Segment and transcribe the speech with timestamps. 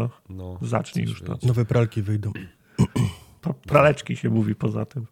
[0.00, 0.58] no.
[0.60, 1.38] No, Zacznij już to.
[1.42, 2.32] Nowe pralki wyjdą.
[3.68, 5.06] Praleczki się mówi poza tym.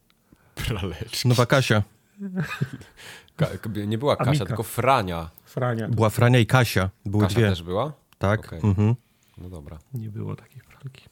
[0.55, 1.29] Praleczki.
[1.29, 1.83] Nowa Kasia.
[3.37, 3.47] Ka
[3.87, 4.47] nie była Kasia, Amika.
[4.47, 5.31] tylko Frania.
[5.45, 5.89] Frania.
[5.89, 6.91] Była Frania i Kasia.
[7.07, 7.49] Były Kasia dwie.
[7.49, 7.93] też była?
[8.19, 8.47] Tak.
[8.47, 8.61] Okej.
[8.63, 8.95] Mhm.
[9.39, 9.79] No dobra.
[9.95, 11.09] Nie było takiej pralki.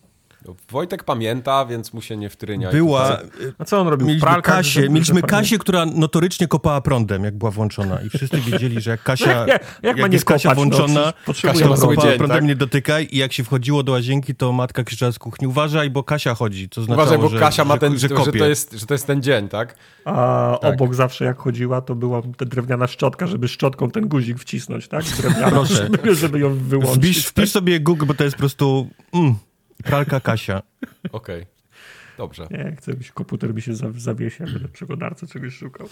[0.49, 2.71] No, Wojtek pamięta, więc mu się nie wtrynia.
[2.71, 3.19] Była.
[3.59, 4.07] A co on robił?
[4.07, 7.99] Mieliśmy pralkach, Kasię, że- mieliśmy że- Kasię, która notorycznie kopała prądem, jak była włączona.
[8.03, 9.47] I wszyscy wiedzieli, że jak Kasia.
[9.47, 12.39] Jak- jak ma nie jest Kasia kopać, no, włączona, przecież potrzebuje Kasia kopała dzień, prądem,
[12.39, 12.45] tak?
[12.49, 13.09] nie dotykaj.
[13.11, 16.69] I jak się wchodziło do łazienki, to matka krzyczała z kuchni: Uważaj, bo Kasia chodzi.
[16.69, 18.39] Co znaczyło, Uważaj, bo że, Kasia ma że, ten, że, że, kopie.
[18.39, 19.75] to jest, że to jest ten dzień, tak?
[20.05, 20.75] A Tak.
[20.75, 25.05] obok zawsze jak chodziła, to była ta drewniana szczotka, żeby szczotką ten guzik wcisnąć, tak?
[25.21, 25.75] Drewnianą, Proszę.
[25.93, 26.97] żeby, żeby ją wyłączyć.
[26.97, 27.31] Wpisz, tak?
[27.31, 28.89] wpisz sobie Google, bo to jest po prostu.
[29.15, 29.35] Mm,
[29.85, 30.63] pralka Kasia.
[31.13, 31.47] Okej.
[32.19, 32.49] Dobrze.
[32.51, 35.89] Nie, chcę, byś komputer mi się za- zawiesi, jak będę w przeglądarce czegoś szukał.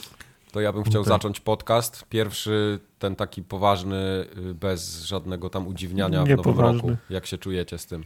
[0.52, 2.04] To ja bym chciał zacząć podcast.
[2.08, 6.82] Pierwszy, ten taki poważny, y, bez żadnego tam udziwniania w Nie nowym poważny.
[6.82, 6.96] roku.
[7.10, 8.04] Jak się czujecie z tym?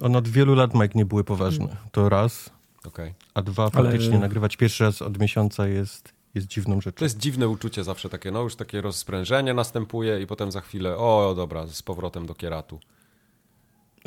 [0.00, 1.76] On od wielu lat, Mike, nie były poważne.
[1.92, 2.50] To raz.
[2.84, 3.14] Okej.
[3.34, 7.04] A dwa, Ale- faktycznie nagrywać pierwszy raz od miesiąca jest, jest dziwną To rzeczą.
[7.04, 11.34] jest dziwne uczucie zawsze takie, no już takie rozprężenie następuje i potem za chwilę, o
[11.36, 12.80] dobra, z powrotem do kieratu.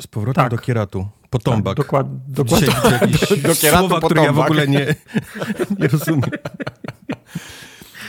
[0.02, 0.50] Z powrotem Tak.
[0.50, 1.08] do kieratu.
[1.30, 1.76] Potombak.
[1.76, 2.68] Tak, dokład, dokładnie.
[3.00, 4.94] Jakieś Do kieratu słowa, które ja w ogóle nie,
[5.80, 6.30] nie rozumiem.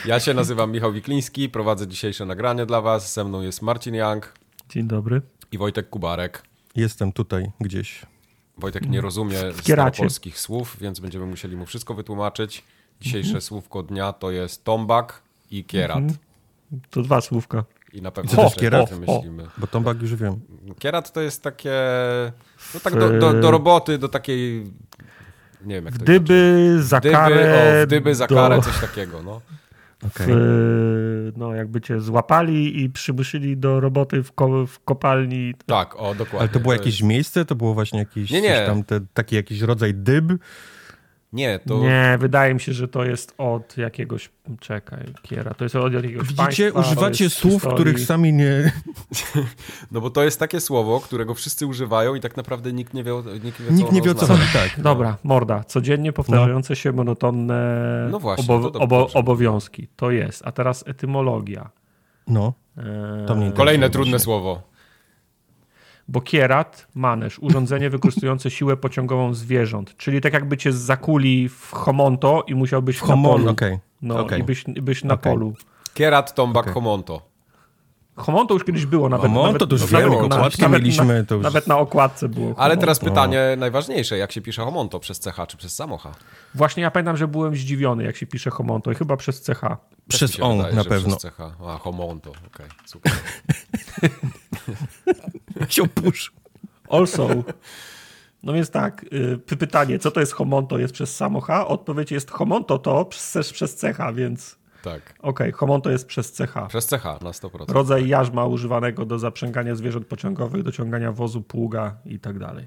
[0.06, 3.14] Ja się nazywam Michał Wikliński, prowadzę dzisiejsze nagranie dla was.
[3.14, 4.32] Ze mną jest Marcin Young
[4.68, 5.22] Dzień dobry.
[5.52, 6.42] i Wojtek Kubarek.
[6.76, 8.06] Jestem tutaj gdzieś.
[8.58, 12.64] Wojtek nie rozumie staropolskich słów, więc będziemy musieli mu wszystko wytłumaczyć.
[13.00, 16.04] Dzisiejsze słówko dnia to jest tombak i kierat.
[16.90, 17.64] To dwa słówka.
[17.96, 18.90] I na pewno to jest jeszcze kierat?
[18.90, 19.46] wymyślimy.
[19.58, 20.40] Bo tombak już wiem.
[20.78, 21.72] Kierat to jest takie.
[22.74, 24.64] No tak do, do, do roboty, do takiej.
[25.64, 27.82] Nie wiem jak to Dyby, za Dyby, karę.
[27.82, 29.40] o, dyby za do- karę, coś takiego, no.
[30.06, 30.26] Okej.
[30.28, 35.54] w, no jakby cię złapali i przymuszyli do roboty w, ko, w kopalni.
[35.66, 36.38] Tak, o, dokładnie.
[36.40, 37.44] Ale to było jest- jakieś miejsce?
[37.44, 38.66] To było właśnie jakiś, Nie, nie.
[38.66, 40.24] Tam, te, taki jakiś rodzaj dyb?
[41.36, 41.78] Nie, to.
[41.78, 44.30] Nie, wydaje mi się, że to jest od jakiegoś,
[44.60, 47.74] czekaj, kiera, to jest od jakiegoś Widzicie, państwa, to używacie słów, historii.
[47.76, 48.72] których sami nie...
[49.92, 53.14] No bo to jest takie słowo, którego wszyscy używają i tak naprawdę nikt nie wie,
[53.14, 54.80] o- nikt wie, co Nikt nie wie o co chodzi, tak.
[54.82, 55.64] Dobra, morda.
[55.64, 59.88] Codziennie powtarzające się monotonne No właśnie, obo- to dobrze, obo- obowiązki.
[59.96, 60.42] To jest.
[60.46, 61.70] A teraz etymologia.
[62.28, 62.84] No, Eee,
[63.26, 64.62] to mnie Kolejne trudne słowo.
[66.08, 69.96] Bo kierat, manesz, urządzenie wykorzystujące siłę pociągową zwierząt.
[69.96, 73.50] Czyli tak jakby cię zakuli w homonto i musiałbyś W na homon, polu.
[73.50, 73.78] okej.
[74.02, 74.40] No okej.
[74.40, 75.32] i byś, byś na Okej.
[75.32, 75.54] polu.
[75.94, 76.74] Kierat, tombak, Okej.
[76.74, 77.22] homonto.
[78.16, 79.26] Homonto już kiedyś było nawet.
[79.26, 82.46] Homonto nawet, to już na- okładki nawet mieliśmy, to już- Nawet na okładce było.
[82.46, 82.80] Ale homonto.
[82.80, 85.00] teraz pytanie najważniejsze, jak się pisze homonto?
[85.00, 86.12] Przez CH czy przez samocha?
[86.54, 89.60] Właśnie ja pamiętam, że byłem zdziwiony, jak się pisze homonto i chyba przez CH.
[90.08, 91.16] Przez on wydaje, na pewno.
[91.16, 91.40] Przez CH.
[91.66, 93.12] A, homonto, okej, super.
[95.68, 96.32] się pusz.
[96.88, 97.28] Also.
[98.42, 101.66] No więc tak, y, py- pytanie, co to jest homonto jest przez samocha?
[101.68, 105.14] Odpowiedź jest homonto to przez, przez cecha, więc Tak.
[105.22, 106.66] okej, homonto jest przez cecha.
[106.66, 107.72] Przez CH na 100%.
[107.72, 112.66] Rodzaj jarzma używanego do zaprzęgania zwierząt pociągowych, do ciągania wozu, pługa i tak dalej.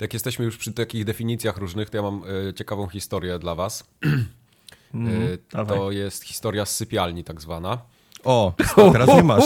[0.00, 3.84] Jak jesteśmy już przy takich definicjach różnych, to ja mam e, ciekawą historię dla was.
[4.94, 5.78] Mhm, dawaj.
[5.78, 7.78] to jest historia z sypialni tak zwana.
[8.28, 8.52] O,
[8.92, 9.44] teraz nie masz.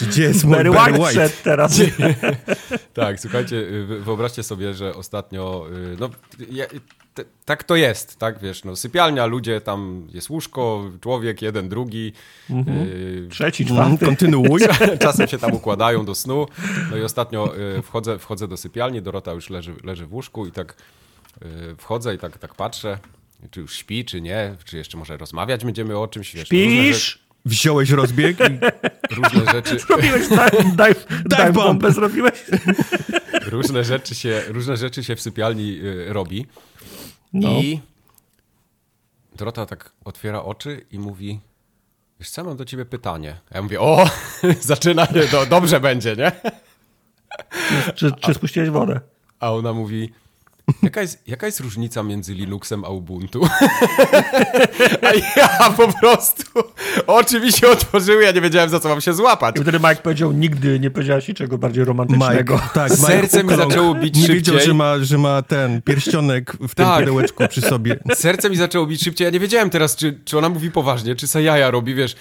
[0.08, 1.30] Gdzie jest mój Barry White White?
[1.44, 1.80] teraz.
[2.94, 6.10] Tak, słuchajcie, y, wy- wyobraźcie sobie, że ostatnio, y, no
[6.50, 6.64] ja,
[7.14, 12.12] t, tak to jest, tak, wiesz, no sypialnia, ludzie, tam jest łóżko, człowiek, jeden, drugi,
[12.50, 14.06] y, Trzeci, Mm, czwarty.
[14.06, 14.60] Kontynuuj.
[15.00, 16.46] czasem się tam układają do snu,
[16.90, 20.52] no i ostatnio y, wchodzę, wchodzę do sypialni, Dorota już leży, leży w łóżku i
[20.52, 20.74] tak
[21.42, 21.46] y,
[21.78, 22.98] wchodzę i tak, tak patrzę,
[23.50, 26.92] czy już śpi, czy nie, czy jeszcze może rozmawiać będziemy o czymś, wiesz, różne, rzeczy,
[26.94, 27.18] Pisz!
[27.44, 28.58] Wziąłeś rozbieg i
[29.20, 32.44] różne rzeczy, Zrobiłeś dive, dive, bombę, zrobiłeś?
[33.52, 36.46] różne rzeczy się, różne rzeczy się w sypialni y, robi.
[37.32, 37.48] No.
[37.50, 37.80] I
[39.38, 41.40] Dorota tak otwiera oczy i mówi:
[42.20, 43.36] Wiesz co, mam do ciebie pytanie.
[43.50, 44.10] A ja mówię: O,
[44.60, 46.32] zaczyna się, do, dobrze będzie, nie?
[47.94, 49.00] Czy, czy spuściłeś wodę?
[49.40, 50.12] A ona mówi:
[50.82, 53.40] Jaka jest, jaka jest różnica między Linuxem a Ubuntu?
[55.08, 56.42] A ja po prostu
[57.06, 59.56] oczy mi się otworzyły, ja nie wiedziałem za co mam się złapać.
[59.58, 62.54] I wtedy Mike powiedział, nigdy nie powiedziałeś niczego bardziej romantycznego.
[62.54, 64.36] Mike, tak, Mike Serce mi zaczęło bić Nie szybciej.
[64.36, 66.98] wiedział, że ma, że ma ten pierścionek w tym Tak.
[67.00, 67.96] pudełeczku przy sobie.
[68.14, 69.24] Serce mi zaczęło bić szybciej.
[69.24, 72.16] Ja nie wiedziałem teraz, czy, czy ona mówi poważnie, czy se jaja robi, wiesz.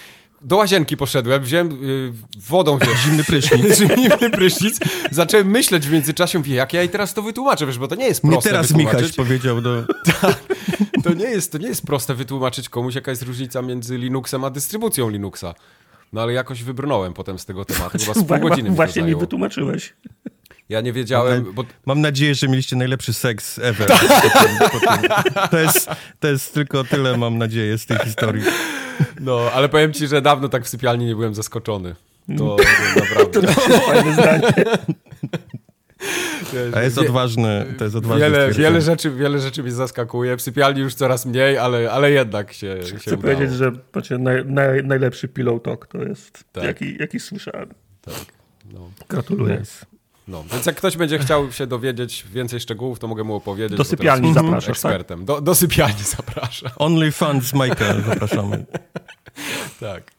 [0.48, 2.12] Do łazienki poszedłem, wziąłem y,
[2.50, 3.78] wodą, Zimny prysznic.
[3.80, 4.80] zimny prysznic.
[5.12, 8.06] Zacząłem myśleć w międzyczasie, mówię, jak ja jej teraz to wytłumaczę, wiesz, bo to nie
[8.06, 9.02] jest Nie proste teraz wytłumaczyć.
[9.02, 9.84] Michaś powiedział do...
[11.04, 14.50] To nie, jest, to nie jest proste wytłumaczyć komuś, jaka jest różnica między Linuxem a
[14.50, 15.56] dystrybucją Linuxa.
[16.14, 19.06] No ale jakoś wybrnąłem potem z tego tematu, chyba z pół godziny mi Właśnie mi
[19.06, 19.22] zajęło.
[19.22, 19.94] wytłumaczyłeś.
[20.70, 23.88] Ja nie wiedziałem, bo Mam nadzieję, że mieliście najlepszy seks ever.
[24.86, 25.50] Tak.
[25.52, 25.90] To, jest,
[26.20, 28.44] to jest tylko tyle, mam nadzieję, z tej historii.
[29.20, 31.96] No, ale powiem ci, że dawno tak w sypialni nie byłem zaskoczony.
[32.38, 32.56] To,
[33.34, 33.54] to naprawdę.
[33.88, 34.42] Fajne zdanie.
[36.76, 40.38] A jest odważny, to jest odważny Wiele, wiele, rzeczy, wiele rzeczy mnie zaskakuje.
[40.38, 43.34] W sypialni już coraz mniej, ale, ale jednak się, się Chcę udało.
[43.34, 46.64] powiedzieć, że patrzcie, naj, naj, najlepszy pillow talk to jest, Tak.
[46.64, 47.70] jaki, jaki słyszałem.
[48.02, 48.14] Tak.
[48.74, 48.90] No.
[49.10, 49.62] Gratuluję.
[50.28, 53.78] No, więc jak ktoś będzie chciał się dowiedzieć więcej szczegółów, to mogę mu opowiedzieć.
[53.78, 54.92] Do sypialni zapraszasz, tak?
[54.92, 55.26] ekspertem.
[55.26, 56.72] Do, do sypialni zapraszam.
[56.76, 58.66] OnlyFans Michael, zapraszamy.
[59.80, 60.12] Tak.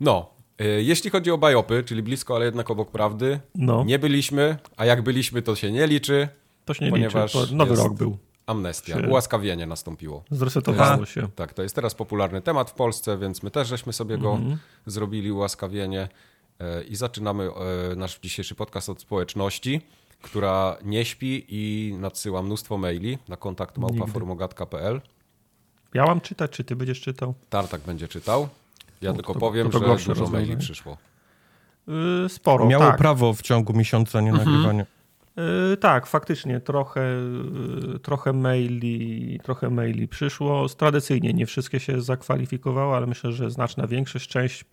[0.00, 3.84] No, y, jeśli chodzi o bajopy, czyli blisko, ale jednak obok prawdy, No.
[3.84, 6.28] nie byliśmy, a jak byliśmy, to się nie liczy.
[6.64, 8.18] To się nie Ponieważ liczy, nowy rok był.
[8.46, 10.24] Amnestia, Się- ułaskawienie nastąpiło.
[10.30, 11.06] Zresetowało A.
[11.06, 11.28] się.
[11.36, 14.58] Tak, to jest teraz popularny temat w Polsce, więc my też żeśmy sobie go Mhm.
[14.86, 16.08] zrobili, ułaskawienie.
[16.60, 17.50] E, I zaczynamy
[17.92, 19.80] e, nasz dzisiejszy podcast od społeczności,
[20.22, 25.00] która nie śpi i nadsyła mnóstwo maili na kontakt małpaformogat.pl.
[25.96, 27.34] Ja mam czytać, czy ty będziesz czytał?
[27.50, 28.48] Tartak będzie czytał.
[29.02, 30.96] Ja O, tylko to- powiem, to to że dużo maili przyszło.
[31.86, 32.96] Yy, sporo, Miało tak.
[32.98, 34.50] prawo w ciągu miesiąca nie Mhm.
[34.50, 34.86] nagrywania.
[35.70, 37.00] Yy, tak, faktycznie trochę,
[37.92, 40.68] yy, trochę, maili, trochę maili przyszło.
[40.68, 44.64] Tradycyjnie nie wszystkie się zakwalifikowały, ale myślę, że znaczna większość, część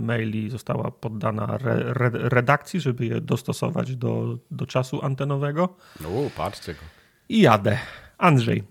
[0.00, 5.68] maili została poddana re, re, redakcji, żeby je dostosować do, do czasu antenowego.
[6.00, 6.80] No, patrzcie go.
[7.28, 7.78] I jadę.
[8.18, 8.62] Andrzej.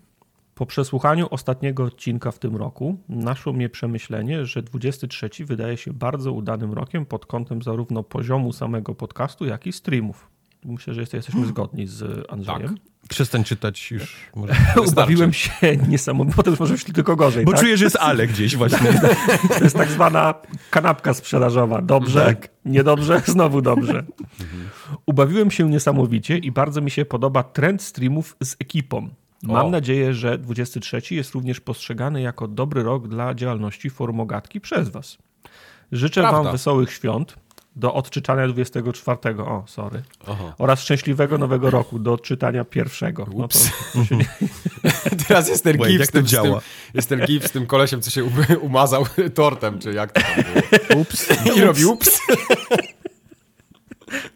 [0.62, 6.32] Po przesłuchaniu ostatniego odcinka w tym roku naszło mnie przemyślenie, że 23 wydaje się bardzo
[6.32, 10.30] udanym rokiem pod kątem zarówno poziomu samego podcastu, jak i streamów.
[10.66, 12.78] Myślę, że jeste- jesteśmy zgodni z Andrzejem.
[13.10, 14.16] Przestań czytać już.
[14.36, 14.54] Może.
[14.88, 15.52] Ubawiłem się
[15.90, 16.36] niesamowicie.
[16.36, 17.46] Potem może być tylko gorzej.
[17.46, 17.62] Bo tak?
[17.62, 18.94] czuję, że jest ale gdzieś właśnie.
[19.58, 20.34] To jest tak zwana
[20.70, 21.82] kanapka sprzedażowa.
[21.82, 22.50] Dobrze, Tak.
[22.66, 24.04] niedobrze, znowu dobrze.
[25.06, 29.10] Ubawiłem się niesamowicie i bardzo mi się podoba trend streamów z ekipą.
[29.44, 29.70] Mam O.
[29.70, 35.18] nadzieję, że 23 jest również postrzegany jako dobry rok dla działalności Formogatki przez Was.
[35.92, 36.44] Życzę Prawda.
[36.44, 37.36] Wam wesołych świąt
[37.76, 39.42] do odczytania 24.
[39.42, 40.04] O, sorry.
[40.28, 40.54] Aha.
[40.58, 43.26] Oraz szczęśliwego nowego roku do odczytania pierwszego.
[43.26, 43.72] No to, Ups.
[43.94, 44.26] to się nie,
[45.28, 46.62] Teraz jest ten gif z tym, to z tym, działa?
[46.94, 50.44] jest ten gif z tym kolesiem, co się um- umazał tortem, czy jak to tam
[50.44, 51.02] było.
[51.02, 51.28] Ups.
[51.58, 52.20] I robi ups.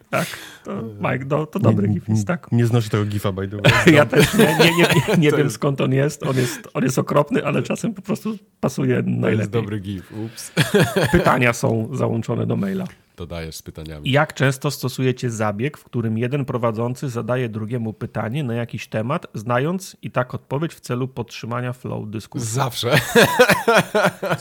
[0.10, 0.28] tak.
[0.64, 2.52] To, Mike, no, to dobry gif jest, tak.
[2.52, 3.72] Nie znoszę tego gifa, by the way.
[3.96, 6.24] Ja też nie, nie, nie, nie, nie wiem jest- skąd on jest.
[6.24, 6.68] On, jest.
[6.74, 9.50] on jest okropny, ale czasem po prostu pasuje To jest najlepiej.
[9.52, 10.52] dobry gif, ups.
[11.12, 12.86] Pytania są załączone do maila.
[13.18, 14.12] Dodajesz z pytaniami.
[14.12, 19.98] Jak często stosujecie zabieg, w którym jeden prowadzący zadaje drugiemu pytanie na jakiś temat, znając
[20.02, 22.50] i tak odpowiedź w celu podtrzymania flow dyskusji?
[22.50, 22.92] Zawsze.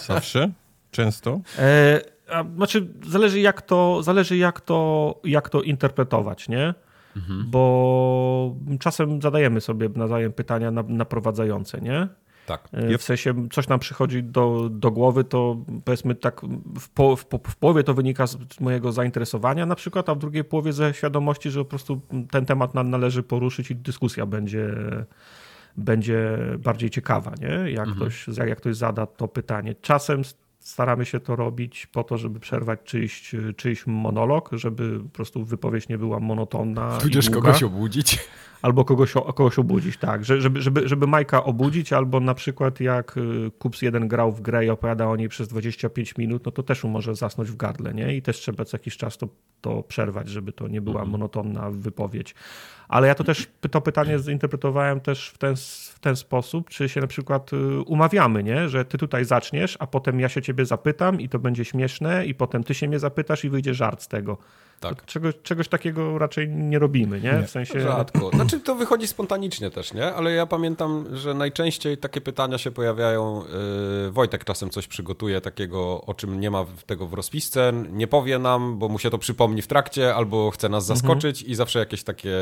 [0.07, 0.51] Zawsze?
[0.91, 1.41] Często?
[1.59, 6.75] E, a, znaczy, zależy jak to, zależy jak to, jak to interpretować, nie?
[7.47, 12.09] Bo czasem zadajemy sobie nawzajem pytania na, naprowadzające, nie?
[12.47, 12.69] Tak.
[12.73, 16.41] E, W sensie coś nam przychodzi do, do głowy, to powiedzmy tak
[16.81, 20.19] w, po, w, po, w połowie to wynika z mojego zainteresowania na przykład, a w
[20.19, 24.75] drugiej połowie ze świadomości, że po prostu ten temat nam należy poruszyć i dyskusja będzie,
[25.77, 27.71] będzie bardziej ciekawa, nie?
[27.71, 29.75] Jak, ktoś, jak, jak ktoś zada to pytanie.
[29.75, 30.23] Czasem
[30.65, 35.89] staramy się to robić po to, żeby przerwać czyjś, czyjś monolog, żeby po prostu wypowiedź
[35.89, 36.99] nie była monotonna.
[36.99, 38.19] Tudzież kogoś obudzić.
[38.63, 40.25] albo kogoś, kogoś obudzić, tak.
[40.25, 44.41] Że- Żeby, żeby, żeby Majka obudzić, albo na przykład jak y, Kups jeden grał w
[44.41, 47.95] grę i opowiada o niej przez 25 minut, no to też może zasnąć w gardle,
[47.95, 48.17] nie?
[48.17, 49.29] I też trzeba co jakiś czas to,
[49.61, 52.35] to przerwać, żeby to nie była monotonna wypowiedź.
[52.89, 55.57] Ale ja to też to pytanie zinterpretowałem też w ten,
[55.95, 58.69] w ten sposób, czy się na przykład y, umawiamy, nie?
[58.69, 62.35] Że ty tutaj zaczniesz, a potem ja się ciebie zapytam i to będzie śmieszne i
[62.35, 64.39] potem ty się mnie zapytasz i wyjdzie żart z tego.
[64.81, 65.05] Tak.
[65.05, 67.43] Czegoś, czegoś takiego raczej nie robimy, nie?
[67.43, 67.81] W sensie...
[67.81, 68.31] Rzadko.
[68.35, 70.15] Znaczy to wychodzi spontanicznie też, nie?
[70.15, 73.43] Ale ja pamiętam, że najczęściej takie pytania się pojawiają.
[74.05, 78.07] Yy, Wojtek czasem coś przygotuje takiego, o czym nie ma w- tego w rozpisce, nie
[78.07, 81.79] powie nam, bo mu się to przypomni w trakcie, albo chce nas zaskoczyć i zawsze
[81.79, 82.35] jakieś takie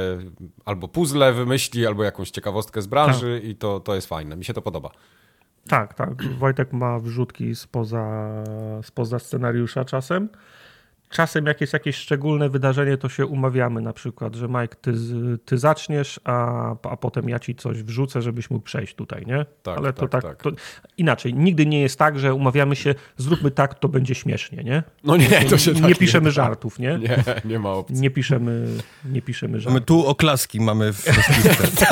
[0.65, 4.37] albo puzzle wymyśli, albo jakąś ciekawostkę z branży i to, to jest fajne.
[4.37, 4.91] Mi się to podoba.
[5.69, 6.25] Tak, tak.
[6.39, 8.31] Wojtek ma wrzutki spoza,
[8.83, 10.29] spoza scenariusza czasem.
[11.13, 14.93] Czasem jak jest jakieś szczególne wydarzenie, to się umawiamy na przykład, że Mike, ty,
[15.45, 19.47] ty zaczniesz, a, a potem ja ci coś wrzucę, żebyś mógł przejść tutaj, nie?
[19.63, 20.43] Tak, Ale to tak, tak, tak.
[20.43, 20.51] To
[20.97, 21.35] inaczej.
[21.35, 24.83] Nigdy nie jest tak, że umawiamy się, zróbmy tak, to będzie śmiesznie, nie?
[25.05, 26.31] No nie, to się nie tak piszemy da.
[26.31, 26.99] żartów, nie?
[26.99, 28.01] Nie, nie ma opcji.
[28.01, 28.67] Nie piszemy,
[29.05, 29.85] nie piszemy Mamy żartów.
[29.87, 31.87] tu oklaski mamy w rozpisce.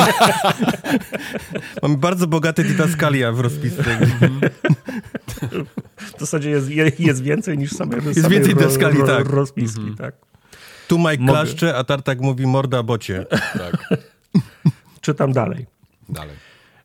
[1.82, 3.98] mamy bardzo bogate didaskalia w rozpisce.
[6.16, 9.28] W zasadzie jest, je- jest więcej niż same Jest samej więcej deskali, tak.
[9.28, 10.14] rozpiski, tak.
[10.88, 11.32] Tu Mike Mogę.
[11.32, 13.26] klaszcze, a Tartak mówi morda bocie.
[13.30, 13.88] Tak,
[15.00, 15.66] Czytam dalej.
[16.08, 16.36] dalej.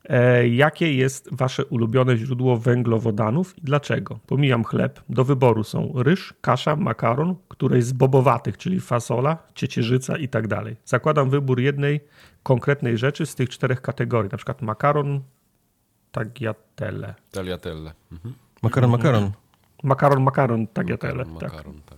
[0.09, 4.19] E, jakie jest wasze ulubione źródło węglowodanów i dlaczego?
[4.27, 5.01] Pomijam chleb.
[5.09, 10.75] Do wyboru są ryż, kasza, makaron, któreś z bobowatych, czyli fasola, ciecierzyca i tak dalej.
[10.85, 11.99] Zakładam wybór jednej
[12.43, 15.21] konkretnej rzeczy z tych czterech kategorii, na przykład makaron,
[16.11, 17.13] tagliatelle.
[17.31, 17.93] Teliatelle.
[18.11, 18.33] Mhm.
[18.65, 19.31] Makaron, makaron.
[19.83, 21.25] Makaron, makaron, tagliatelle.
[21.25, 21.33] Tak.
[21.33, 21.97] Makaron, tak.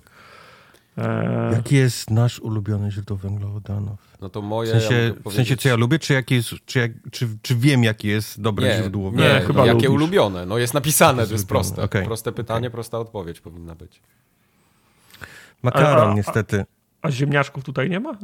[0.98, 4.00] E, Jaki jest nasz ulubiony źródło węglowodanów?
[4.22, 4.70] No to moje...
[4.70, 4.96] W sensie,
[5.26, 8.08] ja w sensie co ja lubię, czy, jaki jest, czy, jak, czy, czy wiem, jakie
[8.08, 9.12] jest dobre Nie, źródło?
[9.12, 9.90] nie, Nie, no, chyba jakie lubisz.
[10.02, 10.46] ulubione.
[10.46, 11.84] No jest napisane, to jest ulubione, proste.
[11.84, 12.06] okej.
[12.06, 14.02] Proste pytanie, prosta odpowiedź powinna być.
[15.64, 16.66] Makaron A- a- niestety.
[17.02, 18.18] a ziemniaczków tutaj nie ma?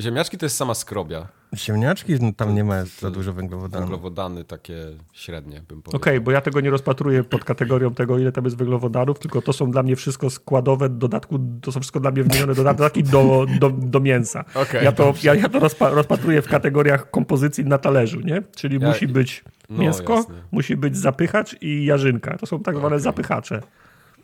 [0.00, 1.28] Ziemniaczki to jest sama skrobia.
[1.56, 3.88] Ziemniaczki, no, tam nie ma za dużo węglowodanów.
[3.88, 4.74] Węglowodany takie
[5.12, 5.96] średnie, bym powiedział.
[6.00, 9.52] Okej, bo ja tego nie rozpatruję pod kategorią tego, ile tam jest węglowodanów, tylko to
[9.52, 13.70] są dla mnie wszystko składowe, dodatku, to są wszystko dla mnie wymienione dodatki do, do,
[13.70, 14.44] do mięsa.
[14.54, 15.28] Okej, ja to, dobrze.
[15.28, 18.42] ja, ja to rozpa, rozpatruję w kategoriach kompozycji na talerzu, nie?
[18.56, 20.34] Czyli Ja- musi być No, mięsko, jasne.
[20.50, 22.36] musi być zapychacz i jarzynka.
[22.38, 23.00] To są tak zwane Okej.
[23.00, 23.62] zapychacze.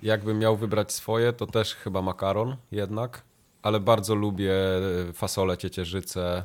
[0.02, 3.22] Jakbym miał wybrać swoje, to też chyba makaron jednak,
[3.64, 4.52] ale bardzo lubię
[5.08, 6.44] e, fasolę, ciecierzycę.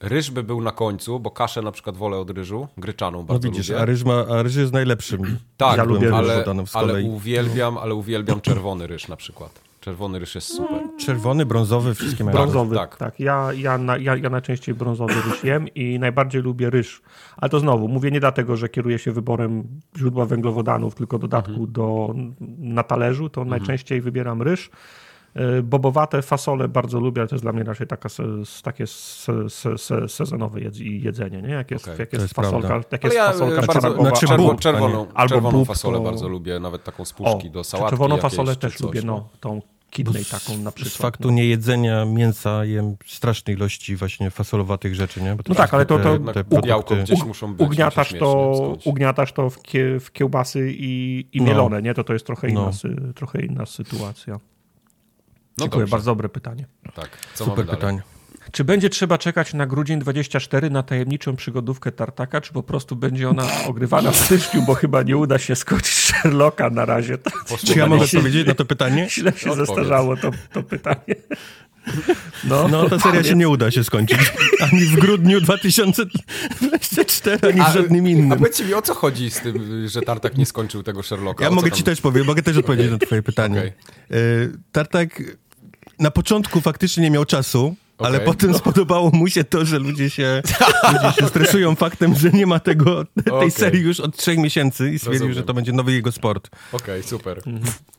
[0.00, 3.48] Ryż by był na końcu, bo kaszę na przykład wolę od ryżu, gryczaną No bardzo
[3.50, 3.82] widzisz, lubię.
[3.82, 5.38] a ryż, ma, a ryż jest najlepszym.
[5.56, 9.60] Tak, Ja lubię ale, z ale uwielbiam, ale uwielbiam czerwony ryż na przykład.
[9.80, 10.82] Czerwony ryż jest super.
[10.98, 12.36] Czerwony, brązowy, wszystkie mają.
[12.36, 12.96] Brązowy, tak.
[12.96, 13.20] tak.
[13.20, 17.02] Ja, ja, na, ja, ja najczęściej brązowy ryż jem i najbardziej lubię ryż.
[17.36, 19.64] Ale to znowu, mówię nie dlatego, że kieruję się wyborem
[19.96, 21.72] źródła węglowodanów, tylko dodatku Mhm.
[21.72, 22.14] do,
[22.58, 24.70] na talerzu, to najczęściej wybieram ryż.
[25.58, 28.22] Y, Bobowate fasole bardzo lubię, ale to jest dla mnie raczej taka se,
[28.62, 31.48] takie se, se, se, sezonowe jedz, jedzenie, nie?
[31.48, 32.88] Jak jest, Okej, jak to jest, jest fasolka, prawda.
[32.92, 34.26] jak jest ja fasolka e, bardzo, czarnakowa, znaczy
[34.60, 35.12] czerwoną, nie.
[35.14, 38.16] Albo czerwoną bób, fasolę to- bardzo lubię, nawet taką z o, puszki do sałatki czerwoną
[38.16, 40.96] fasolę też coś, lubię, no, tą kidney taką na Z przykład.
[40.96, 45.34] faktu niejedzenia mięsa jem strasznej ilości właśnie fasolowatych rzeczy, nie?
[45.34, 47.66] Bo No tak, ale to- te- to- te Jednak białko produkty- gdzieś muszą być.
[47.68, 51.44] ugniatasz to, ugniatasz to w, kie, w kiełbasy i, i No.
[51.46, 51.94] mielone, nie?
[51.94, 53.12] To to jest trochę inna, No.
[53.14, 54.40] trochę inna sytuacja.
[55.58, 55.90] No Dziękuję, dobrze.
[55.90, 56.66] bardzo dobre pytanie.
[56.94, 58.02] Tak, co Super pytanie.
[58.52, 63.28] Czy będzie trzeba czekać na grudzień 24 na tajemniczą przygodówkę Tartaka, czy po prostu będzie
[63.28, 67.18] ona ogrywana w styczniu, bo chyba nie uda się skończyć Sherlocka na razie.
[67.18, 67.30] To
[67.66, 69.08] Czy ja mogę odpowiedzieć na to pytanie?
[69.10, 69.68] źle się Odpowiedz.
[69.68, 71.14] zestarzało to, to pytanie.
[72.44, 74.18] No, No, ta seria się nie uda się skończyć.
[74.60, 78.38] Ani w grudniu 2024, ani w żadnym A innym.
[78.38, 81.44] powiedzcie mi, o co chodzi z tym, że Tartak nie skończył tego Sherlocka?
[81.44, 83.58] Ja O mogę tam- ci też powiedzieć, mogę też odpowiedzieć na twoje pytanie.
[83.58, 83.72] Okej.
[84.18, 85.22] Y, Tartak
[85.98, 88.26] na początku faktycznie nie miał czasu, ale Okej.
[88.26, 90.42] potem spodobało mu się to, że ludzie się,
[90.92, 93.50] ludzie się stresują faktem, że nie ma tego, tej Okej.
[93.50, 95.34] serii już od trzech miesięcy i stwierdził, Rozumiem.
[95.34, 96.50] że to będzie nowy jego sport.
[96.72, 97.42] Okej, super.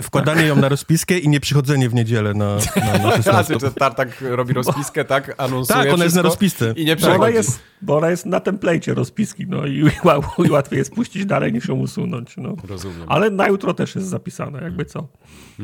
[0.01, 3.55] Wkładanie ją na rozpiskę i nie przychodzenie w niedzielę na, na, na 16.
[3.61, 5.35] Że Tartak robi rozpiskę, tak?
[5.37, 6.73] Anonsuje Tak, ona jest na rozpisce.
[6.77, 7.33] I nie bo, ona przechodzi.
[7.35, 9.83] jest, bo ona jest na templejcie rozpiski, no i,
[10.47, 12.37] i łatwiej jest puścić dalej niż ją usunąć.
[12.37, 12.55] No.
[12.67, 13.03] Rozumiem.
[13.07, 15.07] Ale na jutro też jest zapisane, jakby co.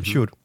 [0.04, 0.30] Siur.
[0.30, 0.45] E,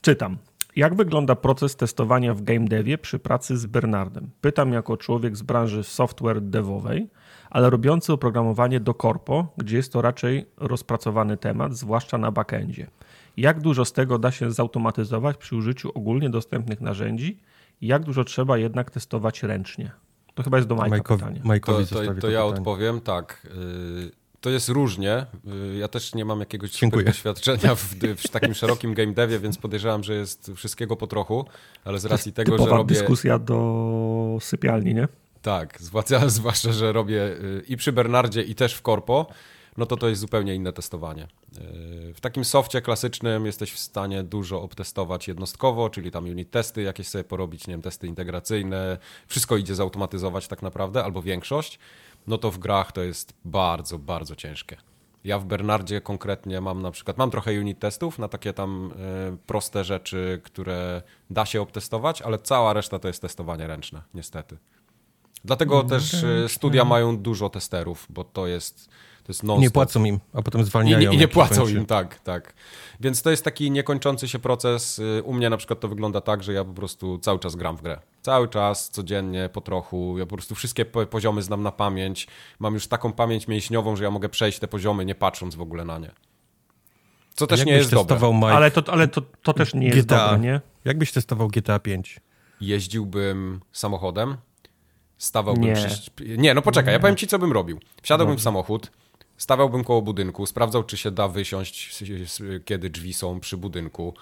[0.00, 0.36] czytam.
[0.76, 4.30] Jak wygląda proces testowania w game devie przy pracy z Bernardem?
[4.40, 7.08] Pytam jako człowiek z branży software devowej,
[7.50, 12.86] ale robiący oprogramowanie do korpo, gdzie jest to raczej rozpracowany temat, zwłaszcza na backendzie.
[13.36, 17.38] Jak dużo z tego da się zautomatyzować przy użyciu ogólnie dostępnych narzędzi?
[17.80, 19.90] Jak dużo trzeba jednak testować ręcznie?
[20.34, 21.40] To chyba jest do Majka Majkowi, pytanie.
[21.44, 22.42] Majkowi To, to, to to ja pytanie.
[22.42, 23.46] odpowiem, tak.
[23.46, 25.26] y, To jest różnie.
[25.74, 27.04] Y, Ja też nie mam jakiegoś Dziękuję.
[27.04, 27.84] doświadczenia w,
[28.16, 31.44] w takim szerokim game devie, więc podejrzewam, że jest wszystkiego po trochu,
[31.84, 32.94] ale z racji tego, że robię...
[32.94, 35.08] dyskusja do sypialni, nie?
[35.42, 39.26] Tak, zwłaszcza, zwłaszcza, że robię y, i przy Bernardzie, i też w Korpo,
[39.76, 41.22] no to to jest zupełnie inne testowanie.
[41.58, 46.82] Y, W takim softie klasycznym jesteś w stanie dużo obtestować jednostkowo, czyli tam unit testy
[46.82, 51.78] jakieś sobie porobić, nie wiem, testy integracyjne, wszystko idzie zautomatyzować tak naprawdę, albo większość,
[52.26, 54.76] no to w grach to jest bardzo, bardzo ciężkie.
[55.24, 58.92] Ja w Bernardzie konkretnie mam na przykład, mam trochę unit testów na takie tam
[59.34, 64.56] y, proste rzeczy, które da się obtestować, ale cała reszta to jest testowanie ręczne, niestety.
[65.44, 68.88] Dlatego też y, studia mają dużo testerów, bo to jest,
[69.24, 70.98] to jest non Nie płacą im, a potem I, zwalniają.
[70.98, 71.74] nie- I nie jak się płacą kończy.
[71.76, 72.54] im, tak, tak.
[73.00, 74.98] Więc to jest taki niekończący się proces.
[74.98, 77.76] Y, U mnie na przykład to wygląda tak, że ja po prostu cały czas gram
[77.76, 78.00] w grę.
[78.22, 80.18] Cały czas, codziennie, po trochu.
[80.18, 82.26] Ja po prostu wszystkie po- poziomy znam na pamięć.
[82.58, 85.84] Mam już taką pamięć mięśniową, że ja mogę przejść te poziomy nie patrząc w ogóle
[85.84, 86.10] na nie.
[87.34, 88.16] Co też nie jest dobre.
[88.34, 90.24] Mike Ale to, ale to, to też nie jest GTA?
[90.30, 90.60] dobre, nie?
[90.84, 92.20] Jak byś testował GTA 5?
[92.60, 94.36] jeździłbym samochodem,
[95.18, 95.74] stawałbym Nie.
[95.74, 96.10] przy...
[96.38, 97.80] Nie, no poczekaj, ja powiem ci, co bym robił.
[98.02, 98.90] Wsiadałbym w samochód,
[99.36, 102.04] Stawiałbym koło budynku, sprawdzał, czy się da wysiąść,
[102.64, 104.14] kiedy drzwi są przy budynku.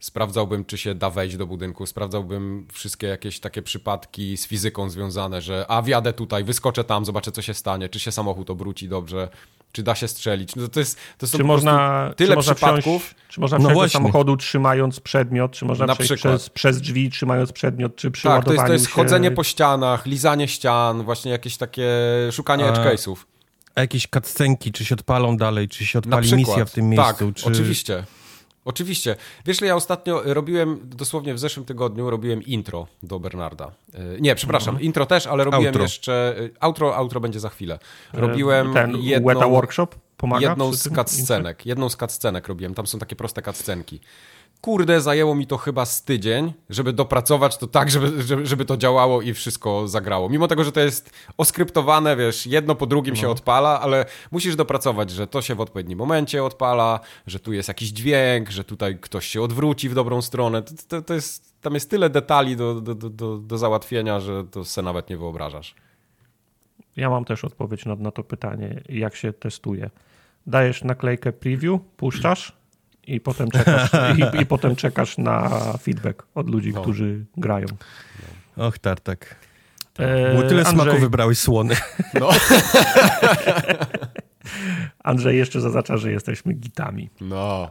[0.00, 5.42] Sprawdzałbym, czy się da wejść do budynku, sprawdzałbym wszystkie jakieś takie przypadki z fizyką związane,
[5.42, 9.28] że a wjadę tutaj, wyskoczę tam, zobaczę, co się stanie, czy się samochód obróci dobrze,
[9.72, 10.56] czy da się strzelić.
[10.56, 13.02] No to jest, to są Czy można, tyle czy można przypadków.
[13.02, 16.80] Wsiąść, czy można No wsiąść do samochodu trzymając przedmiot, czy można Na przejść przez, przez
[16.80, 18.92] drzwi trzymając przedmiot, czy przy Tak, to jest, to jest się...
[18.92, 21.88] chodzenie po ścianach, lizanie ścian, właśnie jakieś takie
[22.32, 23.16] szukanie A- edge case'ów.
[23.76, 27.34] A jakieś cutscenki, czy się odpalą dalej, czy się odpali misja w tym miejscu, Tak,
[27.34, 27.46] czy...
[27.46, 28.04] oczywiście.
[28.64, 29.16] Oczywiście.
[29.46, 33.70] Wiesz, że ja ostatnio robiłem, dosłownie w zeszłym tygodniu robiłem intro do Bernarda.
[33.94, 35.82] E, Nie, przepraszam, intro też, ale robiłem Outro.
[35.82, 36.34] jeszcze...
[36.38, 37.78] e, Outro, outro będzie za chwilę.
[38.12, 39.34] Robiłem E, Ten jedną...
[39.34, 41.66] Weta Workshop pomaga jedną z cutscenek.
[41.66, 42.74] Jedną z cutscenek robiłem.
[42.74, 44.00] Tam są takie proste cutscenki.
[44.66, 48.76] Kurde, zajęło mi to chyba z tydzień, żeby dopracować to tak, żeby, żeby, żeby to
[48.76, 50.28] działało i wszystko zagrało.
[50.28, 53.20] Mimo tego, że to jest oskryptowane, wiesz, jedno po drugim No.
[53.20, 57.68] się odpala, ale musisz dopracować, że to się w odpowiednim momencie odpala, że tu jest
[57.68, 60.62] jakiś dźwięk, że tutaj ktoś się odwróci w dobrą stronę.
[60.62, 64.64] To, to, to jest, tam jest tyle detali do, do, do, do, załatwienia, że to
[64.64, 65.74] se nawet nie wyobrażasz.
[66.96, 69.90] Ja mam też odpowiedź na, na to pytanie, jak się testuje.
[70.46, 72.56] Dajesz naklejkę preview, puszczasz
[73.06, 73.90] i potem czekasz,
[74.36, 75.48] i, i potem czekasz na
[75.82, 76.82] feedback od ludzi, No.
[76.82, 77.66] którzy grają.
[78.56, 79.36] Och, tartak.
[79.98, 81.74] E, Było tyle Andrzej, smaku wybrałeś słony.
[82.20, 82.28] No.
[85.04, 87.10] Andrzej jeszcze zaznacza, że jesteśmy gitami.
[87.20, 87.70] No,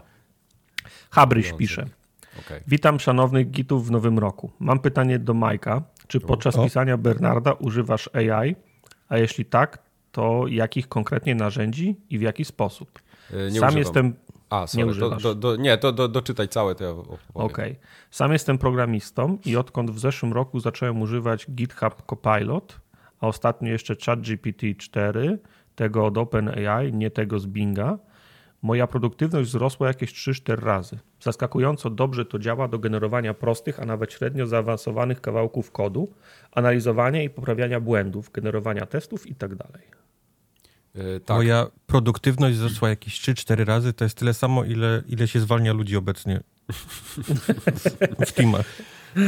[1.10, 1.86] Habryś pisze.
[2.40, 2.62] okej.
[2.68, 4.52] Witam szanownych gitów w nowym roku.
[4.60, 5.82] Mam pytanie do Majka.
[6.08, 6.64] Czy podczas O.
[6.64, 8.56] pisania Bernarda używasz AI?
[9.10, 9.80] A jeśli tak,
[10.12, 13.00] to jakich konkretnie narzędzi i w jaki sposób?
[13.34, 13.78] E, Nie Sam używam.
[13.78, 14.14] jestem
[14.62, 15.24] A, sorry, to, używasz.
[15.24, 16.94] do, do, nie, to do, doczytaj całe, to ja.
[17.34, 17.76] Okej.
[18.12, 22.80] Sam jestem programistą i odkąd w zeszłym roku zacząłem używać GitHub Copilot,
[23.20, 25.40] a ostatnio jeszcze ChatGPT 4,
[25.76, 27.98] tego od OpenAI, nie tego z Binga,
[28.62, 31.00] moja produktywność wzrosła jakieś 3-4 razy.
[31.22, 36.14] Zaskakująco dobrze to działa do generowania prostych, a nawet średnio zaawansowanych kawałków kodu,
[36.52, 39.68] analizowania i poprawiania błędów, generowania testów itd.
[40.96, 45.40] E, tak, Moja produktywność wzrosła jakieś 3-4 razy, to jest tyle samo, ile, ile się
[45.40, 46.44] zwalnia ludzi obecnie
[48.26, 48.82] w teamach.
[49.18, 49.22] e,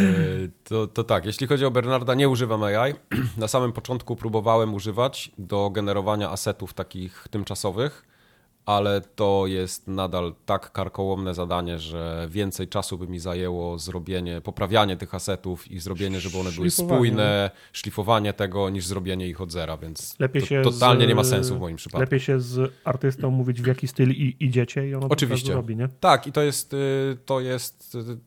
[0.64, 2.94] to, to tak, jeśli chodzi o Bernarda, nie używam AI.
[3.38, 8.06] Na samym początku próbowałem używać do generowania asetów takich tymczasowych,
[8.68, 14.98] ale to jest nadal tak karkołomne zadanie, że więcej czasu by mi zajęło zrobienie, poprawianie
[14.98, 19.78] tych asetów i zrobienie, żeby one były spójne, szlifowanie tego, niż zrobienie ich od zera,
[19.78, 22.00] więc Lepiej to, się totalnie z, nie ma sensu w moim przypadku.
[22.00, 25.50] Lepiej się z artystą mówić, w jaki styl i, idziecie i ono Oczywiście.
[25.50, 25.90] to robi, nie?
[26.00, 28.18] Tak, i to jest, y, to jest y,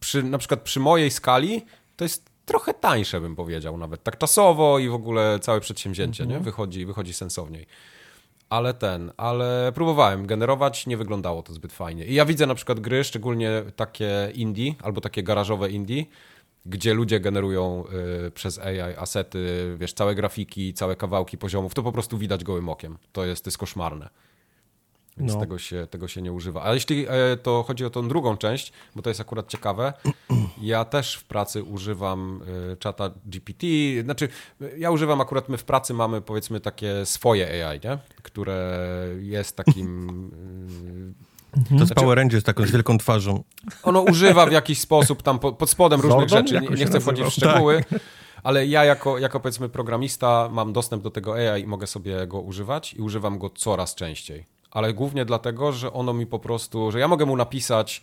[0.00, 1.62] przy, na przykład przy mojej skali,
[1.96, 4.02] to jest trochę tańsze, bym powiedział nawet.
[4.02, 6.40] Tak czasowo i w ogóle całe przedsięwzięcie, nie?
[6.40, 7.66] Wychodzi, wychodzi sensowniej.
[8.50, 12.06] Ale ten, ale próbowałem generować, nie wyglądało to zbyt fajnie.
[12.06, 16.04] I ja widzę na przykład gry, szczególnie takie indie, albo takie garażowe indie,
[16.66, 17.84] gdzie ludzie generują
[18.26, 22.68] y, przez AI asety, wiesz, całe grafiki, całe kawałki poziomów, to po prostu widać gołym
[22.68, 22.98] okiem.
[23.12, 24.10] To jest, to jest koszmarne.
[25.20, 25.40] Więc No.
[25.40, 26.62] tego, się, tego się nie używa.
[26.64, 29.92] A jeśli e, to chodzi o tą drugą część, bo to jest akurat ciekawe,
[30.62, 32.40] ja też w pracy używam
[32.72, 33.66] e, czata GPT.
[34.04, 34.28] Znaczy,
[34.62, 37.98] e, ja używam akurat, my w pracy mamy powiedzmy takie swoje AI, nie?
[38.22, 38.80] które
[39.20, 40.30] jest takim.
[41.54, 43.34] To z Znaczy- Power Rangers taką z wielką twarzą.
[43.36, 46.46] e, Ono używa w jakiś sposób tam po, pod spodem różnych Zordon?
[46.46, 46.54] rzeczy.
[46.54, 47.84] Jak Nie, nie chcę wchodzić w szczegóły.
[48.42, 52.40] Ale ja jako, jako powiedzmy programista mam dostęp do tego AI i mogę sobie go
[52.40, 54.46] używać i używam go coraz częściej.
[54.70, 58.02] Ale głównie dlatego, że ono mi po prostu, że ja mogę mu napisać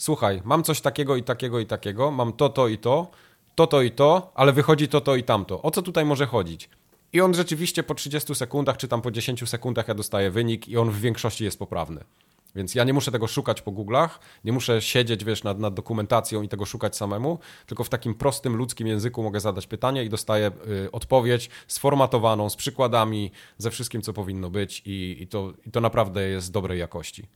[0.00, 3.10] słuchaj, mam coś takiego i takiego i takiego, mam to, to i to,
[3.54, 5.62] to, to i to, ale wychodzi to, to i tamto.
[5.62, 6.68] O co tutaj może chodzić?
[7.12, 10.76] I on rzeczywiście po 30 sekundach, czy tam po 10 sekundach ja dostaję wynik i
[10.76, 12.04] on w większości jest poprawny.
[12.54, 14.08] Więc ja nie muszę tego szukać po Google'ach,
[14.44, 18.56] nie muszę siedzieć, wiesz, nad, nad dokumentacją i tego szukać samemu, tylko w takim prostym
[18.56, 20.50] ludzkim języku mogę zadać pytanie i dostaję
[20.86, 25.80] y, odpowiedź sformatowaną, z przykładami, ze wszystkim, co powinno być i, i, to, i to
[25.80, 27.26] naprawdę jest dobrej jakości.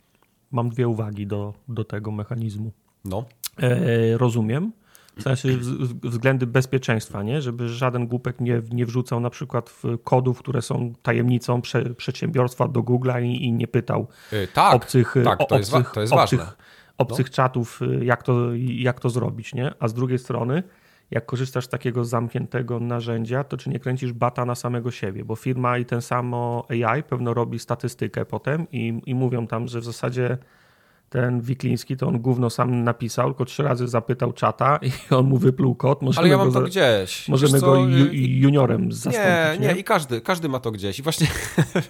[0.51, 2.73] Mam dwie uwagi do, do tego mechanizmu.
[3.05, 3.25] No,
[3.63, 4.73] E, rozumiem.
[5.19, 7.43] W sensie wz- wz- względy bezpieczeństwa, nie?
[7.43, 12.69] żeby żaden głupek nie, nie wrzucał na przykład w kodów, które są tajemnicą prze, przedsiębiorstwa
[12.69, 15.93] do Google'a i, i nie pytał y, tak, obcych, tak, o- to jest, wa- obcych,
[15.95, 16.55] to jest obcych, ważne.
[16.99, 19.55] obcych czatów, y, jak to, jak to zrobić.
[19.55, 19.73] Nie?
[19.81, 20.63] A z drugiej strony,
[21.11, 25.25] jak korzystasz z takiego zamkniętego narzędzia, to czy nie kręcisz bata na samego siebie?
[25.25, 29.81] Bo firma i ten samo AI pewno robi statystykę potem i, i mówią tam, że
[29.81, 30.39] w zasadzie
[31.15, 35.39] ten Wikliński, to on gówno sam napisał, tylko trzy razy zapytał czata i on mu
[35.39, 36.03] wypluł kod.
[36.03, 37.29] Możemy Ale ja mam go to gdzieś.
[37.29, 40.99] Możemy go ju, y, juniorem Nie, zastąpić, nie, i każdy, każdy ma to gdzieś.
[40.99, 41.27] I właśnie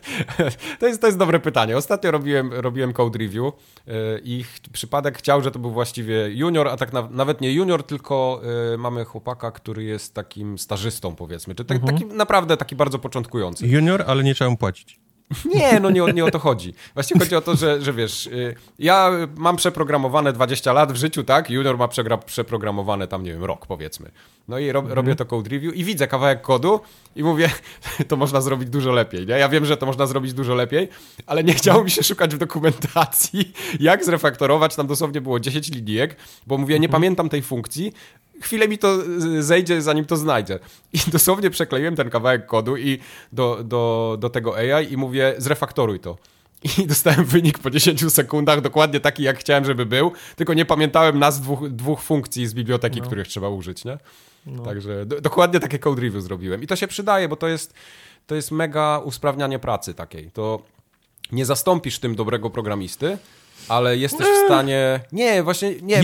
[0.81, 1.77] to, jest, to jest dobre pytanie.
[1.77, 3.53] Ostatnio robiłem, robiłem code review
[3.87, 7.83] yy, i przypadek chciał, że to był właściwie junior, a tak na, nawet nie junior,
[7.83, 11.55] tylko yy, mamy chłopaka, który jest takim stażystą, powiedzmy.
[11.55, 13.67] Czy tak, taki, naprawdę taki bardzo początkujący.
[13.67, 15.04] Junior, ale nie trzeba mu płacić.
[15.55, 16.75] Nie, no nie, o- nie o to chodzi.
[16.95, 21.25] Właściwie chodzi o to, że, że wiesz, y, ja mam przeprogramowane 20 lat w życiu,
[21.25, 21.51] tak?
[21.51, 21.89] Junior ma
[22.27, 24.11] przeprogramowane tam, nie wiem, rok powiedzmy.
[24.49, 26.81] No i rob, robię to code review i widzę kawałek kodu
[27.17, 27.51] i mówię,
[28.09, 29.35] to można zrobić dużo lepiej, nie?
[29.35, 30.89] Ja wiem, że to można zrobić dużo lepiej,
[31.27, 36.17] ale nie chciało mi się szukać w dokumentacji, jak zrefaktorować, tam dosłownie było 10 linijek,
[36.47, 37.93] bo mówię, nie pamiętam tej funkcji,
[38.41, 40.59] chwilę mi to z- zejdzie, zanim to znajdzie.
[40.93, 42.99] I dosłownie przekleiłem ten kawałek kodu i
[43.33, 46.17] do, do, do tego AI i mówię, zrefaktoruj to.
[46.79, 51.19] I dostałem wynik po 10 sekundach, dokładnie taki, jak chciałem, żeby był, tylko nie pamiętałem
[51.19, 53.99] nazw dwóch, dwóch funkcji z biblioteki, których trzeba użyć, nie?
[54.65, 56.63] Także do, dokładnie takie code review zrobiłem.
[56.63, 57.75] I to się przydaje, bo to jest,
[58.27, 60.31] to jest mega usprawnianie pracy takiej.
[60.31, 60.63] To
[61.33, 63.19] nie zastąpisz tym dobrego programisty,
[63.69, 65.01] ale jesteś w stanie...
[65.13, 66.03] Nie, właśnie nie, bo...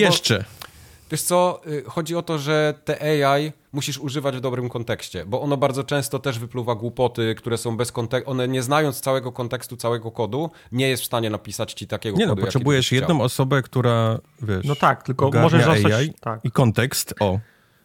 [1.10, 5.42] Wiesz co, y, chodzi o to, że te AI musisz używać w dobrym kontekście, bo
[5.42, 8.30] ono bardzo często też wypluwa głupoty, które są bez kontekstu.
[8.30, 12.26] One nie znając całego kontekstu, całego kodu, nie jest w stanie napisać ci takiego Nie
[12.26, 12.40] no, kodu.
[12.40, 13.08] jaki potrzebujesz byś chciał.
[13.08, 14.64] jedną osobę, która, wiesz...
[14.64, 16.40] No tak, tylko możesz zostać- AI tak.
[16.44, 17.38] i kontekst, o.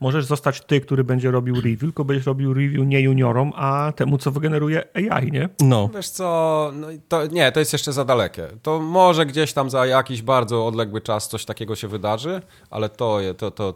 [0.06, 4.18] Możesz zostać ty, który będzie robił review, tylko będziesz robił review nie juniorom, a temu,
[4.18, 5.50] co wygeneruje AI, nie?
[5.60, 5.90] No.
[5.96, 8.48] Wiesz co, no to, nie, to jest jeszcze za dalekie.
[8.62, 13.20] To może gdzieś tam za jakiś bardzo odległy czas coś takiego się wydarzy, ale to,
[13.38, 13.74] to, to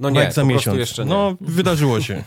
[0.00, 0.64] no nie, jak za po miesiąc.
[0.64, 1.10] prostu jeszcze nie.
[1.10, 2.22] No, wydarzyło się.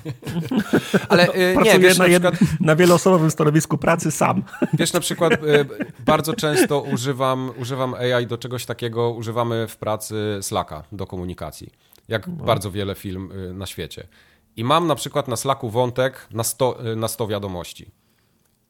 [1.09, 2.23] ale y, nie, Pracuję wiesz, na, na jed...
[2.23, 4.43] przykład, na wieloosobowym stanowisku pracy sam.
[4.79, 5.37] Wiesz, na przykład y,
[6.05, 11.69] bardzo często używam, używam AI do czegoś takiego, używamy w pracy Slacka do komunikacji,
[12.07, 14.07] jak bardzo wiele firm y, na świecie.
[14.55, 17.91] I mam na przykład na Slacku wątek na 100, y, na 100 wiadomości.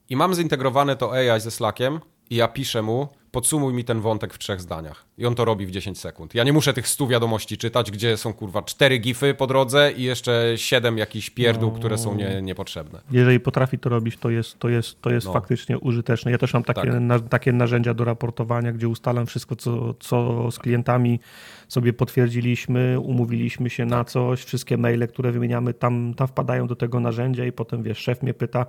[0.10, 4.34] I mam zintegrowane to AI ze Slackiem i ja piszę mu, podsumuj mi ten wątek
[4.34, 5.06] w trzech zdaniach.
[5.18, 6.36] I on to robi w 10 sekund.
[6.36, 10.04] Ja nie muszę tych 100 wiadomości czytać, gdzie są kurwa cztery gify po drodze i
[10.04, 13.00] jeszcze siedem jakichś pierdół, które są nie, niepotrzebne.
[13.12, 15.34] Jeżeli potrafi to robić, to jest, to jest, to jest No.
[15.34, 16.32] faktycznie użyteczne.
[16.32, 17.00] Ja też mam takie, Tak.
[17.02, 21.20] na, takie narzędzia do raportowania, gdzie ustalam wszystko, co, co z klientami
[21.68, 27.00] sobie potwierdziliśmy, umówiliśmy się na coś, wszystkie maile, które wymieniamy, tam, tam wpadają do tego
[27.00, 28.66] narzędzia i potem, wiesz, szef mnie pyta,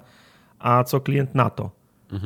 [0.58, 1.77] a co klient na to?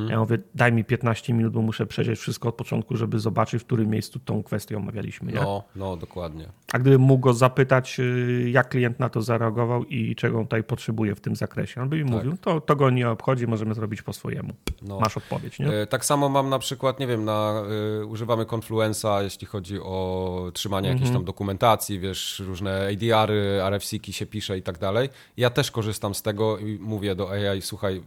[0.08, 3.66] Ja mówię, daj mi 15 minut, bo muszę przejrzeć wszystko od początku, żeby zobaczyć, w
[3.66, 5.32] którym miejscu tą kwestię omawialiśmy.
[5.32, 5.40] Nie?
[5.40, 6.48] No, no, dokładnie.
[6.72, 10.64] A gdybym mógł go zapytać, y, jak klient na to zareagował i czego on tutaj
[10.64, 14.02] potrzebuje w tym zakresie, on by mi mówił, to, to go nie obchodzi, możemy zrobić
[14.02, 14.52] po swojemu.
[14.82, 15.00] No.
[15.00, 15.68] Masz odpowiedź, nie?
[15.68, 17.62] E, Tak samo mam na przykład, nie wiem, na,
[18.02, 24.26] y, używamy Confluence'a, jeśli chodzi o trzymanie jakiejś tam dokumentacji, wiesz, różne ADR-y, RFC-ki się
[24.26, 25.08] pisze i tak dalej.
[25.36, 28.02] Ja też korzystam z tego i mówię do AI, słuchaj,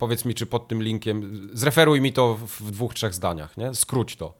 [0.00, 3.74] powiedz mi, czy pod tym linkiem, zreferuj mi to w, dwóch, trzech zdaniach, nie?
[3.74, 4.34] Skróć to.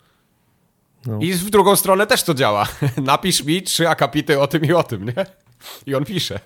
[1.07, 1.19] No.
[1.21, 2.69] I w drugą stronę też to działa.
[3.03, 5.27] Napisz mi trzy akapity o tym i o tym, nie?
[5.87, 6.41] I on pisze.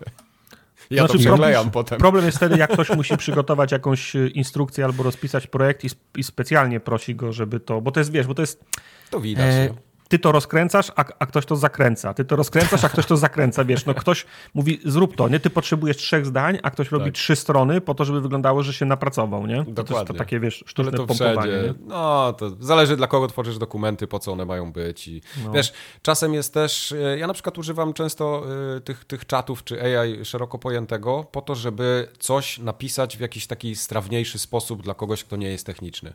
[0.91, 1.99] Ja Znaczy, to przeklejam problem- potem.
[1.99, 6.25] Problem jest wtedy, jak ktoś musi przygotować jakąś y, instrukcję albo rozpisać projekt i, i
[6.25, 8.65] specjalnie prosi go, żeby to, bo to jest, wiesz, bo to jest,
[9.11, 9.55] To widać.
[9.55, 9.75] e?
[10.09, 12.15] Ty to rozkręcasz, a, a ktoś to zakręca.
[12.15, 15.41] Ty to rozkręcasz, a ktoś to zakręca, wiesz, no ktoś mówi, zrób to, nie?
[15.41, 17.15] Ty potrzebujesz trzech zdań, a ktoś robi Tak.
[17.15, 19.57] trzy strony po to, żeby wyglądało, że się napracował, nie?
[19.57, 20.19] To, to to Dokładnie.
[20.19, 21.75] takie, wiesz, Ale sztuczne to pompowanie, wszędzie.
[21.87, 25.09] No, to zależy dla kogo tworzysz dokumenty, po co one mają być.
[25.09, 25.53] I No.
[25.53, 26.93] wiesz, czasem jest też.
[26.93, 28.45] e, Ja na przykład używam często
[28.77, 33.47] e, tych, tych czatów czy AI szeroko pojętego po to, żeby coś napisać w jakiś
[33.47, 36.13] taki strawniejszy sposób dla kogoś, kto nie jest techniczny.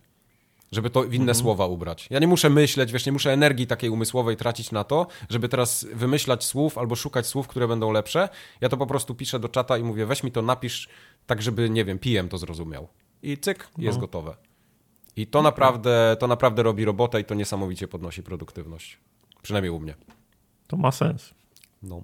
[0.72, 2.08] Żeby to w inne słowa ubrać.
[2.10, 5.88] Ja nie muszę myśleć, wiesz, nie muszę energii takiej umysłowej tracić na to, żeby teraz
[5.94, 8.30] wymyślać słów albo szukać słów, które będą lepsze.
[8.62, 10.90] Ja to po prostu piszę do czata i mówię, weź mi to napisz
[11.26, 12.88] tak, żeby, nie wiem, PM to zrozumiał.
[13.24, 14.36] I cyk, jest gotowe.
[15.16, 18.98] I to naprawdę, to naprawdę robi robotę i to niesamowicie podnosi produktywność.
[19.42, 19.96] Przynajmniej u mnie.
[20.68, 21.34] To ma sens.
[21.84, 22.02] No.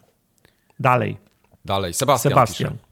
[0.80, 1.18] Dalej.
[1.66, 2.74] Dalej, Sebastian, Sebastian.
[2.74, 2.85] pisze.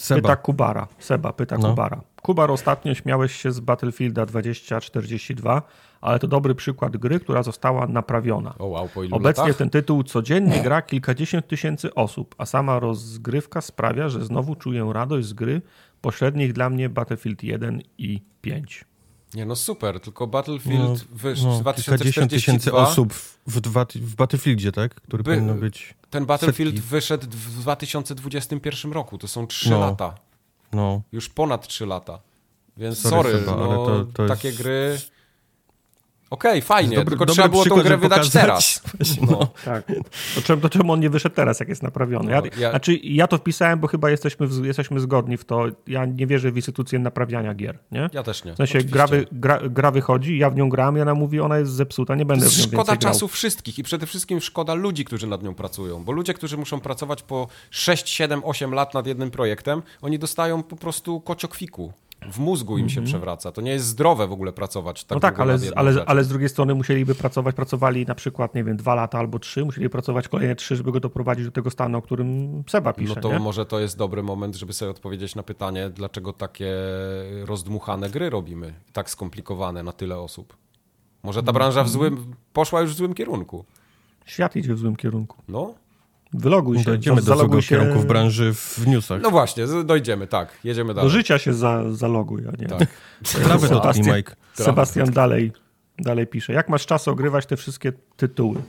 [0.00, 0.20] Seba.
[0.20, 0.88] Pyta Kubara.
[0.98, 1.68] Seba pyta No.
[1.68, 2.00] Kubara.
[2.22, 5.62] Kubar, ostatnio śmiałeś się z Battlefielda 2042,
[6.00, 8.54] ale to dobry przykład gry, która została naprawiona.
[8.58, 9.56] O wow, Obecnie latach?
[9.56, 15.26] ten tytuł codziennie gra kilkadziesiąt tysięcy osób, a sama rozgrywka sprawia, że znowu czuję radość
[15.28, 15.62] z gry
[16.00, 18.84] pośrednich dla mnie Battlefield 1 i 5.
[19.34, 20.78] Nie no super, tylko Battlefield
[21.10, 22.82] No, wyszł no, w kilkadziesiąt tysięcy 2042.
[22.82, 24.94] osób w, w, dwa, w Battlefieldzie, tak?
[24.94, 25.94] Który By- powinno być...
[26.10, 26.88] Ten Battlefield setki.
[26.90, 29.18] wyszedł w 2021 roku.
[29.18, 29.80] To są 3 No.
[29.80, 30.14] lata.
[30.72, 32.18] No, Już ponad 3 lata.
[32.76, 34.98] Więc Sorry, sorry, Seba, no, to- to takie jest- gry...
[36.30, 38.42] Okej, fajnie, Dobry- tylko dobry trzeba było tą przykład, grę żeby wydać pokazać.
[38.42, 38.82] teraz.
[39.30, 39.48] No.
[39.64, 39.84] Tak.
[40.34, 42.30] To czemu, to czemu on nie wyszedł teraz, jak jest naprawiony?
[42.32, 45.64] Ja, No, ja- Znaczy, ja to wpisałem, bo chyba jesteśmy, w, jesteśmy zgodni w to.
[45.86, 48.10] Ja nie wierzę w instytucję naprawiania gier, nie?
[48.12, 48.52] Ja też nie.
[48.54, 51.58] W sensie gra, wy, gra, gra wychodzi, ja w nią gram i ona mówi, ona
[51.58, 54.74] jest zepsuta, nie To będę jest w nią szkoda czasu wszystkich i przede wszystkim szkoda
[54.74, 58.94] ludzi, którzy nad nią pracują, bo ludzie, którzy muszą pracować po 6, 7, 8 lat
[58.94, 61.92] nad jednym projektem, oni dostają po prostu kociokwiku.
[62.32, 63.52] W mózgu im się przewraca.
[63.52, 65.32] To nie jest zdrowe w ogóle pracować tak Mhm.
[65.32, 68.76] No tak, ale, ale, ale z drugiej strony musieliby pracować, pracowali na przykład, nie wiem,
[68.76, 72.02] dwa lata albo trzy, musieli pracować kolejne trzy, żeby go doprowadzić do tego stanu, o
[72.02, 73.38] którym Seba pisze, No to nie?
[73.38, 76.72] może to jest dobry moment, żeby sobie odpowiedzieć na pytanie, dlaczego takie
[77.44, 80.56] rozdmuchane gry robimy, tak skomplikowane na tyle osób.
[81.22, 83.64] Może ta branża w złym, poszła już w złym kierunku.
[84.26, 85.36] Świat idzie w złym kierunku.
[85.48, 85.74] No,
[86.32, 89.22] Wyloguj się, Dojdziemy do złego się, kierunku w branży w newsach.
[89.22, 91.10] no właśnie, dojdziemy, tak, jedziemy do dalej.
[91.10, 92.68] życia się za, zaloguj, a nie.
[92.68, 92.88] Tak.
[93.44, 94.36] Trawę dotknij, Sebastian- Mike.
[94.54, 95.52] Sebastian dalej,
[95.98, 96.52] dalej pisze.
[96.52, 98.62] Jak masz czas ogrywać te wszystkie tytuły?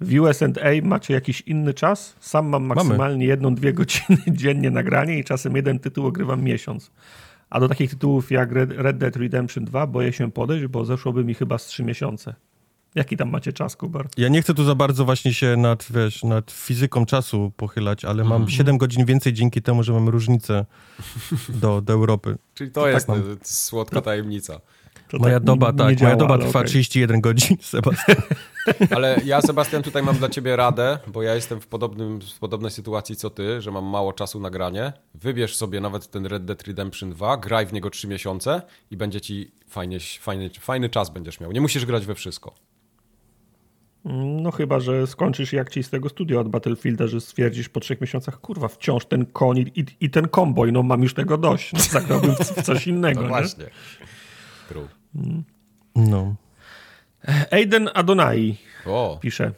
[0.00, 0.46] W USA
[0.82, 2.16] macie jakiś inny czas?
[2.20, 6.90] Sam mam maksymalnie jedną, dwie godziny dziennie nagranie i czasem jeden tytuł ogrywam miesiąc.
[7.50, 11.24] A do takich tytułów jak Red, Red Dead Redemption 2 boję się podejść, bo zeszłoby
[11.24, 12.34] mi chyba z trzy miesiące.
[12.94, 14.08] Jaki tam macie czas, Kubar?
[14.16, 18.24] Ja nie chcę tu za bardzo właśnie się nad, wiesz, nad fizyką czasu pochylać, ale
[18.24, 20.64] mam 7 godzin więcej dzięki temu, że mam różnicę
[21.48, 22.38] do, do Europy.
[22.54, 23.18] Czyli to jest mam.
[23.18, 24.60] y, słodka tajemnica.
[25.08, 26.68] To Moja tak doba, nie- tak, nie działa, moja doba trwa okej.
[26.68, 28.16] 31 godzin, Sebastian.
[28.96, 32.70] Ale ja, Sebastian, tutaj mam dla ciebie radę, bo ja jestem w, podobnym, w podobnej
[32.70, 34.92] sytuacji co ty, że mam mało czasu na granie.
[35.14, 39.20] Wybierz sobie nawet ten Red Dead Redemption 2, graj w niego 3 miesiące i będzie
[39.20, 41.52] ci fajnie, fajny, fajny czas będziesz miał.
[41.52, 42.54] Nie musisz grać we wszystko.
[44.04, 48.00] No chyba, że skończysz jak ci z tego studia od Battlefielda, że stwierdzisz po trzech
[48.00, 51.72] miesiącach, kurwa, wciąż ten koń i, i ten komboj, no mam już tego dość.
[51.72, 53.20] No, zagrałbym w, w coś innego.
[53.20, 53.28] No nie?
[53.28, 53.64] właśnie.
[54.68, 54.88] True.
[55.96, 56.34] No.
[57.50, 59.52] Aiden Adonai O, pisze.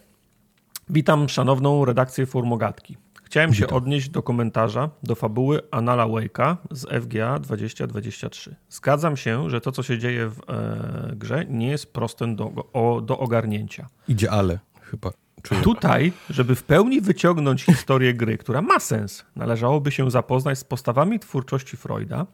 [0.89, 2.97] Witam szanowną redakcję Formogatki.
[3.33, 8.57] Chciałem się odnieść do komentarza do fabuły Anala Wake'a z FGA 2023.
[8.69, 13.01] Zgadzam się, że to, co się dzieje w e, grze, nie jest proste do, o,
[13.01, 13.87] do ogarnięcia.
[14.09, 15.11] Idzie ale, chyba.
[15.43, 15.61] Czuję.
[15.61, 21.19] Tutaj, żeby w pełni wyciągnąć historię gry, która ma sens, należałoby się zapoznać z postawami
[21.19, 22.27] twórczości Freuda,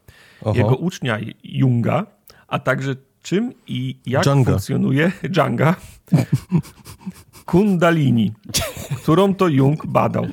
[0.42, 0.56] Oho.
[0.58, 2.06] jego ucznia Junga,
[2.48, 4.50] a także czym i jak Dżanga.
[4.50, 5.74] funkcjonuje Dżanga
[7.44, 8.32] Kundalini,
[9.02, 10.26] którą to Jung badał.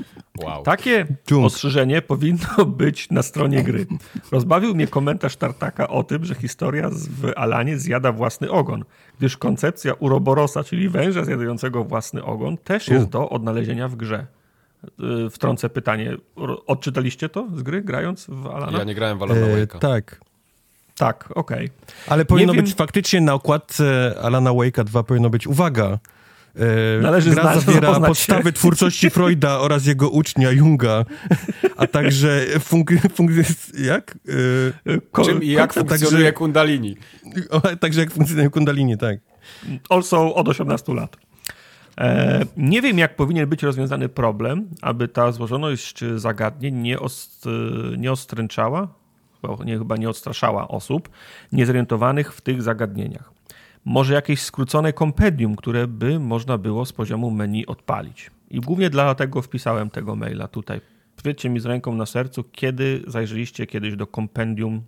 [0.43, 0.63] Wow.
[0.63, 1.05] Takie
[1.43, 3.85] ostrzeżenie powinno być na stronie gry.
[4.31, 8.83] Rozbawił mnie komentarz Tartaka o tym, że historia z- w Alanie zjada własny ogon,
[9.19, 13.09] gdyż koncepcja Uroborosa, czyli węża zjadającego własny ogon, też jest U.
[13.09, 14.25] do odnalezienia w grze.
[14.99, 16.17] Yy, Wtrącę pytanie.
[16.67, 18.77] Odczytaliście to z gry, grając w Alana?
[18.77, 19.79] Ja nie grałem w Alana E, Wake'a.
[19.79, 20.19] tak.
[20.97, 21.69] Tak, okej.
[22.07, 25.99] Ale powinno wiem- być faktycznie na okładce Alana Wake'a 2 powinno być uwaga.
[26.59, 28.53] E, Należy gra znać- zawiera podstawy się.
[28.53, 31.05] twórczości Freuda oraz jego ucznia Junga,
[31.77, 34.17] a także funk- funk- jak?
[34.85, 36.97] Yy, Czym i jak funkcjonuje Kundalini?
[37.37, 39.19] E, o, także jak funkcjonuje Kundalini, tak.
[39.89, 41.17] Also od 18 lat.
[41.97, 47.45] E, nie wiem, jak powinien być rozwiązany problem, aby ta złożoność zagadnień nie, ost,
[47.97, 48.87] nie ostręczała,
[49.41, 51.09] chyba nie, chyba nie odstraszała osób
[51.51, 53.34] niezorientowanych w tych zagadnieniach.
[53.85, 58.31] Może jakieś skrócone kompendium, które by można było z poziomu menu odpalić.
[58.49, 60.81] I głównie dlatego wpisałem tego maila tutaj.
[61.23, 64.81] Powiedzcie mi z ręką na sercu, kiedy zajrzeliście kiedyś do kompendium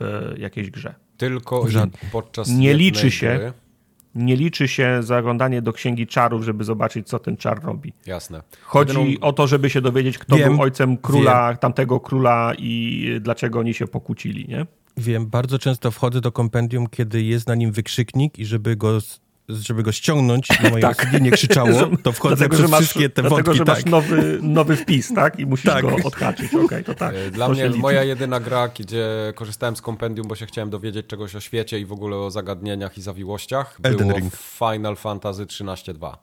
[0.38, 0.94] jakiejś grze.
[1.16, 1.66] Tylko
[2.12, 3.36] podczas Nie liczy się.
[3.38, 3.52] Gry.
[4.14, 7.92] Nie liczy się zaglądanie do księgi czarów, żeby zobaczyć, co ten czar robi.
[8.06, 8.42] Jasne.
[8.62, 13.06] Chodzi Jedyną- o to, żeby się dowiedzieć, kto Wiem, był ojcem króla, tamtego króla i
[13.20, 14.66] dlaczego oni się pokłócili, nie?
[14.98, 18.98] Wiem, bardzo często wchodzę do kompendium, kiedy jest na nim wykrzyknik i żeby go,
[19.48, 21.20] żeby go ściągnąć i moje Tak.
[21.20, 21.70] nie krzyczało,
[22.02, 23.76] to wchodzę dlatego, przez masz, wszystkie te dlatego, wątki, że tak.
[23.76, 25.38] masz nowy, nowy wpis, tak?
[25.40, 25.82] I musisz Tak.
[25.82, 26.54] go odhaczyć.
[26.54, 27.14] Okej, to tak.
[27.14, 31.06] E, Dla to mnie moja jedyna gra, gdzie korzystałem z kompendium, bo się chciałem dowiedzieć
[31.06, 34.32] czegoś o świecie i w ogóle o zagadnieniach i zawiłościach, Elden było Ring.
[34.36, 36.16] Final Fantasy 13.2.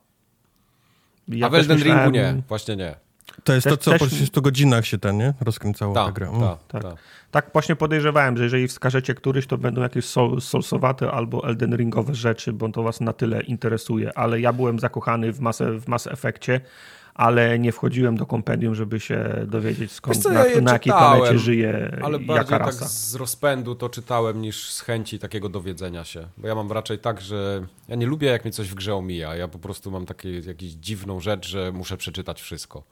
[1.28, 2.96] Ja A w Elden Ringu myślałem- nie, właśnie nie.
[3.44, 5.34] To jest Też- to, co też- po 30 godzinach się ten, nie?
[5.42, 6.28] Rozkręcało ta Tak, gra.
[6.28, 6.42] Mm.
[6.42, 6.84] tak, tak.
[6.84, 6.96] tak.
[7.32, 12.16] Tak właśnie podejrzewałem, że jeżeli wskażecie któryś, to będą jakieś sol, solsowate albo Elden Ringowe
[12.16, 14.18] rzeczy, bo to was na tyle interesuje.
[14.18, 16.62] Ale ja byłem zakochany w Mass, w Mass Effectie,
[17.14, 21.40] ale nie wchodziłem do kompendium, żeby się dowiedzieć skąd, co, na, ja na jakiej planecie
[21.40, 26.28] żyje Ale jaka bardziej tak z rozpędu to czytałem niż z chęci takiego dowiedzenia się.
[26.38, 29.36] Bo ja mam raczej tak, że ja nie lubię jak mnie coś w grze omija.
[29.36, 32.84] Ja po prostu mam takie jakąś dziwną rzecz, że muszę przeczytać wszystko.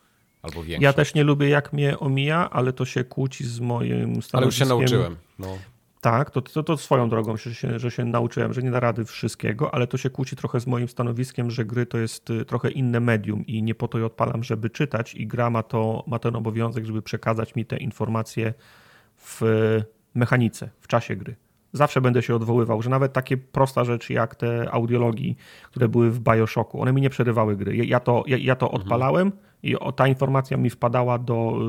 [0.43, 0.83] Albo większość.
[0.83, 4.37] Ja też nie lubię jak mnie omija, ale to się kłóci z moim stanowiskiem.
[4.37, 5.17] Ale już się nauczyłem.
[5.39, 5.57] No.
[6.01, 9.05] Tak, to, to, to swoją drogą, że się, że się nauczyłem, że nie da rady
[9.05, 12.71] wszystkiego, ale to się kłóci trochę z moim stanowiskiem, że gry to jest y, trochę
[12.71, 16.19] inne medium i nie po to je odpalam, żeby czytać i gra ma, to, ma
[16.19, 18.53] ten obowiązek, żeby przekazać mi te informacje
[19.17, 19.41] w
[20.13, 21.35] mechanice, w czasie gry.
[21.73, 26.19] Zawsze będę się odwoływał, że nawet takie prosta rzeczy jak te audiologii, które były w
[26.19, 27.77] Bioshocku, one mi nie przerywały gry.
[27.77, 28.81] Ja to, ja, ja to Mhm.
[28.81, 29.31] odpalałem
[29.63, 31.59] i o- ta informacja mi wpadała do,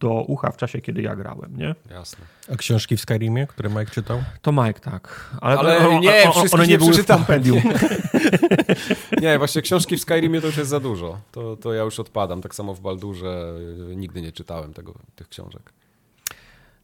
[0.00, 1.74] do ucha w czasie, kiedy ja grałem, nie?
[1.90, 2.24] Jasne.
[2.52, 4.22] A książki w Skyrimie, które Mike czytał?
[4.42, 5.30] To Mike, tak.
[5.40, 7.62] Ale, Ale o- o- nie, o- wszystkich one nie nie były w kompendium.
[9.22, 11.18] Nie, właśnie książki w Skyrimie to już jest za dużo.
[11.32, 12.42] To, to ja już odpadam.
[12.42, 13.52] Tak samo w Baldurze
[13.96, 15.72] nigdy nie czytałem tego, tych książek.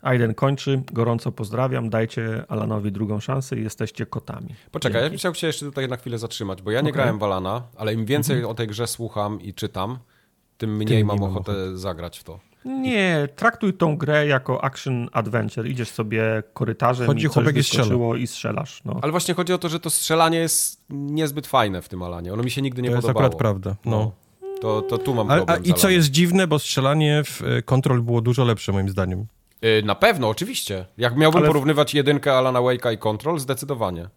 [0.02, 4.54] Aiden kończy, gorąco pozdrawiam, dajcie Alanowi drugą szansę i jesteście kotami.
[4.70, 5.18] Poczekaj, ja Dzięki.
[5.18, 6.92] chciałbym się jeszcze tutaj na chwilę zatrzymać, bo ja nie Okej.
[6.92, 9.98] grałem w Alana, ale im więcej o tej grze słucham i czytam,
[10.58, 12.40] tym mniej mniej mam mam ochotę zagrać w to.
[12.64, 15.66] Nie, traktuj tą grę jako action adventure.
[15.66, 18.82] Idziesz sobie korytarzem Chodzi, i coś wyskoczyło i strzelasz.
[18.84, 18.98] No.
[19.02, 22.32] Ale właśnie chodzi o to, że to strzelanie jest niezbyt fajne w tym Alanie.
[22.32, 23.26] Ono mi się nigdy nie To jest podobało.
[23.26, 23.76] akurat prawda.
[23.84, 24.12] No.
[24.60, 27.62] To, to tu mam A, problem a, I co jest dziwne, bo strzelanie w e,
[27.62, 29.26] Control było dużo lepsze moim zdaniem.
[29.64, 30.86] Y, Na pewno, oczywiście.
[30.98, 34.08] Jak miałbym Ale- porównywać jedynkę Alana Wake'a i Control, zdecydowanie.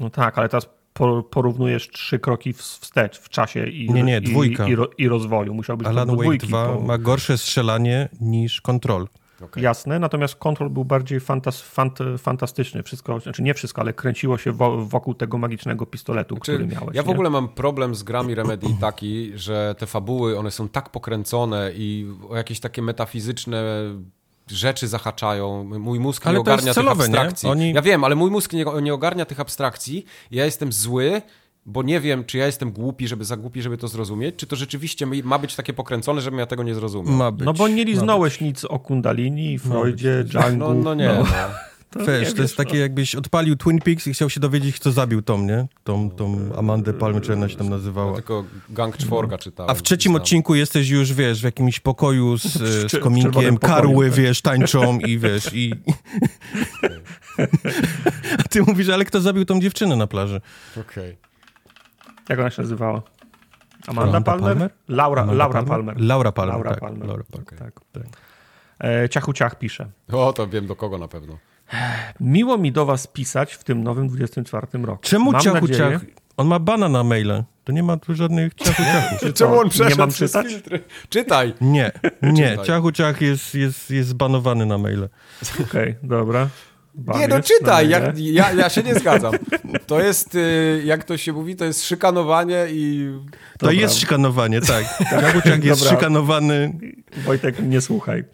[0.00, 4.20] no tak, ale teraz po- porównujesz trzy kroki wstecz w czasie i, Nie, nie, i,
[4.20, 4.68] dwójka.
[4.68, 5.54] i, ro, i rozwoju.
[5.54, 9.08] Musiałbyś Alan Wake dwójki 2 po- ma gorsze strzelanie niż Control.
[9.42, 9.62] Okej.
[9.62, 12.82] Jasne, natomiast Control był bardziej fantas, fant, fantastyczny.
[12.82, 16.96] Wszystko, znaczy nie wszystko, ale kręciło się wo, wokół tego magicznego pistoletu, który Czy miałeś.
[16.96, 17.12] ja w nie?
[17.12, 22.06] ogóle mam problem z grami Remedy taki, że te fabuły, one są tak pokręcone i
[22.28, 23.62] o jakieś takie metafizyczne
[24.50, 25.64] rzeczy zahaczają.
[25.78, 27.18] Mój mózg Ale nie to jest ogarnia celowe, tych nie?
[27.20, 27.48] abstrakcji.
[27.48, 30.04] Oni- Ja wiem, ale mój mózg nie, nie ogarnia tych abstrakcji.
[30.30, 31.22] Ja jestem zły,
[31.66, 34.56] bo nie wiem, czy ja jestem głupi, żeby za głupi, żeby to zrozumieć, czy to
[34.56, 37.14] rzeczywiście ma być takie pokręcone, żebym ja tego nie zrozumiał.
[37.14, 37.46] Ma być.
[37.46, 40.74] No bo nie liznąłeś nic o Kundalini, Freudzie, Django.
[40.74, 41.08] No, no nie.
[41.08, 41.24] No.
[41.90, 44.92] to Wiesz, to jest wiesz, takie jakbyś odpalił Twin Peaks i chciał się dowiedzieć, kto
[44.92, 45.66] zabił Tom, nie?
[45.84, 48.14] Tą, tą Amandę Palmer, czy ona się tam Ja nazywała.
[48.14, 49.70] tylko Gang Czworga czytałem.
[49.70, 52.52] A w trzecim odcinku jesteś już, wiesz, w jakimś pokoju z,
[52.92, 54.18] z kominkiem, karły, tak.
[54.18, 55.72] wiesz, tańczą i wiesz, i...
[58.38, 60.40] A ty mówisz, ale kto zabił tą dziewczynę na plaży?
[60.80, 61.16] Okej.
[62.28, 63.02] Jak ona się nazywała?
[63.86, 64.48] Amanda, Amanda Palmer?
[64.56, 64.70] Palmer?
[64.88, 66.00] Laura, Amanda Laura Palmer.
[66.00, 66.80] Laura Palmer, Laura tak.
[66.80, 67.08] Palmer.
[67.08, 67.46] Laura Palmer.
[67.46, 67.58] Okej.
[67.58, 68.02] Tak, tak.
[68.84, 69.90] E, Ciachu Ciach pisze.
[70.12, 71.38] O, to wiem do kogo na pewno.
[72.20, 74.98] Miło mi do was pisać w tym nowym 24 roku.
[75.02, 76.02] Czemu Mam ciachu nadzieję, ciach?
[76.36, 77.44] On ma bana na maile.
[77.64, 79.20] To nie ma tu żadnych ciachu ciachów.
[79.20, 80.46] Czy Czemu on przeszedł nie mam czytać?
[80.46, 80.80] filtry?
[81.08, 81.54] Czytaj.
[81.60, 82.50] Nie, nie.
[82.50, 82.66] Czytaj.
[82.66, 85.08] Ciachu ciach jest, jest, jest zbanowany na maile.
[85.62, 86.48] Okej, dobra.
[87.18, 89.32] Nie, no czytaj, ja, ja, ja się nie zgadzam.
[89.86, 93.10] To jest, y, jak to się mówi, to jest szykanowanie i...
[93.58, 93.72] To Dobra.
[93.72, 94.84] jest szykanowanie, tak.
[95.20, 95.96] Ciachu ciach jest Dobra.
[95.96, 96.78] szykanowany.
[97.16, 98.24] Wojtek, nie słuchaj.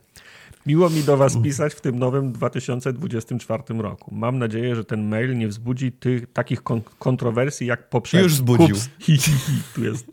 [0.66, 4.14] Miło mi do was pisać w tym nowym 2024 roku.
[4.14, 8.24] Mam nadzieję, że ten mail nie wzbudzi tych takich kon kontrowersji jak poprzedni.
[8.24, 8.76] Już wzbudził.
[8.76, 8.88] Kups.
[9.00, 9.52] Hi, hi, hi.
[9.74, 10.06] Tu jest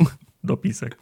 [0.43, 0.97] dopisek.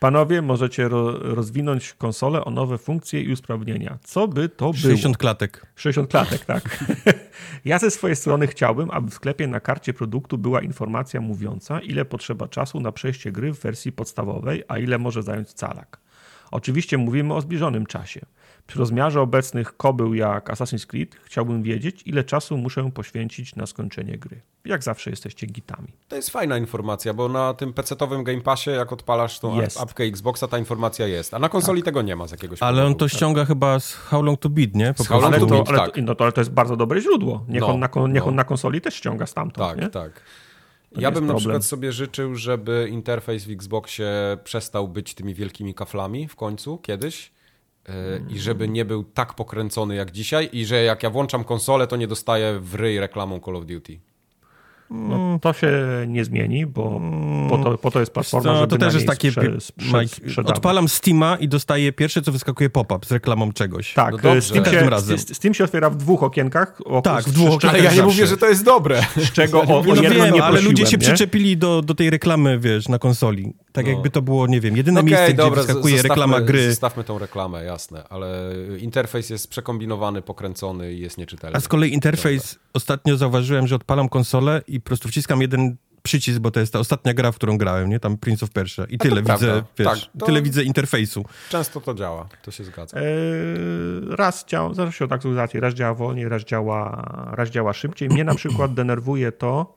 [0.00, 3.98] Panowie, możecie ro rozwinąć konsolę o nowe funkcje i usprawnienia.
[4.02, 4.72] Co by to było?
[4.72, 5.66] 60 klatek.
[5.76, 6.62] 60 klatek, tak.
[7.64, 12.04] Ja ze swojej strony chciałbym, aby w sklepie na karcie produktu była informacja mówiąca, ile
[12.04, 16.00] potrzeba czasu na przejście gry w wersji podstawowej, a ile może zająć calak.
[16.50, 18.20] Oczywiście mówimy o zbliżonym czasie.
[18.66, 24.18] Przy rozmiarze obecnych kobył jak Assassin's Creed chciałbym wiedzieć, ile czasu muszę poświęcić na skończenie
[24.18, 24.40] gry.
[24.64, 25.88] Jak zawsze jesteście gitami.
[26.08, 29.80] To jest fajna informacja, bo na tym PC-owym Game Passie, jak odpalasz tą Jest.
[29.80, 31.34] apkę Xboxa, ta informacja jest.
[31.34, 32.98] A na konsoli tego nie ma z jakiegoś Ale on powodu.
[32.98, 34.94] to ściąga chyba z How Long to Beat, nie?
[34.94, 35.94] Po Z How Long Ale to to, Beat, ale, tak.
[35.94, 37.44] to, no to, ale to jest bardzo dobre źródło.
[37.48, 38.26] Niech, No, on, na, niech no.
[38.28, 39.68] on na konsoli też ściąga stamtąd.
[39.68, 39.88] Tak, nie?
[39.90, 40.12] tak.
[40.94, 41.38] To Ja bym na problem.
[41.38, 44.06] przykład sobie życzył, żeby interfejs w Xboxie
[44.44, 47.33] przestał być tymi wielkimi kaflami w końcu, kiedyś.
[47.88, 47.94] Yy,
[48.28, 51.96] I żeby nie był tak pokręcony jak dzisiaj i że jak ja włączam konsolę, to
[51.96, 54.00] nie dostaję w ryj reklamą Call of Duty.
[54.90, 55.70] No, to się
[56.06, 57.00] nie zmieni, bo
[57.50, 59.30] po to, po to jest platforma, No, żeby to też na jest takie.
[59.32, 63.94] sprze- sprze- Mike, odpalam Steama i dostaję pierwsze, co wyskakuje pop-up z reklamą czegoś.
[63.94, 64.40] Tak, No.
[64.40, 65.16] Steam, Każdym się, razem.
[65.18, 66.80] Steam- się otwiera w dwóch okienkach.
[67.04, 69.02] Tak, w dwóch okienkach Ale ja nie mówię, że to jest dobre.
[69.16, 70.98] Z czego o, o No wiem, nie ale ludzie się nie?
[70.98, 73.54] przyczepili do, do tej reklamy, wiesz, na konsoli.
[73.72, 73.92] Tak No.
[73.92, 76.70] jakby to było, nie wiem, jedyne Okej, miejsce, dobra, gdzie wyskakuje reklama gry.
[76.70, 81.56] Zostawmy tą reklamę, jasne, ale interfejs jest przekombinowany, pokręcony i jest nieczytelny.
[81.56, 86.38] A z kolei interfejs, ostatnio zauważyłem, że odpalam konsolę i po prostu wciskam jeden przycisk,
[86.38, 88.00] bo to jest ta ostatnia gra, w którą grałem, nie?
[88.00, 88.84] Tam Prince of Persia.
[88.84, 91.24] I tyle widzę, wiesz, Tak, to- tyle widzę interfejsu.
[91.50, 92.96] Często to działa, to się zgadza.
[93.00, 93.04] Eee,
[94.10, 97.02] raz działa, zależy od aktualizacji, raz działa wolniej, raz działa,
[97.32, 98.08] raz działa szybciej.
[98.08, 99.74] Mnie na przykład denerwuje to,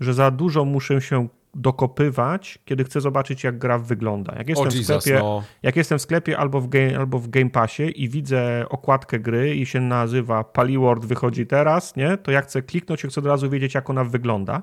[0.00, 4.34] że za dużo muszę się dokopywać, kiedy chcę zobaczyć, jak gra wygląda.
[4.38, 5.42] Jak jestem, O w, Jesus, sklepie, no.
[5.62, 9.54] jak jestem w sklepie albo w, game, albo w Game Passie i widzę okładkę gry
[9.56, 12.16] i się nazywa Paliword wychodzi teraz, nie?
[12.16, 14.62] to ja chcę kliknąć i chcę od razu wiedzieć, jak ona wygląda.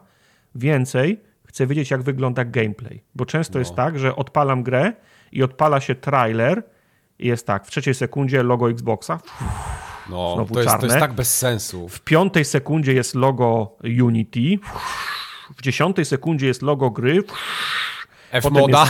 [0.56, 3.04] Więcej, chcę wiedzieć, jak wygląda gameplay.
[3.16, 3.60] Bo często No.
[3.60, 4.94] jest tak, że odpalam grę
[5.32, 6.64] i odpala się trailer
[7.20, 9.20] i jest tak, w trzeciej sekundzie logo Xboxa,
[10.10, 11.90] No, to jest, to jest tak bez sensu.
[11.90, 14.60] w piątej sekundzie jest logo Unity,
[15.58, 17.24] w dziesiątej sekundzie jest logo gry,
[18.32, 18.86] F-moda.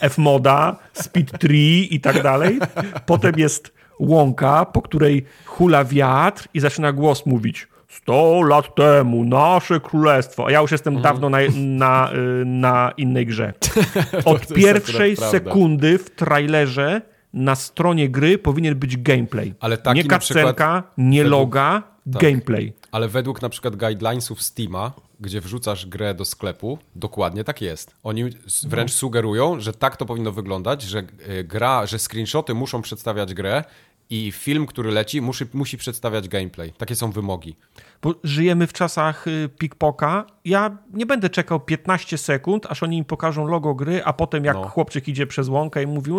[0.00, 2.58] F-moda, Speed Tree i tak dalej.
[3.06, 9.80] Potem jest łąka, po której hula wiatr i zaczyna głos mówić 100 lat temu, nasze
[9.80, 10.46] królestwo.
[10.46, 11.14] A ja już jestem Mhm.
[11.14, 12.10] dawno na, na,
[12.44, 13.52] na innej grze.
[14.24, 17.02] Od pierwszej sekundy w trailerze
[17.32, 19.54] na stronie gry powinien być gameplay.
[19.60, 22.72] Ale taki nie cutscenka, nie według- loga, gameplay.
[22.92, 24.92] Ale według na przykład guidelinesów Steama,
[25.22, 27.94] gdzie wrzucasz grę do sklepu, dokładnie tak jest.
[28.02, 28.24] Oni
[28.62, 30.98] wręcz sugerują, że tak to powinno wyglądać, że
[31.28, 33.64] y, gra, że screenshoty muszą przedstawiać grę
[34.10, 36.72] i film, który leci, musi, musi przedstawiać gameplay.
[36.72, 37.56] Takie są wymogi.
[38.02, 40.26] Bo żyjemy w czasach y, pickpoka.
[40.44, 44.56] Ja nie będę czekał 15 sekund, aż oni mi pokażą logo gry, a potem jak
[44.56, 44.68] No.
[44.68, 46.12] chłopczyk idzie przez łąkę i mówi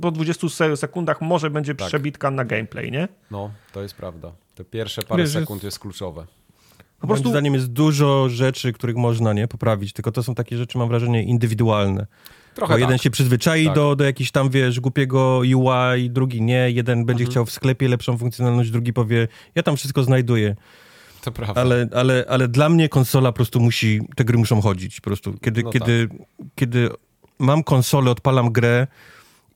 [0.00, 1.88] po 20 se- sekundach może będzie Tak.
[1.88, 3.08] przebitka na gameplay, nie?
[3.30, 4.32] No, to jest prawda.
[4.54, 6.26] Te pierwsze parę Wiesz, sekund jest kluczowe.
[7.00, 10.56] Po Moim prostu zdaniem jest dużo rzeczy, których można nie poprawić, tylko to są takie
[10.56, 12.06] rzeczy, mam wrażenie, indywidualne.
[12.54, 13.02] Trochę Bo jeden tak.
[13.02, 13.74] się przyzwyczai Tak.
[13.74, 16.70] do, do jakichś tam, wiesz, głupiego UI, drugi nie.
[16.70, 17.30] Jeden będzie Mhm.
[17.30, 20.56] chciał w sklepie lepszą funkcjonalność, drugi powie, ja tam wszystko znajduję.
[21.22, 21.60] To prawda.
[21.60, 25.34] Ale, ale, ale dla mnie konsola po prostu musi, te gry muszą chodzić po prostu.
[25.42, 26.08] Kiedy, No kiedy,
[26.54, 26.88] kiedy
[27.38, 28.86] mam konsolę, odpalam grę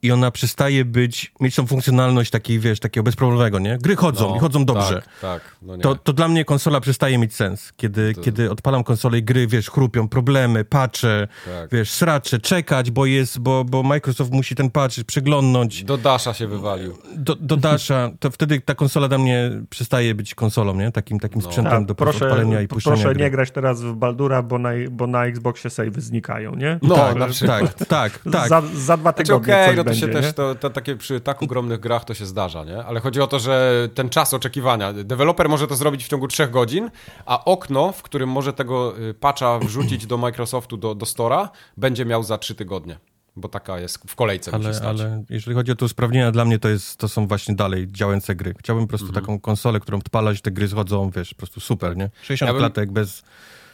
[0.02, 3.78] i ona przestaje być, mieć tą funkcjonalność takiej, wiesz, takiego bezproblemowego, nie?
[3.78, 5.02] Gry chodzą No, i chodzą dobrze.
[5.02, 5.56] Tak, tak.
[5.62, 5.82] No nie.
[5.82, 7.72] To, to dla mnie konsola przestaje mieć sens.
[7.76, 11.70] Kiedy, To- kiedy odpalam konsolę i gry, wiesz, chrupią, problemy, patrzę, Tak.
[11.72, 16.46] wiesz, sracze, czekać, bo jest, bo, bo Microsoft musi ten patch przeglądnąć Do Dasha się
[16.46, 16.98] wywalił.
[17.16, 20.92] do, do Dasha, to wtedy ta konsola dla mnie przestaje być konsolą, nie?
[20.92, 23.24] Takim, takim sprzętem tak, do proszę, odpalenia i puszczenia proszę gry.
[23.24, 26.78] nie grać teraz w Baldura, bo na, bo na Xboxie savey znikają, nie?
[26.82, 27.74] No, tak, na przykład.
[27.78, 28.48] tak, tak, tak.
[28.48, 30.22] Za, za dwa Znaczy tygodnie okej, coś no to będzie, się nie?
[30.22, 32.84] też, to, to takie przy tak ogromnych grach to się zdarza, nie?
[32.84, 36.50] Ale chodzi o to, że ten czas oczekiwania, deweloper może to zrobić w ciągu trzech
[36.50, 36.90] godzin,
[37.26, 42.04] a okno, w którym może tego y, patcha wrzucić do Microsoftu, do, do Store'a, będzie
[42.04, 42.98] miał za trzy tygodnie.
[43.36, 46.68] Bo taka jest w kolejce Ale, ale jeżeli chodzi o te usprawnienia, dla mnie to,
[46.68, 48.54] jest, to są właśnie dalej działające gry.
[48.58, 49.24] Chciałbym po prostu Mhm.
[49.24, 52.10] taką konsolę, którą odpalać, te gry schodzą, wiesz, po prostu super, nie?
[52.22, 53.22] 60 Ja klatek bez...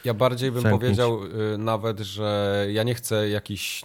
[0.05, 1.19] Ja bardziej bym powiedział
[1.53, 3.83] y, nawet, że ja nie chcę jakichś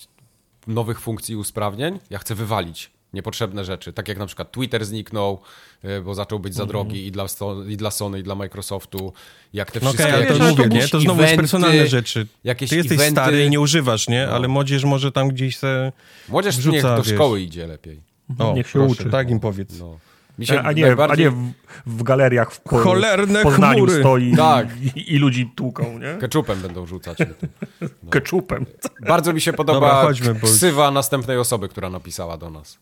[0.67, 5.41] nowych funkcji i usprawnień, ja chcę wywalić niepotrzebne rzeczy, tak jak na przykład Twitter zniknął,
[5.85, 7.27] y, bo zaczął być za drogi i, dla,
[7.69, 9.13] i dla Sony, i dla Microsoftu,
[9.53, 10.89] jak te No wszystkie okej, ale to wiesz, ale mówię, to nie?
[10.89, 12.27] To znowu jest eventy, personalne rzeczy.
[12.45, 13.13] jakieś Ty jesteś eventy.
[13.13, 14.27] stary i nie używasz, nie?
[14.27, 14.33] No.
[14.33, 15.93] Ale młodzież może tam gdzieś se...
[16.29, 17.15] Młodzież wrzuca, niech do wiesz.
[17.15, 18.01] szkoły idzie lepiej.
[18.39, 19.11] O, Niech się proszę, uczy.
[19.11, 19.79] Tak im powiedz.
[19.79, 19.99] No.
[20.39, 21.27] Mi się A nie, najbardziej...
[21.27, 21.53] a nie w,
[21.87, 24.01] w galeriach w, po, Cholerne w Poznaniu chmury.
[24.01, 24.69] stoi Tak.
[24.97, 26.15] i, i ludzi tłuką, nie?
[26.21, 27.19] Keczupem będą rzucać.
[28.11, 28.67] Keczupem.
[29.01, 32.79] Bardzo mi się podoba Dobra, chodźmy, ksywa następnej osoby, która napisała do nas.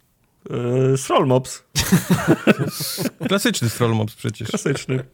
[0.51, 1.63] Yy, Strollmops,
[3.29, 4.49] Klasyczny Strollmops przecież.
[4.49, 5.05] klasyczny.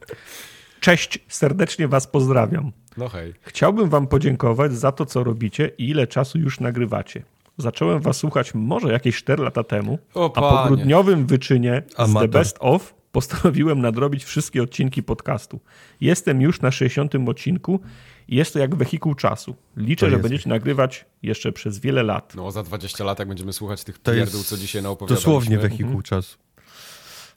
[0.80, 2.72] Cześć, serdecznie was pozdrawiam.
[2.96, 3.34] No hej.
[3.42, 7.22] Chciałbym wam podziękować za to, co robicie i ile czasu już nagrywacie.
[7.58, 12.02] Zacząłem was słuchać może jakieś 4 lata temu, O, a po grudniowym wyczynie z The
[12.02, 12.28] Amator.
[12.30, 15.60] Best Of postanowiłem nadrobić wszystkie odcinki podcastu.
[16.00, 17.80] Jestem już na 60 odcinku
[18.28, 19.56] i jest to jak wehikuł czasu.
[19.76, 22.32] Liczę, To że będziecie nagrywać jeszcze przez wiele lat.
[22.34, 25.16] No za 20 lat, jak będziemy słuchać tych To pierdół, jest co dzisiaj naopowiadaliśmy.
[25.32, 26.38] dosłownie wehikuł czasu.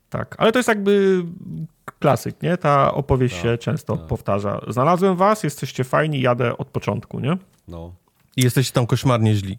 [0.09, 1.24] Tak, ale to jest jakby
[1.99, 2.57] klasyk, nie?
[2.57, 4.61] Ta opowieść Tak, się często powtarza.
[4.67, 7.38] Znalazłem was, jesteście fajni, jadę od początku, nie?
[7.67, 7.93] No.
[8.40, 9.58] I jesteście tam koszmarnie źli.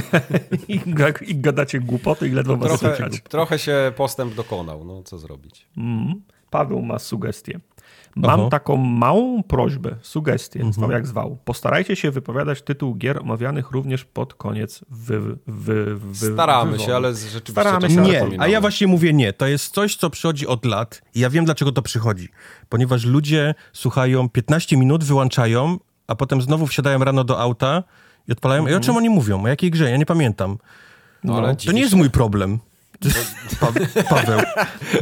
[0.68, 0.80] I,
[1.26, 3.20] i gadacie głupoty i ledwo was Trochę, słychać.
[3.28, 5.66] trochę się postęp dokonał, no co zrobić.
[5.76, 6.20] Mm.
[6.50, 7.60] Paweł ma sugestię.
[8.16, 8.48] Mam Oho.
[8.50, 10.72] taką małą prośbę, sugestię, Mhm.
[10.72, 11.38] zwał jak zwał.
[11.44, 16.86] Postarajcie się wypowiadać tytuł gier omawianych również pod koniec wy, wy, wy, Staramy wywodu.
[16.88, 19.32] się, ale z- rzeczywiście Staramy się, Nie, a ja właśnie mówię nie.
[19.32, 22.28] To jest coś, co przychodzi od lat i ja wiem, dlaczego to przychodzi.
[22.68, 27.82] Ponieważ ludzie słuchają 15 minut, wyłączają, a potem znowu wsiadają rano do auta
[28.30, 28.66] i odpalają.
[28.66, 29.44] I o czym oni mówią?
[29.44, 29.90] O jakiej grze?
[29.90, 30.58] Ja nie pamiętam.
[31.24, 32.58] No, ale To nie jest mój problem.
[33.60, 33.72] Pa
[34.08, 34.40] Paweł,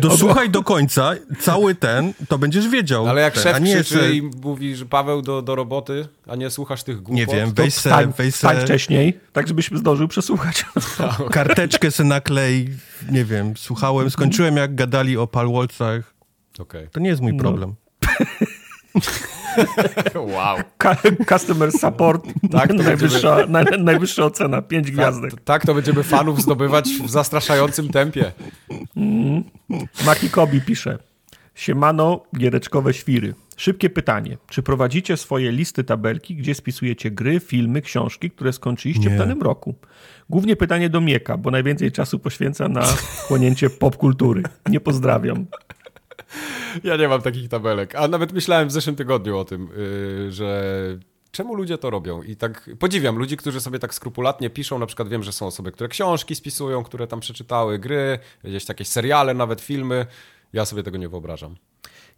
[0.01, 3.09] dosłuchaj do końca, cały ten, to będziesz wiedział.
[3.09, 6.51] Ale jak Ten, szef nie krzyczy i mówi, że Paweł do, do roboty, a nie
[6.51, 10.09] słuchasz tych głupot, Nie wiem, weź se, Wstań, weź wstań se wcześniej, tak żebyś zdążył
[10.09, 10.65] przesłuchać.
[11.31, 12.69] karteczkę se naklej,
[13.11, 16.15] nie wiem, słuchałem, skończyłem jak gadali o palwolcach.
[16.59, 16.89] Okej.
[16.93, 17.75] To nie jest mój No.
[20.35, 20.57] Wow.
[21.29, 25.31] Customer support, Tak, to najwyższa, naj, najwyższa ocena, 5 gwiazdek.
[25.31, 28.33] Tak, tak to będziemy fanów zdobywać w zastraszającym tempie.
[30.07, 30.99] Maki Kobi pisze.
[31.55, 33.35] Siemano, giereczkowe świry.
[33.57, 34.39] Szybkie pytanie.
[34.49, 39.15] Czy prowadzicie swoje listy tabelki, gdzie spisujecie gry, filmy, książki, które skończyliście Nie.
[39.15, 39.75] w danym roku?
[40.31, 42.83] Głównie pytanie do Mieka, bo najwięcej czasu poświęca na
[43.29, 44.43] chłonięcie popkultury.
[44.69, 45.47] Nie pozdrawiam.
[46.85, 47.95] Ja nie mam takich tabelek.
[47.95, 50.63] A nawet myślałem w zeszłym tygodniu o tym, yy, że
[51.31, 52.23] czemu ludzie to robią?
[52.23, 54.79] I tak podziwiam ludzi, którzy sobie tak skrupulatnie piszą.
[54.79, 58.89] Na przykład wiem, że są osoby, które książki spisują, które tam przeczytały, gry, gdzieś jakieś
[58.89, 60.07] seriale, nawet filmy.
[60.53, 61.57] Ja sobie tego nie wyobrażam.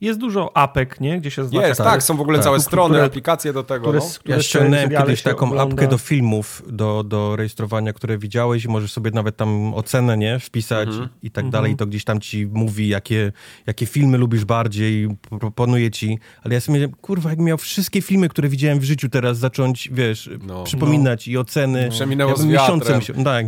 [0.01, 1.21] Jest dużo apek, nie?
[1.21, 1.69] Gdzie się zaznacza...
[1.69, 2.45] Jest, tak, są w ogóle tak.
[2.45, 3.83] całe Które- strony, aplikacje do tego.
[3.83, 4.05] które, no.
[4.21, 5.75] które Ja ściągnąłem kiedyś taką ogląda.
[5.75, 10.39] apkę do filmów, do, do rejestrowania, które widziałeś i możesz sobie nawet tam ocenę, nie,
[10.39, 10.89] wpisać
[11.23, 11.73] i tak dalej.
[11.73, 13.33] I to gdzieś tam ci mówi, jakie,
[13.67, 15.09] jakie filmy lubisz bardziej,
[15.41, 16.19] proponuje ci.
[16.45, 19.89] Ale ja sobie myślałem, kurwa, jak miał wszystkie filmy, które widziałem w życiu teraz zacząć,
[19.93, 20.65] wiesz, No.
[20.65, 21.89] przypominać i oceny.
[21.91, 22.63] Przeminęło ja z wiatrem.
[22.63, 23.47] miesiące musiał- Tak.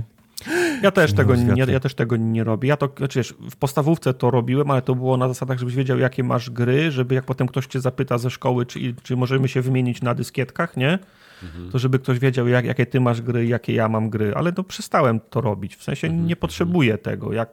[0.83, 2.69] Ja też, tego nie, ja też tego nie robię.
[2.69, 5.99] Ja to, znaczy, wiesz, w podstawówce to robiłem, ale to było na zasadach, żebyś wiedział,
[5.99, 9.63] jakie masz gry, żeby jak potem ktoś cię zapyta ze szkoły, czy, czy możemy się
[9.63, 10.99] wymienić na dyskietkach, nie?
[11.73, 14.65] To żeby ktoś wiedział, jak, jakie ty masz gry, jakie ja mam gry, ale to
[14.65, 15.77] przestałem to robić.
[15.77, 17.33] W sensie nie potrzebuję tego.
[17.33, 17.49] Jak,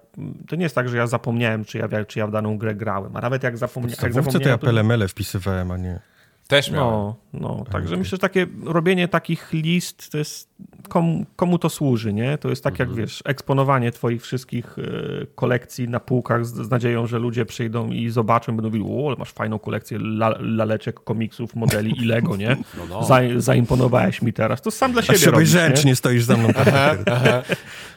[0.48, 3.16] to nie jest tak, że ja zapomniałem, czy ja, czy ja w daną grę grałem,
[3.16, 4.66] a nawet jak, zapomnia, jak Podstawówce to ja zapomniałem, to...
[4.66, 6.00] pelemele wpisywałem, a nie...
[6.48, 6.94] Też miałem.
[6.94, 10.50] No, no, także myślę, że takie robienie takich list to jest
[10.90, 12.38] komu, komu to służy, nie?
[12.38, 17.08] To jest tak jak wiesz, eksponowanie twoich wszystkich e, kolekcji na półkach z, z nadzieją,
[17.08, 21.56] że ludzie przyjdą i zobaczą, będą mówili, o, ale masz fajną kolekcję la, laleczek, komiksów,
[21.56, 22.50] modeli i Lego, nie?
[22.78, 23.04] No, no.
[23.04, 24.62] Za, zaimponowałeś mi teraz.
[24.62, 25.60] To sam dla A siebie się robisz, nie?
[25.60, 26.54] ręcznie stoisz za mną.
[26.54, 27.00] tak.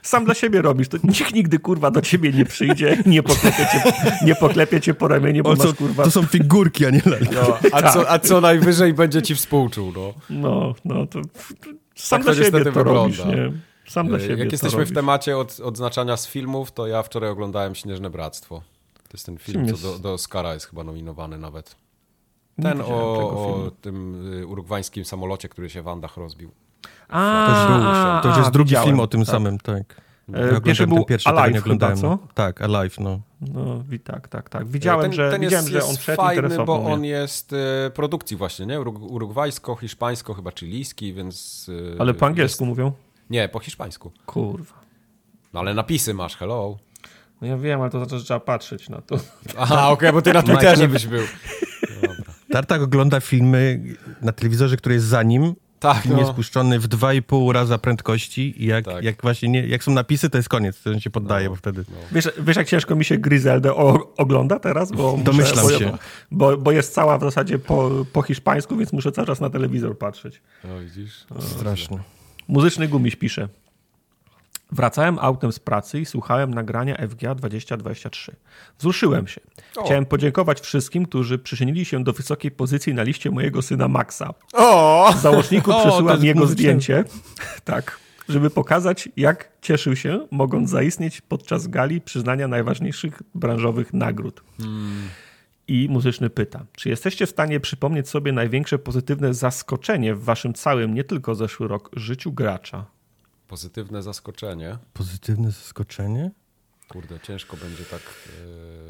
[0.03, 0.89] Sam dla siebie robisz.
[0.89, 3.93] To nikt nigdy, kurwa, do ciebie nie przyjdzie, nie poklepie cię,
[4.27, 6.05] nie poklepie cię po ramieniu, bo O, co, masz, kurwa...
[6.05, 7.35] to są figurki, a nie lalki.
[7.35, 10.15] No, a, co, a co najwyżej będzie ci współczuł, no.
[10.31, 11.21] No, no, to
[12.07, 13.43] sam Tak dla to siebie niestety to robisz, wygląda.
[13.43, 13.53] nie?
[13.89, 14.95] Sam dla siebie Jak jesteśmy w robisz.
[14.95, 18.63] temacie od, odznaczania z filmów, to ja wczoraj oglądałem Śnieżne Bractwo.
[18.95, 20.03] To jest ten film, Czym co jest?
[20.03, 21.77] do, do Oscara jest chyba nominowany nawet.
[22.63, 26.51] Ten o, o tym y, urugwańskim samolocie, który się w Andach rozbił.
[27.09, 29.29] A, To już, a, to już jest a, drugi film o tym tak.
[29.33, 30.01] samym, tak.
[30.35, 32.19] E, Ja pierwszy ten był pierwszy, Alive chyba, no.
[32.35, 33.21] Tak, Alive, no.
[33.41, 34.67] No, wi- tak, tak, tak.
[34.67, 36.93] Widziałem, ten, że, ten widziałem, jest, że on jest szedł, fajny, bo mnie.
[36.93, 37.57] on jest y,
[37.95, 38.81] produkcji właśnie, nie?
[38.81, 41.67] Urug- Urugwajsko, hiszpańsko, chyba chilijski, więc...
[41.69, 42.93] y, Ale po angielsku jest- mówią?
[43.31, 44.13] Nie, po hiszpańsku.
[44.27, 44.75] Kurwa.
[45.53, 46.77] No ale napisy masz, hello.
[47.41, 49.17] No ja wiem, ale to znaczy, że trzeba patrzeć na to.
[49.59, 51.23] Aha, okej, bo ty na Twitterze byś był.
[52.53, 53.83] Tartak ogląda filmy
[54.23, 55.55] na telewizorze, który jest za nim.
[55.83, 56.21] Tak, Film no.
[56.21, 59.05] jest puszczony w 2,5 raza prędkości i jak, Tak.
[59.05, 61.85] jak właśnie nie, jak są napisy, to jest koniec, to się poddaje, bo wtedy...
[62.13, 64.93] Wiesz, wiesz, jak ciężko mi się Gryzeldę o, ogląda teraz?
[64.93, 65.99] Bo muszę- Domyślam bo, się.
[66.31, 69.99] Bo, bo jest cała w zasadzie po, po hiszpańsku, więc muszę cały czas na telewizor
[69.99, 70.41] patrzeć.
[70.65, 71.27] No widzisz?
[71.41, 71.99] Straszne.
[72.49, 73.49] Muzyczny gumiś pisze.
[74.73, 78.37] Wracałem autem z pracy i słuchałem nagrania FGA 2023.
[78.79, 79.41] Wzruszyłem się.
[79.77, 79.85] O.
[79.85, 84.35] Chciałem podziękować wszystkim, którzy przyczynili się do wysokiej pozycji na liście mojego syna Maxa.
[84.53, 85.13] O!
[85.17, 86.63] Z załączniku O, przesyłam jego muzyczne.
[86.63, 87.05] zdjęcie.
[87.65, 87.99] Tak.
[88.29, 94.43] Żeby pokazać, jak cieszył się, mogąc zaistnieć podczas gali przyznania najważniejszych branżowych nagród.
[95.69, 100.95] I muzyczny pyta, czy jesteście w stanie przypomnieć sobie największe pozytywne zaskoczenie w waszym całym,
[100.95, 102.87] nie tylko zeszły rok, życiu gracza?
[103.53, 104.79] Pozytywne zaskoczenie.
[104.93, 106.31] Pozytywne zaskoczenie?
[106.89, 108.01] Kurde, ciężko będzie tak...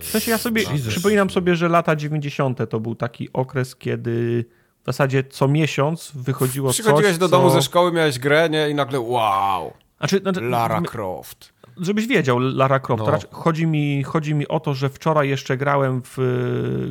[0.01, 0.89] W sensie ja sobie Jesus.
[0.89, 2.71] przypominam sobie, że lata 90.
[2.71, 4.45] to był taki okres, kiedy
[4.83, 7.31] w zasadzie co miesiąc wychodziło Przychodziłeś coś, do co...
[7.31, 8.71] domu ze szkoły, miałeś grę, nie?
[8.71, 11.53] I nagle wow, Znaczy, znaczy, Lara Croft.
[11.77, 13.05] Żebyś wiedział, Lara Croft.
[13.07, 13.39] No.
[13.39, 16.19] Chodzi, mi, chodzi mi o to, że wczoraj jeszcze grałem w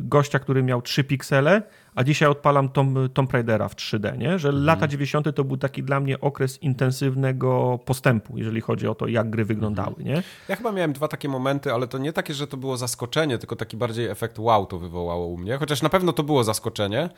[0.02, 1.62] gościa, który miał 3 piksele,
[1.94, 4.38] a dzisiaj odpalam Tom, Tomb Raidera w 3D, nie?
[4.38, 4.64] Że Mhm.
[4.64, 5.32] lata 90.
[5.32, 9.88] to był taki dla mnie okres intensywnego postępu, jeżeli chodzi o to, jak gry wyglądały,
[9.98, 10.06] Mhm.
[10.08, 10.22] nie?
[10.48, 13.56] Ja chyba miałem dwa takie momenty, ale to nie takie, że to było zaskoczenie, tylko
[13.56, 15.56] taki bardziej efekt wow to wywołało u mnie.
[15.56, 17.10] Chociaż na pewno to było zaskoczenie.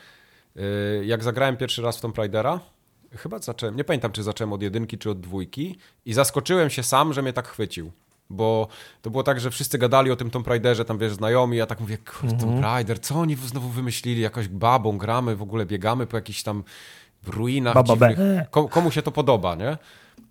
[0.57, 0.62] Yy,
[1.07, 2.61] Jak zagrałem pierwszy raz w Tomb Raidera,
[3.16, 7.12] chyba zacząłem, nie pamiętam czy zacząłem od jedynki czy od dwójki i zaskoczyłem się sam,
[7.12, 7.93] że mnie tak chwycił.
[8.35, 8.68] Bo
[9.03, 11.80] to było tak, że wszyscy gadali o tym Tomb Raiderze, tam wiesz, znajomi, ja tak
[11.80, 16.16] mówię, kurde, Tomb Raider, co oni znowu wymyślili, jakoś babą gramy, w ogóle biegamy po
[16.16, 16.64] jakichś tam
[17.26, 18.18] ruinach Baba dziwnych.
[18.51, 19.76] Ko- komu się to podoba, nie?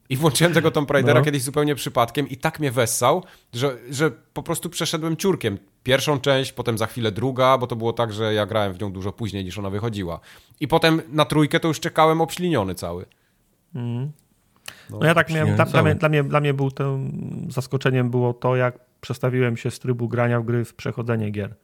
[0.10, 1.26] I włączyłem tego Tomb Raidera No.
[1.26, 3.24] kiedyś zupełnie przypadkiem i tak mnie wessał,
[3.54, 5.58] że, że po prostu przeszedłem ciurkiem.
[5.84, 8.92] Pierwszą część, potem za chwilę druga, bo to było tak, że ja grałem w nią
[8.92, 10.20] dużo później niż ona wychodziła.
[10.60, 13.06] I potem na trójkę to już czekałem obśliniony cały.
[14.90, 17.12] No ja tak miałem, dla, dla, mnie, dla, mnie, dla mnie był tym
[17.50, 21.56] zaskoczeniem było to, jak przestawiłem się z trybu grania w gry w przechodzenie gier.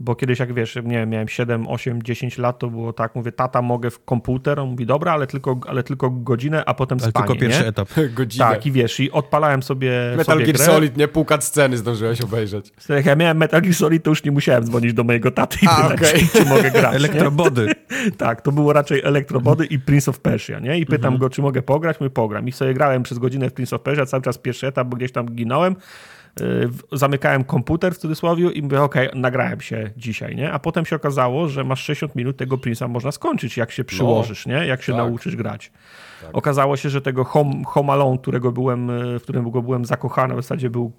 [0.00, 3.32] Bo kiedyś, jak wiesz, nie wiem, miałem 7, 8, 10 lat, to było tak, mówię,
[3.32, 4.60] tata, mogę w komputer?
[4.60, 7.68] On mówi, dobra, ale tylko, ale tylko godzinę, a potem Ale spanie, tylko pierwszy nie?
[7.68, 7.88] etap.
[8.14, 8.44] Godzinę.
[8.44, 10.64] Tak, i wiesz, i odpalałem sobie, Metal sobie Gear grę.
[10.66, 11.08] Solid, nie?
[11.08, 12.72] Pół sceny zdążyłeś obejrzeć.
[12.88, 15.68] Jak ja miałem Metal Gear Solid, to już nie musiałem dzwonić do mojego taty i
[15.68, 16.28] pytać, okej.
[16.32, 16.94] czy, mogę grać.
[16.94, 17.66] Elektrobody.
[18.18, 20.78] Tak, to było raczej Elektrobody i Prince of Persia, nie?
[20.78, 22.48] I pytam go, czy mogę pograć, mój pogram.
[22.48, 25.12] I sobie grałem przez godzinę w Prince of Persia, cały czas pierwszy etap, bo gdzieś
[25.12, 25.76] tam ginąłem.
[26.92, 30.52] Zamykałem komputer w cudzysłowie i mówię, okej, nagrałem się dzisiaj, nie?
[30.52, 34.46] A potem się okazało, że masz 60 minut tego Prince'a można skończyć, jak się przyłożysz,
[34.46, 34.66] nie?
[34.66, 34.96] Jak się tak.
[34.96, 35.72] nauczysz grać.
[36.32, 40.36] Okazało się, że tego Home, Home Alone, którego byłem, yy, w którym byłem zakochany, w
[40.36, 40.92] zasadzie był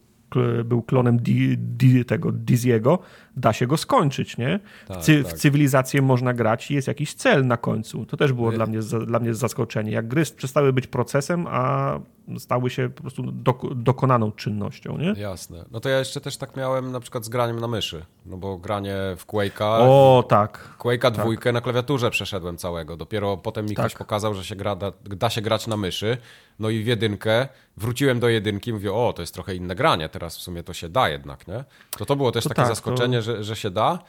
[0.66, 3.00] był klonem Di, Di, tego Diziego,
[3.38, 4.60] da się go skończyć, nie?
[4.88, 5.34] Tak, w, cy, tak.
[5.34, 8.06] w cywilizację można grać i jest jakiś cel na końcu.
[8.06, 9.92] To też było dla mnie, dla mnie zaskoczenie.
[9.92, 12.00] Jak gry przestały być procesem, a
[12.40, 15.14] stały się po prostu dok dokonaną czynnością, nie?
[15.22, 15.66] Jasne.
[15.72, 18.06] No to ja jeszcze też tak miałem na przykład z graniem na myszy.
[18.26, 20.76] No bo granie w Quake'a, O, tak.
[20.80, 22.98] Quake'a dwójkę na klawiaturze przeszedłem całego.
[22.98, 24.00] Dopiero potem mi ktoś Tak.
[24.00, 26.18] pokazał, że się gra, da, da się grać na myszy.
[26.60, 30.38] No i w jedynkę, wróciłem do jedynki, mówię, o, to jest trochę inne granie, teraz
[30.38, 31.64] w sumie to się da jednak, nie?
[31.98, 34.00] To to było też To takie tak, zaskoczenie, że, że się da,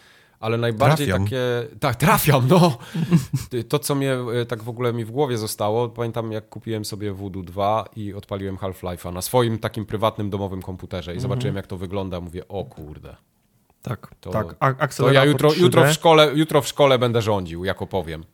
[0.40, 1.24] ale najbardziej Trafiam.
[1.24, 1.40] takie...
[1.80, 2.78] Tak, trafiam, no!
[3.68, 7.12] To, co mnie e, tak w ogóle mi w głowie zostało, pamiętam jak kupiłem sobie
[7.12, 11.76] Voodoo 2 i odpaliłem Half-Life'a na swoim takim prywatnym, domowym komputerze i zobaczyłem jak to
[11.76, 13.16] wygląda, mówię, o kurde.
[13.82, 14.56] Tak, To, tak.
[14.60, 15.60] A, to ja jutro, 3D.
[15.60, 18.24] jutro, w szkole, jutro w szkole będę rządził, jak opowiem.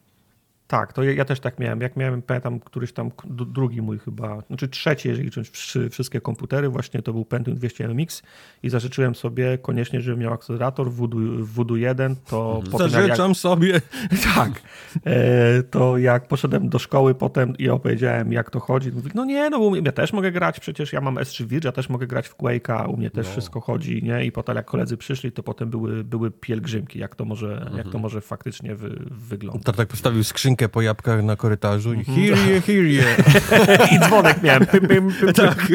[0.67, 1.81] Tak, to ja, ja też tak miałem.
[1.81, 6.69] Jak miałem, pamiętam, któryś tam drugi mój chyba, znaczy trzeci, jeżeli licząc wszy- wszystkie komputery,
[6.69, 8.23] właśnie to był Pentium 200 MX
[8.63, 12.73] i zażyczyłem sobie koniecznie, żebym miał akcelerator w Voodoo, w Voodoo 1, to Mhm.
[12.73, 13.81] potem jak, jak, Zażyczam sobie.
[14.35, 14.63] tak,
[15.07, 19.51] e, to jak poszedłem do szkoły potem i opowiedziałem, jak to chodzi, mówi, no nie,
[19.51, 22.29] no bo ja też mogę grać, przecież ja mam S3 Virge, ja też mogę grać
[22.29, 23.33] w Quake'a, u mnie też No.
[23.33, 24.25] wszystko chodzi, nie?
[24.27, 27.91] I potem jak koledzy przyszli, to potem były, były pielgrzymki, jak to może, jak Mhm.
[27.91, 29.63] to może faktycznie wy, wyglądać.
[29.65, 33.05] Tartak postawił skrzynkę po jabłkach na korytarzu i here je, here je.
[33.93, 34.67] I dzwonek miałem.
[34.67, 35.67] Pym, pym, pym, tak.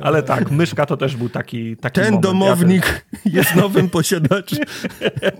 [0.00, 2.22] Ale tak, myszka to też był taki, taki Ten moment.
[2.22, 4.58] domownik jest nowym posiadaczem.
[5.22, 5.30] Ja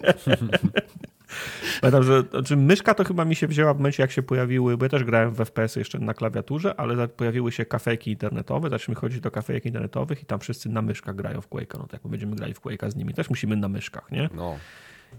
[1.80, 4.84] pamiętam, że znaczy, myszka to chyba mi się wzięła w momencie, jak się pojawiły, bo
[4.84, 9.20] ja też grałem w FPS jeszcze na klawiaturze, ale pojawiły się kafejki internetowe, zaczęliśmy chodzić
[9.20, 11.78] do kafejek internetowych i tam wszyscy na myszkach grają w Quake'a.
[11.78, 14.28] No to jak my będziemy grali w Quake'a z nimi, też musimy na myszkach, nie?
[14.34, 14.56] No.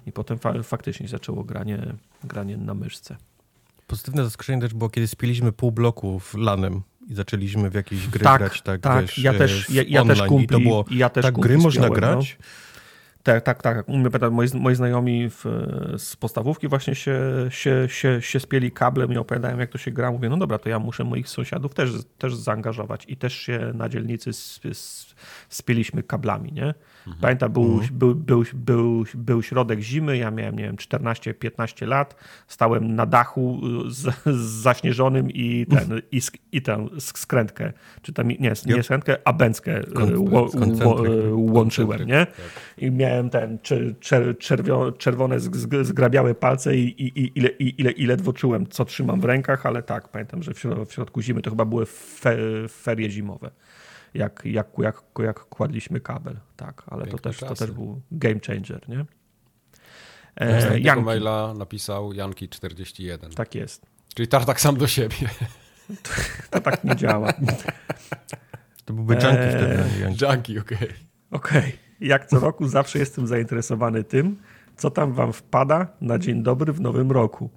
[0.06, 1.80] I potem fa faktycznie zaczęło granie,
[2.24, 3.16] granie na myszce.
[3.88, 8.24] Pozytywne zaskoczenie też było, kiedy spiliśmy pół bloku w lanem i zaczęliśmy w jakieś gry
[8.24, 9.02] Tak, grać, tak, tak.
[9.02, 10.42] wiesz, Ja e, też- ja- ja też online.
[10.44, 12.10] I to kumpli- było, ja też tak kumpli gry można spiąłem, no.
[12.16, 12.38] grać?
[13.24, 13.86] Tak, tak, tak.
[13.86, 15.46] Pamiętam, moi, moi znajomi w,
[15.98, 17.20] z podstawówki właśnie się,
[17.50, 20.12] się, się, się spieli kablem i opowiadałem, jak to się gra.
[20.12, 23.06] Mówię, no dobra, to ja muszę moich sąsiadów też, też zaangażować.
[23.08, 24.32] I też się na dzielnicy
[25.50, 26.74] spieliśmy kablami, nie?
[27.22, 32.16] Pamiętam, był, był, był, był, był środek zimy, ja miałem, nie wiem, 14-15 lat,
[32.48, 38.14] stałem na dachu z, z zaśnieżonym i ten, i, sk- i tę sk- skrętkę, czy
[38.14, 40.34] tam, nie, nie skrętkę, a bęckę koncentryk.
[40.34, 40.50] ło,
[41.32, 42.26] łączyłem, nie?
[42.26, 42.36] tak.
[42.78, 45.40] I miałem ten czer, czer, czerwio, czerwone,
[45.82, 49.84] zgrabiałe palce i, i, ile, i, ile, i ledwo czułem, co trzymam w rękach, ale
[49.84, 50.52] tak, pamiętam, że
[50.88, 52.38] w środku, zimy to chyba były fe,
[52.70, 53.52] ferie zimowe,
[54.18, 58.90] jak, jak, jak, jak kładliśmy kabel, tak, ale to też, to też był game changer,
[58.90, 59.06] nie?
[60.36, 63.34] E, Janki, maila napisał Janki41.
[63.34, 63.86] tak jest.
[64.16, 65.16] Czyli tartak sam do siebie.
[66.52, 67.34] To tak nie działa.
[68.86, 70.26] To byłby junkie Eee, wtedy.
[70.26, 70.60] Janki.
[70.60, 70.90] Okej.
[71.32, 74.38] Okej, jak co roku zawsze jestem zainteresowany tym,
[74.76, 77.50] co tam wam wpada na dzień dobry w nowym roku.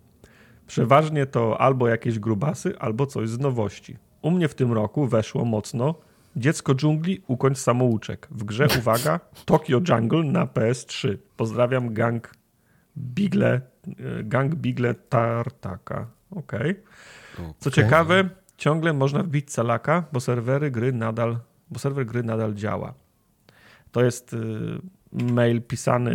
[0.67, 3.97] Przeważnie to albo jakieś grubasy, albo coś z nowości.
[4.23, 5.95] U mnie w tym roku weszło mocno
[6.37, 8.29] Dziecko dżungli, ukończ samouczek.
[8.31, 11.17] W grze, uwaga, Tokyo Jungle na PS3.
[11.37, 12.31] Pozdrawiam gang
[12.99, 16.07] Bigle, e, gang Bigle Tartaka.
[16.31, 16.75] Okej.
[17.59, 21.39] Co ciekawe, ciągle można wbić calaka, bo serwery gry nadal,
[21.71, 22.95] bo serwer gry nadal działa.
[23.93, 24.39] To jest y,
[25.13, 26.13] mail pisany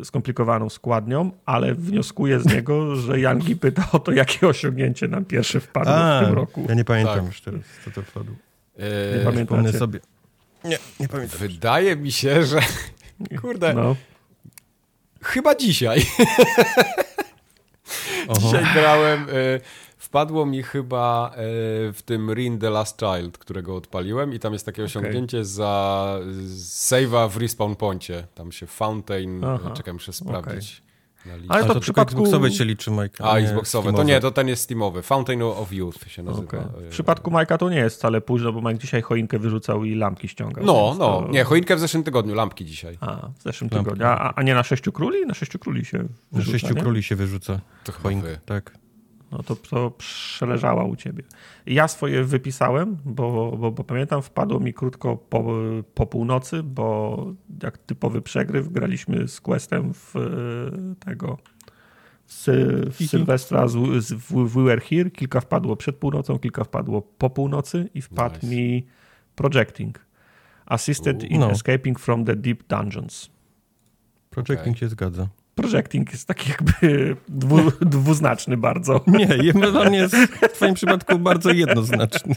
[0.00, 5.24] y, skomplikowaną składnią, ale wnioskuję z niego, że Janki pyta o to, jakie osiągnięcie nam
[5.24, 6.66] pierwsze wpadło A, w tym roku.
[6.68, 7.26] ja nie pamiętam Tak.
[7.26, 8.34] już teraz, co to wpadło.
[8.78, 9.32] E, Nie pamiętam.
[9.44, 9.78] Wspomnę Pamiętacie?
[9.78, 10.00] sobie.
[10.64, 11.38] Nie, nie pamiętam.
[11.38, 12.60] Wydaje mi się, że
[13.40, 13.96] kurde, No,
[15.22, 16.06] chyba dzisiaj.
[18.40, 19.22] Dzisiaj grałem.
[19.22, 19.60] e,
[19.98, 21.36] Wpadło mi chyba e,
[21.92, 26.14] w tym Rin the Last Child, którego odpaliłem i tam jest takie osiągnięcie za
[26.58, 28.26] save'a w respawn poncie.
[28.34, 30.54] Tam się fountain, Aha, czekaj, muszę sprawdzić.
[30.56, 30.82] liście.
[31.48, 33.24] Ale to to, w przypadku- Xboxowe się liczy, Mike.
[33.24, 33.92] A, Xboxowe.
[33.92, 35.02] To nie, to ten jest Steamowy.
[35.02, 36.58] Fountain of Youth się nazywa.
[36.58, 39.94] E, W przypadku Majka to nie jest wcale późno, bo Mike dzisiaj choinkę wyrzucał i
[39.94, 40.64] lampki ściągał.
[40.64, 41.22] No, no.
[41.22, 42.98] to- Nie, choinkę w zeszłym tygodniu, lampki dzisiaj.
[43.00, 43.84] A, w zeszłym Lampki.
[43.84, 44.06] tygodniu.
[44.06, 45.26] A, a nie na sześciu króli?
[45.26, 46.80] Na sześciu króli się Na wyrzuca, sześciu nie?
[46.82, 47.60] króli się wyrzuca.
[47.84, 48.72] To Choinkę, tak.
[49.32, 51.22] No to, to przeleżała u ciebie.
[51.66, 55.44] Ja swoje wypisałem, bo, bo, bo pamiętam, wpadło mi krótko po,
[55.94, 57.26] po północy, bo
[57.62, 60.20] jak typowy przegryw graliśmy z Questem w e,
[61.04, 61.38] tego
[62.26, 63.06] w.
[63.06, 65.10] Sylwestra z, z, w We Were Here.
[65.10, 68.46] Kilka wpadło przed północą, kilka wpadło po północy i wpadł Nice.
[68.46, 68.86] mi
[69.34, 70.06] Projecting.
[70.66, 71.50] Assisted in No.
[71.50, 73.30] Escaping from the Deep Dungeons.
[74.30, 74.76] Projecting Okej.
[74.76, 75.28] się zgadza.
[75.62, 79.04] Projecting jest taki jakby dwu, dwuznaczny bardzo.
[79.06, 79.28] Nie,
[79.80, 82.34] on jest w twoim przypadku bardzo jednoznaczny.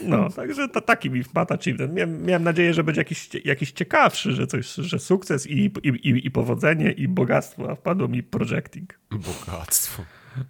[0.00, 1.94] No, także to taki mi wpadł achievement.
[1.94, 6.26] Miałem, miałem nadzieję, że będzie jakiś, jakiś ciekawszy, że coś, że sukces i, i, i,
[6.26, 9.00] i powodzenie i bogactwo, a wpadło mi projecting.
[9.10, 10.04] Bogactwo.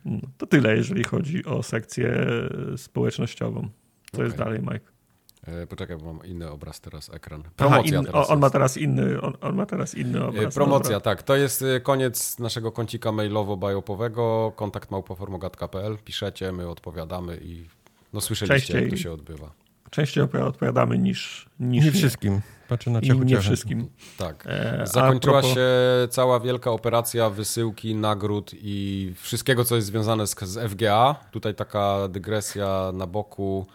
[0.04, 2.26] No, to tyle, jeżeli chodzi o sekcję
[2.76, 3.68] społecznościową.
[4.12, 4.44] Co jest Okej.
[4.44, 4.97] dalej, Mike?
[5.46, 7.40] E, poczekaj, bo mam inny obraz teraz, ekran.
[7.40, 10.26] Aha, Promocja in, teraz on, on ma teraz inny, on, on ma teraz inny E,
[10.28, 10.54] obraz.
[10.54, 11.00] Promocja, Dobra.
[11.00, 11.22] tak.
[11.22, 14.52] To jest e, koniec naszego kącika mailowo-bajopowego.
[14.56, 15.98] Kontakt małpoformogat.pl.
[16.04, 17.64] Piszecie, my odpowiadamy i
[18.12, 18.98] no słyszeliście, jak to Częściej.
[19.02, 19.50] się odbywa.
[19.90, 22.40] Częściej odpowiadamy niż, niż Nie wszystkim.
[22.68, 23.88] Patrzę na ciachu nie wszystkim.
[24.18, 24.44] Tak.
[24.46, 25.66] E, Zakończyła propos- się
[26.10, 31.14] cała wielka operacja wysyłki, nagród i wszystkiego, co jest związane z, z FGA.
[31.30, 33.66] Tutaj taka dygresja na boku.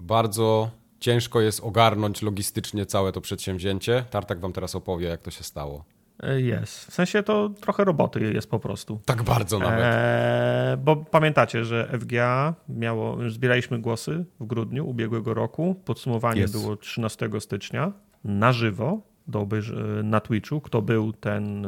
[0.00, 0.70] Bardzo
[1.04, 4.04] ciężko jest ogarnąć logistycznie całe to przedsięwzięcie.
[4.10, 5.84] Tartak wam teraz opowie, jak to się stało.
[6.22, 6.84] E, Jest.
[6.90, 9.00] W sensie to trochę roboty jest po prostu.
[9.04, 9.84] Tak bardzo nawet.
[9.84, 15.74] Eee, bo pamiętacie, że FGA miało, zbieraliśmy głosy w grudniu ubiegłego roku.
[15.84, 16.60] Podsumowanie Jest.
[16.60, 17.92] było 13 stycznia
[18.24, 20.60] na żywo do obejrz- na Twitchu.
[20.60, 21.66] Kto był, ten,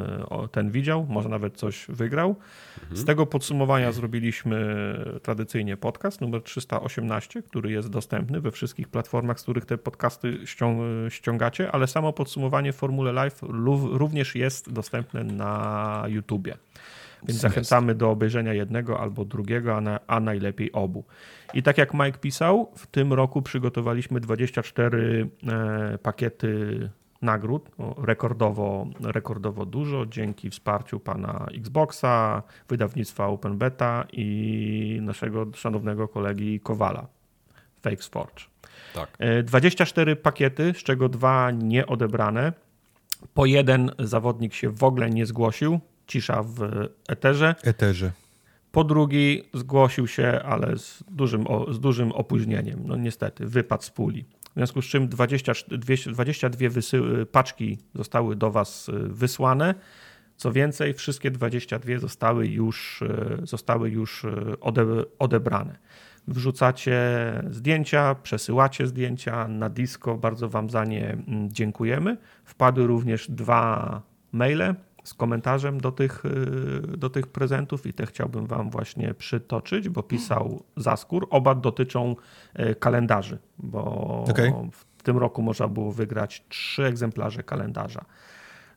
[0.53, 2.37] ten widział, może nawet coś wygrał.
[2.93, 4.57] Z tego podsumowania zrobiliśmy
[5.23, 10.81] tradycyjnie podcast numer 318, który jest dostępny we wszystkich platformach, z których te podcasty ścią-
[11.09, 13.41] ściągacie, ale samo podsumowanie w Formule Live
[13.93, 16.57] również jest dostępne na YouTubie.
[17.29, 21.05] Więc zachęcamy do obejrzenia jednego albo drugiego, a, na, a najlepiej obu.
[21.55, 26.91] I tak jak Mike pisał, w tym roku przygotowaliśmy 24 e, pakiety
[27.23, 36.61] nagród, rekordowo, rekordowo dużo, dzięki wsparciu pana Xboxa, wydawnictwa Open Beta i naszego szanownego kolegi
[36.61, 37.07] Kowala,
[37.83, 38.45] Fakes Forge.
[38.95, 39.17] Tak.
[39.19, 42.53] E, 24 pakiety, z czego dwa nieodebrane.
[43.35, 47.55] Po jeden zawodnik się w ogóle nie zgłosił, cisza w eterze.
[47.63, 48.13] Eterze.
[48.73, 52.83] Po drugi zgłosił się, ale z dużym, z dużym opóźnieniem.
[52.87, 54.25] No niestety, wypadł z puli.
[54.57, 59.75] W związku z czym 20, 200 22 wysy- paczki zostały do Was y, wysłane.
[60.37, 64.87] Co więcej, wszystkie 22 zostały już, y, zostały już y, ode,
[65.19, 65.79] odebrane.
[66.29, 67.01] Wrzucacie
[67.51, 70.15] zdjęcia, przesyłacie zdjęcia na disco.
[70.15, 72.17] Bardzo Wam za nie mm, dziękujemy.
[72.45, 74.03] Wpadły również dwa
[74.33, 74.75] maile
[75.07, 80.03] z komentarzem do tych, y, do tych prezentów i te chciałbym Wam właśnie przytoczyć, bo
[80.03, 81.27] pisał Zaskór.
[81.31, 82.17] Oba dotyczą
[82.59, 83.85] y, kalendarzy, bo
[84.31, 84.53] Okej.
[84.73, 88.05] w tym roku można było wygrać trzy egzemplarze kalendarza.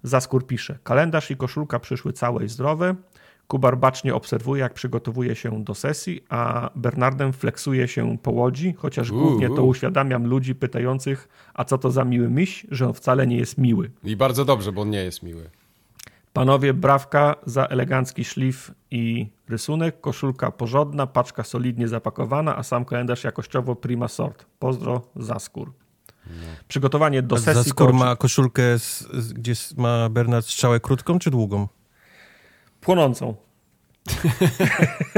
[0.03, 2.95] Zaskór pisze: Kalendarz i koszulka przyszły całe i zdrowe.
[3.47, 9.11] Kubar bacznie obserwuje, jak przygotowuje się do sesji, a Bernardem flexuje się po łodzi, chociaż
[9.11, 13.37] głównie to uświadamiam ludzi pytających, a co to za miły miś, że on wcale nie
[13.37, 13.91] jest miły.
[14.03, 15.49] I bardzo dobrze, bo on nie jest miły.
[16.39, 23.23] Panowie, brawka za elegancki szlif i rysunek, koszulka porządna, paczka solidnie zapakowana, a sam kalendarz
[23.23, 24.45] jakościowo prima sort.
[24.59, 25.73] Pozdro, Zaskór.
[26.67, 27.63] Przygotowanie do A sesji...
[27.63, 31.67] Zaskór ma koszulkę, z, z, gdzie ma Bernard strzałę krótką czy długą?
[32.81, 33.35] Płonącą.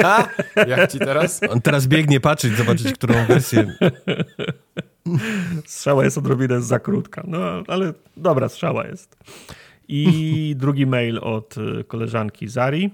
[0.04, 0.28] A?
[0.68, 1.42] Jak ci teraz?
[1.50, 3.76] On teraz biegnie patrzeć, zobaczyć, którą wersję.
[5.66, 9.18] Strzała jest odrobinę za krótka, no ale dobra strzała jest.
[9.94, 12.90] I drugi mail od y, koleżanki Zari.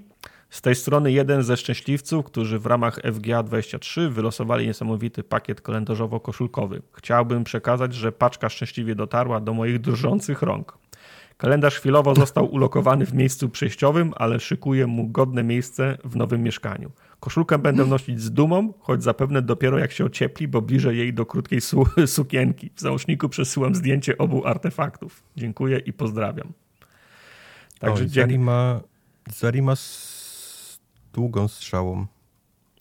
[0.50, 6.82] Z tej strony jeden ze szczęśliwców, którzy w ramach FGA 23 wylosowali niesamowity pakiet kalendarzowo-koszulkowy.
[6.94, 10.78] Chciałbym przekazać, że paczka szczęśliwie dotarła do moich drżących rąk.
[11.38, 16.92] Kalendarz chwilowo został ulokowany w miejscu przejściowym, ale szykuję mu godne miejsce w nowym mieszkaniu.
[17.20, 21.26] Koszulkę będę nosić z dumą, choć zapewne dopiero jak się ociepli, bo bliżej jej do
[21.26, 22.70] krótkiej su sukienki.
[22.76, 25.24] W załączniku przesyłam zdjęcie obu artefaktów.
[25.36, 26.54] Dziękuję i pozdrawiam.
[27.80, 28.10] Także Oj.
[28.10, 28.80] Zari ma,
[29.36, 30.80] Zari ma z
[31.14, 32.06] długą strzałą.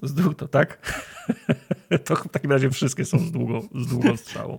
[0.03, 1.03] z dług, to tak?
[2.05, 4.59] to w takim razie wszystkie są z długą, z długą strzałą.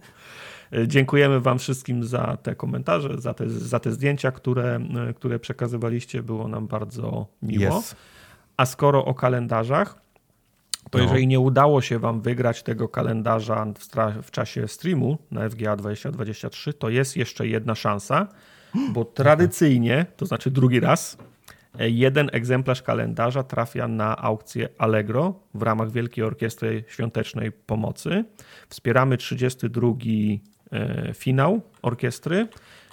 [0.88, 4.80] Dziękujemy Wam wszystkim za te komentarze, za te, za te zdjęcia, które,
[5.16, 6.24] które przekazywaliście.
[6.24, 7.80] Było nam bardzo miło.
[7.80, 7.96] Yes.
[8.58, 10.02] A skoro o kalendarzach,
[10.90, 11.04] to no.
[11.04, 13.88] jeżeli nie udało się Wam wygrać tego kalendarza w,
[14.24, 18.28] w czasie streamu na FGA 2023, to jest jeszcze jedna szansa,
[18.94, 21.18] bo tradycyjnie, to znaczy drugi raz,
[21.80, 28.24] jeden egzemplarz kalendarza trafia na aukcję Allegro w ramach Wielkiej Orkiestry Świątecznej Pomocy.
[28.70, 29.88] Wspieramy 32
[30.72, 32.48] e, finał orkiestry.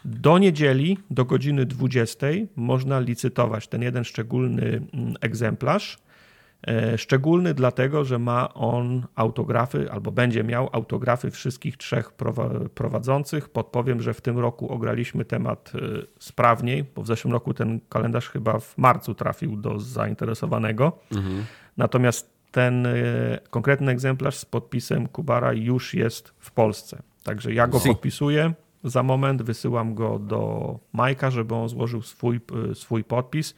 [0.05, 2.27] Do niedzieli, do godziny 20
[2.57, 5.99] można licytować ten jeden szczególny mm, egzemplarz.
[6.67, 12.13] E, szczególny dlatego, że ma on autografy, albo będzie miał autografy wszystkich trzech
[12.75, 13.49] prowadzących.
[13.49, 15.79] Podpowiem, że w tym roku ograliśmy temat e,
[16.19, 20.93] sprawniej, bo w zeszłym roku ten kalendarz chyba w marcu trafił do zainteresowanego.
[21.13, 21.45] Mhm.
[21.77, 22.93] Natomiast ten e,
[23.51, 27.03] konkretny egzemplarz z podpisem Kubara już jest w Polsce.
[27.25, 28.53] Także ja go podpisuję.
[28.85, 32.41] Za moment wysyłam go do Majka, żeby on złożył swój,
[32.75, 33.55] swój podpis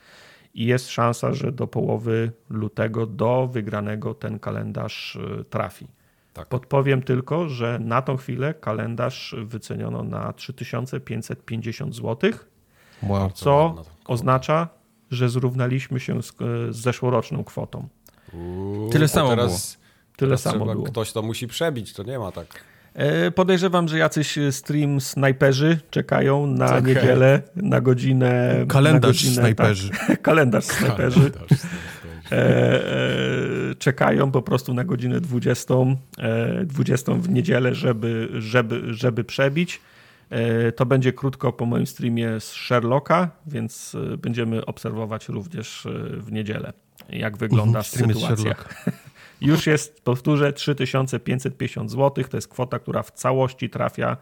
[0.57, 5.87] i jest szansa, że do połowy lutego do wygranego ten kalendarz y, trafi.
[6.33, 6.49] Tak.
[6.49, 12.31] Podpowiem tylko, że na tą chwilę kalendarz wyceniono na 3550 zł,
[13.03, 13.75] wow, co
[14.07, 14.69] oznacza,
[15.11, 16.33] że zrównaliśmy się z, y,
[16.73, 17.89] z zeszłoroczną kwotą.
[18.33, 19.87] Uuu, tyle samo teraz, było.
[20.17, 20.85] Tyle teraz samo było.
[20.85, 22.65] Ktoś to musi przebić, to nie ma tak.
[22.97, 26.83] E, podejrzewam, że jacyś stream snajperzy czekają na okay.
[26.83, 28.65] niedzielę, na godzinę.
[28.69, 29.91] Kalendarz na godzinę, snajperzy.
[30.07, 31.31] Tak, kalendarz snajperzy.
[32.33, 35.75] E, e, czekają po prostu na godzinę 20,
[36.19, 39.81] e, 20 w niedzielę, żeby, żeby, żeby przebić.
[40.31, 45.87] E, to będzie krótko po moim streamie z Sherlocka, więc e, będziemy obserwować również
[46.19, 46.73] w niedzielę,
[47.09, 48.55] jak wygląda mhm, sytuacja.
[49.41, 52.25] Już jest, powtórzę, 3550 zł.
[52.31, 54.17] To jest kwota, która w całości trafia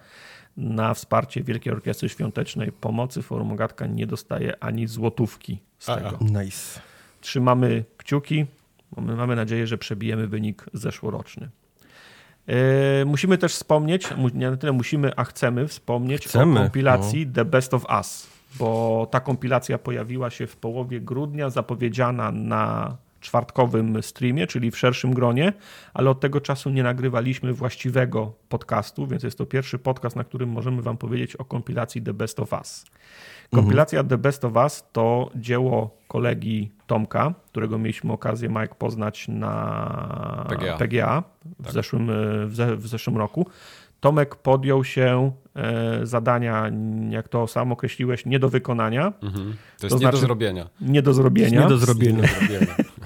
[0.56, 3.22] na wsparcie Wielkiej Orkiestry Świątecznej Pomocy.
[3.22, 6.00] Forum Ogatka nie dostaje ani złotówki z Aha.
[6.00, 6.40] tego.
[6.40, 6.80] Nice.
[7.20, 8.46] Trzymamy kciuki.
[8.96, 11.48] Mamy nadzieję, że przebijemy wynik zeszłoroczny.
[12.46, 12.54] Yy,
[13.06, 16.60] musimy też wspomnieć, nie na tyle musimy, a chcemy wspomnieć chcemy.
[16.60, 17.32] o kompilacji no.
[17.32, 18.26] The Best of Us,
[18.58, 25.14] bo ta kompilacja pojawiła się w połowie grudnia, zapowiedziana na czwartkowym streamie, czyli w szerszym
[25.14, 25.52] gronie,
[25.94, 30.48] ale od tego czasu nie nagrywaliśmy właściwego podcastu, więc jest to pierwszy podcast, na którym
[30.48, 32.84] możemy Wam powiedzieć o kompilacji The Best of Us.
[33.54, 34.08] Kompilacja mhm.
[34.08, 40.76] The Best of Us to dzieło kolegi Tomka, którego mieliśmy okazję, Mike, poznać na PGA,
[40.76, 41.22] PGA
[41.58, 41.72] w, tak.
[41.72, 42.10] zeszłym,
[42.46, 43.46] w, ze, w zeszłym roku.
[44.00, 46.70] Tomek podjął się e, zadania,
[47.10, 49.12] jak to sam określiłeś, nie do wykonania.
[49.22, 49.56] Mhm.
[49.78, 50.68] To jest to nie znaczy, do zrobienia.
[50.80, 51.60] Nie do zrobienia.
[51.62, 52.28] Nie do zrobienia.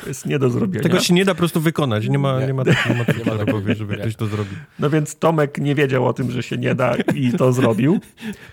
[0.00, 0.82] To jest nie do zrobienia.
[0.82, 2.08] Tego się nie da po prostu wykonać.
[2.08, 2.46] Nie ma, nie.
[2.46, 4.02] nie ma, nie ma takiego powie, żeby nie.
[4.02, 4.58] ktoś to zrobił.
[4.78, 8.00] No więc Tomek nie wiedział o tym, że się nie da i to zrobił.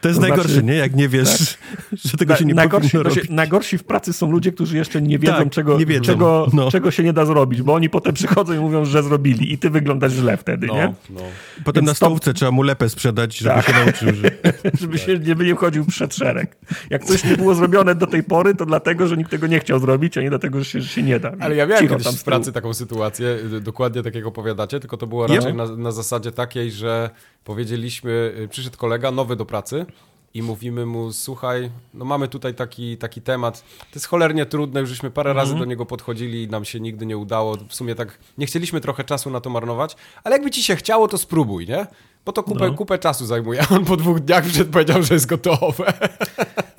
[0.02, 0.76] To jest to najgorsze, znaczy, nie?
[0.76, 2.00] Jak nie wiesz, tak.
[2.06, 3.30] że tego Na, się nie najgorsi, robić.
[3.30, 6.04] Najgorsi w pracy są ludzie, którzy jeszcze nie wiedzą, tak, czego, nie wiedzą.
[6.04, 6.72] Czego, no.
[6.72, 9.70] czego się nie da zrobić, bo oni potem przychodzą i mówią, że zrobili i ty
[9.70, 10.94] wyglądasz źle wtedy, no, nie?
[11.10, 11.22] No.
[11.64, 12.38] Potem więc na stołówce to...
[12.38, 13.66] trzeba mu lepę sprzedać, żeby tak.
[13.66, 14.32] się nauczył, że...
[14.82, 16.58] żeby się nie, nie chodził przed szereg.
[16.90, 19.80] Jak coś nie było zrobione do tej pory, to dlatego, że nikt tego nie chciał
[19.80, 21.35] zrobić, a nie dlatego, że się, że się nie da.
[21.40, 25.08] Ale ja miałem kiedyś w pracy taką sytuację, y, dokładnie tak jak opowiadacie, tylko to
[25.08, 27.10] było raczej na, na zasadzie takiej, że
[27.44, 29.86] powiedzieliśmy, y, przyszedł kolega nowy do pracy
[30.34, 34.90] i mówimy mu, słuchaj, no mamy tutaj taki, taki temat, to jest cholernie trudne, już
[34.90, 35.60] żeśmy parę razy mhm.
[35.60, 39.04] do niego podchodzili i nam się nigdy nie udało, w sumie tak, nie chcieliśmy trochę
[39.04, 41.88] czasu na to marnować, ale jakby ci się chciało, to spróbuj, nie?
[42.26, 42.74] Bo to kupę, no.
[42.74, 43.62] kupę czasu zajmuje.
[43.76, 45.94] On po dwóch dniach przed powiedział, że jest gotowe.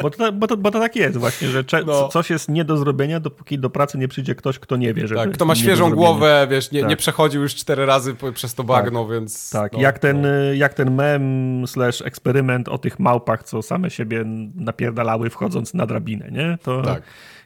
[0.03, 2.09] Bo to, bo to, bo to tak jest właśnie, że cze, no.
[2.09, 5.15] coś jest nie do zrobienia, dopóki do pracy nie przyjdzie ktoś, kto nie wie, że
[5.15, 6.91] Tak, kto ma świeżą głowę, wiesz, nie, tak.
[6.91, 9.13] nie przechodził już cztery razy przez to bagno, tak.
[9.13, 9.51] więc...
[9.51, 10.29] Tak, no, jak, ten, no.
[10.55, 14.25] jak ten mem slash eksperyment o tych małpach, co same siebie
[14.55, 16.59] napierdalały wchodząc na drabinę, nie?
[16.63, 16.83] To...
[16.83, 17.03] Tak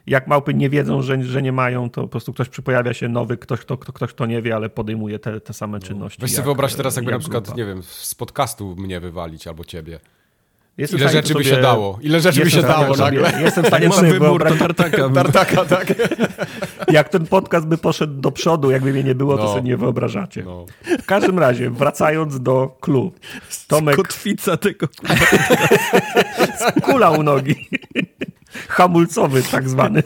[0.07, 3.37] jak małpy nie wiedzą, że, że nie mają, to po prostu ktoś pojawia się nowy,
[3.37, 5.87] ktoś, kto, kto, ktoś, kto nie wie, ale podejmuje te, te same no.
[5.87, 6.21] czynności.
[6.21, 7.57] Weź sobie wyobraź teraz, jakby jak na przykład, grupa.
[7.57, 9.99] nie wiem, z podcastu mnie wywalić albo ciebie.
[10.77, 11.99] Jestem Ile rzeczy by się dało?
[12.01, 13.41] Ile rzeczy by się dało nagle?
[13.41, 15.09] Jestem w stanie sobie wybór, to tartaka.
[15.23, 15.93] tartaka, tak.
[16.91, 19.49] Jak ten podcast by poszedł do przodu, jakby mnie nie było, to no.
[19.49, 20.43] sobie nie wyobrażacie.
[20.43, 20.65] No.
[21.01, 23.11] W każdym razie, wracając do klubu.
[23.67, 23.95] Tomek...
[23.95, 24.87] Kotwica tego
[26.81, 27.69] Kula u nogi.
[28.67, 30.03] Hamulcowy tak zwany.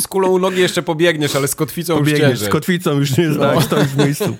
[0.00, 3.32] Z kulą u nogi jeszcze pobiegniesz, ale z kotwicą pobiegniesz, już Z kotwicą już nie
[3.32, 3.60] znasz, no.
[3.60, 4.36] stoisz w miejscu.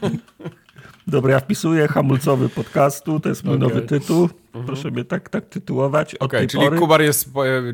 [1.07, 3.68] Dobra, ja wpisuję hamulcowy podcastu, to jest mój okay.
[3.68, 4.28] nowy tytuł.
[4.66, 6.14] proszę mnie tak, tak tytułować.
[6.14, 6.78] Okej, okay, czyli pory...
[6.78, 7.28] Kubar jest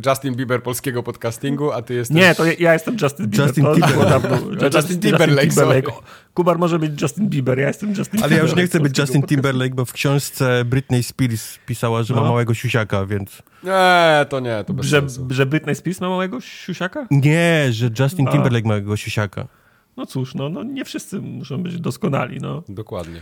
[0.06, 2.16] Justin Bieber polskiego podcastingu, a ty jesteś...
[2.16, 3.46] Nie, to ja, ja jestem Justin Bieber.
[3.46, 4.76] Justin, Timberlake.
[4.76, 5.48] Justin Timberlake.
[5.48, 5.92] Timberlake.
[6.34, 9.22] Kubar może być Justin Bieber, ja jestem Justin Ale ja już nie chcę być Justin
[9.22, 12.20] Timberlake, bo w książce Britney Spears pisała, że no.
[12.20, 13.42] ma małego siusiaka, więc...
[13.64, 15.26] Nie, to nie, to bez że, sensu.
[15.30, 17.06] Że Britney Spears ma małego siusiaka?
[17.10, 19.57] Nie, że Justin Timberlake ma małego siusiaka.
[19.98, 22.62] No cóż, no, no nie wszyscy muszą być doskonali, no.
[22.68, 23.20] Dokładnie.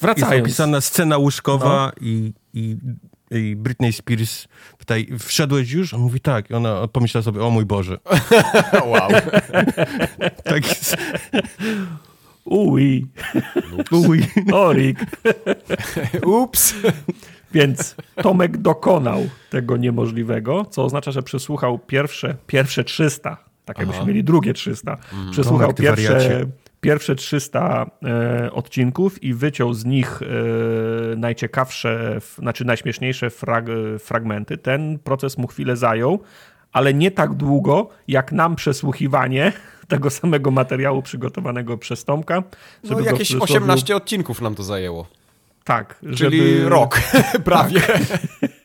[0.00, 0.32] Wracając.
[0.32, 2.06] Jest opisana scena łóżkowa no.
[2.06, 2.76] i, i,
[3.30, 4.48] i Britney Spears
[4.78, 5.94] tutaj wszedłeś już?
[5.94, 6.50] On mówi tak.
[6.50, 7.98] I ona pomyślała sobie, o mój Boże.
[8.92, 9.08] wow.
[10.44, 10.96] tak jest.
[12.44, 13.06] Ui.
[13.90, 14.26] Ui.
[14.52, 14.98] Orik.
[16.26, 16.74] Ups.
[17.52, 24.24] Więc Tomek dokonał tego niemożliwego, co oznacza, że przesłuchał pierwsze, pierwsze 300, tak jakbyśmy mieli
[24.24, 24.98] drugie 300.
[25.12, 25.30] Mm.
[25.30, 26.46] Przesłuchał pierwsze,
[26.80, 33.64] pierwsze 300 e, odcinków i wyciął z nich e, najciekawsze, znaczy najśmieszniejsze frag,
[33.98, 34.56] fragmenty.
[34.56, 36.20] Ten proces mu chwilę zajął,
[36.72, 39.52] ale nie tak długo, jak nam przesłuchiwanie
[39.88, 42.42] tego samego materiału przygotowanego przez Tomka.
[42.84, 45.06] No jakieś 18 odcinków nam to zajęło.
[45.64, 46.00] Tak.
[46.16, 46.68] Czyli żeby...
[46.68, 47.00] rok
[47.44, 47.80] prawie.
[47.80, 48.50] Tak.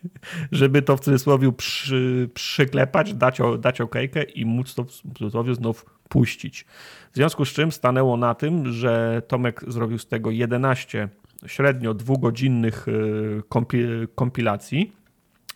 [0.52, 5.86] żeby to w cudzysłowie przy, przyklepać, dać, dać okejkę i móc to w cudzysłowie znów
[6.10, 6.66] puścić.
[7.12, 11.10] W związku z czym stanęło na tym, że Tomek zrobił z tego 11
[11.48, 14.94] średnio dwugodzinnych y, kompilacji.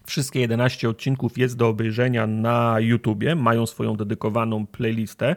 [0.05, 5.35] Wszystkie 11 odcinków jest do obejrzenia na YouTubie, mają swoją dedykowaną playlistę,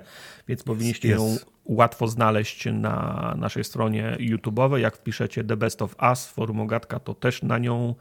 [0.49, 4.77] więc powinniście ją łatwo znaleźć na naszej stronie YouTube'owej.
[4.77, 7.95] Jak wpiszecie The Best of Us, forum Ogatka, to też na nią,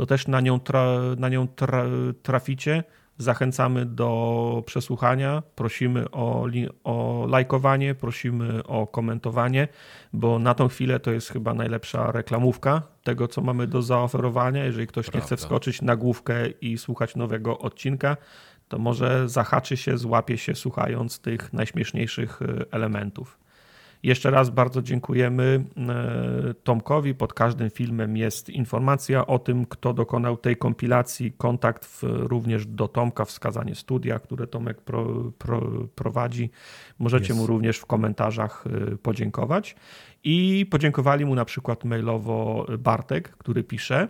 [0.00, 1.84] to też na nią, tra, na nią tra,
[2.22, 2.84] traficie.
[3.18, 6.46] Zachęcamy do przesłuchania, prosimy o,
[6.84, 9.68] o lajkowanie, prosimy o komentowanie,
[10.12, 14.64] bo na tą chwilę to jest chyba najlepsza reklamówka tego, co mamy do zaoferowania.
[14.64, 15.18] Jeżeli ktoś Prawda.
[15.18, 18.16] nie chce wskoczyć na główkę i słuchać nowego odcinka,
[18.68, 23.39] to może zahaczy się, złapie się słuchając tych najśmieszniejszych y, elementów.
[24.02, 25.64] Jeszcze raz bardzo dziękujemy
[26.50, 27.14] y, Tomkowi.
[27.14, 32.88] Pod każdym filmem jest informacja o tym, kto dokonał tej kompilacji, kontakt w, również do
[32.88, 35.06] Tomka, wskazanie studia, które Tomek pro,
[35.38, 35.62] pro,
[35.94, 36.50] prowadzi.
[36.98, 39.76] Możecie mu również w komentarzach y, podziękować.
[40.24, 44.08] I podziękowali mu na przykład mailowo Bartek, który pisze.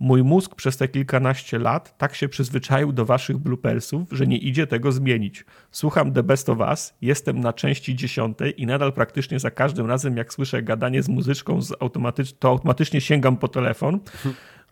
[0.00, 4.66] Mój mózg przez te kilkanaście lat tak się przyzwyczaił do waszych bloopersów, że nie idzie
[4.66, 5.44] tego zmienić.
[5.70, 10.16] Słucham The Best of Us, jestem na części dziesiątej i nadal praktycznie za każdym razem,
[10.16, 14.00] jak słyszę gadanie z muzyczką, z automatycz to automatycznie sięgam po telefon,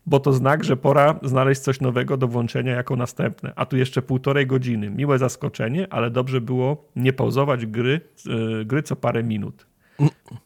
[0.07, 3.53] bo to znak, że pora znaleźć coś nowego do włączenia jako następne.
[3.57, 4.91] A tu jeszcze półtorej godziny.
[4.91, 9.67] Miłe zaskoczenie, ale dobrze było nie pauzować gry, yy, gry co parę minut.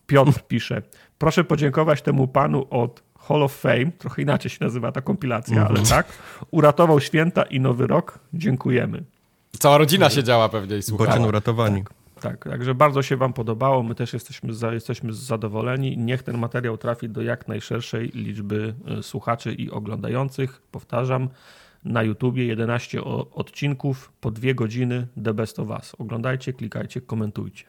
[0.07, 0.83] Piotr pisze,
[1.19, 5.69] proszę podziękować temu panu od Hall of Fame, trochę inaczej się nazywa ta kompilacja, mm
[5.69, 5.79] -hmm.
[5.79, 6.07] ale tak,
[6.51, 8.19] uratował święta i nowy rok.
[8.35, 9.05] Dziękujemy.
[9.59, 11.11] Cała rodzina siedziała pewnie i słuchała.
[11.11, 11.83] Bocian uratowani.
[11.85, 12.01] Tak.
[12.21, 13.83] Tak, także bardzo się Wam podobało.
[13.83, 15.99] My też jesteśmy, za, jesteśmy zadowoleni.
[15.99, 20.63] Niech ten materiał trafi do jak najszerszej liczby e, słuchaczy i oglądających.
[20.71, 21.29] Powtarzam,
[21.85, 23.05] na YouTubie 11
[23.35, 25.93] odcinków po dwie godziny The Best of Us.
[25.99, 27.65] Oglądajcie, klikajcie, komentujcie.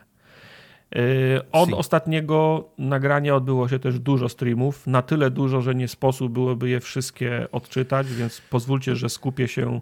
[0.96, 1.76] Yy, od si.
[1.76, 6.80] ostatniego nagrania odbyło się też dużo streamów, na tyle dużo, że nie sposób byłoby je
[6.80, 9.82] wszystkie odczytać, więc pozwólcie, że skupię się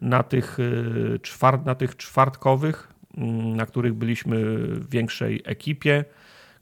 [0.00, 6.04] na tych, yy, czwart, na tych czwartkowych, mm, na których byliśmy w większej ekipie.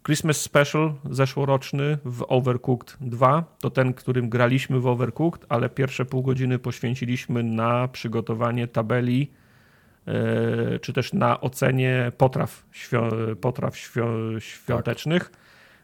[0.07, 6.22] Christmas Special zeszłoroczny w Overcooked 2 to ten, którym graliśmy w Overcooked, ale pierwsze pół
[6.22, 9.30] godziny poświęciliśmy na przygotowanie tabeli
[10.80, 12.64] czy też na ocenie potraw,
[13.40, 13.76] potraw
[14.38, 15.30] świątecznych.
[15.30, 15.38] Tak.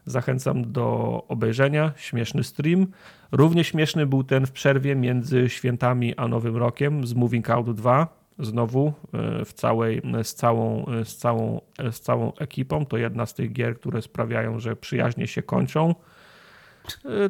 [0.07, 1.93] Zachęcam do obejrzenia.
[1.97, 2.87] Śmieszny stream.
[3.33, 8.25] Równie śmieszny był ten w przerwie między świętami a Nowym Rokiem z Moving Out 2.
[8.39, 11.61] Znowu e, w całej, z, całą, z, całą,
[11.91, 12.87] z całą ekipą.
[12.87, 15.95] To jedna z tych gier, które sprawiają, że przyjaźnie się kończą.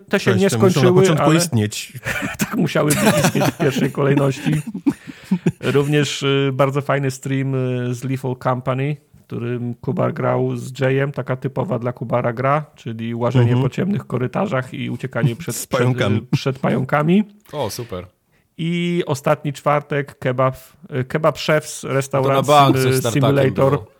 [0.09, 1.93] Te się Cześć, nie skończyły, na początku ale istnieć.
[2.39, 2.91] tak musiały
[3.25, 4.53] istnieć w pierwszej kolejności.
[5.61, 11.13] Również y, bardzo fajny stream y, z Lethal Company, w którym Kubar grał z Jayem,
[11.13, 13.63] taka typowa dla Kubara gra, czyli łażenie -hmm.
[13.63, 16.21] po ciemnych korytarzach i uciekanie przed, pająkami.
[16.21, 17.25] Przed, przed pająkami.
[17.53, 18.07] O, super.
[18.59, 20.57] I ostatni czwartek kebab,
[21.01, 22.53] y, kebab chef z restauracji
[23.13, 23.94] Simulator.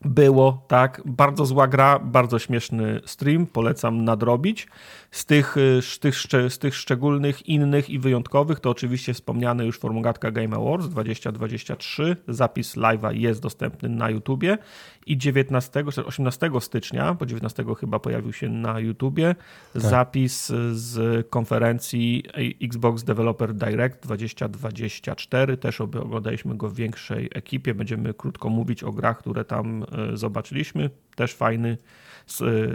[0.00, 1.02] Było, tak.
[1.04, 3.46] Bardzo zła gra, bardzo śmieszny stream.
[3.46, 4.68] Polecam nadrobić.
[5.14, 6.16] Z tych, y, z tych,
[6.48, 12.16] z tych szczególnych, innych i wyjątkowych to oczywiście wspomniany już Formogatka Game Awards 2023.
[12.28, 14.58] Zapis live'a jest dostępny na YouTubie.
[15.06, 19.34] I 19, czy 18 stycznia, bo 19 chyba pojawił się na YouTubie,
[19.74, 22.22] zapis z konferencji
[22.62, 25.56] Xbox Developer Direct 2024.
[25.56, 27.74] Też oglądaliśmy go w większej ekipie.
[27.74, 30.90] Będziemy krótko mówić o grach, które tam e, zobaczyliśmy.
[31.16, 31.76] Też fajny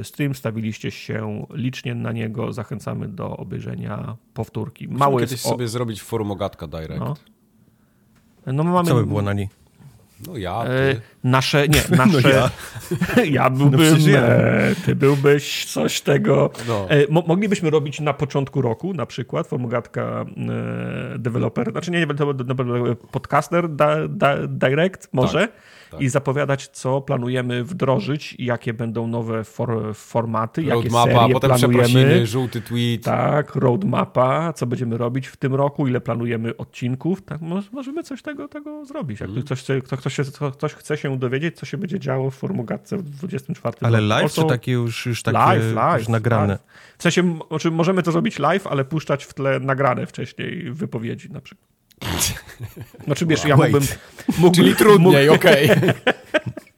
[0.03, 0.35] stream.
[0.35, 2.53] Stawiliście się licznie na niego.
[2.53, 4.87] Zachęcamy do obejrzenia powtórki.
[4.87, 5.49] Mało jest kiedyś o...
[5.49, 6.99] sobie zrobić forum Ogatka Direct.
[6.99, 7.15] No.
[8.45, 9.49] No, No, my mamy Co by było na niej?
[10.35, 11.01] ja, E, ty.
[11.23, 12.29] Nasze, nie, nasze.
[12.29, 12.49] ja.
[13.31, 13.49] ja.
[13.49, 13.99] byłbym.
[14.07, 14.21] ja.
[14.21, 16.49] e, ty byłbyś coś tego.
[16.67, 16.89] No.
[16.89, 20.25] E, mo, moglibyśmy robić na początku roku, na przykład, formugatka
[21.15, 25.47] e, developer, znaczy nie, nie podcaster da, da, direct może
[25.91, 26.01] tak.
[26.01, 31.83] i zapowiadać, co planujemy wdrożyć, jakie będą nowe for, formaty, jakie Roadmapa, serie potem planujemy.
[31.83, 33.03] przeprosiny, żółty tweet.
[33.03, 37.21] Tak, roadmapa, co będziemy robić w tym roku, ile planujemy odcinków.
[37.21, 39.19] Tak, mo- możemy coś tego, tego zrobić.
[39.19, 42.35] Jak ktoś, kto, ktoś, się, kto- ktoś chce się dowiedzieć, co się będzie działo w
[42.35, 44.07] Formogatce w 24 Ale roku.
[44.09, 46.47] live, Also- czy takie już, już takie live, live, już nagrane?
[46.53, 46.61] Live.
[46.97, 51.29] W sensie, m- znaczy możemy to zrobić live, ale puszczać w tle nagrane wcześniej wypowiedzi
[51.31, 51.69] na przykład.
[53.05, 53.83] Znaczy wiesz, ja mógłbym...
[54.37, 55.69] mógłbym Czyli trudniej, okej.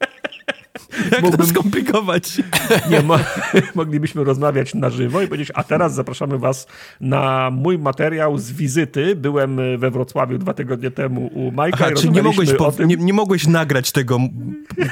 [1.10, 2.42] Jak Mógłbym- to skomplikować?
[2.90, 3.18] Nie, mo
[3.74, 6.66] moglibyśmy rozmawiać na żywo i powiedzieć, a teraz zapraszamy was
[7.00, 9.16] na mój materiał z wizyty.
[9.16, 12.88] Byłem we Wrocławiu dwa tygodnie temu u Majka Aha, czy nie mogłeś, po, tym...
[12.88, 14.18] nie, nie mogłeś nagrać tego,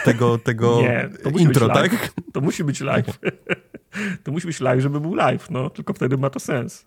[0.05, 1.09] tego, tego Nie,
[1.39, 2.13] intro, tak?
[2.33, 3.19] To musi być live.
[4.23, 5.71] to musi być live, żeby był live, no.
[5.71, 6.85] Tylko wtedy ma to sens.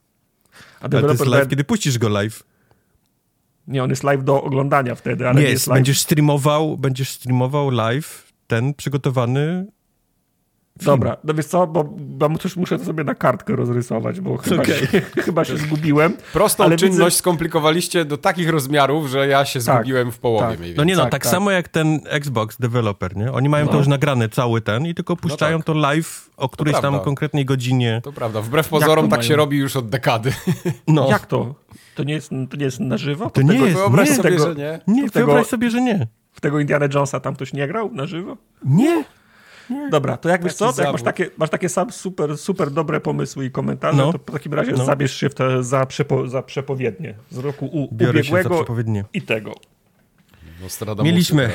[0.79, 2.43] A Ale to jest live, kiedy puścisz go live.
[3.67, 5.77] Nie, on jest live do oglądania wtedy, ale nie, nie, jest live.
[5.77, 9.67] będziesz streamował, będziesz streamował live ten przygotowany
[10.81, 14.61] Dobra, no wiesz co, bo, bo też muszę to sobie na kartkę rozrysować, bo chyba,
[14.63, 14.87] Okej.
[14.87, 16.13] się, chyba się zgubiłem.
[16.33, 20.47] Prostą Ale czynność widzę- skomplikowaliście do takich rozmiarów, że ja się Tak, zgubiłem w połowie
[20.47, 20.59] tak.
[20.59, 21.31] mniej No nie no, Tak, tak, tak.
[21.31, 23.31] samo jak ten Xbox developer, nie?
[23.31, 23.77] Oni mają to No.
[23.77, 25.65] już nagrane cały ten i tylko puszczają tak.
[25.65, 28.01] to live o którejś tam konkretnej godzinie.
[28.03, 29.37] To prawda, wbrew pozorom to tak się mają?
[29.37, 30.33] robi już od dekady.
[30.87, 31.07] No.
[31.09, 31.55] Jak to?
[31.95, 33.29] To nie jest, to nie jest na żywo?
[33.29, 34.79] To nie jest, Wyobraź nie, sobie, tego- że nie.
[34.87, 36.07] Nie, tego- wyobraź sobie, że nie.
[36.33, 38.37] W tego Indiana Jonesa tam ktoś nie grał na żywo?
[38.65, 39.03] Nie.
[39.91, 42.99] Dobra, to jak wiesz co, to jak masz takie, masz takie sam super, super dobre
[43.01, 44.11] pomysły i komentarze, No.
[44.13, 44.85] to w takim razie No.
[44.85, 48.55] zabierz się w te za, przepo, za przepowiednie z roku u, Biorę się za ubiegłego
[48.55, 49.03] przepowiednie.
[49.13, 49.53] i tego.
[51.03, 51.43] Mieliśmy.
[51.45, 51.49] E,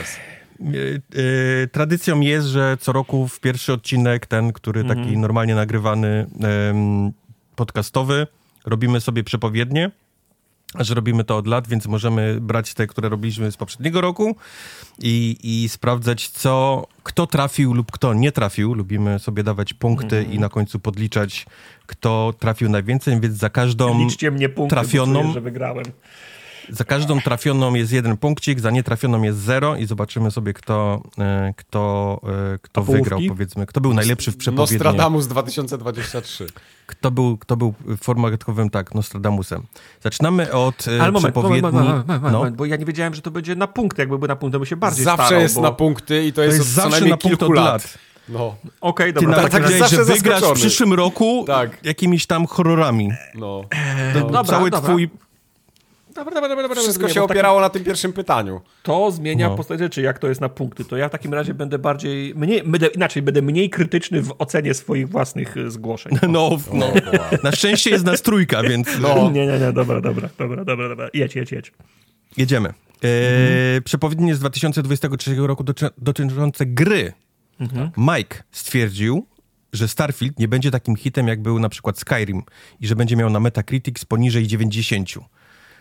[1.65, 4.99] e, Tradycją jest, że co roku w pierwszy odcinek, ten, który Mhm.
[5.05, 6.27] taki normalnie nagrywany,
[7.57, 8.27] podcastowy,
[8.67, 9.91] robimy sobie przepowiednie.
[10.81, 14.37] Że robimy to od lat, więc możemy brać te, które robiliśmy z poprzedniego roku
[14.99, 18.75] i, i sprawdzać, co, kto trafił lub kto nie trafił.
[18.75, 20.37] Lubimy sobie dawać punkty Mhm.
[20.37, 21.47] i na końcu podliczać,
[21.87, 25.85] kto trafił najwięcej, więc za każdą Liczcie mnie punkty, trafioną- czuję, że wygrałem.
[26.71, 31.55] Za każdą trafioną jest jeden punkcik, za nietrafioną jest zero i zobaczymy sobie, kto, e,
[31.57, 32.21] kto,
[32.55, 33.67] e, kto wygrał, powiedzmy.
[33.67, 34.75] Kto był najlepszy w przepowiedni.
[34.77, 36.47] Nostradamus 2023.
[36.87, 39.63] Kto był, kto był formatkowym, tak, Nostradamusem.
[40.01, 41.63] Zaczynamy od e, Ale moment, przepowiedni.
[41.73, 44.03] moment, moment, moment, no, moment, bo ja nie wiedziałem, że to będzie na punkty.
[44.03, 45.61] Jakby był na punkty, to by się bardziej Zawsze starał, jest bo...
[45.61, 47.65] na punkty i to to jest, jest zawsze najmniej na punkt od lat.
[47.65, 47.99] lat.
[48.29, 49.37] No, Okej, Ty dobra.
[49.37, 51.85] nawet tak, powiedziałeś, że wygrasz w przyszłym roku Tak.
[51.85, 53.11] jakimiś tam horrorami.
[53.35, 53.63] no.
[54.15, 54.89] To dobra, cały dobra.
[54.89, 55.11] twój...
[56.19, 58.61] Dobra, dobra, dobra, dobra, Wszystko nie, się opierało na tym pierwszym pytaniu.
[58.83, 59.57] To zmienia No.
[59.57, 60.85] postać rzeczy, jak to jest na punkty.
[60.85, 64.75] To ja w takim razie będę bardziej, mniej, będę, inaczej, będę mniej krytyczny w ocenie
[64.75, 66.13] swoich własnych y, zgłoszeń.
[66.29, 66.29] No,
[66.73, 66.87] no.
[66.87, 66.93] O, wow.
[67.43, 69.15] Na szczęście jest nas trójka, więc No.
[69.35, 71.09] Nie, nie, nie, dobra, dobra, dobra, dobra, dobra.
[71.15, 71.73] Jedź, jedź, jedź.
[72.37, 72.69] jedziemy.
[73.05, 77.13] E, Przepowiednie z 2023 roku doty- dotyczące gry.
[77.97, 79.27] Mike stwierdził,
[79.73, 82.43] że Starfield nie będzie takim hitem, jak był na przykład Skyrim
[82.81, 85.11] i że będzie miał na Metacritics poniżej 90.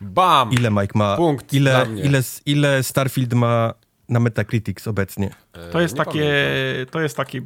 [0.01, 0.51] Bam!
[0.51, 1.15] Ile Mike ma?
[1.15, 3.73] Punkt ile, ile, ile Starfield ma
[4.09, 5.29] na Metacritics obecnie?
[5.71, 6.91] To jest nie takie, pamiętam.
[6.91, 7.41] to jest taki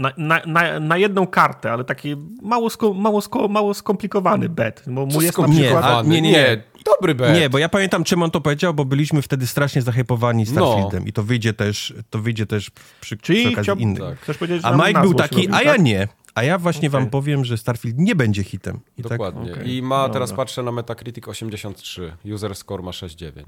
[0.00, 4.82] na, na, na, na jedną kartę, ale taki mało, sko, mało, sko, mało skomplikowany bet.
[4.86, 6.62] Bo mu jest na Nie, nie, nie, nie.
[6.84, 7.34] Dobry bet.
[7.34, 11.12] Nie, bo ja pamiętam, czym on to powiedział, bo byliśmy wtedy strasznie zahypowani Starfieldem i
[11.12, 14.02] to wyjdzie też, to wyjdzie też przy, przy Czyli okazji chciał, innych.
[14.26, 14.36] Tak.
[14.62, 15.82] A Mike był taki, robił, a ja tak?
[15.82, 16.08] nie.
[16.34, 17.00] A ja właśnie Okej.
[17.00, 18.80] wam powiem, że Starfield nie będzie hitem.
[18.98, 19.52] I tak, Dokładnie.
[19.52, 19.74] Okej.
[19.76, 20.44] I ma, teraz Dobra.
[20.44, 22.12] patrzę na Metacritic 83.
[22.34, 23.42] User score ma 6,9.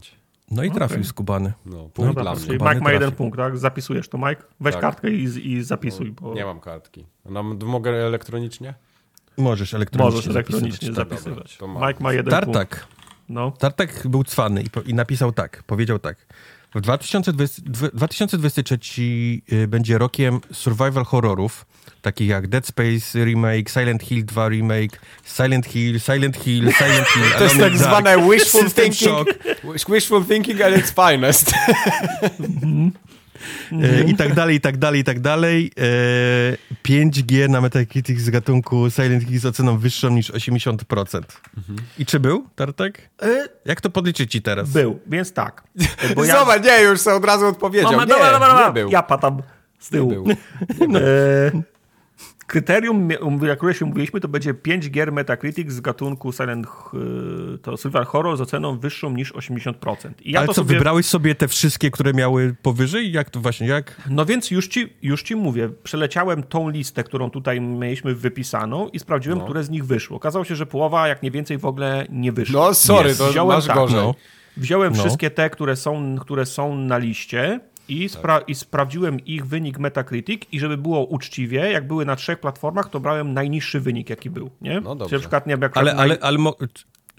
[0.51, 1.05] no i trafił Okej.
[1.09, 1.53] skubany.
[1.67, 2.53] No, punkt Dobra, dla mnie.
[2.53, 3.17] Mike ma jeden trafił.
[3.17, 3.59] punkt, tak?
[3.59, 4.43] Zapisujesz to, Mike?
[4.61, 4.81] Weź Tak.
[4.83, 6.13] kartkę i, i zapisuj.
[6.13, 7.07] Bo Nie mam kartki.
[7.25, 8.75] Nam, mogę elektronicznie?
[9.37, 11.35] Możesz elektronicznie Możesz elektronicznie zapisywać, tak.
[11.35, 11.59] zapisywać.
[11.75, 11.89] Mam.
[11.89, 12.47] Mike ma jeden punkt.
[12.47, 12.87] Tartak.
[13.29, 13.51] No.
[13.51, 16.27] Tartak był cwany i, po, i napisał tak, powiedział tak.
[16.75, 19.03] W 2020, dwa- 2023
[19.53, 21.67] y, będzie rokiem survival horrorów,
[22.03, 27.25] takich jak Dead Space Remake, Silent Hill 2 Remake, Silent Hill, Silent Hill, Silent Hill,
[27.39, 29.27] To jest tak zwane wishful thinking.
[29.89, 31.53] Wishful thinking at its finest.
[33.73, 35.71] e, i tak dalej, i tak dalej, i tak dalej.
[35.79, 36.57] E,
[36.89, 41.21] 5G na Metacritic z gatunku Silent Hill z oceną wyższą niż 80%.
[41.99, 43.11] I czy był, Tartek?
[43.23, 44.69] E, Jak to podliczyć ci teraz?
[44.71, 45.63] Był, więc tak.
[46.17, 46.39] Bo ja...
[46.39, 47.91] Zobacz, nie, już sobie od razu odpowiedział.
[47.93, 48.67] Mama, nie, dobra, dobra, dobra.
[48.67, 48.91] nie był.
[48.91, 49.43] Ja patam
[49.79, 50.11] z tyłu.
[50.11, 50.27] był.
[50.97, 51.63] E,
[52.53, 56.67] kryterium, o które się mówiliśmy, to będzie 5 gier Metacritic z gatunku Silent
[57.63, 59.75] to Survival Horror z oceną wyższą niż 80%.
[60.25, 63.13] I ja Ale to co, sobie, wybrałeś sobie te wszystkie, które miały powyżej?
[63.13, 64.03] Jak to właśnie, jak?
[64.11, 68.99] No więc już ci, już ci mówię, przeleciałem tą listę, którą tutaj mieliśmy wypisaną i
[68.99, 70.17] sprawdziłem, które z nich wyszło.
[70.17, 72.61] Okazało się, że połowa, jak nie więcej, w ogóle nie wyszło.
[72.63, 73.21] No sorry, Jest.
[73.21, 73.97] to Wziąłem masz tak, gorzej.
[74.01, 74.15] no.
[74.57, 74.99] Wziąłem No.
[75.03, 77.61] wszystkie te, które są, które są na liście
[77.93, 82.41] i, spra- i sprawdziłem ich wynik Metacritic i żeby było uczciwie, jak były na trzech
[82.41, 84.81] platformach, to brałem najniższy wynik, jaki był, nie?
[84.81, 85.05] No dobrze.
[85.09, 86.39] Czyli na przykład, nie, jak Ale, ale, ale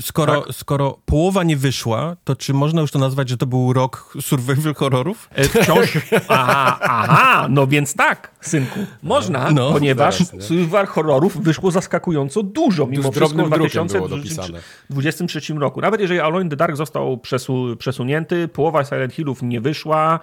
[0.02, 0.56] skoro, Tak.
[0.56, 4.74] skoro połowa nie wyszła, to czy można już to nazwać, że to był rok survival
[4.74, 5.30] horrorów?
[5.32, 5.98] E, Wciąż.
[6.28, 8.80] Aha, aha, no więc tak, synku.
[9.04, 9.72] Można, No.
[9.72, 10.41] ponieważ Zaraz, nie?
[10.41, 15.82] survival horrorów wyszło zaskakująco dużo, mimo Tuż wszystko w drobnym drukiem było 2023 roku.
[15.82, 20.20] Nawet jeżeli Alone in the Dark został przesu przesunięty, połowa Silent Hillów nie wyszła,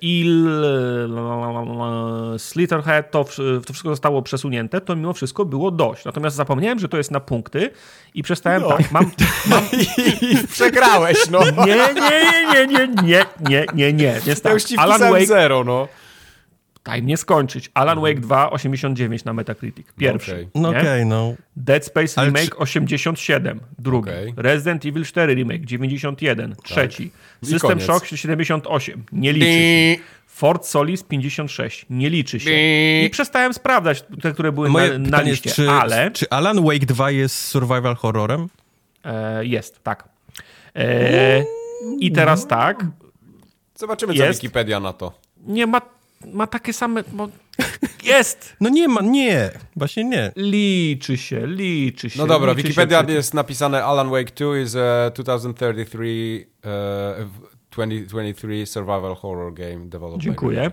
[0.00, 0.64] Il,
[2.34, 3.24] e, Slitterhead, to,
[3.66, 6.04] to wszystko zostało przesunięte, to mimo wszystko było dość.
[6.04, 7.70] Natomiast zapomniałem, że to jest na punkty
[8.14, 8.68] i przestałem No.
[8.68, 9.10] tak, mam,
[10.22, 11.40] I przegrałeś, no.
[11.66, 11.94] nie, nie,
[12.52, 14.12] nie, nie, nie, nie, nie, nie.
[14.12, 15.88] Więc Ja tak, już ci Alan wpisałem Wake, zero, no.
[16.88, 17.70] Daj mnie skończyć.
[17.74, 19.86] Alan Wake 2, 89 na Metacritic.
[19.96, 20.32] Pierwszy.
[20.32, 20.48] Okej.
[20.54, 20.78] No nie?
[20.78, 21.34] okej, no.
[21.56, 24.10] Dead Space Ale Remake 87, drugi.
[24.10, 24.34] Okej.
[24.36, 27.10] Resident Evil 4 Remake 91, trzeci.
[27.42, 27.84] I System koniec.
[27.84, 30.04] Shock 78, nie liczy się.
[30.26, 32.50] Fort Solis 56, nie liczy się.
[33.04, 36.64] I przestałem sprawdzać te, które były Moje na, na liście, jest, czy, ale czy Alan
[36.64, 38.48] Wake 2 jest survival horrorem?
[39.04, 40.08] e, jest, tak.
[40.76, 41.44] E,
[41.98, 42.86] I teraz tak,
[43.74, 44.40] Zobaczymy, co Jest.
[44.40, 45.12] Wikipedia na to.
[45.46, 45.80] nie ma,
[46.26, 47.04] ma takie same...
[47.12, 47.28] Bo
[48.04, 48.56] jest!
[48.60, 50.32] No nie ma, nie, właśnie nie.
[50.36, 52.18] Liczy się, liczy się.
[52.18, 53.12] No dobra, liczy Wikipedia się.
[53.12, 57.26] jest napisane Alan Wake 2 is a 2033 uh,
[57.70, 60.70] 2023 survival horror game developed Dziękuję.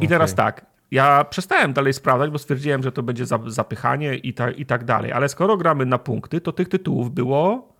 [0.00, 4.34] I teraz tak, ja przestałem dalej sprawdzać, bo stwierdziłem, że to będzie za- zapychanie i,
[4.34, 5.12] ta, i tak dalej.
[5.12, 7.72] Ale skoro gramy na punkty, to tych tytułów było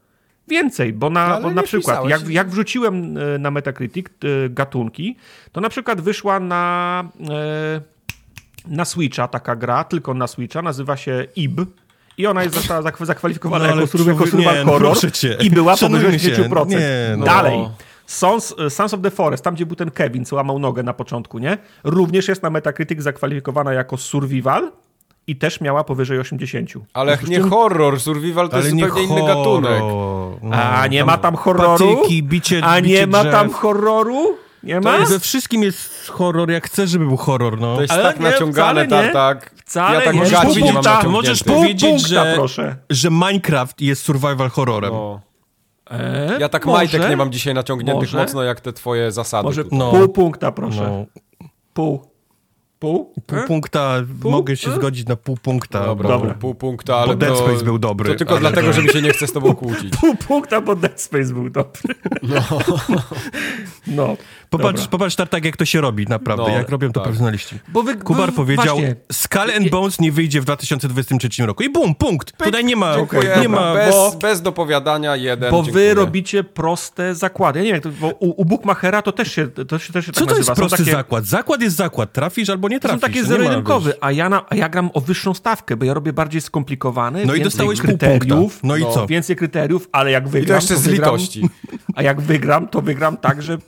[0.48, 2.10] więcej, bo na, Ale bo na przykład pisałeś.
[2.22, 5.16] jak, jak wrzuciłem e, na Metacritic e, gatunki,
[5.52, 7.80] to na przykład wyszła na, e,
[8.66, 11.60] na Switcha taka gra, tylko na Switcha, nazywa się IB.
[12.18, 14.96] I ona jest została zakw- zakwalifikowana No, jako, survival- jako człowiek- survival nie, no horror
[15.40, 16.30] i była powyżej Szanujmy się.
[16.30, 16.68] 10%.
[16.70, 17.24] Nie, no.
[17.24, 17.68] Dalej.
[18.06, 21.38] Sons, Sons of the Forest, tam gdzie był ten Kevin, co łamał nogę na początku,
[21.38, 21.58] nie?
[21.84, 24.72] Również jest na Metacritic zakwalifikowana jako survival
[25.28, 26.70] i też miała powyżej 80.
[26.94, 29.80] Ale nie horror, survival to Ale jest nie zupełnie inny gatunek.
[30.42, 31.96] No, A nie ma tam horroru?
[31.96, 33.32] Patyki, bicie, A bicie nie ma drzew.
[33.32, 34.36] tam horroru?
[34.62, 34.98] Nie ma?
[34.98, 37.74] To we wszystkim jest horror, jak chcesz, żeby był horror, no.
[37.76, 39.12] To jest Ale tak nie, naciągane, wcale nie.
[39.12, 39.54] tartak.
[39.66, 40.20] Wcale ja tak nie.
[40.30, 40.84] gaci Pół nie mam.
[41.10, 42.76] Możesz Pół powiedzieć, punkta, że, proszę.
[42.90, 44.90] że Minecraft jest survival horrorem.
[44.92, 45.20] No.
[45.90, 46.76] E, Ja tak może?
[46.78, 48.18] majtek nie mam dzisiaj naciągniętych Może?
[48.18, 49.78] mocno, jak te twoje zasady Może tutaj.
[49.78, 49.90] No.
[49.90, 51.06] pół punkta, proszę.
[51.40, 52.00] No, Pół.
[52.78, 53.12] Pół?
[53.26, 53.46] pół E?
[53.46, 53.94] punkta,
[54.24, 54.74] mogę się E?
[54.74, 55.84] zgodzić na pół punkta.
[55.86, 56.30] Dobra, Dobra.
[56.34, 58.88] Pół, pół punkta, ale Dead to, Space był dobry, To tylko ale- dlatego, że mi
[58.88, 59.96] się nie chce z tobą kłócić.
[60.00, 61.94] Pół punkta, bo Dead Space był dobry.
[62.22, 62.42] No.
[63.86, 64.16] no.
[64.50, 64.90] Popatrz, Dobra.
[64.90, 67.02] popatrz Tartak, jak to się robi, naprawdę, No, jak robią to tak.
[67.02, 67.58] profesjonaliści.
[67.68, 68.96] Bo wy, Kubar bo- powiedział, właśnie.
[69.12, 71.62] Skull and Bones nie wyjdzie w 2023 roku.
[71.62, 72.36] I bum, punkt.
[72.44, 73.36] Tutaj nie ma, Dziękuję.
[73.40, 75.50] nie ma, bez, bo- bez dopowiadania, jeden.
[75.50, 75.88] Bo dziękuję.
[75.88, 77.58] wy robicie proste zakłady.
[77.58, 80.12] Ja nie wiem, to, bo u, u Bookmachera to też się, to się, też się
[80.12, 80.54] Co tak to jest nazywa.
[80.54, 81.26] prosty są takie, zakład?
[81.26, 82.12] Zakład jest zakład.
[82.12, 83.00] Trafisz albo nie To trafisz.
[83.02, 83.98] są takie To nie ma, zero-jedynkowe, wiesz.
[84.00, 87.34] a ja, na, a ja gram o wyższą stawkę, bo ja robię bardziej skomplikowane, No
[87.34, 88.60] i dostałeś pół kryteriów.
[88.62, 89.06] No i co?
[89.06, 91.48] Więcej kryteriów, ale jak I to wygram, jeszcze to z wygram, litości.
[91.94, 93.58] A jak wygram, to wygram tak, że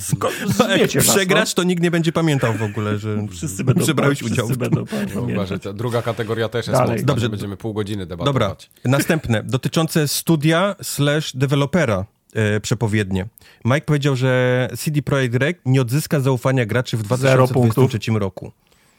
[0.00, 0.28] sko-
[0.68, 3.28] A jak przegrasz, to nikt nie będzie pamiętał w ogóle, że no.
[3.36, 4.46] Wszyscy będą, przebrałeś wszyscy udział.
[4.46, 4.58] w tym.
[4.58, 6.90] będą że ta druga kategoria też jest Dalej.
[6.92, 7.22] mocna, Dobrze.
[7.22, 8.70] że będziemy pół godziny Dobra, debatować.
[8.84, 9.42] następne.
[9.42, 12.04] Dotyczące studia slash dewelopera
[12.34, 13.26] e, przepowiednie.
[13.64, 18.52] Mike powiedział, że CD Projekt Red nie odzyska zaufania graczy w Zero 2023 roku.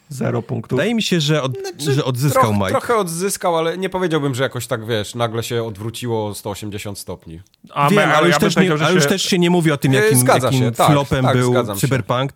[0.10, 0.78] Zero punktów.
[0.78, 2.70] Wydaje mi się, że, od, że odzyskał Troch, Mike.
[2.70, 7.42] Trochę odzyskał, ale nie powiedziałbym, że jakoś tak, wiesz, nagle się odwróciło o 180 stopni.
[7.74, 9.72] A, Wiem, ja- ale, już, ja też nie, ale już się- też się nie mówi
[9.72, 11.54] o tym, E, jakim, jakim się, tak, flopem tak, był.
[11.76, 12.32] Cyberpunk.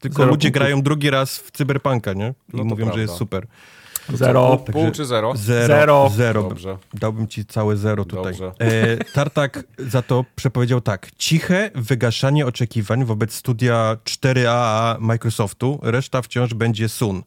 [0.00, 0.60] Tylko Zero ludzie punktów.
[0.60, 2.34] grają drugi raz w Cyberpunka, nie?
[2.54, 3.46] I No mówią, że jest super.
[4.12, 4.56] Zero.
[4.56, 5.32] Pół, pół czy zero?
[5.36, 5.66] Zero.
[5.66, 6.10] Zero.
[6.16, 6.42] Zero.
[6.42, 6.78] Dobrze.
[6.94, 8.32] Dałbym ci całe zero tutaj.
[8.32, 8.52] Dobrze.
[8.58, 11.10] E, Tartak za to przepowiedział tak.
[11.18, 15.78] Ciche wygaszanie oczekiwań wobec studia 4AA Microsoftu.
[15.82, 17.22] Reszta wciąż będzie sun.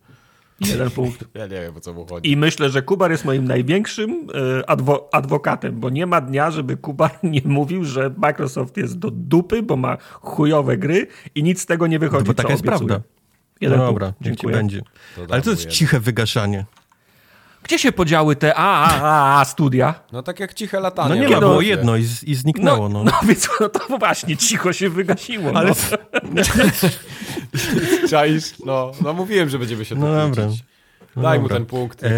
[0.65, 1.23] Jeden punkt.
[1.33, 2.31] Ja nie wiem, o co mu chodzi.
[2.31, 4.27] I myślę, że Kubar jest moim największym
[4.59, 9.11] e, adwo adwokatem, bo nie ma dnia, żeby Kubar nie mówił, że Microsoft jest do
[9.11, 12.51] dupy, bo ma chujowe gry i nic z tego nie wychodzi, No bo taka co
[12.53, 12.87] jest obiecuje.
[12.87, 13.07] prawda.
[13.61, 14.55] Jeden no dobra, ci Dziękuję.
[14.55, 14.81] będzie.
[15.29, 15.71] Ale to mu jest jeden.
[15.75, 16.65] ciche wygaszanie.
[17.63, 19.93] Gdzie się podziały te a, a, a, a studia?
[20.11, 21.09] No tak jak ciche latanie.
[21.09, 22.89] No nie ma, było jedno i, z- i zniknęło.
[22.89, 25.51] No, no więc no to właśnie cicho się wygasiło.
[25.55, 25.69] Ale
[26.31, 26.41] no.
[28.09, 28.53] Czaisz?
[28.65, 30.43] No, no mówiłem, że będziemy się No dobra.
[30.43, 30.63] kłócić.
[31.17, 31.57] Daj mu dobra.
[31.57, 32.03] ten punkt.
[32.03, 32.11] Eee,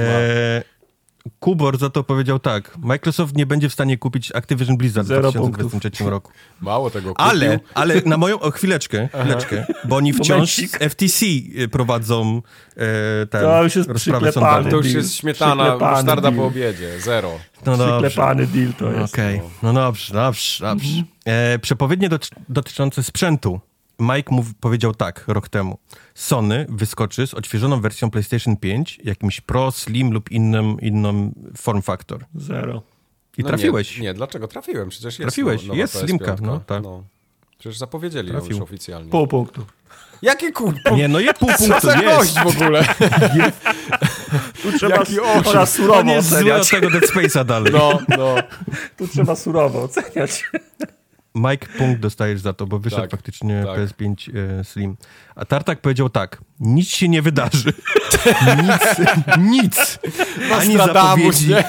[1.40, 2.78] Kubor za to powiedział tak.
[2.78, 6.32] Microsoft nie będzie w stanie kupić Activision Blizzard w Zero 2023 roku.
[6.62, 7.26] Mało tego kupił.
[7.26, 8.40] Ale, ale na moją...
[8.40, 9.66] O, chwileczkę, chwileczkę.
[9.86, 12.42] Bo oni wciąż z FTC y, prowadzą
[12.78, 14.70] e, ten, To już jest rozprawę sądową.
[14.70, 17.00] To już jest śmietana, musztarda po obiedzie.
[17.00, 17.40] Zero.
[17.66, 18.08] No dobrze.
[18.10, 19.14] Przyklepany deal to jest.
[19.14, 21.04] Okej, no dobrze, dobrze, dobrze.
[21.26, 23.60] E, przepowiednie doty- dotyczące sprzętu.
[24.00, 25.78] Mike mów, powiedział tak rok temu.
[26.24, 32.26] Sony wyskoczy z odświeżoną wersją PlayStation 5, jakimś Pro, Slim lub innym, inną form factor.
[32.36, 32.82] Zero.
[33.38, 33.98] I No trafiłeś.
[33.98, 34.48] Nie, nie, dlaczego?
[34.48, 36.00] Trafiłem, przecież jest Trafiłeś, nowa jest PS5.
[36.06, 36.84] slimka, no, tak.
[37.60, 38.52] Przecież zapowiedzieli ją Trafił.
[38.52, 39.12] już oficjalnie.
[39.12, 39.66] Pół punktu.
[40.22, 40.74] Jakie kur...
[40.96, 42.40] Nie, no je pół Co punktu, za jest.
[42.40, 42.86] w ogóle?
[44.64, 46.62] Tu trzeba Jaki On surowo jest oceniać.
[46.62, 47.74] od tego Dead Space'a dalej.
[47.74, 48.36] No, no.
[48.98, 50.44] Tu trzeba surowo oceniać.
[51.36, 53.80] Mike, punkt dostajesz za to, bo wyszedł Tak, faktycznie tak.
[53.80, 54.98] PS5 e, Slim.
[55.36, 57.74] A Tartak powiedział tak, nic się nie wydarzy.
[58.64, 59.08] nic,
[59.40, 60.00] nic.
[60.60, 61.64] Ani zapowiedzi, nie?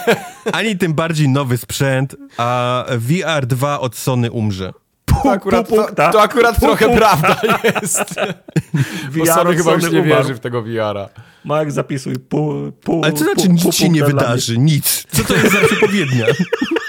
[0.52, 4.72] ani tym bardziej nowy sprzęt, a VR 2 od Sony umrze.
[5.22, 8.14] To akurat, pół to, to akurat trochę prawda jest.
[9.16, 10.04] Bo VR Sony chyba już nie umarł.
[10.04, 11.08] wierzy w tego VR-a.
[11.44, 14.58] Marek, zapisuj pół, pół Ale co znaczy nic się nie wydarzy?
[14.58, 15.04] Nic.
[15.12, 16.26] Co to jest za przepowiednia?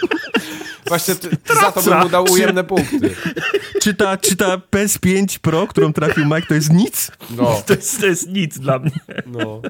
[0.91, 1.30] Właśnie ty,
[1.61, 3.15] za to bym mu dał ujemne punkty.
[3.81, 7.11] Czy ta, czy ta PS5 Pro, którą trafił Mike, to jest nic?
[7.38, 8.91] No, To jest, to jest nic dla mnie.
[9.26, 9.61] no.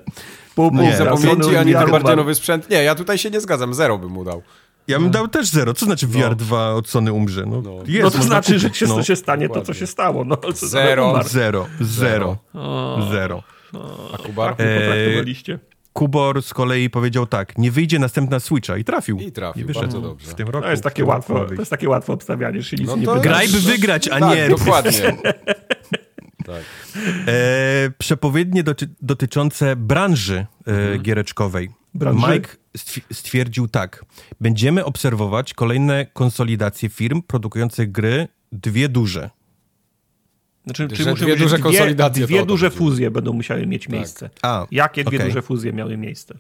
[0.71, 2.69] Nie, zapomnieć, ani tym bardziej nowy sprzęt.
[2.69, 3.73] Nie, ja tutaj się nie zgadzam.
[3.73, 4.41] Zero bym mu dał.
[4.87, 5.73] Ja bym dał też zero.
[5.73, 7.43] Co znaczy VR 2 od Sony umrze?
[7.45, 7.71] No, No.
[7.87, 8.95] jest, No to znaczy, że kupić, się, no.
[8.95, 9.79] to się stanie to, co Dokładnie.
[9.79, 10.25] się stało.
[10.25, 11.09] No, co- Zero.
[11.09, 11.29] umarł.
[11.29, 12.37] Zero, zero,
[13.11, 13.43] zero.
[14.13, 14.55] A Kubar?
[14.59, 15.59] Mnie potraktowaliście.
[15.93, 19.17] Kubor z kolei powiedział tak, nie wyjdzie następna Switcha i trafił.
[19.19, 20.27] I trafił, wyszedł bardzo dobrze.
[20.31, 20.65] w tym roku.
[20.65, 23.21] To jest takie w tym łatwo, to jest takie łatwo obstawianie, nic No nie.
[23.21, 24.49] Graj, by wygrać, a tak, nie...
[24.49, 25.17] dokładnie.
[26.45, 26.61] tak.
[27.27, 31.69] E, przepowiednie doty dotyczące branży e, giereczkowej.
[31.93, 32.27] Branży?
[32.27, 34.05] Mike stwi- stwierdził tak,
[34.41, 39.29] będziemy obserwować kolejne konsolidacje firm produkujących gry, dwie duże.
[40.65, 43.89] Znaczy, Że czy muszą dwie być duże dwie, konsolidacje, Dwie duże fuzje będą musiały mieć
[43.89, 44.29] miejsce.
[44.41, 45.29] A, Jakie dwie okej.
[45.29, 46.33] duże fuzje miały miejsce?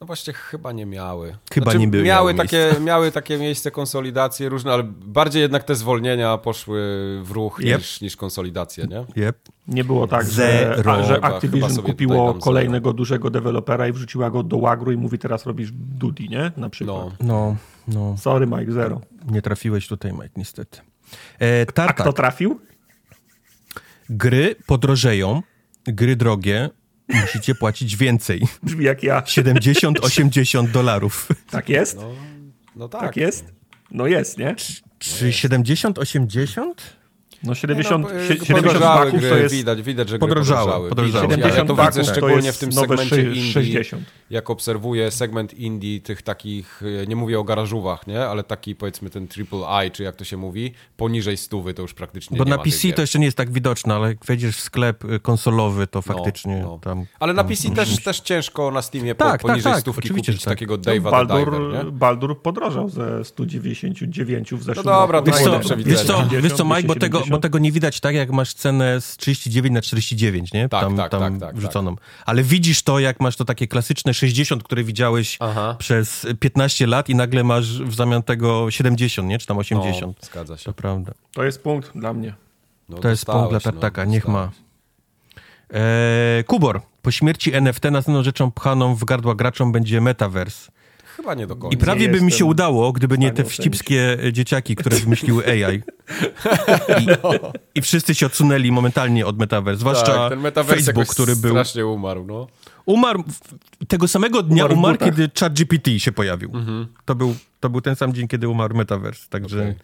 [0.00, 1.36] No właśnie chyba nie miały.
[1.52, 5.74] Chyba nie były- miały miały takie, miały takie miejsce konsolidacje różne, ale bardziej jednak te
[5.74, 6.80] zwolnienia poszły
[7.24, 7.78] w ruch Yep.
[7.78, 9.24] niż, niż konsolidacje, nie?
[9.26, 9.38] Yep.
[9.68, 10.92] Nie było tak, że, Zero.
[10.92, 14.92] a, że Chyba- chyba Activision tutaj kupiło kolejnego dużego dewelopera i wrzuciła go do łagru
[14.92, 16.52] i mówi teraz robisz Dudi, nie?
[16.56, 16.96] Na przykład.
[16.96, 17.16] No.
[17.20, 17.56] No,
[17.88, 19.00] no, Sorry Mike, zero.
[19.30, 20.78] nie trafiłeś tutaj, Mike, niestety.
[21.40, 22.60] E, A kto trafił?
[24.10, 25.42] Gry podrożeją,
[25.84, 26.70] gry drogie,
[27.08, 28.42] musicie płacić więcej.
[28.62, 29.20] Brzmi jak ja.
[29.20, 31.28] 70-80 dolarów.
[31.50, 31.96] Tak jest?
[31.96, 32.14] No,
[32.76, 33.00] no tak.
[33.00, 33.44] Tak jest?
[33.90, 34.54] No jest, nie?
[34.98, 36.72] Czy 70-80?
[37.42, 39.54] No 70, Nie, no, sie- y, 70 podrożały baków gry, to jest...
[39.54, 40.88] widać, widać, że gry Podrożały, podrożały.
[40.88, 41.22] podrożały.
[41.28, 43.52] Widać, ale 70 to baków widzę to szczególnie w tym segmencie indie.
[43.52, 44.02] 60.
[44.30, 48.26] Jak obserwuję segment indie, tych takich, y, nie mówię o garażówach, nie?
[48.26, 51.94] Ale taki powiedzmy ten triple I, czy jak to się mówi, poniżej stówy to już
[51.94, 54.60] praktycznie Bo nie na PC to jeszcze nie jest tak widoczne, ale jak wejdziesz w
[54.60, 56.78] sklep y, konsolowy, to faktycznie no.
[56.82, 57.04] tam...
[57.20, 59.98] Ale na tam- PC też, też ciężko na Steamie po, Tak, tak, poniżej tak, stówki
[60.08, 60.54] oczywiście, kupić tak.
[60.54, 61.90] takiego No, Dave'a Baldur, Diver, nie?
[61.92, 65.30] Baldur podrożał ze 199 w zeszłym No dobra, roku.
[65.30, 67.27] to Wiesz co, wiesz co, 250, wiesz co Mike, bo tego, 270.
[67.30, 70.68] bo tego nie widać tak, jak masz cenę z 39 na 49, nie?
[70.68, 71.96] Tak, tam tak, tam tak, tak, wrzuconą.
[72.26, 75.76] Ale widzisz to, jak masz to takie klasyczne 60, które widziałeś Aha.
[75.78, 79.38] przez 15 lat i nagle masz w zamian tego 70, nie?
[79.38, 80.16] Czy tam 80.
[80.22, 80.64] No, zgadza się.
[80.64, 81.12] To prawda.
[81.32, 82.34] To jest punkt dla mnie.
[82.88, 84.50] No, To jest punkt dla dostałeś, no, Tartaka, niech ma.
[85.70, 90.70] Eee, Kubor, po śmierci NFT następną rzeczą pchaną w gardła graczom będzie Metaverse.
[91.18, 91.74] Chyba nie do końca.
[91.74, 93.52] I prawie by mi się udało, gdyby nie te ocenić.
[93.52, 95.82] wścibskie dzieciaki, które wymyśliły AI.
[97.02, 97.06] I,
[97.74, 101.50] I wszyscy się odsunęli momentalnie od Metaverse, zwłaszcza tak, ten metaverse Facebook, jakoś który był...
[101.50, 102.46] strasznie umarł, no.
[102.86, 103.24] Umarł,
[103.88, 106.52] tego samego dnia Umarł umarł, kiedy ChatGPT się pojawił.
[107.04, 109.74] To, był, to był ten sam dzień, kiedy umarł Metaverse, także Okej.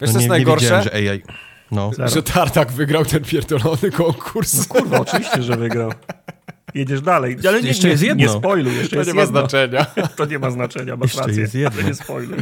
[0.00, 0.82] no Wiesz, co nie, jest nie najgorsze?
[0.82, 1.22] że AI...
[1.70, 1.90] No.
[1.96, 2.08] Zero.
[2.08, 4.66] Że Tartak wygrał ten pierdolony konkurs.
[4.66, 5.90] Kurwa, oczywiście, że wygrał.
[6.74, 7.36] Jedziesz dalej.
[7.48, 8.22] Ale nie, Jeszcze nie, jest jedno.
[8.24, 9.38] Nie spoiluj, jeszcze To jest nie ma jedno.
[9.40, 9.86] znaczenia.
[10.16, 11.42] To nie ma znaczenia, masz Jeszcze rację.
[11.42, 11.78] jest jedno.
[11.80, 12.38] Ale nie spoiluj.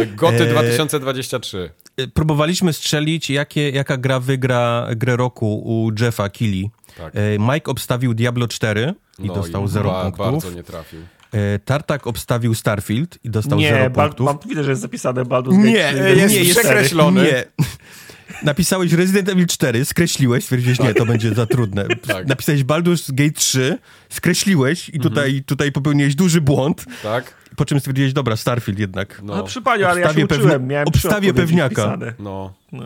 [0.00, 1.70] E, Goty E, 2023.
[2.00, 6.70] Y, Próbowaliśmy strzelić, jakie, jaka gra wygra grę roku u Jeffa Keighley.
[6.96, 7.12] Tak.
[7.38, 10.26] Mike obstawił Diablo 4 i No dostał 0 ba- punktów.
[10.26, 11.00] Bardzo nie trafił.
[11.64, 14.26] Tartak obstawił Starfield i dostał Nie, 0 Bal- punktów.
[14.26, 17.22] mam, widzę, że jest zapisane Baldur's Gate Nie, 3, jest, nie, jest przekreślony.
[17.22, 17.44] Nie.
[18.42, 21.86] Napisałeś Resident Evil 4, skreśliłeś, stwierdziłeś, nie, to będzie za trudne.
[22.06, 22.26] Tak.
[22.26, 23.78] Napisałeś Baldur's Gate 3,
[24.10, 27.34] skreśliłeś i tutaj, tutaj popełniłeś duży błąd, Tak?
[27.56, 29.20] Po czym stwierdziłeś, dobra, Starfield jednak.
[29.22, 29.36] No.
[29.36, 31.98] No przy paniu, ale ja się pewni- uczyłem, miałem obstawię pewniaka.
[32.18, 32.82] No, No,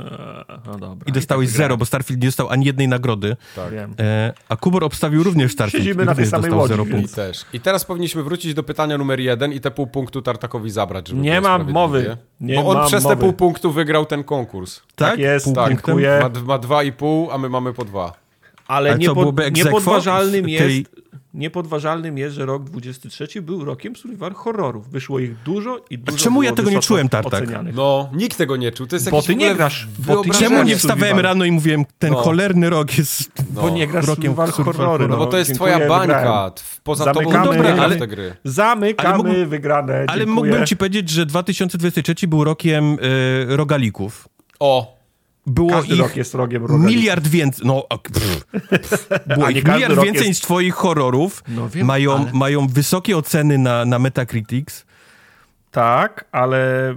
[0.67, 1.05] no dobra.
[1.07, 3.37] I dostałeś tak zero, bo Starfield nie dostał ani jednej nagrody.
[3.57, 3.73] tak.
[4.01, 5.85] E, a Kubor obstawił również Starfield.
[5.85, 7.17] Siedzimy i na tej samej dostał łodzi, zero więc- I punktów.
[7.17, 7.45] też.
[7.53, 11.21] I teraz powinniśmy wrócić do pytania numer jeden i te pół punktu Tartakowi zabrać, żeby
[11.21, 12.17] Nie mam mowy.
[12.41, 13.17] Nie Bo on przez mowy.
[13.17, 14.81] te pół punktu wygrał ten konkurs.
[14.97, 15.19] Tak?
[15.19, 15.69] jest, Pół tak.
[15.69, 15.87] punktem?
[15.87, 16.21] Dziękuję.
[16.35, 18.13] Ma, ma dwa i pół, a my mamy po dwa.
[18.67, 20.87] Ale Ale nie co, pod, byłoby ex aequo niepodważalnym w jest, tej-
[21.39, 24.91] niepodważalnym jest, że rok 23 był rokiem survival horrorów.
[24.91, 27.43] Wyszło ich dużo i dużo czemu ja tego nie czułem, Tartak?
[27.43, 27.75] ocenianych.
[27.75, 28.87] No, nikt tego nie czuł.
[28.87, 30.31] To jest Bo ty nie grasz, bo ty.
[30.31, 30.79] Czemu nie Survival.
[30.79, 32.19] wstawałem rano i mówiłem, ten No.
[32.19, 33.33] cholerny rok jest...
[33.51, 34.79] Bo nie grasz rokiem survival horrory.
[34.79, 35.11] horror.
[35.11, 36.15] No bo to jest dziękuję, twoja bańka.
[36.17, 36.51] wygrałem.
[36.85, 38.37] Poza Zamykamy, tobą dobra, ale- te gry.
[38.45, 40.27] Zamykamy Ale mógłbym- wygrane, Ale dziękuję.
[40.35, 44.29] mógłbym ci powiedzieć, że 2023 był rokiem y, rogalików.
[44.61, 44.98] O,
[45.49, 47.67] Było Każdy ich rok jest rogiem miliard więcej.
[47.67, 51.45] No, a, pff, było ich miliard więcej jest- niż twoich horrorów.
[51.49, 54.87] No wiem, mają, ale- mają wysokie oceny na, na Metacritics.
[55.71, 56.95] Tak, ale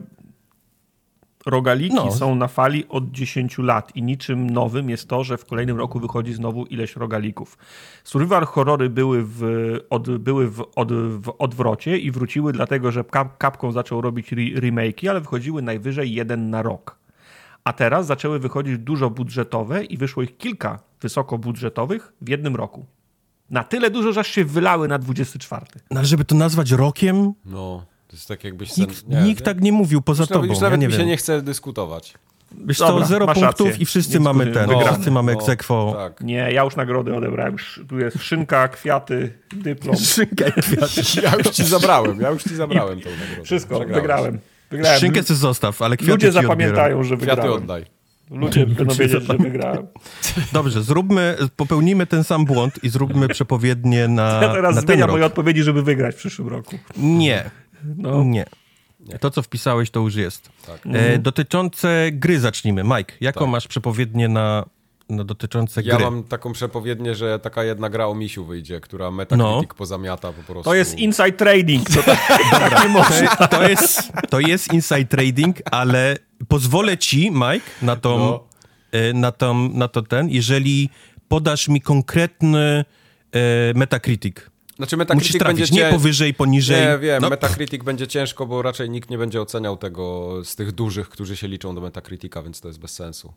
[1.46, 2.12] rogaliki No.
[2.12, 6.00] są na fali od 10 lat i niczym nowym jest to, że w kolejnym roku
[6.00, 7.58] wychodzi znowu ileś rogalików.
[8.04, 9.42] Survival horrory były w,
[9.90, 13.04] od, były w, od, w odwrocie i wróciły dlatego, że
[13.42, 17.01] Capcom zaczął robić re, remake'i, ale wychodziły najwyżej jeden na rok.
[17.64, 22.86] A teraz zaczęły wychodzić dużo budżetowe i wyszło ich kilka wysokobudżetowych w jednym roku.
[23.50, 25.66] Na tyle dużo, że aż się wylały na 24.
[25.92, 27.86] No, ale żeby to nazwać rokiem, no.
[28.08, 28.72] To jest tak jakbyś...
[28.72, 28.86] Sen...
[28.88, 30.46] nikt, nikt tak nie mówił poza Już tobą.
[30.46, 31.08] już Ja nawet nie mi się wiem.
[31.08, 32.14] nie chce dyskutować.
[32.66, 33.82] Wiesz Dobra, co, zero punktów rację.
[33.84, 34.86] i wszyscy Nie mamy ten, Wygrany.
[34.92, 35.94] wszyscy mamy No, egzekwo.
[35.98, 36.22] Tak.
[36.22, 37.56] Nie, ja już nagrody odebrałem.
[37.90, 39.96] Tu jest szynka, kwiaty, dyplom.
[40.16, 41.22] Szynka i kwiaty.
[41.24, 43.44] Ja już ci zabrałem, ja już ci zabrałem tą nagrodę.
[43.44, 44.02] Wszystko, Przegrałeś.
[44.02, 44.40] wygrałem.
[44.72, 45.00] Wygrałem.
[45.00, 47.54] Szynkę sobie zostaw, ale kwiaty Ludzie ci zapamiętają, że Kwiaty wygrałem.
[47.64, 47.86] oddaj.
[48.32, 49.88] Ludzie będą wiedzieć, że wygrałem.
[50.54, 55.08] Dobrze, zróbmy, popełnijmy ten sam błąd i zróbmy przepowiednie na, Ja teraz na ten zmieniam
[55.08, 55.14] rok.
[55.14, 56.76] moje odpowiedzi, żeby wygrać w przyszłym roku.
[56.98, 57.50] Nie,
[57.98, 58.24] No.
[58.24, 58.46] nie.
[59.20, 60.50] To, co wpisałeś, to już jest.
[60.68, 60.80] Tak.
[60.94, 62.84] E, dotyczące gry zacznijmy.
[62.84, 63.50] Mike, jaką Tak.
[63.50, 64.66] masz przepowiednię na,
[65.16, 66.06] na dotyczące Ja gry?
[66.06, 69.76] mam taką przepowiednię, że taka jedna gra o misiu wyjdzie, która Metacritic No.
[69.78, 70.64] pozamiata po prostu.
[70.64, 71.90] To jest inside trading.
[71.90, 73.36] To tak, tak nie można.
[73.36, 76.18] To, to, jest, to jest inside trading, ale
[76.48, 78.44] pozwolę ci, Mike, na, tą, No.
[78.92, 80.90] e, na, tą, na to ten, jeżeli
[81.28, 82.86] podasz mi konkretny
[83.32, 84.36] e, Metacritic.
[84.76, 86.82] Znaczy Musisz Metacritic trafić, będzie nie powyżej, poniżej.
[86.88, 90.72] Nie, wiem, No, Metacritic będzie ciężko, bo raczej nikt nie będzie oceniał tego z tych
[90.72, 93.34] dużych, którzy się liczą do Metacritica, więc to jest bez sensu.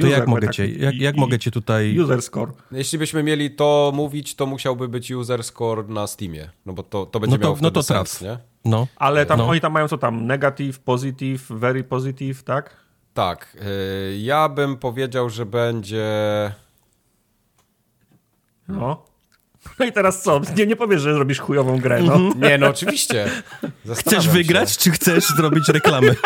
[0.00, 1.98] To jak mogę, Metacritic- cię, jak, jak i- mogę cię tutaj...
[1.98, 2.52] User score.
[2.72, 7.06] Jeśli byśmy mieli to mówić, to musiałby być user score na Steamie, no bo to,
[7.06, 8.22] to będzie No to- miało no to sens, traf.
[8.22, 8.38] nie?
[8.64, 8.86] No.
[8.96, 9.48] Ale tam No.
[9.48, 10.26] oni tam mają co tam?
[10.26, 12.76] Negative, positive, very positive, tak?
[13.14, 13.56] Tak,
[14.12, 16.06] y, ja bym powiedział, że będzie...
[18.68, 19.02] No.
[19.78, 20.40] No i teraz co?
[20.56, 22.18] Nie, nie powiesz, że zrobisz chujową grę, no.
[22.48, 23.24] Nie, no oczywiście.
[23.58, 24.78] Chcesz Zastanawiam wygrać, Się.
[24.78, 26.08] czy chcesz zrobić reklamę?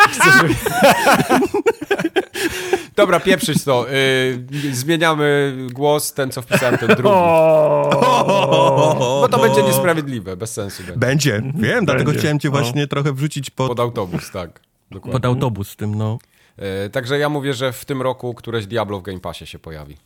[2.95, 3.91] Dobra, pieprzyć to.
[3.93, 7.09] Y, zmieniamy głos, ten co wpisałem, ten drugi.
[7.15, 10.99] O, Bo to będzie niesprawiedliwe, bez sensu będzie.
[10.99, 12.19] Będzie, wiem, dlatego Będzie.
[12.19, 12.51] chciałem cię No.
[12.51, 14.59] właśnie trochę wrzucić pod, Pod autobus, tak.
[14.91, 15.11] Dokładnie.
[15.13, 16.17] pod autobus z tym, no.
[16.57, 19.97] E, Także ja mówię, że w tym roku któreś Diablo w Game Passie się pojawi.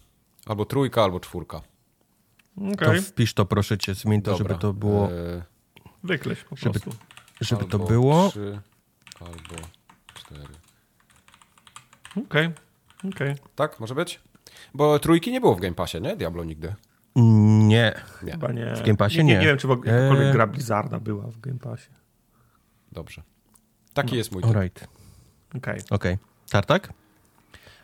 [0.46, 1.62] Albo trójka, albo czwórka.
[2.80, 4.48] To Okej, wpisz to, proszę cię, zmień to, Dobra.
[4.48, 5.44] żeby to było, E,
[6.04, 7.02] wykleś po żeby- prostu.
[7.42, 8.30] żeby to było.
[8.30, 8.60] Trzy,
[9.20, 9.62] albo
[10.14, 10.54] cztery.
[12.26, 12.50] Okej,
[13.08, 13.36] okej.
[13.56, 14.20] Tak, może być?
[14.74, 16.16] Bo trójki nie było w Game Passie, nie?
[16.16, 16.76] Diablo nigdy.
[17.16, 17.94] Nie.
[18.24, 18.32] Nie.
[18.32, 18.76] Chyba nie.
[18.76, 19.24] W Game Passie nie.
[19.24, 19.40] Nie, nie.
[19.40, 20.34] nie wiem, czy w ogóle jakakolwiek Eee.
[20.34, 21.90] gra Blizzarda była w Game Passie.
[22.92, 23.22] Dobrze.
[23.94, 24.56] Taki jest mój typ.
[24.56, 24.88] Alright,
[25.58, 25.80] Okej.
[25.90, 26.18] okej.
[26.50, 26.94] Tartak?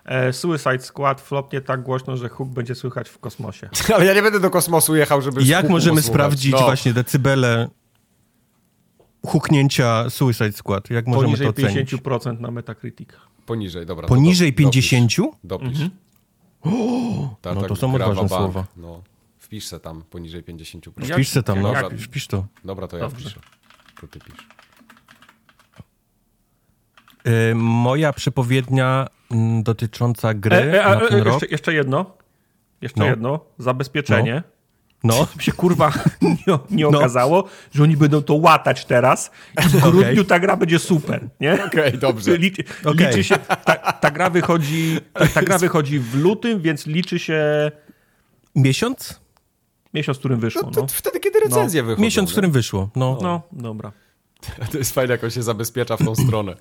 [0.05, 3.69] E, Suicide Squad flopnie tak głośno, że huk będzie słychać w kosmosie.
[3.95, 6.59] Ale ja nie będę do kosmosu jechał, żeby Jak możemy sprawdzić No.
[6.59, 7.69] właśnie decybele
[9.25, 10.89] huknięcia Suicide Squad?
[10.89, 11.91] Jak możemy Poniżej to ocenić?
[11.93, 13.09] 50% na Metacritic.
[13.45, 14.07] Poniżej, dobra.
[14.07, 14.89] Poniżej do- dopisz.
[14.89, 15.37] 50?
[15.43, 15.79] Dopisz.
[17.41, 18.29] Tartak No to są odważne wa bank.
[18.29, 18.65] słowa.
[18.77, 19.01] No.
[19.39, 21.07] Wpisz se tam poniżej 50%.
[21.09, 21.73] Jak- Wpisz se tam, no.
[21.73, 22.45] jak- Wpisz to.
[22.63, 23.29] Dobra, to ja Dobrze.
[23.29, 23.39] wpiszę.
[24.01, 24.47] To ty pisz.
[27.51, 31.33] Y, moja przepowiednia mm, dotycząca gry E, e, na e, ten e, rok.
[31.33, 32.17] jeszcze, jeszcze jedno.
[32.81, 33.05] Jeszcze No.
[33.05, 33.39] jedno.
[33.57, 34.43] Zabezpieczenie.
[34.45, 34.54] No.
[35.39, 35.91] Się kurwa
[36.21, 36.97] nie, nie No.
[36.97, 39.31] okazało, że oni będą to łatać teraz
[39.65, 41.65] i w grudniu ta gra będzie super, nie?
[41.65, 42.37] Okej, dobrze.
[42.45, 43.07] Liczy, Okej.
[43.07, 47.71] liczy się, ta, ta, gra wychodzi, ta, ta gra wychodzi w lutym, więc liczy się
[48.55, 49.19] Miesiąc?
[49.93, 50.61] miesiąc, w którym wyszło.
[50.61, 52.01] No, to No, wtedy, kiedy recenzje wychodzą.
[52.03, 52.89] Miesiąc, w którym wyszło.
[52.95, 53.17] No.
[53.21, 53.91] no dobra.
[54.71, 56.55] To jest fajne, jak on się zabezpiecza w tą stronę.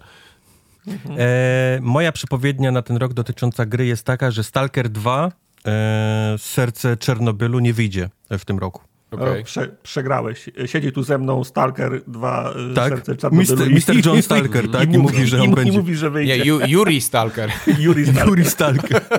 [1.19, 5.33] E, moja przepowiednia na ten rok dotycząca gry jest taka, że Stalker 2
[5.67, 8.83] e, Serce Czernobylu nie wyjdzie w tym roku.
[9.11, 9.41] Okej.
[9.43, 10.51] O, Prze, przegrałeś.
[10.67, 12.89] Siedzi tu ze mną Stalker 2 Tak?
[12.93, 13.71] serce Czarnobylu Mr.
[13.71, 14.07] i- Mr.
[14.07, 14.95] John Stalker, tak?
[14.95, 15.73] I mówi, że on i, będzie.
[15.73, 16.37] I mówi, że Nie, wyjdzie.
[16.37, 17.51] Ju, Yuri Stalker.
[17.79, 18.29] Yuri Stalker.
[18.29, 19.03] Yuri Stalker.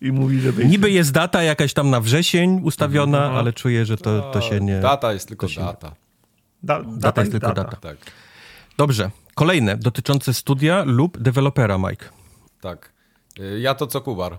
[0.00, 0.70] I mówi, że wyjdzie.
[0.70, 4.80] Niby jest data jakaś tam na wrzesień ustawiona, ale czuję, że to, to się nie...
[4.80, 5.94] Data jest tylko się- data.
[6.62, 7.76] Da, Data jest tylko data.
[7.76, 7.96] Tak,
[8.78, 9.10] Dobrze.
[9.34, 12.06] Kolejne, dotyczące studia lub dewelopera, Mike.
[12.60, 12.92] tak.
[13.40, 14.38] Y, Ja to co Kubar.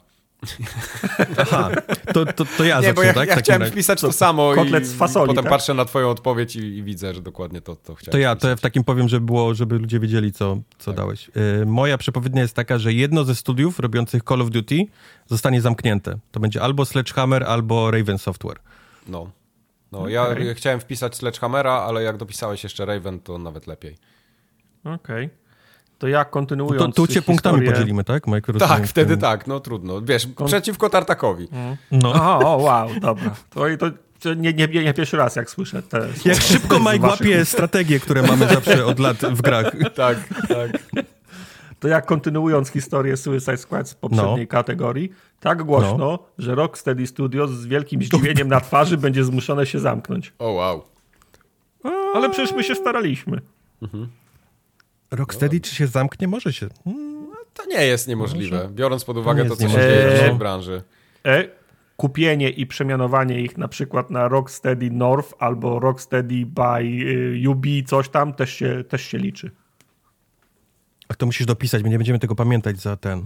[1.38, 1.70] Aha,
[2.14, 3.30] to, to, to ja Nie, zacznę, bo ja, tak?
[3.30, 5.52] ja chciałem wpisać to samo kotlet i z fasoli, potem tak?
[5.54, 8.50] patrzę na twoją odpowiedź i, i widzę, że dokładnie to, to chciałem To ja, to
[8.50, 10.98] ja w takim powiem, żeby było, żeby ludzie wiedzieli, co, co Tak.
[10.98, 11.32] dałeś.
[11.62, 14.80] Y, moja przepowiednia jest taka, że jedno ze studiów robiących Call of Duty
[15.28, 16.20] zostanie zamknięte.
[16.32, 18.60] To będzie albo Sledgehammer, albo Raven Software.
[19.08, 19.32] No.
[19.92, 20.56] No, ja Okej.
[20.56, 23.98] chciałem wpisać Sledgehammera, ale jak dopisałeś jeszcze Raven, to nawet lepiej.
[24.84, 25.30] Okej.
[25.98, 27.72] To ja kontynuując To tu cię punktami historię...
[27.72, 28.54] podzielimy, tak, Mike?
[28.54, 30.02] Tak, wtedy tym- tak, no trudno.
[30.02, 31.48] Wiesz, przeciwko Tartakowi.
[31.92, 32.14] No.
[32.14, 33.36] O, o, wow, dobra.
[33.50, 33.86] To, to,
[34.20, 37.46] to nie, nie, nie pierwszy raz, jak słyszę te Jak słowa szybko z Mike łapie
[37.46, 39.72] strategie, które mamy zawsze od lat w grach.
[39.96, 40.18] Tak,
[40.48, 40.72] tak.
[41.80, 44.48] To jak kontynuując historię Suicide Squad z poprzedniej No.
[44.48, 50.34] kategorii, tak głośno, że Rocksteady Studios z wielkim zdziwieniem na twarzy będzie zmuszone się zamknąć.
[50.40, 50.84] O wow.
[52.16, 53.42] Ale przecież my się staraliśmy.
[55.14, 56.28] Rocksteady czy się zamknie?
[56.28, 56.70] Może się.
[57.54, 60.84] To nie jest niemożliwe, biorąc pod uwagę to, jest co się dzieje w tej branży.
[61.26, 61.48] E,
[61.98, 66.84] kupienie i przemianowanie ich na przykład na Rocksteady North albo Rocksteady by
[67.44, 69.52] y, UB, coś tam, też się, też się liczy.
[71.10, 73.26] Ach, to musisz dopisać, my nie będziemy tego pamiętać za ten,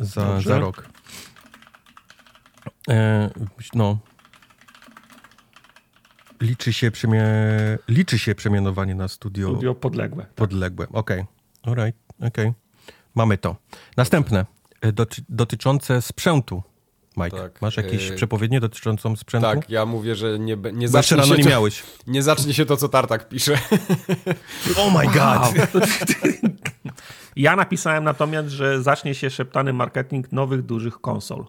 [0.00, 0.48] za, Dobrze.
[0.48, 0.88] za rok.
[2.88, 3.30] E,
[3.74, 3.98] no.
[6.40, 7.24] Liczy się, przemie...
[7.88, 10.26] Liczy się przemianowanie na studio, Studio podległe.
[10.34, 10.86] podległe.
[10.92, 11.24] Okej,
[11.62, 12.52] alright, okej.
[13.14, 13.56] Mamy to.
[13.96, 14.46] Następne,
[14.80, 16.62] e, doty dotyczące sprzętu.
[17.16, 19.46] Mike, Tak, masz jakieś e, przepowiednie dotyczącą sprzętu?
[19.48, 21.82] Tak, ja mówię, że nie, nie zacznie rano się nie to, miałeś.
[22.06, 23.58] nie zacznie się to, co Tartak pisze.
[24.78, 25.54] Oh my god!
[27.36, 31.44] Ja napisałem natomiast, że zacznie się szeptany marketing nowych, dużych konsol.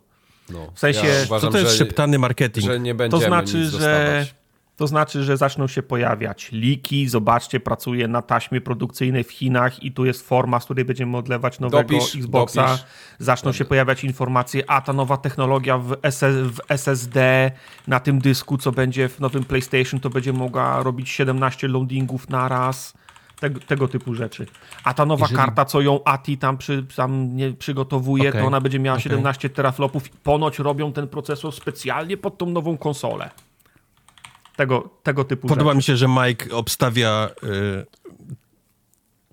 [0.50, 2.66] No, W sensie- ja Co uważam, to jest że, szeptany marketing?
[2.66, 4.36] że nie To będziemy znaczy, nic że dostawać.
[4.78, 7.08] To znaczy, że zaczną się pojawiać liki.
[7.10, 11.60] Zobaczcie, pracuję na taśmie produkcyjnej w Chinach i tu jest forma, z której będziemy odlewać
[11.60, 12.68] nowego Dopisz, Xboxa.
[12.68, 12.84] dopisz.
[13.20, 17.52] Zaczną się pojawiać informacje, a ta nowa technologia w, SS, w SSD
[17.88, 22.48] na tym dysku, co będzie w nowym PlayStation, to będzie mogła robić 17 loadingów na
[22.50, 22.94] raz.
[23.40, 24.48] Tego, tego typu rzeczy.
[24.84, 28.48] A ta nowa Jeżeli- karta, co ją ATI tam, przy, tam nie przygotowuje, Okej, to
[28.48, 29.04] ona będzie miała okej.
[29.04, 33.30] 17 teraflopów i ponoć robią ten procesor specjalnie pod tą nową konsolę.
[34.58, 35.78] Tego, tego typu Podoba rzeczy.
[35.78, 37.86] mi się, że Mike obstawia y,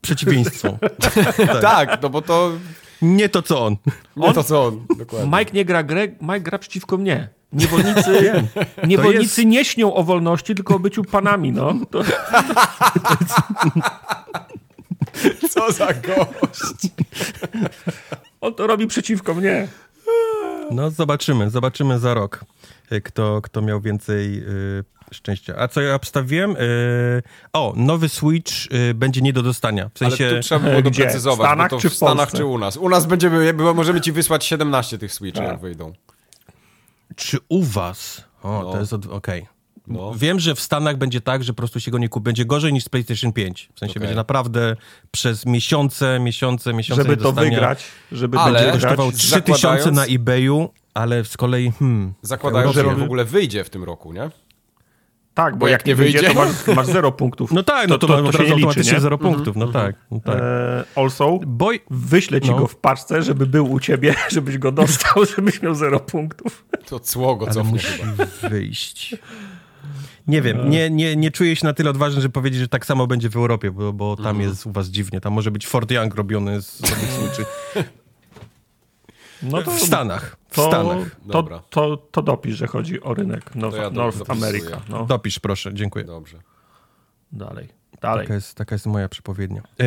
[0.00, 0.78] przeciwieństwo.
[1.62, 2.52] Tak, no bo to
[3.02, 3.76] Nie to, co on.
[4.16, 4.86] nie to, co on.
[4.98, 5.38] Dokładnie.
[5.38, 7.28] Mike nie gra grę, Mike gra przeciwko mnie.
[7.52, 8.42] Niewolnicy,
[8.88, 11.74] niewolnicy nie śnią o wolności, tylko o byciu panami, no.
[11.90, 12.02] To,
[15.50, 16.88] Co za gość.
[18.40, 19.68] on to robi przeciwko mnie.
[20.70, 22.44] No, zobaczymy, zobaczymy za rok,
[23.04, 24.84] kto, kto miał więcej y,
[25.14, 25.54] szczęścia.
[25.58, 26.56] A co ja obstawiłem?
[26.56, 28.52] Y, o, nowy Switch
[28.90, 29.88] y, będzie nie do dostania.
[29.94, 30.36] W Ale sensie...
[30.36, 30.90] tu trzeba było Gdzie?
[30.90, 32.36] doprecyzować, W Stanach bo to czy w Stanach Polsce?
[32.38, 32.76] czy u nas.
[32.76, 35.48] U nas będziemy, bo możemy ci wysłać 17 tych Switchy, Tak.
[35.50, 35.92] jak wyjdą.
[37.16, 38.24] Czy u was?
[38.42, 38.72] O, No.
[38.72, 38.92] to jest...
[38.92, 39.46] od- Okej.
[39.86, 40.14] No.
[40.14, 42.24] Wiem, że w Stanach będzie tak, że po prostu się go nie kupi.
[42.24, 43.68] Będzie gorzej niż z PlayStation 5.
[43.74, 44.00] W sensie Okej.
[44.00, 44.76] będzie naprawdę
[45.10, 47.50] przez miesiące, miesiące, miesiące Żeby to dostania.
[47.50, 49.18] wygrać, żeby Ale będzie Kosztował grać.
[49.20, 51.72] 3000 Zakładając- na eBayu, ale z kolei...
[51.78, 54.30] Hmm, Zakładając, że on w ogóle wyjdzie w tym roku, nie?
[55.34, 57.52] Tak, bo, Bo jak, jak nie wyjdzie, wyjdzie- to masz, masz zero punktów.
[57.58, 59.00] No tak, no to, to, to, to się nie liczy, automatycznie nie?
[59.00, 59.96] zero punktów, no tak.
[60.10, 60.38] No tak.
[60.40, 61.80] E, also, Boj...
[61.90, 62.56] wyślę ci No.
[62.56, 66.64] go w paczce, żeby był u ciebie, żebyś go dostał, żebyś miał zero punktów.
[66.88, 68.24] To cło go Ale cofnie musi chyba.
[68.48, 69.16] wyjść.
[70.26, 73.06] Nie wiem, nie, nie, nie czuję się na tyle odważny, żeby powiedzieć, że tak samo
[73.06, 74.48] będzie w Europie, bo, bo tam Mhm.
[74.48, 75.20] jest u was dziwnie.
[75.20, 77.44] Tam może być Fort Young robiony z Switchy.
[79.44, 80.36] No to, W Stanach.
[80.48, 81.10] W to, Stanach.
[81.26, 81.62] to, Dobra.
[81.70, 84.30] to, to dopisz, że chodzi o rynek North, ja North.
[84.30, 84.80] America.
[84.88, 85.04] No.
[85.06, 86.04] Dopisz, proszę, dziękuję.
[86.04, 86.38] Dobrze.
[87.32, 87.68] Dalej.
[88.00, 88.24] Dalej.
[88.26, 89.62] Taka jest, taka jest moja przepowiednia.
[89.80, 89.84] E,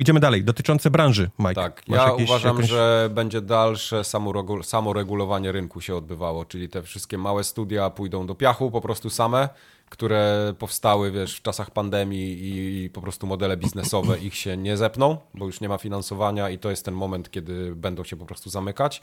[0.00, 1.54] Idziemy dalej, dotyczące branży, Mike.
[1.54, 6.68] Tak, Masz ja jakieś- uważam, jakąś- że będzie dalsze samoregu- samoregulowanie rynku się odbywało, czyli
[6.68, 9.48] te wszystkie małe studia pójdą do piachu po prostu same,
[9.88, 14.76] które powstały, wiesz, w czasach pandemii i, i po prostu modele biznesowe ich się nie
[14.76, 18.26] zepną, bo już nie ma finansowania i to jest ten moment, kiedy będą się po
[18.26, 19.02] prostu zamykać,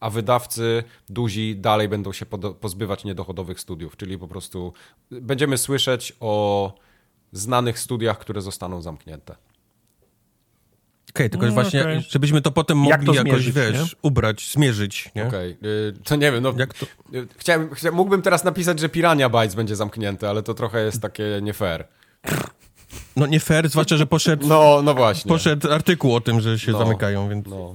[0.00, 2.26] a wydawcy duzi dalej będą się
[2.60, 4.72] pozbywać niedochodowych studiów, czyli po prostu
[5.10, 6.72] będziemy słyszeć o
[7.32, 9.36] znanych studiach, które zostaną zamknięte.
[11.16, 12.06] Okej, tylko No, właśnie, okej.
[12.10, 15.26] żebyśmy to potem Jak mogli to jakoś, zmierzyć, wiesz, ubrać, zmierzyć, nie?
[15.26, 16.86] Okej, y, to nie wiem, no Jak to...
[17.14, 21.02] y, chciałem, chcia, mógłbym teraz napisać, że Pirania Bytes będzie zamknięte, ale to trochę jest
[21.02, 21.84] takie nie fair.
[23.16, 25.28] No nie fair, zwłaszcza, że poszedł, No, no właśnie.
[25.28, 26.78] poszedł artykuł o tym, że się No.
[26.78, 27.74] zamykają, więc No.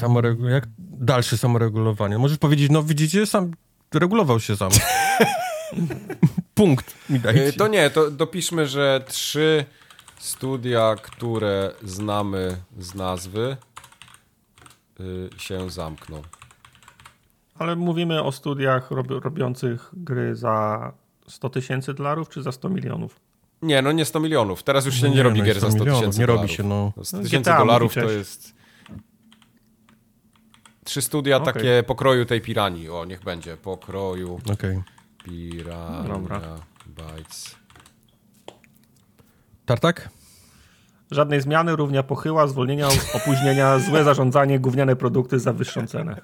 [0.00, 0.48] samoregu...
[0.48, 2.18] jak dalsze samoregulowanie?
[2.18, 3.50] Możesz powiedzieć, no widzicie, sam
[3.94, 4.70] regulował się sam.
[6.54, 7.46] Punkt mi dajcie.
[7.46, 9.64] Y, To nie, to dopiszmy, że trzy
[10.18, 13.56] studia, które znamy z nazwy
[15.00, 16.22] y, się zamkną.
[17.58, 20.92] Ale mówimy o studiach rob, robiących gry za
[21.28, 23.20] 100 tysięcy dolarów czy za 100 milionów?
[23.62, 24.62] Nie, no nie 100 milionów.
[24.62, 26.26] Teraz już się No nie, nie, robi no gier za 100 100 milionów, tysięcy nie
[26.26, 26.92] robi się, no.
[27.02, 28.56] 100 No, tysięcy GTA dolarów to jest...
[30.84, 31.54] Trzy studia Okej.
[31.54, 32.88] takie pokroju tej piranii.
[32.90, 33.56] O, niech będzie.
[33.56, 34.82] Pokroju Okej.
[35.24, 36.40] pirania Dobra.
[36.86, 37.56] bytes.
[39.66, 40.08] Tartak?
[41.10, 46.20] Żadnej zmiany, równia pochyła, zwolnienia, opóźnienia, złe zarządzanie, gówniane produkty za wyższą cenę.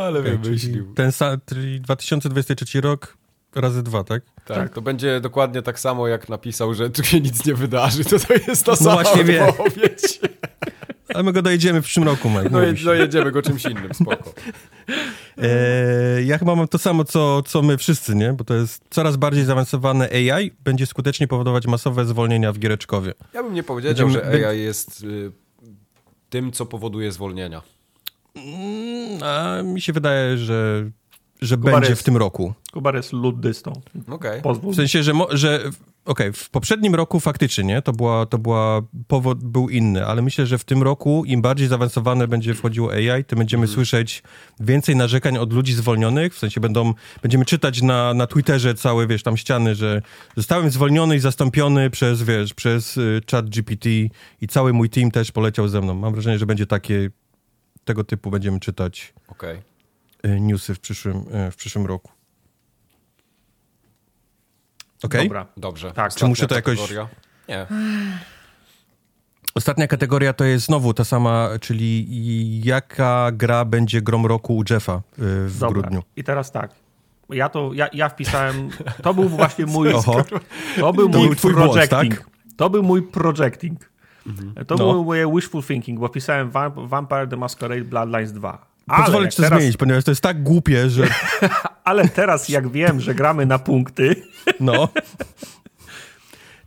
[0.00, 3.16] Ale Czyli ten sa- czyli 2023 rok
[3.54, 4.22] razy dwa, tak?
[4.44, 4.72] Tak, Tak.
[4.74, 8.04] to będzie dokładnie tak samo, jak napisał, że tu się nic nie wydarzy.
[8.04, 10.20] To, to jest ta sama właśnie odpowiedź.
[11.18, 12.48] Ale my go dojedziemy w przyszłym roku, Mike.
[12.50, 12.86] No, nie je- bój się.
[12.86, 14.32] no jedziemy go czymś innym, spoko.
[15.38, 18.32] Eee, ja chyba mam to samo, co, co my wszyscy, nie?
[18.32, 23.14] Bo to jest coraz bardziej zaawansowane AI będzie skutecznie powodować masowe zwolnienia w giereczkowie.
[23.34, 25.32] Ja bym nie powiedział, Będziemy- że AI jest y,
[26.30, 27.62] tym, co powoduje zwolnienia.
[28.36, 30.90] Mm, A mi się wydaje, że,
[31.40, 32.54] że Kuba będzie jest- w tym roku.
[32.72, 33.72] Kubar jest luddystą.
[34.42, 34.72] Pozwól.
[34.72, 35.70] W sensie, że, mo- że
[36.08, 37.82] okej, w poprzednim roku faktycznie, nie?
[37.82, 41.68] To była, to była, powód był inny, ale myślę, że w tym roku im bardziej
[41.68, 44.22] zaawansowane będzie wchodziło AI, tym będziemy słyszeć
[44.60, 49.22] więcej narzekań od ludzi zwolnionych, w sensie będą, będziemy czytać na, na Twitterze całe, wiesz,
[49.22, 50.02] tam ściany, że
[50.36, 53.88] zostałem zwolniony i zastąpiony przez, wiesz, przez y, chat GPT
[54.40, 55.94] i cały mój team też poleciał ze mną.
[55.94, 57.10] Mam wrażenie, że będzie takie,
[57.84, 59.62] tego typu będziemy czytać Okej.
[60.26, 62.17] y, newsy w przyszłym, y, w przyszłym roku.
[65.02, 65.28] Okej?
[65.28, 65.46] Dobra.
[65.56, 65.92] Dobrze.
[65.92, 66.06] Tak.
[66.08, 67.08] Ostatnia Czy muszę to jakoś- kategoria?
[67.48, 67.66] Nie.
[69.54, 72.06] Ostatnia kategoria to jest znowu ta sama, czyli
[72.64, 75.00] jaka gra będzie grom roku u Jeffa y,
[75.48, 75.82] w Dobra.
[75.82, 76.02] grudniu.
[76.16, 76.70] I teraz tak.
[77.30, 78.68] Ja to, ja, ja wpisałem,
[79.02, 80.24] to był właśnie mój, Oho.
[80.80, 82.14] to był To mój był twój głos, projecting.
[82.18, 82.26] tak?
[82.56, 83.90] To był mój projecting.
[84.66, 84.92] To No.
[84.92, 88.66] był moje wishful thinking, bo pisałem Vamp- Vampire the Masquerade Bloodlines 2.
[88.96, 91.06] Pozwolę jak ci to teraz, zmienić, ponieważ to jest tak głupie, że
[91.84, 94.22] ale teraz jak wiem, że gramy na punkty,
[94.60, 94.88] no...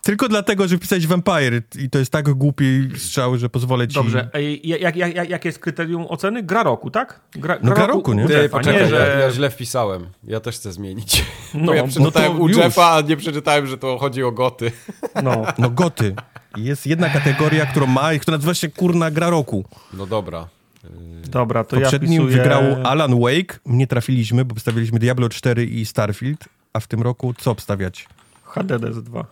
[0.03, 3.95] Tylko dlatego, że wpisałeś Vampire i to jest tak głupi strzał, że pozwolę ci...
[3.95, 6.43] Dobrze, ej, jak, jak, jak, jakie jest kryterium oceny?
[6.43, 7.19] Gra roku, tak?
[7.31, 8.25] Gra, No gra roku, nie?
[8.25, 8.95] u Ty, Jeffa, poczekaj, nie, że...
[8.95, 10.07] ja, ja źle wpisałem.
[10.23, 11.25] Ja też chcę zmienić.
[11.53, 12.47] No, Bo ja no przeczytałem to u.
[12.49, 14.71] Jeffa, a nie przeczytałem, że to chodzi o goty.
[15.23, 16.15] No, No goty.
[16.57, 19.65] Jest jedna kategoria, którą ma i która nazywa się kurna gra roku.
[19.93, 20.47] No dobra.
[21.29, 22.37] Dobra, to ja poprzednim wpisuję...
[22.37, 27.33] wygrał Alan Wake, nie trafiliśmy, bo obstawiliśmy Diablo 4 i Starfield, a w tym roku
[27.37, 28.07] co obstawiać?
[28.43, 29.25] HDDS 2.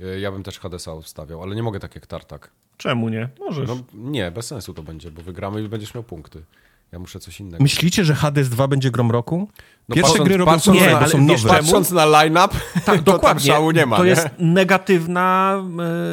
[0.00, 2.50] Y, Ja bym też Hadesa wstawiał, ale nie mogę tak jak Tartak.
[2.76, 3.28] Czemu nie?
[3.40, 3.68] Możesz.
[3.68, 6.42] No nie, bez sensu to będzie, bo wygramy i będziesz miał punkty.
[6.92, 7.62] Ja muszę coś innego.
[7.62, 9.48] Myślicie, że Hades 2 będzie grom roku?
[9.88, 11.48] No Pierwsze patrząc- gry robią patrząc są ale wiesz nowe.
[11.58, 13.46] Patrząc na line-up, Tak, to tam dokładnie.
[13.52, 14.10] szału nie ma, to nie?
[14.10, 15.56] jest negatywna,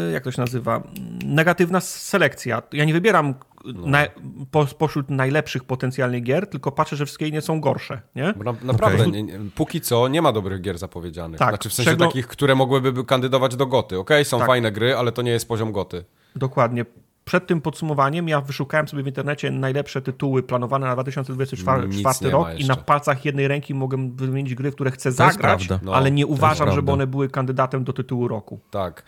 [0.10, 0.84] e, jak to się nazywa?
[1.26, 2.62] Negatywna selekcja.
[2.74, 3.34] Ja nie wybieram
[3.66, 3.88] No.
[3.88, 4.06] na,
[4.52, 8.24] po, pośród najlepszych potencjalnych gier, tylko patrzę, że wszystkie inne są gorsze, nie?
[8.24, 9.12] Na, naprawdę, Okej.
[9.12, 11.40] nie, nie, póki co nie ma dobrych gier zapowiedzianych.
[11.40, 14.00] Tak, znaczy w sensie takich, które mogłyby kandydować do goty.
[14.00, 14.48] Okej, są Tak.
[14.48, 16.06] fajne gry, ale to nie jest poziom goty.
[16.36, 16.86] Dokładnie.
[17.26, 22.48] Przed tym podsumowaniem ja wyszukałem sobie w internecie najlepsze tytuły planowane na 2024 Nic rok
[22.58, 25.70] i na palcach jednej ręki mogę wymienić gry, w które chcę To zagrać.
[25.82, 28.60] No, ale nie uważam, żeby one były kandydatem do tytułu roku.
[28.72, 29.04] Tak.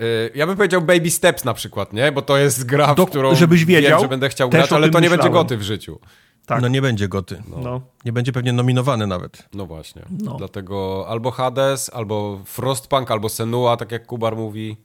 [0.00, 2.12] Y, Ja bym powiedział Baby Steps na przykład, nie?
[2.12, 4.90] Bo to jest gra, Do- w którą żebyś wiedział, wiem, że będę chciał grać, ale
[4.90, 6.00] to nie będzie goty w życiu.
[6.46, 6.62] Tak.
[6.62, 7.42] No nie będzie goty.
[7.62, 7.80] No.
[8.04, 9.48] Nie będzie pewnie nominowany nawet.
[9.54, 10.02] No właśnie.
[10.10, 10.34] No.
[10.34, 14.76] Dlatego albo Hades, albo Frostpunk, albo Senua, tak jak Kubar mówi.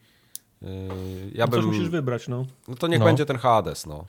[0.64, 0.68] Y,
[1.36, 1.65] Ja Coś bym...
[1.65, 2.45] musisz wybrać, no.
[2.68, 3.06] No to niech No.
[3.06, 4.06] będzie ten Hades, no.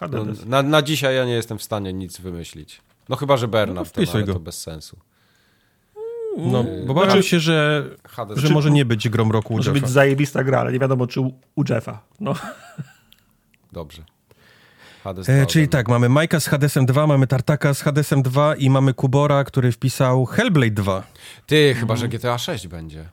[0.00, 0.44] no HDDS.
[0.46, 2.80] na, na dzisiaj ja nie jestem w stanie nic wymyślić.
[3.08, 4.32] No chyba, że No Bernard, to ten, ale go.
[4.32, 4.98] to bez sensu.
[6.38, 8.38] No, bo obawiam się, że, Hades.
[8.38, 9.80] że może nie być grom roku u Może Jeffa.
[9.86, 12.02] być zajebista gra, ale nie wiadomo, czy u, u Jeffa.
[12.20, 12.34] No.
[13.72, 14.02] Dobrze.
[15.04, 18.70] Hades E, czyli tak, mamy Majka z Hadesem 2, mamy Tartaka z Hadesem 2 i
[18.70, 20.94] mamy Kubora, który wpisał Hellblade 2.
[20.94, 21.04] mnie.
[21.46, 23.08] Ty, chyba, że GTA 6 będzie.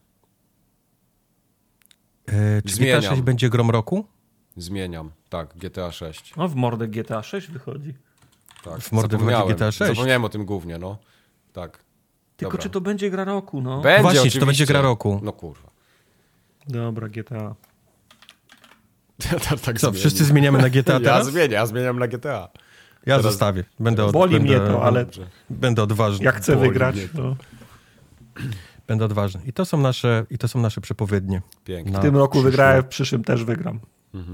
[2.27, 2.99] E, czy Zmieniam.
[2.99, 4.05] GTA 6 będzie grom roku?
[4.57, 5.11] Zmieniam.
[5.29, 6.33] Tak, GTA 6.
[6.37, 7.93] no, w mordę GTA 6 wychodzi.
[8.63, 8.79] Tak.
[8.81, 9.53] W mordę wychodzi.
[9.53, 9.91] GTA 6.
[9.91, 10.97] Zapomniałem o tym głównie, no.
[11.53, 11.84] Tak.
[12.37, 12.63] Tylko Dobra.
[12.63, 13.81] czy to będzie gra roku, no?
[13.81, 14.45] Będzie Właśnie, czy to oczywiście.
[14.45, 15.19] będzie gra roku?
[15.23, 15.69] No kurwa.
[16.67, 17.55] Dobra, GTA.
[19.49, 21.27] tak, tak Co, wszyscy zmieniamy na GTA Ja teraz?
[21.27, 22.29] zmieniam, ja zmieniam na GTA.
[22.29, 22.49] Ja
[23.05, 23.63] teraz- zostawię.
[23.79, 25.05] Będę, od, Boli będę, mnie to, ale.
[25.49, 26.25] Będę odważny.
[26.25, 27.21] jak chcę Boli wygrać, to.
[27.21, 27.35] no.
[28.87, 29.41] Będę odważny.
[29.45, 31.41] I to są nasze, i to są nasze przepowiednie.
[31.65, 31.93] Pięknie.
[31.93, 33.79] Na W tym roku przyszły wygrałem, w przyszłym też wygram.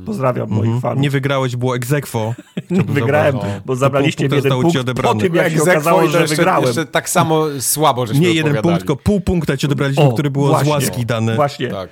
[0.06, 0.82] Pozdrawiam moich Mhm.
[0.82, 1.02] fanów.
[1.02, 2.34] Nie wygrałeś, było egzekwo.
[2.70, 3.64] Wygrałem, zauważyć.
[3.66, 5.22] bo zabraliście mi jeden zostało ci punkt po odebrane.
[5.22, 6.66] tym, jak się okazało, że jeszcze, wygrałem.
[6.66, 10.30] Jeszcze tak samo słabo, żeśmy Nie jeden punkt, tylko pół punkta ci odebraliśmy, O, który
[10.30, 10.66] było właśnie.
[10.66, 11.36] z łaski dane.
[11.36, 11.68] Właśnie.
[11.68, 11.90] Tak.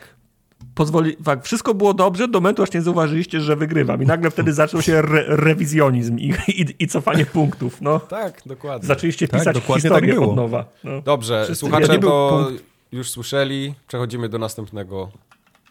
[0.76, 4.04] Pozwoli, tak, wszystko było dobrze do momentu, aż nie zauważyliście, że wygrywam.
[4.04, 7.82] I nagle wtedy zaczął się re rewizjonizm i, i, i cofanie punktów.
[7.82, 8.00] No.
[8.00, 8.88] Tak, dokładnie.
[8.88, 10.30] Zaczęliście Tak, pisać dokładnie historię tak było.
[10.30, 10.66] od nowa.
[10.84, 11.02] No.
[11.02, 12.64] Dobrze, Wszyscy słuchacze to punkt.
[12.92, 13.74] już słyszeli.
[13.88, 15.10] Przechodzimy do następnego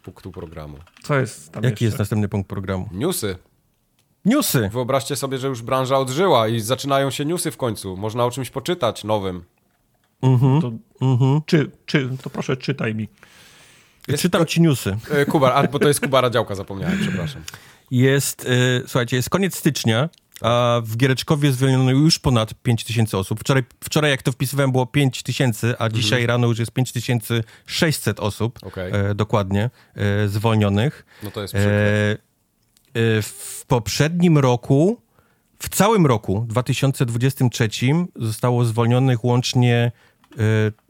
[0.09, 0.79] punktu programu.
[1.03, 1.85] Co jest tam Jaki jeszcze?
[1.85, 2.89] jest następny punkt programu?
[2.93, 3.37] Newsy.
[4.25, 4.69] Newsy.
[4.73, 7.97] Wyobraźcie sobie, że już branża odżyła i zaczynają się newsy w końcu.
[7.97, 9.45] Można o czymś poczytać nowym.
[10.61, 10.73] To,
[11.47, 13.09] czy, czy, to proszę czytaj mi.
[14.19, 14.97] Czytam ci newsy.
[15.11, 17.43] E, Kubar, a, bo to jest Kubara Działka, zapomniałem, przepraszam.
[17.91, 20.09] Jest, y, słuchajcie, jest koniec stycznia,
[20.43, 23.41] a w Giereczkowie zwolniono już ponad 5 tysięcy osób.
[23.41, 28.59] Wczoraj, wczoraj, jak to wpisywałem, było 5 tysięcy, a dzisiaj rano już jest 5600 osób
[28.63, 28.93] Okej.
[28.95, 31.07] e, dokładnie e, zwolnionych.
[31.23, 31.73] No to jest E, przykre.
[31.75, 35.01] e, w poprzednim roku,
[35.63, 37.69] w całym roku 2023
[38.17, 39.93] zostało zwolnionych łącznie
[40.33, 40.39] e,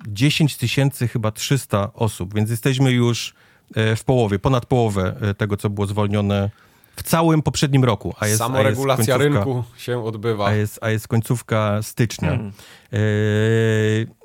[0.09, 3.35] 10 tysięcy chyba 300 osób, więc jesteśmy już
[3.75, 6.51] e, w połowie, ponad połowę e, tego, co było zwolnione
[6.99, 8.09] w całym poprzednim roku.
[8.09, 10.47] A jest, a jest Samoregulacja rynku się odbywa.
[10.47, 12.29] a jest, a jest końcówka stycznia.
[12.29, 12.53] Hmm.
[12.93, 12.99] E,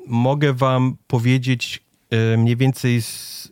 [0.07, 3.51] mogę wam powiedzieć e, mniej więcej z,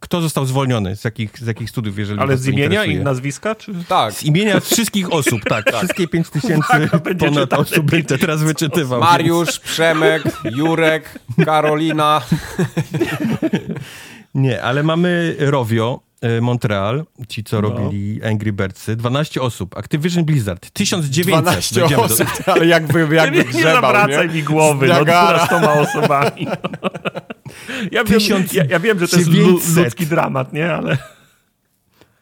[0.00, 2.96] kto został zwolniony, z jakich, z jakich studiów, jeżeli Ale z imienia interesuje.
[3.00, 3.54] i nazwiska?
[3.54, 3.72] Czy...
[3.88, 5.72] Tak, Z imienia wszystkich osób, tak.
[5.76, 9.00] Wszystkie 5 tysięcy ponad osób będę teraz wyczytywał.
[9.00, 12.22] Mariusz, Przemek, Jurek, Karolina.
[12.92, 13.12] Więc...
[14.34, 17.68] Nie, ale mamy Rovio, e, Montreal, ci co No.
[17.68, 19.76] robili Angry Birdsy, 12 osób.
[19.78, 21.26] Activision Blizzard, 1900.
[21.42, 24.34] 12 Dojdziemy do- osób, ale jakby, jakby nie, nie grzebał, zawracaj nie?
[24.34, 25.04] mi głowy, no.
[25.04, 26.46] 12 osobami.
[27.92, 28.20] Ja wiem,
[28.52, 29.84] ja, ja wiem, że to jest lu, 1900.
[29.84, 30.72] ludzki dramat, nie?
[30.74, 30.98] Ale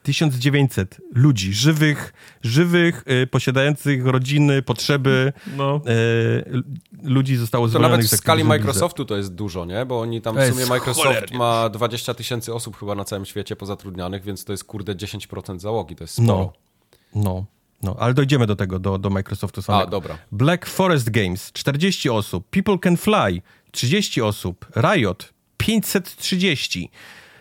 [0.05, 2.13] 1900 ludzi, żywych,
[2.43, 6.63] żywych, y, posiadających rodziny, potrzeby no, y,
[7.03, 8.43] ludzi zostało To zwolnionych nawet w skali.
[8.43, 9.85] Microsoftu to jest dużo, nie?
[9.85, 13.05] Bo oni tam To w jest sumie Microsoft cholernie ma 20 tysięcy osób chyba na
[13.05, 16.53] całym świecie pozatrudnianych, więc to jest kurde 10% załogi, to jest No, sporo.
[17.15, 17.45] no,
[17.83, 19.87] no, ale dojdziemy do tego, do, do Microsoftu samego.
[19.87, 20.17] A, dobra.
[20.31, 22.47] Black Forest Games, 40 osób.
[22.49, 23.41] People Can Fly,
[23.71, 24.65] 30 osób.
[24.75, 26.91] Riot, 530.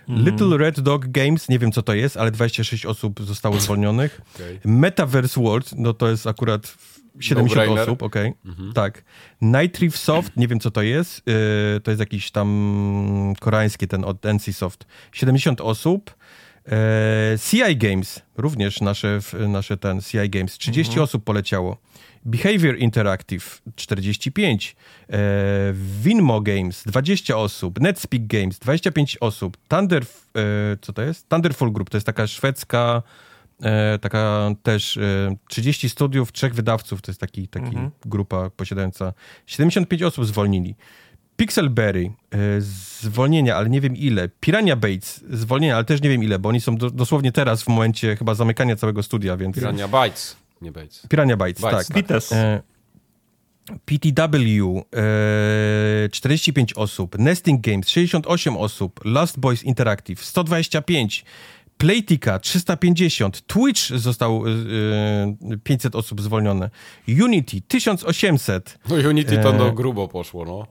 [0.09, 0.27] Mhm.
[0.27, 4.21] Little Red Dog Games, nie wiem co to jest, ale 26 osób zostało zwolnionych.
[4.35, 4.61] Okej.
[4.65, 6.75] Metaverse World, no to jest akurat
[7.21, 7.89] 70 No-brainer.
[7.89, 8.33] osób, okej.
[8.75, 9.05] Tak.
[9.41, 14.05] Night Reef Soft, nie wiem co to jest, yy, to jest jakiś tam koreański ten
[14.05, 14.87] od NCSoft.
[15.13, 16.15] 70 osób.
[16.69, 19.19] E, CI Games, również nasze,
[19.49, 21.77] nasze ten CI Games, 30 osób poleciało.
[22.25, 24.77] Behavior Interactive 45,
[25.11, 25.17] e,
[26.03, 30.07] Winmo Games 20 osób, Netspeak Games 25 osób, Thunder, e,
[30.81, 31.29] co to jest?
[31.29, 33.03] Thunderful Group, to jest taka szwedzka,
[33.63, 37.77] e, taka też e, 30 studiów, trzech wydawców, to jest taki, taki
[38.07, 39.13] grupa posiadająca
[39.47, 40.75] 75 osób zwolnili.
[41.37, 42.61] Pixelberry, e,
[43.01, 44.29] zwolnienia, ale nie wiem ile.
[44.29, 47.69] Pirania Bates, zwolnienia, ale też nie wiem ile, bo oni są do, dosłownie teraz w
[47.69, 49.57] momencie chyba zamykania całego studia, więc...
[49.57, 51.07] Pirania Bytes, nie Bates.
[51.09, 51.87] Pirania Bytes, Bytes, tak.
[51.87, 51.97] tak.
[51.97, 52.33] Bites.
[52.33, 52.63] E,
[53.85, 61.25] PTW, e, 45 osób, Nesting Games, 68 osób, Last Boys Interactive, 125,
[61.79, 66.71] Playtika, 350, Twitch został e, 500 osób zwolnione,
[67.09, 69.59] Unity, 1800, No Unity to E.
[69.59, 70.67] no grubo poszło, no.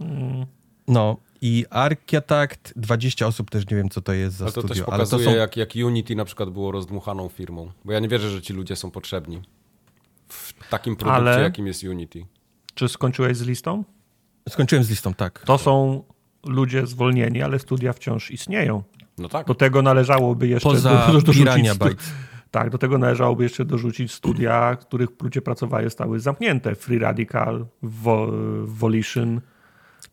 [0.88, 4.76] no i Architect, 20 osób, też nie wiem co to jest za Ale to studio,
[4.76, 5.36] też ale to pokazuje, są...
[5.36, 7.72] jak, jak Unity na przykład było rozdmuchaną firmą.
[7.86, 9.42] Bo ja nie wierzę, że ci ludzie są potrzebni
[10.78, 12.26] takim produkcie, Ale- jakim jest Unity.
[12.74, 13.84] czy skończyłeś z listą?
[14.50, 15.40] Skończyłem z listą, tak.
[15.40, 16.04] To są
[16.46, 18.84] ludzie zwolnieni, ale studia wciąż istnieją.
[19.18, 19.48] No tak.
[19.48, 21.70] Do tego należałoby jeszcze Poza do, do, dorzucić...
[22.52, 26.76] Tak, do tego należałoby jeszcze dorzucić studia, których ludzie pracowali, zostały zamknięte.
[26.76, 28.32] Free Radical, Vo,
[28.64, 29.42] Volition.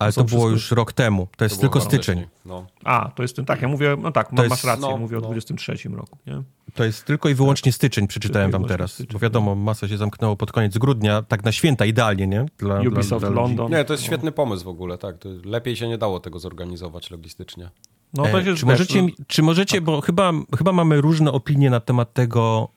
[0.00, 1.28] Ale są to było wszystko- już rok temu.
[1.36, 2.26] To jest To tylko styczeń.
[2.46, 2.66] No.
[2.84, 5.20] A, to jest ten, tak, ja mówię, no tak, jest- masz rację, no, mówię o
[5.20, 5.26] no.
[5.26, 6.42] 23 roku, nie?
[6.74, 8.92] To jest tylko i wyłącznie styczeń, przeczytałem wam teraz.
[8.92, 12.46] styczeń, Bo wiadomo, masa się zamknęło pod koniec grudnia, tak na święta, idealnie, nie?
[12.58, 13.36] Dla, Ubisoft ludzi.
[13.36, 13.72] London.
[13.72, 15.18] Nie, to jest świetny pomysł w ogóle, tak.
[15.18, 17.70] To lepiej się nie dało tego zorganizować logistycznie.
[18.14, 21.80] No to E, czy, możecie, no- czy możecie, bo chyba, chyba mamy różne opinie na
[21.80, 22.68] temat tego,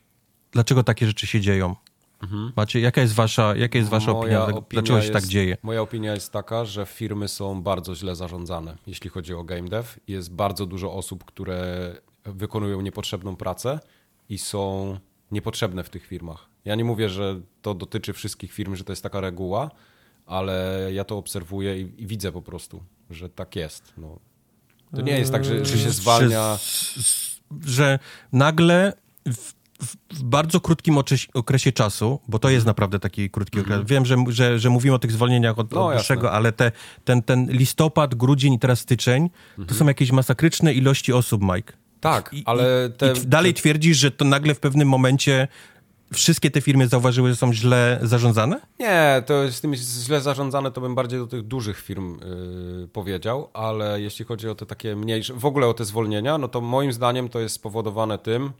[0.51, 1.75] dlaczego takie rzeczy się dzieją.
[2.55, 5.57] Macie, jaka jest wasza, jaka jest wasza opinia, Dla- dlaczego się jest, tak dzieje?
[5.63, 9.89] Moja opinia jest taka, że firmy są bardzo źle zarządzane, jeśli chodzi o game dev.
[10.07, 11.91] Jest bardzo dużo osób, które
[12.25, 13.79] wykonują niepotrzebną pracę
[14.29, 14.97] i są
[15.31, 16.49] niepotrzebne w tych firmach.
[16.65, 19.71] Ja nie mówię, że to dotyczy wszystkich firm, że to jest taka reguła,
[20.25, 23.93] ale ja to obserwuję i, i widzę po prostu, że tak jest.
[23.97, 24.19] No.
[24.95, 26.57] To nie jest tak, że, że się zwalnia.
[26.57, 27.99] Że, że
[28.31, 28.93] nagle
[29.27, 29.53] w,
[29.83, 30.97] w, bardzo krótkim
[31.33, 33.81] okresie czasu, bo to jest naprawdę taki krótki okres.
[33.85, 36.71] Wiem, że, że, że mówimy o tych zwolnieniach od, No, od dłuższego, ale te,
[37.05, 39.29] ten, ten listopad, grudzień i teraz styczeń,
[39.67, 41.73] to są jakieś masakryczne ilości osób, Mike.
[41.99, 45.47] Tak, I, ale te, i dalej twierdzisz, że to nagle w pewnym momencie
[46.13, 48.61] wszystkie te firmy zauważyły, że są źle zarządzane?
[48.79, 53.49] Nie, to z tym źle zarządzane, to bym bardziej do tych dużych firm yy, powiedział,
[53.53, 56.93] ale jeśli chodzi o te takie mniejsze, w ogóle o te zwolnienia, no to moim
[56.93, 58.51] zdaniem to jest spowodowane tym,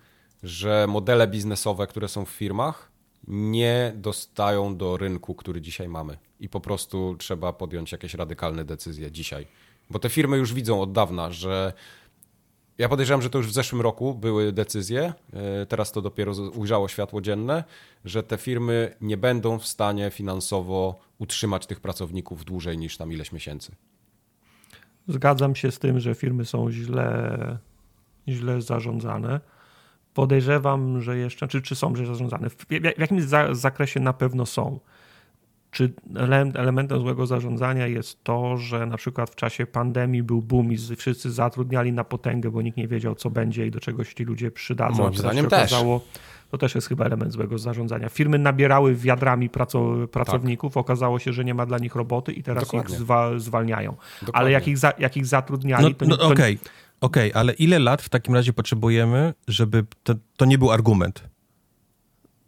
[0.44, 2.92] że modele biznesowe, które są w firmach,
[3.28, 6.18] nie dostają do rynku, który dzisiaj mamy.
[6.40, 9.48] I po prostu trzeba podjąć jakieś radykalne decyzje dzisiaj.
[9.90, 11.74] Bo te firmy już widzą od dawna, że
[12.78, 16.88] ja podejrzewam, że to już w zeszłym roku były decyzje, e, teraz to dopiero ujrzało
[16.88, 17.64] światło dzienne,
[18.06, 23.32] że te firmy nie będą w stanie finansowo utrzymać tych pracowników dłużej niż tam ileś
[23.32, 23.76] miesięcy.
[25.08, 27.58] Zgadzam się z tym, że firmy są źle,
[28.28, 29.40] źle zarządzane.
[30.14, 32.50] Podejrzewam, że jeszcze, czy, czy są zarządzane.
[32.50, 34.80] W, w, w jakimś za, zakresie na pewno są.
[35.72, 40.72] Czy ele- elementem złego zarządzania jest to, że na przykład w czasie pandemii był boom
[40.72, 44.16] i wszyscy zatrudniali na potęgę, bo nikt nie wiedział, co będzie i do czego się
[44.16, 45.04] ci ludzie przydadzą.
[45.04, 45.74] Moim zdaniem się też.
[45.74, 46.02] Okazało,
[46.52, 48.10] to też jest chyba element złego zarządzania.
[48.10, 52.64] Firmy nabierały wiadrami praco, pracowników, okazało się, że nie ma dla nich roboty i teraz
[52.64, 52.96] Dokładnie.
[52.96, 53.92] ich zwa, zwalniają.
[53.92, 54.52] Ale Dokładnie.
[54.52, 56.36] jak ich, za, jak ich zatrudniali, No, to, no to
[57.04, 61.34] okej, okej, ale ile lat w takim razie potrzebujemy, żeby to, to nie był argument?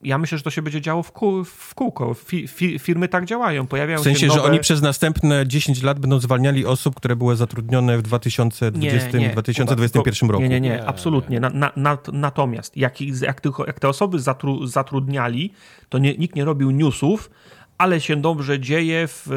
[0.06, 2.14] ja myślę, że to się będzie działo w, kół, w kółko.
[2.14, 3.68] Fi, fi, firmy tak działają.
[3.68, 4.40] Pojawiają W sensie, się nowe...
[4.40, 10.30] że oni przez następne 10 lat będą zwalniali osób, które były zatrudnione w 2020, 2021
[10.30, 10.44] roku.
[10.44, 11.40] Nie, nie, nie, Nie, absolutnie.
[11.40, 15.54] Na, na, na, natomiast jak, ich- jak, jak te osoby zatru, zatrudniali,
[15.90, 17.30] to nie, nikt nie robił newsów,
[17.78, 19.28] ale się dobrze dzieje w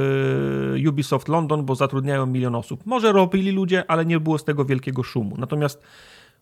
[0.84, 2.86] e, Ubisoft London, bo zatrudniają milion osób.
[2.86, 5.34] Może robili ludzie, ale nie było z tego wielkiego szumu.
[5.38, 5.82] Natomiast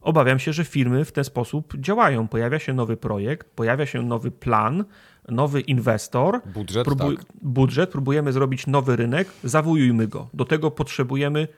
[0.01, 2.29] obawiam się, że firmy w ten sposób działają.
[2.29, 4.85] Pojawia się nowy projekt, pojawia się nowy plan,
[5.29, 6.41] nowy inwestor.
[6.55, 7.27] Budżet, Próbuj- tak.
[7.43, 10.29] budżet, próbujemy zrobić nowy rynek, zawojujmy go.
[10.35, 11.49] Do tego potrzebujemy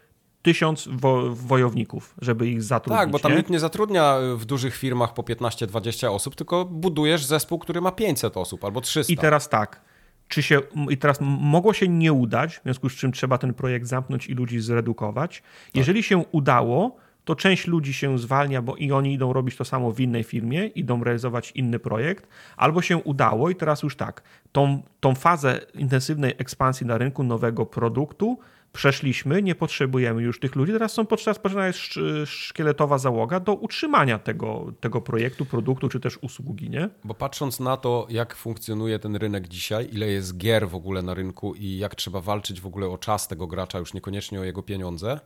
[0.43, 3.01] tysiąc wo- wojowników, żeby ich zatrudnić.
[3.01, 3.39] Tak, bo tam nie?
[3.39, 8.37] nikt nie zatrudnia w dużych firmach po 15-20 osób, tylko budujesz zespół, który ma 500
[8.37, 9.13] osób albo 300.
[9.13, 9.81] I teraz tak,
[10.29, 10.61] czy się,
[10.91, 14.35] i teraz mogło się nie udać, w związku z czym trzeba ten projekt zamknąć i
[14.35, 15.43] ludzi zredukować.
[15.75, 19.93] Jeżeli się udało, to część ludzi się zwalnia, bo i oni idą robić to samo
[19.93, 24.23] w innej firmie, idą realizować inny projekt, albo się udało i teraz już tak,
[24.53, 28.39] tą, tą fazę intensywnej ekspansji na rynku nowego produktu
[28.73, 34.19] przeszliśmy, nie potrzebujemy już tych ludzi, teraz są potrzebna jest sz- szkieletowa załoga do utrzymania
[34.19, 36.89] tego, tego projektu, produktu czy też usługi, nie?
[37.05, 41.15] Bo patrząc na to, jak funkcjonuje ten rynek dzisiaj, ile jest gier w ogóle na
[41.15, 44.63] rynku i jak trzeba walczyć w ogóle o czas tego gracza, już niekoniecznie o jego
[44.63, 45.21] pieniądze,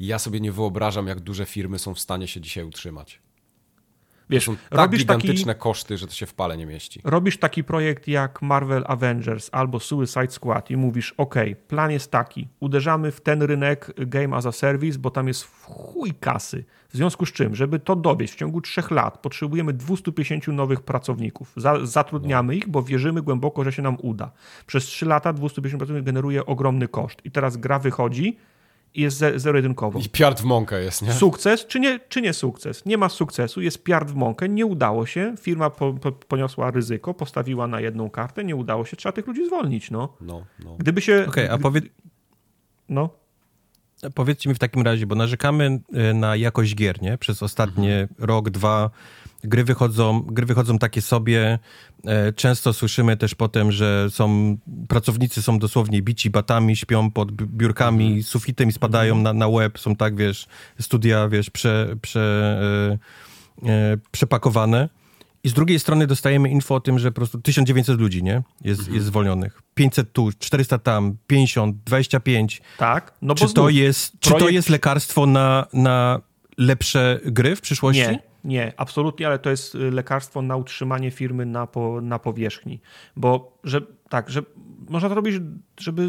[0.00, 3.20] ja sobie nie wyobrażam, jak duże firmy są w stanie się dzisiaj utrzymać.
[4.30, 7.00] Wiesz, To są tak robisz taki, gigantyczne koszty, że to się w pale nie mieści.
[7.04, 11.34] robisz taki projekt jak Marvel Avengers albo Suicide Squad i mówisz, ok,
[11.68, 16.14] plan jest taki, uderzamy w ten rynek Game as a Service, bo tam jest chuj
[16.20, 16.64] kasy.
[16.88, 21.52] W związku z czym, żeby to dowieść w ciągu trzech lat, potrzebujemy 250 nowych pracowników.
[21.56, 24.30] Za, zatrudniamy ich, bo wierzymy głęboko, że się nam uda.
[24.66, 27.20] Przez trzy lata 250 pracowników generuje ogromny koszt.
[27.24, 28.36] I teraz gra wychodzi
[28.94, 29.98] i jest ze- zero-jedynkowo.
[29.98, 31.12] I piard w mąkę jest, nie?
[31.12, 32.86] Sukces czy nie, czy nie sukces?
[32.86, 37.14] Nie ma sukcesu, jest piard w mąkę, nie udało się, firma po, po, poniosła ryzyko,
[37.14, 40.16] postawiła na jedną kartę, nie udało się, trzeba tych ludzi zwolnić, no.
[40.20, 40.76] No, no.
[40.78, 41.24] Gdyby się...
[41.28, 41.80] Okej, a powie,
[42.88, 43.10] No,
[44.14, 47.18] powiedzcie mi w takim razie, bo narzekamy y, na jakość gier, nie?
[47.18, 48.90] Przez ostatnie rok, dwa.
[49.44, 51.58] Gry wychodzą, gry wychodzą takie sobie.
[52.06, 54.56] E, Często słyszymy też potem, że są
[54.88, 59.78] pracownicy są dosłownie bici batami, śpią pod bi- biurkami, sufitem i spadają na, na łeb.
[59.78, 60.46] Są tak, wiesz,
[60.80, 62.20] studia, wiesz, prze, prze,
[63.64, 64.88] e, e, przepakowane.
[65.44, 68.42] I z drugiej strony dostajemy info o tym, że po prostu 1900 ludzi, nie?
[68.64, 68.94] Jest, Mhm.
[68.96, 69.62] jest zwolnionych.
[69.74, 72.62] 500 tu, 400 tam, 50, 25.
[72.78, 73.12] Tak?
[73.22, 76.20] No Czy to jest, czy to projekt- jest lekarstwo na, na
[76.58, 78.02] lepsze gry w przyszłości?
[78.02, 82.80] Nie, nie, absolutnie, ale to jest y, lekarstwo na utrzymanie firmy na, po, na powierzchni.
[83.16, 84.42] Bo, że, tak, że
[84.88, 85.34] można to robić,
[85.80, 86.08] żeby,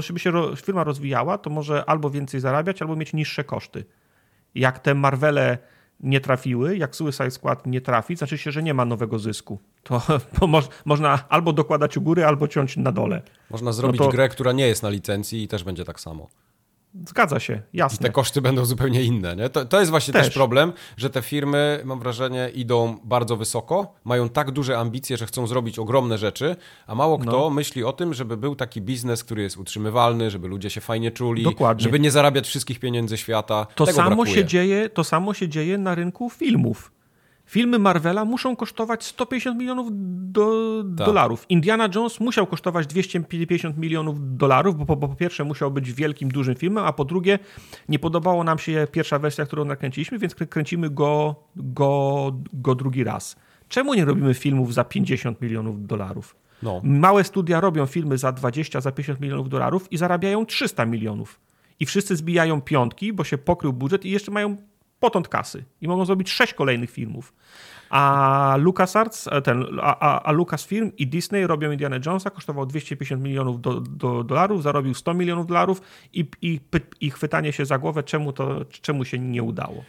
[0.00, 3.84] żeby się firma rozwijała, to może albo więcej zarabiać, albo mieć niższe koszty.
[4.54, 5.58] Jak te Marvele
[6.00, 9.58] nie trafiły, jak Suicide Squad nie trafi, znaczy się, że nie ma nowego zysku.
[9.82, 10.02] To,
[10.40, 13.22] to moż, można albo dokładać u góry, albo ciąć na dole.
[13.50, 16.28] Można zrobić to- grę, która nie jest na licencji i też będzie tak samo.
[17.08, 18.06] Zgadza się, I jasne.
[18.06, 19.36] te koszty będą zupełnie inne.
[19.36, 19.48] Nie?
[19.48, 20.26] To, to jest właśnie też.
[20.26, 20.34] Też.
[20.34, 25.46] problem, że te firmy, mam wrażenie, idą bardzo wysoko, mają tak duże ambicje, że chcą
[25.46, 26.56] zrobić ogromne rzeczy,
[26.86, 27.50] a mało kto No.
[27.50, 31.42] myśli o tym, żeby był taki biznes, który jest utrzymywalny, żeby ludzie się fajnie czuli,
[31.42, 31.82] Dokładnie.
[31.84, 33.66] żeby nie zarabiać wszystkich pieniędzy świata.
[33.74, 34.34] To Tego samo, brakuje.
[34.34, 36.92] się dzieje, to samo się dzieje na rynku filmów.
[37.46, 39.88] Filmy Marvela muszą kosztować 150 milionów
[40.32, 41.06] do, Tak.
[41.06, 41.46] dolarów.
[41.48, 46.28] Indiana Jones musiał kosztować 250 milionów dolarów, bo po, bo po pierwsze musiał być wielkim,
[46.28, 47.38] dużym filmem, a po drugie
[47.88, 53.04] nie podobało nam się pierwsza wersja, którą nakręciliśmy, więc krę- kręcimy go, go, go drugi
[53.04, 53.36] raz.
[53.68, 56.36] Czemu nie robimy filmów za 50 milionów dolarów?
[56.62, 56.80] No.
[56.84, 61.40] Małe studia robią filmy za 20, za 50 milionów dolarów i zarabiają 300 milionów.
[61.80, 64.56] I wszyscy zbijają piątki, bo się pokrył budżet i jeszcze mają
[65.00, 65.64] potąd kasy.
[65.80, 67.34] I mogą zrobić sześć kolejnych filmów.
[67.90, 73.22] A LucasArts, e, ten, a, a, a Lucasfilm i Disney robią Indiana Jonesa, kosztował 250
[73.22, 75.80] milionów do, do, dolarów, zarobił 100 milionów dolarów
[76.12, 76.60] i, i,
[77.00, 79.84] i chwytanie się za głowę, czemu, to, czemu się nie udało.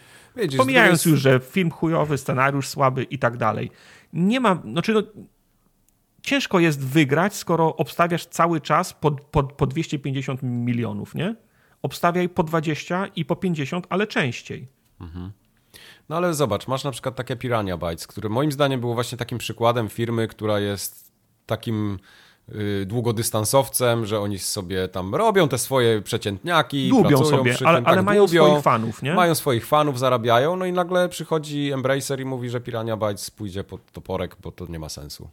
[0.49, 3.71] Z Pomijając drugiej już, że film chujowy, scenariusz słaby i tak dalej.
[4.13, 5.03] Nie ma, znaczy no,
[6.21, 11.35] ciężko jest wygrać, skoro obstawiasz cały czas po, po, po 250 milionów, nie?
[11.81, 14.67] Obstawiaj po 20 i po 50, ale częściej.
[16.09, 19.37] No ale zobacz, masz na przykład takie Pirania Bytes, które moim zdaniem było właśnie takim
[19.37, 21.11] przykładem firmy, która jest
[21.45, 21.99] takim
[22.49, 27.87] y, długodystansowcem, że oni sobie tam robią te swoje przeciętniaki, Lubią sobie, przy ale, tym,
[27.87, 29.13] ale tak mają dłubią, swoich fanów, nie?
[29.13, 33.63] Mają swoich fanów, zarabiają, no i nagle przychodzi Embracer i mówi, że Pirania Bytes pójdzie
[33.63, 35.29] pod toporek, bo to nie ma sensu.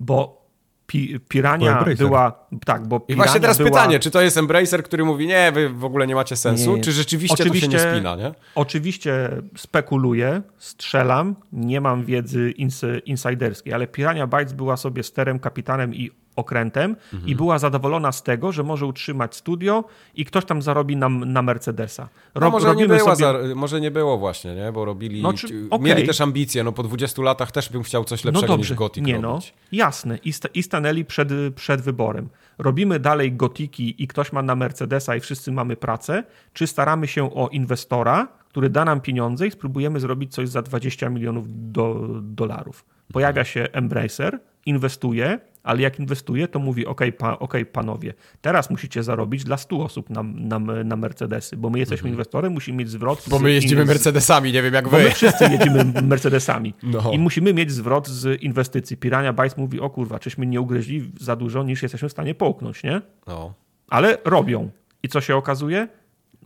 [0.00, 0.45] Bo
[0.86, 2.46] pi, Pirania była...
[2.64, 5.68] Tak, bo I właśnie teraz była, pytanie, czy to jest Embracer, który mówi, nie, wy
[5.68, 6.82] w ogóle nie macie sensu, Nie.
[6.82, 8.32] czy rzeczywiście, to się nie spina, nie?
[8.54, 15.94] Oczywiście spekuluję, strzelam, nie mam wiedzy ins insiderskiej, ale Pirania Bytes była sobie sterem, kapitanem
[15.94, 17.30] i okrętem Mhm.
[17.30, 19.84] i była zadowolona z tego, że może utrzymać studio
[20.14, 22.08] i ktoś tam zarobi na, na Mercedesa.
[22.34, 24.72] No Ro- może, nie była sobie- za, może nie było właśnie, nie?
[24.72, 25.86] Bo robili, No, czy- okej.
[25.86, 28.74] mieli też ambicje, no po 20 latach też bym chciał coś lepszego no niż dobrze,
[28.74, 29.54] Gothic nie no, robić.
[29.72, 32.28] jasne I, sta, i stanęli przed, przed wyborem.
[32.58, 37.34] Robimy dalej gotiki i ktoś ma na Mercedesa i wszyscy mamy pracę, czy staramy się
[37.34, 42.84] o inwestora, który da nam pieniądze i spróbujemy zrobić coś za 20 milionów do, dolarów.
[43.12, 49.02] Pojawia się Embracer, inwestuje, ale jak inwestuje, to mówi: OK, pa, okej, panowie, teraz musicie
[49.02, 53.18] zarobić dla 100 osób na, na, na Mercedesy, bo my jesteśmy inwestorem, musimy mieć zwrot.
[53.18, 53.30] Mhm.
[53.30, 55.10] Bo z my jeździmy inwest- Mercedesami, nie wiem jak bo my wy.
[55.10, 57.10] wszyscy jedziemy Mercedesami No.
[57.12, 58.96] i musimy mieć zwrot z inwestycji.
[58.96, 62.82] Pirania Bytes mówi, o kurwa, czyśmy nie ugryźli za dużo, niż jesteśmy w stanie połknąć,
[62.82, 63.02] nie?
[63.26, 63.54] No.
[63.90, 64.70] Ale robią.
[65.02, 65.88] I co się okazuje?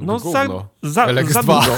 [0.06, 0.68] No za, Gówno.
[0.82, 1.32] za, LX2.
[1.32, 1.76] za dużo,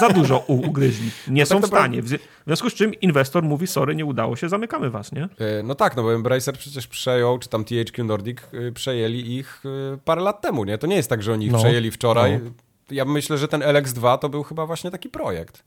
[0.00, 1.10] za dużo ugryźli.
[1.28, 2.02] Nie są tak w stanie.
[2.02, 5.22] W zwi- w związku z czym inwestor mówi, sorry, nie udało się, zamykamy was, nie?
[5.24, 9.62] E, No tak, no bo Embracer przecież przejął, czy tam THQ Nordic y, przejęli ich
[9.94, 10.78] y, parę lat temu, nie?
[10.78, 11.58] To nie jest tak, że oni ich No.
[11.58, 12.40] przejęli wczoraj.
[12.44, 12.50] No.
[12.90, 15.64] Ja myślę, że ten LX2 to był chyba właśnie taki projekt,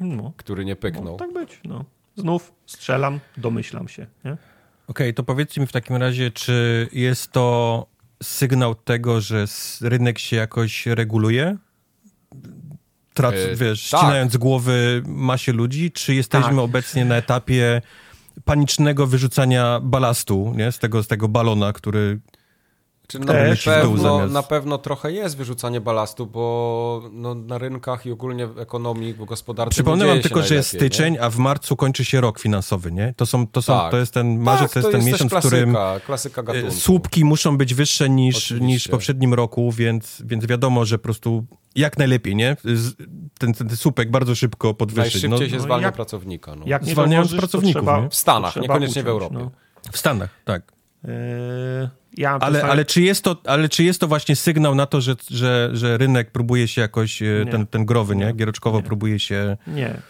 [0.00, 1.04] No, który nie pyknął.
[1.04, 1.84] no tak być, no.
[2.16, 4.36] Znów strzelam, domyślam się, nie?
[4.88, 7.86] Okej, to powiedzcie mi w takim razie, czy jest to
[8.24, 9.44] sygnał tego, że
[9.80, 11.56] rynek się jakoś reguluje?
[13.14, 14.00] Trac, E, wiesz, tak.
[14.00, 16.58] ścinając głowy masie ludzi, czy jesteśmy Tak.
[16.58, 17.82] obecnie na etapie
[18.44, 20.72] panicznego wyrzucania balastu, nie?
[20.72, 22.20] Z tego, z tego balona, który...
[23.06, 23.32] Czy na,
[23.64, 29.14] pewno, na pewno trochę jest wyrzucanie balastu, bo no, na rynkach i ogólnie w ekonomii,
[29.14, 30.94] w gospodarce Przypomnę wam tylko, że jest najlepiej, nie?
[30.94, 33.14] styczeń, a w marcu kończy się rok finansowy, nie?
[33.16, 33.90] To, są, to, są, Tak.
[33.90, 35.76] to jest ten marzec, tak, to jest ten też miesiąc, w klasyka, którym
[36.06, 36.70] klasyka e, gatunku.
[36.70, 38.66] słupki muszą być wyższe niż, Oczywiście.
[38.66, 41.44] niż w poprzednim roku, więc, więc wiadomo, że po prostu
[41.74, 42.56] jak najlepiej, nie?
[43.38, 45.22] Ten, ten, ten słupek bardzo szybko podwyższyć.
[45.22, 46.54] No, Najszybciej się no zwalnia jak- pracownika.
[46.54, 46.64] No.
[46.66, 48.10] Jak nie Zwalniając pracowników, trzeba, nie?
[48.10, 49.34] W Stanach, niekoniecznie w uciąć, Europie.
[49.84, 49.92] No.
[49.92, 50.72] w Stanach, tak.
[51.04, 55.00] Eee, ja Ale, ale, czy jest to, ale czy jest to właśnie sygnał na to,
[55.00, 57.50] że, że, że rynek próbuje się jakoś, e, Nie.
[57.50, 58.26] ten, ten growy, nie?
[58.26, 58.32] Nie.
[58.32, 58.84] Giereczkowo Nie.
[58.84, 60.00] próbuje się Nie.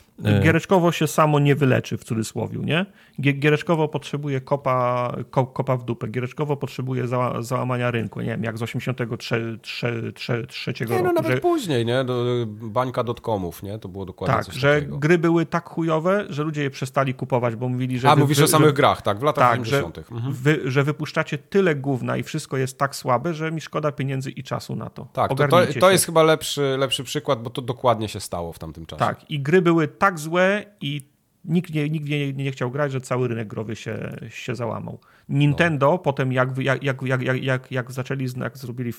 [0.43, 2.87] Giereczkowo się samo nie wyleczy, w cudzysłowie, nie?
[3.21, 6.09] Giereczkowo potrzebuje kopa, kopa w dupę.
[6.09, 11.05] Giereczkowo potrzebuje za, załamania rynku, nie wiem, jak z 83 3, 3, 3 nie, roku.
[11.05, 12.05] no nawet że, później, nie?
[12.47, 13.79] Bańka dotcomów, nie?
[13.79, 14.99] To było dokładnie tak, że takiego.
[14.99, 18.11] gry były tak chujowe, że ludzie je przestali kupować, bo mówili, że...
[18.11, 20.13] A, wy, mówisz wy, o samych że, grach, tak, w latach tak, że, 90.
[20.13, 20.33] Mhm.
[20.33, 24.43] wy, że wypuszczacie tyle gówna i wszystko jest tak słabe, że mi szkoda pieniędzy i
[24.43, 25.09] czasu na to.
[25.13, 28.59] Tak, to, to, to jest chyba lepszy, lepszy przykład, bo to dokładnie się stało w
[28.59, 29.05] tamtym czasie.
[29.05, 31.14] Tak, i gry były tak złe i
[31.45, 34.99] nikt nie, nikt nie, nie chciał grać, że cały rynek growy się, się załamał.
[35.29, 35.99] Nintendo No.
[35.99, 38.93] potem jak, jak, jak, jak, jak, jak, zaczęli, jak zrobili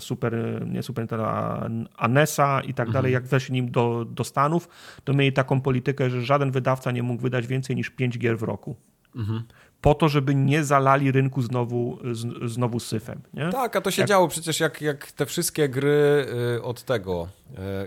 [0.00, 0.34] super,
[0.66, 2.92] nie super Nintendo, a a NES-a i tak Mhm.
[2.92, 4.68] dalej, jak weszli nim do, do Stanów,
[5.04, 8.42] to mieli taką politykę, że żaden wydawca nie mógł wydać więcej niż 5 gier w
[8.42, 8.76] roku.
[9.16, 9.42] Mhm.
[9.80, 13.20] Po to, żeby nie zalali rynku znowu, z, znowu syfem.
[13.34, 13.48] Nie?
[13.48, 16.26] Tak, a to się Jak- działo przecież jak, jak te wszystkie gry
[16.56, 17.28] y, od tego,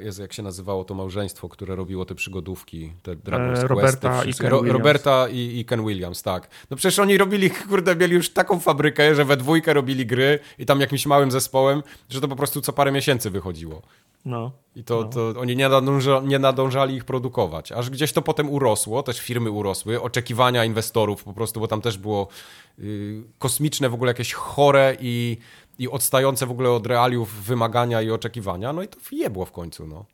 [0.02, 4.23] Jezu, jak się nazywało to małżeństwo, które robiło te przygodówki, te Dragon's E, Quest, Roberta
[4.23, 4.77] i Ro, Williams.
[4.77, 6.49] Roberta i, i Ken Williams, tak.
[6.69, 10.65] No przecież oni robili, kurde, mieli już taką fabrykę, że we dwójkę robili gry i
[10.65, 13.81] tam jakimś małym zespołem, że to po prostu co parę miesięcy wychodziło.
[14.26, 14.52] No.
[14.76, 17.72] I to, to oni nie, nadąża, nie nadążali ich produkować.
[17.72, 21.98] Aż gdzieś to potem urosło, też firmy urosły, oczekiwania inwestorów po prostu, bo tam też
[21.98, 22.27] było
[22.80, 25.38] y, kosmiczne w ogóle jakieś chore i,
[25.80, 28.73] i odstające w ogóle od realiów wymagania i oczekiwania.
[28.73, 30.06] No i to jebło w końcu, no.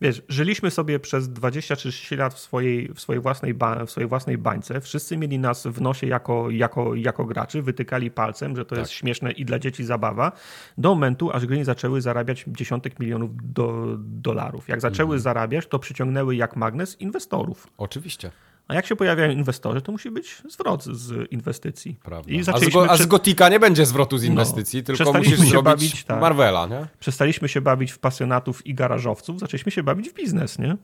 [0.00, 4.38] Wiesz, żyliśmy sobie przez 20-30 lat w swojej, w, swojej własnej ba, w swojej własnej
[4.38, 4.80] bańce.
[4.80, 9.32] Wszyscy mieli nas w nosie jako, jako, jako graczy, wytykali palcem, że to jest śmieszne
[9.32, 10.32] i dla dzieci zabawa,
[10.78, 14.68] do momentu, aż gry zaczęły zarabiać dziesiątek milionów do, dolarów.
[14.68, 17.66] Jak zaczęły zarabiać, to przyciągnęły jak magnes inwestorów.
[17.78, 18.30] Oczywiście,
[18.68, 21.96] A jak się pojawiają inwestorzy, to musi być zwrot z inwestycji.
[22.02, 22.32] prawda.
[22.32, 25.02] I a, z, zaczęliśmy go, a z prze- Gotika nie będzie zwrotu z inwestycji, tylko
[25.02, 26.20] przestaliśmy musisz się zrobić bawić, tak.
[26.20, 26.86] Marvela, nie?
[27.00, 30.76] przestaliśmy się bawić w pasjonatów i garażowców, zaczęliśmy się bawić w biznes, nie?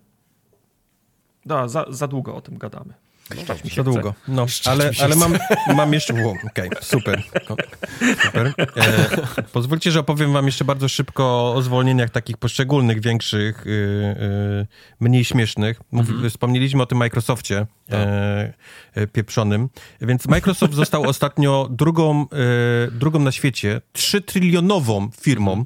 [1.46, 2.94] Da, za, za długo o tym gadamy.
[3.42, 3.92] Szczać mi się Za chce.
[3.92, 4.14] długo.
[4.28, 5.36] No, ale, ale mam,
[5.76, 6.14] mam jeszcze.
[6.14, 7.22] Wow, Okej, super.
[7.48, 7.56] Ko-
[8.24, 8.54] super.
[8.76, 14.66] E, pozwólcie, że opowiem Wam jeszcze bardzo szybko o zwolnieniach takich poszczególnych, większych, y, y,
[15.00, 15.80] mniej śmiesznych.
[15.92, 18.52] Mówi, Wspomnieliśmy o tym Microsoftie e,
[18.94, 19.68] e, pieprzonym.
[20.00, 25.64] Więc Microsoft został ostatnio drugą, e, drugą na świecie, trzytrylionową firmą.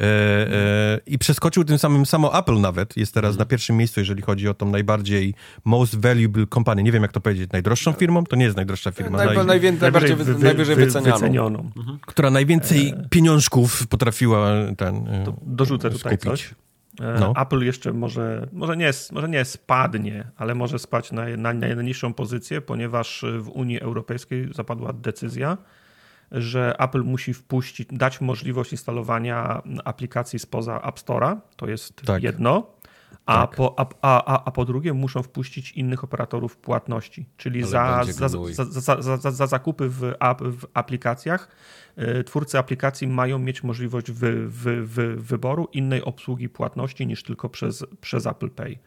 [0.00, 2.96] E, e, I przeskoczył tym samym samo Apple nawet.
[2.96, 5.34] Jest teraz na pierwszym miejscu, jeżeli chodzi o tą najbardziej
[5.64, 6.82] most valuable company.
[6.82, 7.50] Nie wiem, jak to powiedzieć.
[7.52, 8.24] Najdroższą firmą?
[8.24, 9.18] To nie jest najdroższa firma.
[9.18, 11.14] Naj, Naj, najwię, najbardziej, wy, wy- wy- najwyżej wy- wycenianą.
[11.16, 11.70] wycenioną.
[12.06, 14.96] która najwięcej pieniążków potrafiła ten.
[15.08, 16.30] e, Dorzucę tutaj skupić.
[16.30, 16.54] coś.
[17.00, 17.32] E, No.
[17.42, 22.14] Apple jeszcze może, może, nie, może nie spadnie, ale może spać na, na, na najniższą
[22.14, 25.58] pozycję, ponieważ w Unii Europejskiej zapadła decyzja,
[26.32, 32.22] że Apple musi wpuścić, dać możliwość instalowania aplikacji spoza App Store'a, to jest Tak.
[32.22, 32.76] jedno,
[33.26, 33.56] a, Tak.
[33.56, 38.64] po, a, a, a po drugie muszą wpuścić innych operatorów płatności, czyli za, za, za,
[38.70, 41.48] za, za, za, za zakupy w, ap, w aplikacjach
[41.98, 47.48] y, twórcy aplikacji mają mieć możliwość wy, wy, wy, wyboru innej obsługi płatności niż tylko
[47.48, 48.78] przez, przez Apple Pay.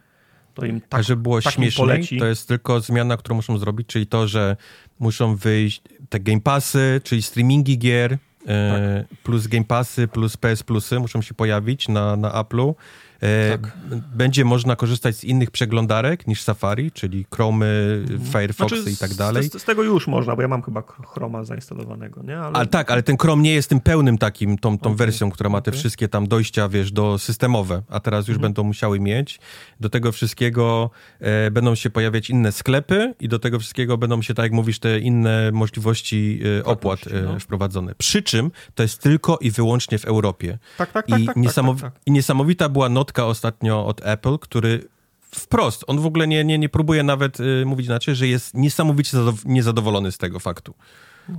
[0.54, 3.88] To im tak, A żeby było tak śmieszniej, to jest tylko zmiana, którą muszą zrobić,
[3.88, 4.58] czyli to, że
[5.00, 8.18] muszą wyjść te Game Passy, czyli streamingi gier,
[8.48, 9.18] e, Tak.
[9.24, 12.74] plus Game Passy, plus PS Plusy muszą się pojawić na, na Apple'u.
[13.22, 13.78] E, Tak.
[14.16, 19.44] Będzie można korzystać z innych przeglądarek niż Safari, czyli Chromy, Firefoxy Znaczy, i tak dalej.
[19.44, 22.38] Z, z tego już można, bo ja mam chyba Chroma zainstalowanego, nie?
[22.38, 25.32] Ale, Ale tak, ale ten Chrome nie jest tym pełnym takim, tą, tą Okej, wersją,
[25.32, 25.80] która ma te okej.
[25.80, 29.40] wszystkie tam dojścia, wiesz, do systemowe, a teraz już będą musiały mieć.
[29.80, 30.90] Do tego wszystkiego
[31.20, 34.80] e, będą się pojawiać inne sklepy i do tego wszystkiego będą się, tak jak mówisz,
[34.80, 37.40] te inne możliwości e, opłat e, no.
[37.40, 37.96] wprowadzone.
[37.98, 40.58] Przy czym to jest tylko i wyłącznie w Europie.
[40.78, 42.02] tak, tak, tak, I, tak, niesamow- tak, tak, tak.
[42.06, 44.88] I niesamowita była ostatnio od Apple, który
[45.36, 49.18] wprost, on w ogóle nie, nie, nie próbuje nawet y, mówić inaczej, że jest niesamowicie
[49.18, 50.74] zadow- niezadowolony z tego faktu,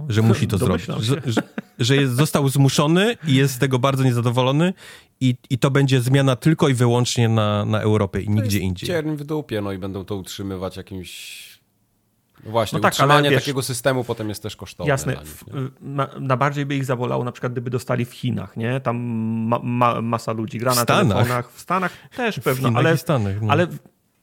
[0.08, 0.86] że musi to zrobić.
[0.86, 1.42] Że, że,
[1.78, 4.72] że jest, został zmuszony i jest z tego bardzo niezadowolony
[5.20, 8.68] i, i to będzie zmiana tylko i wyłącznie na, na Europę i To nigdzie jest
[8.68, 8.86] indziej.
[8.86, 11.49] Cierń w dupie, no i będą to utrzymywać jakimś...
[12.44, 14.88] No właśnie, No tak, utrzymanie ale wiesz- takiego systemu potem jest też kosztowne.
[14.90, 15.44] Jasne, nich,
[15.80, 18.80] na, na bardziej by ich zabolało na przykład, gdyby dostali w Chinach, nie?
[18.80, 18.96] Tam
[19.48, 21.08] ma, ma, masa ludzi gra W na Stanach.
[21.12, 21.50] telefonach.
[21.52, 23.42] W Stanach też pewno, Chinach ale, Stanach.
[23.42, 23.52] No.
[23.52, 23.66] ale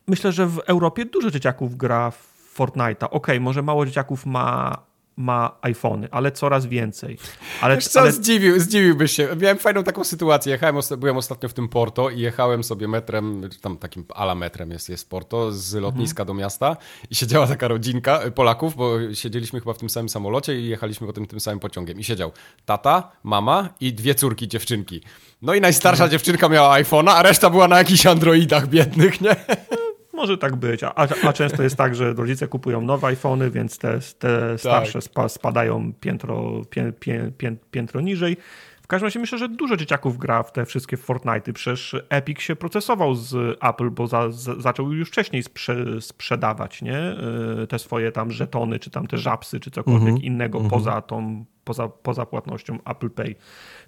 [0.07, 3.07] myślę, że w Europie dużo dzieciaków gra w Fortnite'a.
[3.11, 4.77] Okej, może mało dzieciaków ma,
[5.17, 7.17] ma iPhony, ale coraz więcej.
[7.61, 9.27] Ale, Wiesz co, ale zdziwił, zdziwiłbyś się.
[9.41, 10.51] Miałem fajną taką sytuację.
[10.51, 14.71] Jechałem, byłem ostatnio w tym Porto i jechałem sobie metrem, czy tam takim ala metrem
[14.71, 16.77] jest, jest Porto, z lotniska do miasta
[17.09, 21.07] i siedziała taka rodzinka y, Polaków, bo siedzieliśmy chyba w tym samym samolocie i jechaliśmy
[21.07, 21.99] potem tym samym pociągiem.
[21.99, 22.31] I siedział
[22.65, 25.01] tata, mama i dwie córki, dziewczynki.
[25.41, 29.35] No i najstarsza dziewczynka miała iPhone'a, a reszta była na jakichś androidach biednych, nie?
[30.17, 33.99] Może tak być, a, a często jest tak, że rodzice kupują nowe iPhony, więc te,
[34.19, 38.37] te starsze spa, spadają piętro, pię, pię, pię, piętro niżej.
[38.81, 41.53] W każdym razie myślę, że dużo dzieciaków gra w te wszystkie Fortnite'y.
[41.53, 47.15] Przecież Epic się procesował z Apple, bo za, zaczął już wcześniej sprze, sprzedawać nie?
[47.63, 50.23] Y, te swoje tam żetony, czy tam te żapsy, czy cokolwiek mm -hmm.
[50.23, 50.73] innego mm -hmm.
[50.73, 53.35] poza tą poza, poza płatnością Apple Pay.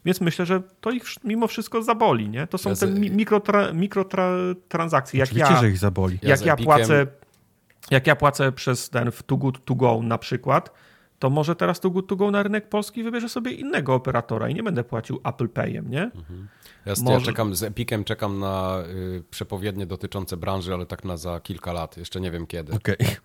[0.06, 2.48] Więc myślę, że to ich mimo wszystko zaboli, nie?
[2.48, 2.88] To są ja te
[3.74, 5.20] mikrotransakcje.
[5.20, 6.20] Mikrotra jak ja, że ich zaboli.
[6.22, 7.08] Jak ja, ja płacę
[7.92, 10.74] jak ja płacę przez ten w Too Good To Go na przykład,
[11.20, 14.54] to może teraz Too Good To Go na rynek polski wybierze sobie innego operatora i
[14.54, 16.04] nie będę płacił Apple Payem, nie?
[16.04, 16.48] Mhm.
[16.86, 17.20] Ja, może...
[17.20, 21.74] ja czekam z Epicem, czekam na y, przepowiednie dotyczące branży, ale tak na za kilka
[21.74, 22.74] lat, jeszcze nie wiem kiedy.
[22.74, 22.96] Okej.
[22.96, 23.18] Okay.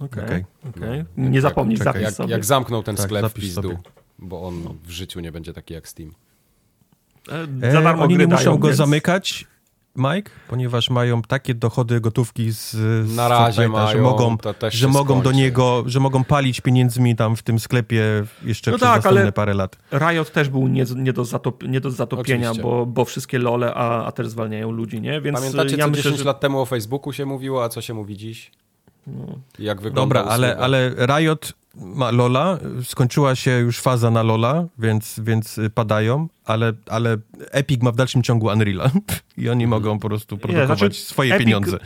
[0.00, 0.44] Okay.
[0.68, 1.04] okay.
[1.16, 2.32] no, nie zapomnij zapisać jak, sobie.
[2.32, 3.78] Jak zamknął ten tak, sklep w pizdu, sobie.
[4.18, 4.74] Bo on no.
[4.84, 6.14] w życiu nie będzie taki jak Steam.
[7.62, 8.78] E, za darmo e, oni nie muszą go więc...
[8.78, 9.46] zamykać,
[9.98, 12.70] Mike, ponieważ mają takie dochody gotówki z,
[13.06, 14.36] z Na razie mają, że mogą,
[14.70, 18.88] że mogą do niego, że mogą palić pieniędzmi tam w tym sklepie jeszcze no przez
[18.88, 19.78] tak, następne parę lat.
[19.92, 24.04] Riot też był nie, nie, do, zatop, nie do zatopienia, bo, bo wszystkie lole, a,
[24.04, 25.20] a też zwalniają ludzi, nie?
[25.20, 26.24] Więc Pamiętacie, ja co myślę, 10 że...
[26.24, 28.50] lat temu o Facebooku się mówiło, a co się mówi dziś?
[29.06, 29.26] No.
[29.58, 35.20] Jak wygląda Dobra, ale, ale Riot ma Lola, skończyła się już faza na Lola, więc,
[35.24, 37.16] więc padają, ale, ale
[37.50, 38.90] Epic ma w dalszym ciągu Unreal'a
[39.36, 39.68] i oni mhm.
[39.70, 41.78] mogą po prostu produkować znaczy, swoje Epic, pieniądze.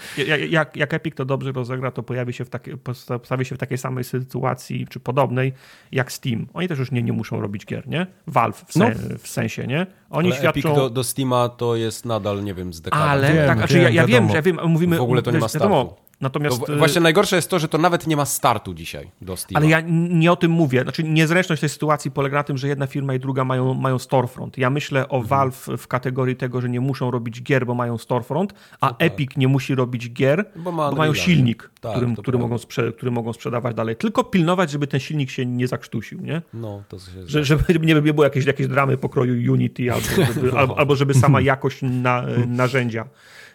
[0.51, 3.79] Jak, jak Epic to dobrze rozegra, to pojawi się w takie, postawi się w takiej
[3.79, 5.53] samej sytuacji, czy podobnej,
[5.93, 6.47] jak Steam.
[6.55, 8.07] Oni też już nie, nie muszą robić gier, nie?
[8.27, 9.19] Valve w, sen, no.
[9.19, 9.87] w sensie, nie?
[10.11, 10.71] Oni ale świadczą...
[10.71, 13.05] Epic do, do Steama to jest nadal, nie wiem, z dekady.
[13.05, 14.99] Ale, wiem, tak, znaczy ja, ja wiem, że ja wiem, mówimy...
[14.99, 16.03] W ogóle to nie ma startu.
[16.23, 16.67] Natomiast...
[16.67, 19.57] To właśnie najgorsze jest to, że to nawet nie ma startu dzisiaj do Steam.
[19.57, 19.81] Ale ja
[20.11, 20.83] nie o tym mówię.
[20.83, 24.59] Znaczy niezręczność tej sytuacji polega na tym, że jedna firma i druga mają, mają storefront.
[24.59, 25.27] Ja myślę o mhm.
[25.27, 29.13] Valve w kategorii tego, że nie muszą robić gier, bo mają storefront, a no tak.
[29.13, 33.11] Epic nie musi robić gier, bo, bo mają silnik, tak, którym, który, mogą sprze- który
[33.11, 33.97] mogą sprzedawać dalej.
[33.97, 36.43] Tylko pilnować, żeby ten silnik się nie zakrztusił, nie?
[36.55, 40.59] No, to się że, żeby nie było jakieś, jakieś dramy pokroju Unity albo żeby, no.
[40.59, 42.25] albo, albo żeby sama jakość na,
[42.63, 43.09] narzędzia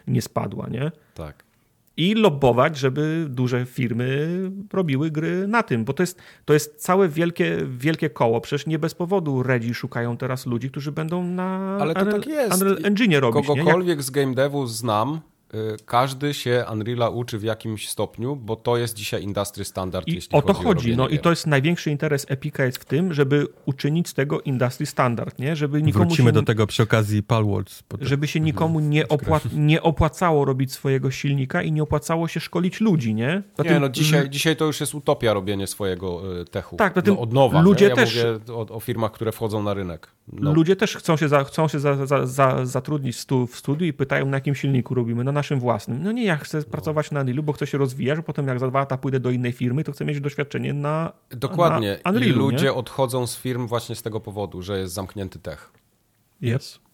[0.06, 0.92] nie spadła, nie?
[1.14, 1.47] Tak
[1.98, 4.28] i lobbować, żeby duże firmy
[4.72, 8.40] robiły gry na tym, bo to jest, to jest całe wielkie, wielkie koło.
[8.40, 12.30] Przecież nie bez powodu Redzi szukają teraz ludzi, którzy będą na Ale to Unreal, tak
[12.30, 12.62] jest.
[12.62, 13.46] Unreal Engine robić.
[13.46, 14.02] Kogokolwiek Jak...
[14.02, 15.20] z game devu znam,
[15.84, 20.38] każdy się Unreal'a uczy w jakimś stopniu, bo to jest dzisiaj industry standard, I jeśli
[20.38, 20.92] o to chodzi.
[20.92, 24.40] O no i to jest największy interes Epica jest w tym, żeby uczynić z tego
[24.40, 25.56] industry standard, nie?
[25.56, 27.82] Żeby nikomu Wrócimy się, do tego przy okazji Palworlds.
[28.00, 32.80] Żeby się nikomu nie, opła- nie opłacało robić swojego silnika i nie opłacało się szkolić
[32.80, 33.42] ludzi, nie?
[33.64, 36.76] nie, no dzisiaj, dzisiaj to już jest utopia robienie swojego y, techu.
[36.76, 37.60] Tak, no, no od nowa.
[37.60, 38.16] Ludzie ja też...
[38.16, 40.17] mówię o, o, firmach, które wchodzą na rynek.
[40.32, 40.52] No.
[40.52, 43.16] Ludzie też chcą się, za, chcą się za, za, za, zatrudnić
[43.48, 45.24] w studiu i pytają, na jakim silniku robimy.
[45.24, 46.02] Na naszym własnym.
[46.02, 46.64] No nie, ja chcę no.
[46.64, 49.52] pracować na Unrealu, bo chcę się rozwijać, potem jak za dwa lata pójdę do innej
[49.52, 51.98] firmy, to chcę mieć doświadczenie na Dokładnie.
[52.04, 52.72] Na Unrealu, I ludzie nie?
[52.72, 55.72] odchodzą z firm właśnie z tego powodu, że jest zamknięty tech.
[56.40, 56.87] Jest.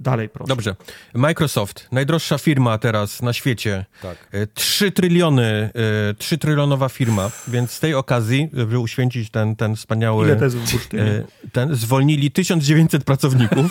[0.00, 0.48] Dalej, proszę.
[0.48, 0.76] Dobrze.
[1.14, 3.84] Microsoft, najdroższa firma teraz na świecie.
[4.02, 4.30] Tak.
[4.54, 5.70] 3 e, tryliony,
[6.18, 10.26] 3 e, trylionowa firma, więc z tej okazji, żeby uświęcić ten, ten wspaniały...
[10.26, 13.66] Ile to jest w e, ten, Zwolnili 1900 pracowników.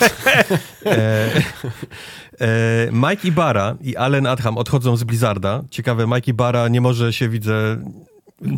[2.92, 5.62] Mike Ibarra i Allen Adham odchodzą z Blizzarda.
[5.70, 7.76] Ciekawe, Mike Ibarra nie może się, widzę,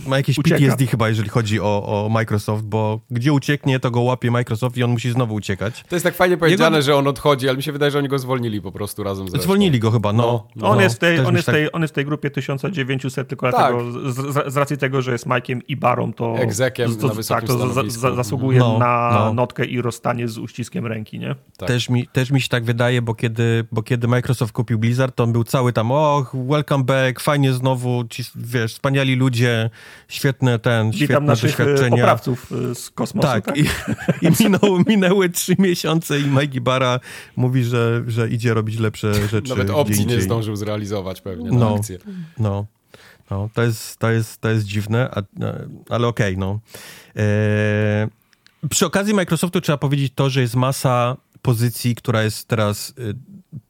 [0.07, 0.57] ma jakieś Ucieka.
[0.57, 4.83] PTSD chyba, jeżeli chodzi o, o Microsoft, bo gdzie ucieknie, to go łapie Microsoft i
[4.83, 5.85] on musi znowu uciekać.
[5.89, 6.83] To jest tak fajnie powiedziane, Jego...
[6.87, 9.33] że on odchodzi, ale mi się wydaje, że oni go zwolnili po prostu razem z
[9.33, 9.45] resztą.
[9.45, 10.23] Zwolnili go chyba, no.
[10.23, 10.69] no, no.
[10.69, 11.55] On, jest w tej, on, jest tak...
[11.55, 13.75] tej, on jest w tej grupie 1900 tylko tak.
[13.75, 17.45] dlatego, z, z, racji tego, że jest Mike'iem i Barą, to, Egzekiem to, na tak,
[17.45, 19.35] to za, za, zasługuje no, na no.
[19.35, 21.35] notkę i rozstanie z uściskiem ręki, nie?
[21.57, 21.69] Tak.
[21.69, 25.25] Też, mi, też mi się tak wydaje, bo kiedy, bo kiedy Microsoft kupił Blizzard, to
[25.25, 29.71] on był cały tam, och, welcome back, fajnie znowu, ci, wiesz, wspaniali ludzie,
[30.09, 31.97] świetne ten, Witam świetne naszych e, doświadczenia.
[31.97, 33.29] poprawców e, z kosmosu.
[33.29, 33.57] Tak, tak?
[33.57, 33.65] i,
[34.23, 37.01] i minął, minęły trzy miesiące i Mike Bara
[37.37, 39.49] mówi, że, że idzie robić lepsze rzeczy.
[39.49, 41.99] Nawet opcji nie zdążył zrealizować pewnie na no, akcję.
[42.39, 42.67] No,
[43.31, 45.23] no to, jest, to, jest, to jest dziwne, a,
[45.89, 46.61] ale okej, okay, no.
[47.17, 48.09] E,
[48.71, 52.95] przy okazji Microsoftu trzeba powiedzieć to, że jest masa pozycji, która jest teraz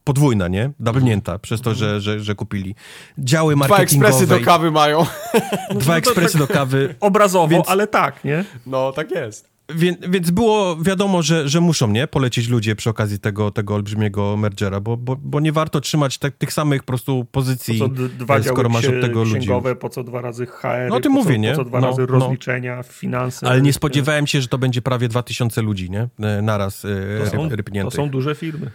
[0.05, 0.71] podwójna, nie?
[0.81, 2.75] Doublnięta przez to, że, że, że kupili.
[3.19, 4.09] Działy marketingowe.
[4.09, 5.07] Dwa ekspresy do kawy mają.
[5.75, 6.95] Dwa ekspresy do kawy.
[7.01, 8.45] Obrazowo, więc, ale tak, nie?
[8.67, 9.53] No, tak jest.
[9.75, 14.37] Więc, więc było wiadomo, że, że muszą nie polecieć ludzie przy okazji tego, tego olbrzymiego
[14.37, 17.95] mergera, bo, bo, bo nie warto trzymać te, tych samych po prostu pozycji, po co
[18.19, 19.49] dwa e, skoro masz od tego ludzi.
[19.81, 21.51] po co dwa razy HR, no, o tym mówię, co, nie?
[21.51, 22.07] po co dwa no, razy no.
[22.07, 23.47] rozliczenia, finanse.
[23.49, 26.09] Ale nie spodziewałem się, że to będzie prawie 2000 ludzi, nie?
[26.21, 26.89] E, naraz e,
[27.25, 27.95] to są, rypniętych.
[27.95, 28.71] To są duże firmy.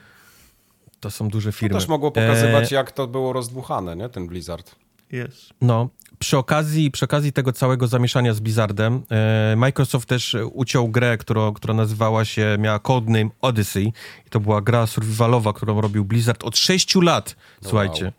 [1.07, 1.73] To są duże firmy.
[1.73, 2.75] To też mogło pokazywać, e...
[2.75, 4.09] jak to było rozdmuchane, nie?
[4.09, 4.75] Ten Blizzard.
[5.11, 5.53] Jest.
[5.61, 5.89] No,
[6.19, 11.51] przy okazji, przy okazji tego całego zamieszania z Blizzardem, e, Microsoft też uciął grę, która,
[11.55, 13.93] która nazywała się, miała codename Odyssey.
[14.27, 17.35] I to była gra survivalowa, którą robił Blizzard od 6 lat.
[17.61, 18.03] No Słuchajcie.
[18.03, 18.13] Wow.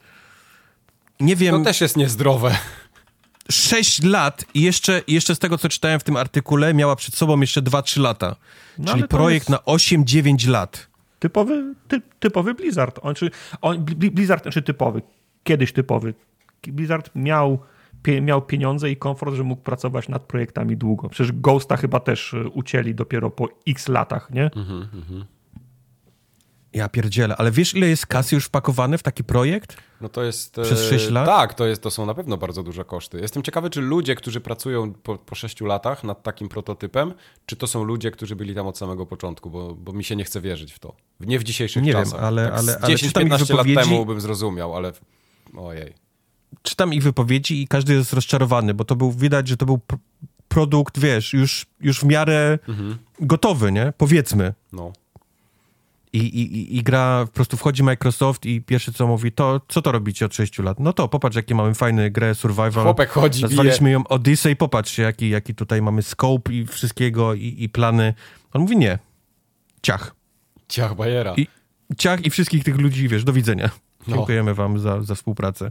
[1.20, 1.58] Nie wiem.
[1.58, 2.58] To też jest niezdrowe.
[3.50, 7.40] 6 lat i jeszcze, jeszcze z tego, co czytałem w tym artykule, miała przed sobą
[7.40, 8.36] jeszcze 2-3 lata.
[8.78, 10.87] No, Czyli projekt na 8-9 lat.
[11.18, 12.98] Typowy, ty, typowy Blizzard.
[13.02, 13.30] On, czy,
[13.60, 15.02] on, Blizzard, znaczy typowy,
[15.44, 16.14] kiedyś typowy.
[16.62, 17.58] Blizzard miał,
[18.02, 21.08] pie, miał pieniądze i komfort, że mógł pracować nad projektami długo.
[21.08, 24.44] Przecież Ghosta chyba też e, ucięli dopiero po x latach, nie?
[24.44, 25.24] Mhm, mhm.
[26.72, 29.76] Ja pierdzielę, ale wiesz ile jest kasy już wpakowane w taki projekt?
[30.00, 30.56] No to jest...
[30.62, 31.26] Przez 6 e, lat?
[31.26, 33.20] Tak, to, jest, to są na pewno bardzo duże koszty.
[33.20, 37.14] Jestem ciekawy, czy ludzie, którzy pracują po, po 6 latach nad takim prototypem,
[37.46, 40.24] czy to są ludzie, którzy byli tam od samego początku, bo, bo mi się nie
[40.24, 40.94] chce wierzyć w to.
[41.20, 42.20] Nie w dzisiejszych nie czasach.
[42.20, 44.92] Wiem, ale, tak ale, ale 10-15 lat temu bym zrozumiał, ale
[45.56, 45.94] ojej.
[46.62, 49.80] Czytam ich wypowiedzi i każdy jest rozczarowany, bo to był, widać, że to był
[50.48, 52.98] produkt, wiesz, już, już w miarę mhm.
[53.20, 53.92] gotowy, nie?
[53.98, 54.54] Powiedzmy.
[54.72, 54.92] No.
[56.12, 59.92] I, i, I gra, po prostu wchodzi Microsoft i pierwsze co mówi, to co to
[59.92, 60.80] robicie od 6 lat?
[60.80, 62.84] No to popatrz, jakie mamy fajne grę survival.
[62.84, 63.92] Chłopek chodzi, Nazwaliśmy bije.
[63.92, 68.14] ją Odyssey, popatrz, jaki, jaki tutaj mamy scope i wszystkiego i, i plany.
[68.52, 68.98] On mówi nie.
[69.82, 70.14] Ciach.
[70.68, 71.34] Ciach Bajera.
[71.36, 71.46] I,
[71.98, 73.70] ciach i wszystkich tych ludzi, wiesz, do widzenia.
[74.06, 74.16] No.
[74.16, 75.70] Dziękujemy wam za, za współpracę.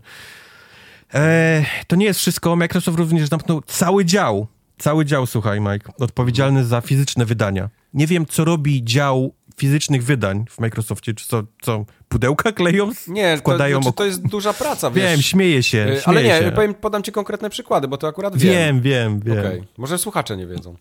[1.14, 2.56] E, to nie jest wszystko.
[2.56, 4.48] Microsoft również zamknął cały dział.
[4.78, 7.70] Cały dział, słuchaj, Mike, odpowiedzialny za fizyczne wydania.
[7.94, 13.38] Nie wiem, co robi dział fizycznych wydań w Microsoftie, czy co, co pudełka kleją, nie,
[13.38, 13.78] wkładają...
[13.78, 15.12] Nie, to, to jest duża praca, wiesz.
[15.12, 16.52] Wiem, śmieję się, śmieję Ale nie, się.
[16.52, 18.54] Powiem, podam ci konkretne przykłady, bo to akurat wiem.
[18.54, 19.40] Wiem, wiem, wiem.
[19.40, 19.68] Okay.
[19.78, 20.76] Może słuchacze nie wiedzą.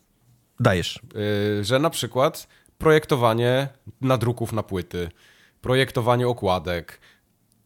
[0.61, 1.01] Dajesz.
[1.59, 2.49] Yy, że na przykład
[2.79, 3.69] projektowanie
[4.01, 5.09] nadruków na płyty,
[5.61, 7.01] projektowanie okładek,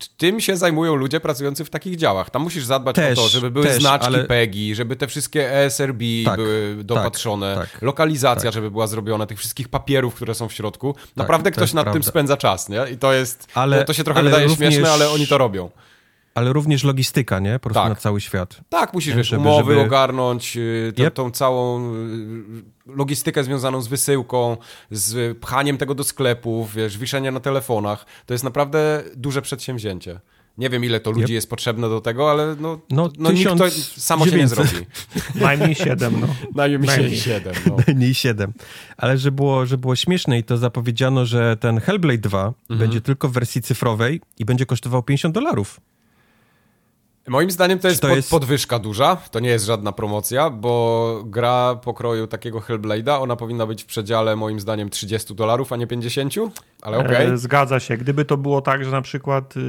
[0.09, 2.31] tym się zajmują ludzie pracujący w takich działach.
[2.31, 4.25] Tam musisz zadbać też, o to, żeby były też, znaczki ale...
[4.25, 8.55] PEGI, żeby te wszystkie ESRB tak, były tak, dopatrzone, tak, lokalizacja, tak.
[8.55, 10.93] żeby była zrobiona, tych wszystkich papierów, które są w środku.
[10.95, 12.01] Tak, Naprawdę ktoś nad prawda.
[12.01, 12.81] tym spędza czas, nie?
[12.93, 14.75] I to jest, ale, to, to się trochę wydaje również...
[14.75, 15.71] śmieszne, ale oni to robią
[16.35, 17.53] ale również logistyka, nie?
[17.53, 17.89] Po prostu tak.
[17.89, 18.61] na cały świat.
[18.69, 19.87] Tak, musisz, wiesz, żeby, umowy żeby...
[19.87, 21.15] ogarnąć, y, tą, yep.
[21.15, 24.57] tą, całą y, logistykę związaną z wysyłką,
[24.91, 28.07] z pchaniem tego do sklepów, wiesz, wiszenie na telefonach.
[28.27, 30.21] To jest naprawdę duże przedsięwzięcie.
[30.59, 31.31] Nie wiem, ile to ludzi yep.
[31.31, 34.31] jest potrzebne do tego, ale no, no, no nikt to samo 900.
[34.31, 34.87] się nie zrobi.
[35.47, 36.27] Najmniej siedem, no.
[36.55, 37.17] Najmniej, Najmniej.
[37.17, 37.77] siedem, no.
[37.87, 38.53] Najmniej siedem.
[38.97, 42.81] Ale że było, że było śmieszne i to zapowiedziano, że ten Hellblade 2 mhm.
[42.81, 45.81] będzie tylko w wersji cyfrowej i będzie kosztował 50 dolarów.
[47.31, 51.75] Moim zdaniem to jest, to jest, podwyżka duża, to nie jest żadna promocja, bo gra
[51.75, 56.35] pokroju takiego Hellblade'a, ona powinna być w przedziale moim zdaniem 30 dolarów, a nie 50,
[56.83, 57.17] ale okej.
[57.17, 57.33] Okay.
[57.33, 57.97] E, zgadza się.
[57.97, 59.61] Gdyby to było tak, że na przykład y,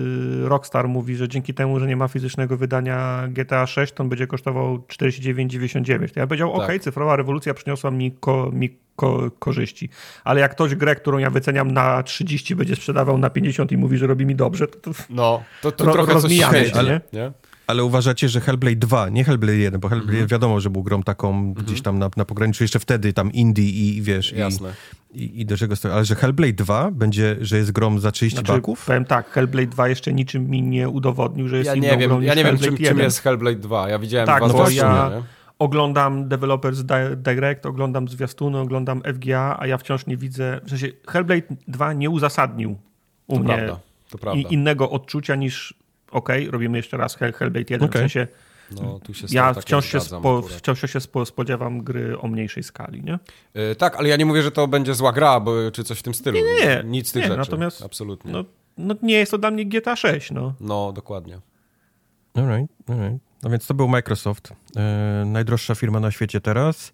[0.49, 4.27] Rockstar mówi, że dzięki temu, że nie ma fizycznego wydania GTA 6, to on będzie
[4.27, 6.13] kosztował 49,99.
[6.13, 6.69] To ja powiedział, tak.
[6.69, 9.89] ok, cyfrowa rewolucja przyniosła mi, ko, mi ko, korzyści.
[10.23, 13.97] Ale jak ktoś grę, którą ja wyceniam na 30, będzie sprzedawał na 50 i mówi,
[13.97, 17.31] że robi mi dobrze, to, to no, to, to ro, trochę coś się, ale, nie?
[17.71, 20.29] Ale uważacie, że Hellblade 2, nie Hellblade 1, bo Hellblade -hmm.
[20.29, 21.63] wiadomo, że był grą taką -hmm.
[21.63, 24.73] gdzieś tam na, na pograniczu, jeszcze wtedy tam indie i wiesz, Jasne.
[25.13, 25.91] I, i, i do czego stoi.
[25.91, 28.85] Ale że Hellblade 2 będzie, że jest grą za 30 znaczy, baków?
[28.85, 32.21] Powiem tak, Hellblade 2 jeszcze niczym mi nie udowodnił, że jest ja nie wiem, grą
[32.21, 33.89] Ja nie wiem, czym, czym, jest Hellblade 2.
[33.89, 35.11] Ja widziałem tak, dwa no ja
[35.59, 36.83] oglądam Developers
[37.17, 42.09] Direct, oglądam zwiastuny, oglądam FGA, a ja wciąż nie widzę, w sensie Hellblade 2 nie
[42.09, 42.77] uzasadnił
[43.27, 43.79] u to mnie prawda,
[44.09, 44.49] to prawda.
[44.49, 45.80] innego odczucia niż
[46.11, 47.89] ok, robimy jeszcze raz Hellblade 1, okay.
[47.89, 48.27] w sensie
[48.75, 48.99] no,
[49.31, 53.19] ja wciąż się, spo, wciąż się spodziewam gry o mniejszej skali, nie?
[53.53, 56.03] Yy, tak, ale ja nie mówię, że to będzie zła gra, bo, czy coś w
[56.03, 56.37] tym stylu.
[56.37, 56.83] Nie, nie, nie.
[56.85, 57.39] Nic z tych nie, rzeczy.
[57.39, 58.31] Natomiast, Absolutnie.
[58.31, 58.43] No,
[58.77, 60.53] no, nie jest to dla mnie GTA 6, no.
[60.59, 61.39] No, dokładnie.
[62.33, 63.19] Alright, alright.
[63.43, 66.93] No więc to był Microsoft, e, najdroższa firma na świecie teraz.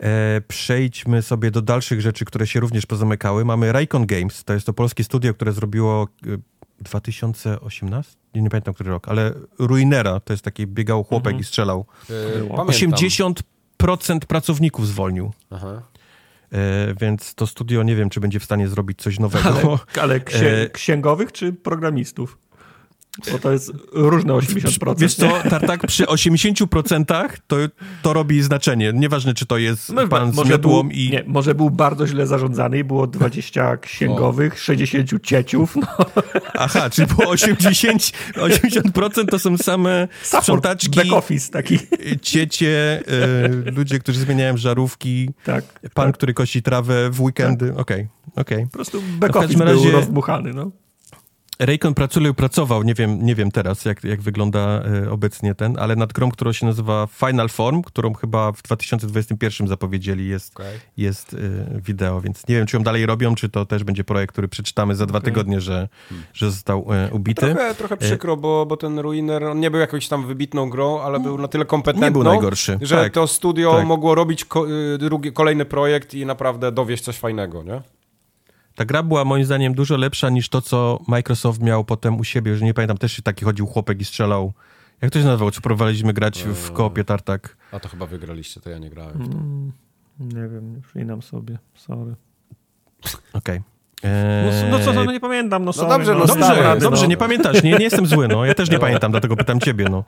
[0.00, 3.44] E, przejdźmy sobie do dalszych rzeczy, które się również pozamykały.
[3.44, 6.08] Mamy Raycon Games, to jest to polskie studio, które zrobiło
[6.80, 8.16] 2018?
[8.34, 11.40] Nie, nie pamiętam, który rok, ale Ruinera, to jest taki biegał chłopek mhm.
[11.40, 11.86] i strzelał.
[12.08, 15.32] Yy, 80% pracowników zwolnił.
[15.50, 15.82] Aha.
[16.54, 19.78] E, więc to studio nie wiem, czy będzie w stanie zrobić coś nowego.
[19.94, 22.38] Ale, ale księ e, księgowych czy programistów?
[23.32, 24.98] Bo to jest różne 80%.
[24.98, 25.28] Wiesz co,
[25.66, 27.56] tak przy 80% to,
[28.02, 28.92] to robi znaczenie.
[28.94, 31.10] Nieważne, czy to jest no, pan z miodłą i...
[31.10, 34.56] Nie, może był bardzo źle zarządzany i było 20 księgowych, o.
[34.56, 35.76] 60 cieciów.
[35.76, 35.86] No.
[36.54, 38.02] Aha, czyli było 80,
[38.34, 40.96] 80% to są same sprzątaczki.
[40.96, 41.78] Back office taki.
[42.22, 43.02] Ciecie,
[43.66, 45.30] y, ludzie, którzy zmieniają żarówki.
[45.44, 45.64] Tak.
[45.94, 46.14] Pan, tak.
[46.14, 47.64] który kosi trawę w weekendy.
[47.64, 47.80] Okej, tak.
[47.80, 48.08] okej.
[48.32, 48.66] Okay, okay.
[48.66, 49.82] Po prostu back office razie...
[49.82, 50.70] był rozdmuchany, no.
[51.66, 55.96] Raycon pracuje pracował, nie wiem, nie wiem teraz, jak, jak wygląda e, obecnie ten, ale
[55.96, 60.78] nad grą, która się nazywa Final Form, którą chyba w 2021 zapowiedzieli, jest, Okej.
[60.96, 64.32] jest e, wideo, więc nie wiem, czy ją dalej robią, czy to też będzie projekt,
[64.32, 65.32] który przeczytamy za dwa Okej.
[65.32, 65.88] tygodnie, że,
[66.32, 67.40] że został e, ubity.
[67.54, 71.20] Trochę, trochę przykro, bo, bo ten Ruiner, on nie był jakąś tam wybitną grą, ale
[71.20, 72.78] był na tyle kompetentną, Nie był najgorszy.
[72.82, 73.12] że tak.
[73.12, 73.86] to studio tak.
[73.86, 74.66] mogło robić ko-
[74.98, 77.82] drugi, kolejny projekt i naprawdę dowieść coś fajnego, nie?
[78.74, 82.56] Ta gra była moim zdaniem dużo lepsza niż to, co Microsoft miał potem u siebie,
[82.56, 84.52] że nie pamiętam, też taki chodził chłopek i strzelał.
[85.02, 85.50] Jak to się nazywało?
[85.50, 86.74] Czy próbowaliśmy grać w Eee.
[86.76, 87.56] koopie tartak?
[87.72, 89.22] A to chyba wygraliście, to ja nie grałem.
[89.22, 89.72] Mm,
[90.20, 91.58] nie wiem, nie przypominam sobie.
[91.74, 92.14] Sorry.
[93.32, 93.62] Okej.
[94.04, 97.08] No, Eee, no co, no nie pamiętam, no, sorry, dobrze, no dam Dobrze, dobrze, no.
[97.08, 98.44] nie pamiętasz, nie, nie jestem zły, no.
[98.44, 100.04] Ja też nie pamiętam, dlatego pytam ciebie, no.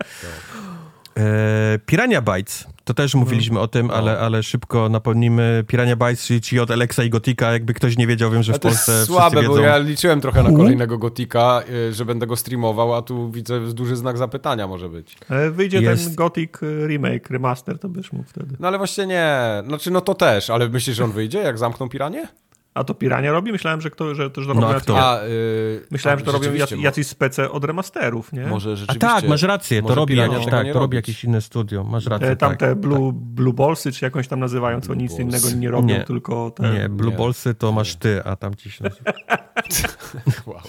[1.16, 5.64] E, Pirania Bytes, to też mówiliśmy o tym, ale, ale szybko napomnimy.
[5.66, 8.58] Pirania Bytes, czyli ci od Alexa i Gotika, jakby ktoś nie wiedział, wiem, że w
[8.58, 9.66] to jest słabe, wszyscy bo wiedzą.
[9.66, 13.96] ja liczyłem trochę na kolejnego Gotika, y, że będę go streamował, a tu widzę duży
[13.96, 15.16] znak zapytania może być.
[15.30, 18.56] E, Wyjdzie Jest- ten Gothic e, remake, remaster, to byś mógł wtedy.
[18.60, 19.36] No ale właśnie nie,
[19.66, 22.28] znaczy no to też, ale myślisz, że on wyjdzie, jak zamkną Piranie?
[22.76, 23.52] A to Pirania robi?
[23.52, 24.98] Myślałem, że, kto, że No, robią a jacyś, kto?
[25.10, 28.46] A, y, Myślałem, a, że to robią rzeczywiście, jacy- jacyś spece od remasterów, nie?
[28.46, 29.08] Może A rzeczywiście.
[29.08, 32.28] tak, masz rację, to robi, Pirania jakieś, tak, to robi jakieś inne studio, masz rację,
[32.28, 32.58] Te, tam tak.
[32.58, 35.22] te Blue, Blue Ballsy, czy jakąś tam nazywają, co Blue nic Balls.
[35.22, 36.04] innego nie robią, Nie.
[36.04, 36.70] tylko te...
[36.72, 37.16] Nie, Blue Nie.
[37.18, 39.12] Ballsy to masz ty, a tam ci się nazywa.
[40.46, 40.60] Wow.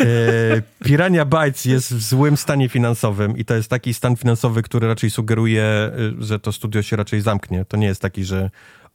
[0.00, 4.88] E, Pirania Bytes jest w złym stanie finansowym i to jest taki stan finansowy, który
[4.88, 5.90] raczej sugeruje,
[6.20, 7.64] y, że to studio się raczej zamknie.
[7.64, 8.50] To nie jest taki, że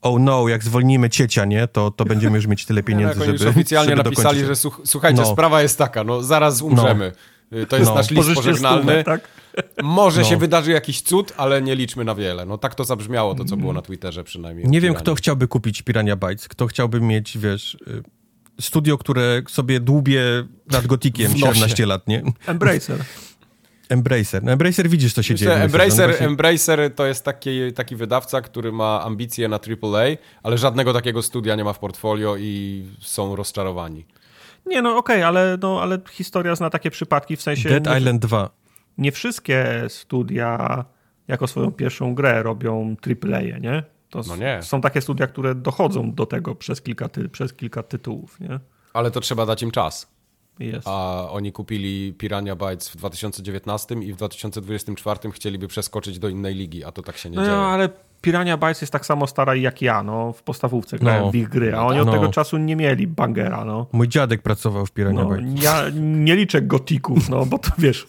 [0.10, 3.26] oh no, jak zwolnimy ciecia, nie, to, to będziemy już mieć tyle no, pieniędzy, oni
[3.32, 4.48] żeby już oficjalnie żeby napisali, dokończyć.
[4.48, 5.28] że słuch, słuchajcie, No.
[5.32, 7.12] sprawa jest taka, no zaraz umrzemy.
[7.54, 7.96] Y, To jest No.
[7.96, 8.82] nasz list Pożyczcie pożegnalny.
[8.82, 9.28] stówę, tak?
[9.84, 10.28] Może No.
[10.28, 12.46] się wydarzy jakiś cud, ale nie liczmy na wiele.
[12.46, 14.68] No tak to zabrzmiało, to co było na Twitterze przynajmniej.
[14.68, 18.04] Nie wiem, kto chciałby kupić Pirania Bytes, kto chciałby mieć, wiesz, y,
[18.62, 20.22] studio, które sobie dłubie
[20.72, 21.54] nad gotikiem W nosie.
[21.54, 22.24] 17 lat, nie?
[22.48, 23.00] Embracer.
[23.90, 24.44] Embracer.
[24.44, 25.58] No Embracer widzisz, co się Myślę, dzieje.
[25.58, 25.84] w tym sezonie.
[25.84, 30.94] Embracer, Właśnie- Embracer to jest taki, taki wydawca, który ma ambicje na AAA, ale żadnego
[30.94, 34.06] takiego studia nie ma w portfolio i są rozczarowani.
[34.66, 38.22] Nie, no okej, ale, no, ale historia zna takie przypadki, w sensie Dead nie, Island
[38.22, 38.50] 2.
[38.98, 40.86] nie wszystkie studia
[41.28, 43.84] jako swoją pierwszą grę robią AAA, nie?
[44.10, 44.60] To No nie.
[44.64, 48.60] Są takie studia, które dochodzą do tego przez kilka, ty, przez kilka tytułów, nie?
[48.94, 50.15] Ale to trzeba dać im czas.
[50.60, 50.88] Jest.
[50.88, 56.84] A oni kupili Pirania Bytes w 2019 i w 2024 chcieliby przeskoczyć do innej ligi,
[56.84, 57.58] a to tak się nie No, dzieje.
[57.58, 57.90] ale
[58.22, 61.32] Pirania Bytes jest tak samo stara jak ja, no, w podstawówce grałem No.
[61.32, 62.14] w ich gry, a oni od No.
[62.14, 63.88] tego czasu nie mieli bangera, no.
[63.92, 65.64] Mój dziadek pracował w Pirania no Bytes.
[65.64, 68.08] ja nie liczę gotików, no, bo to wiesz,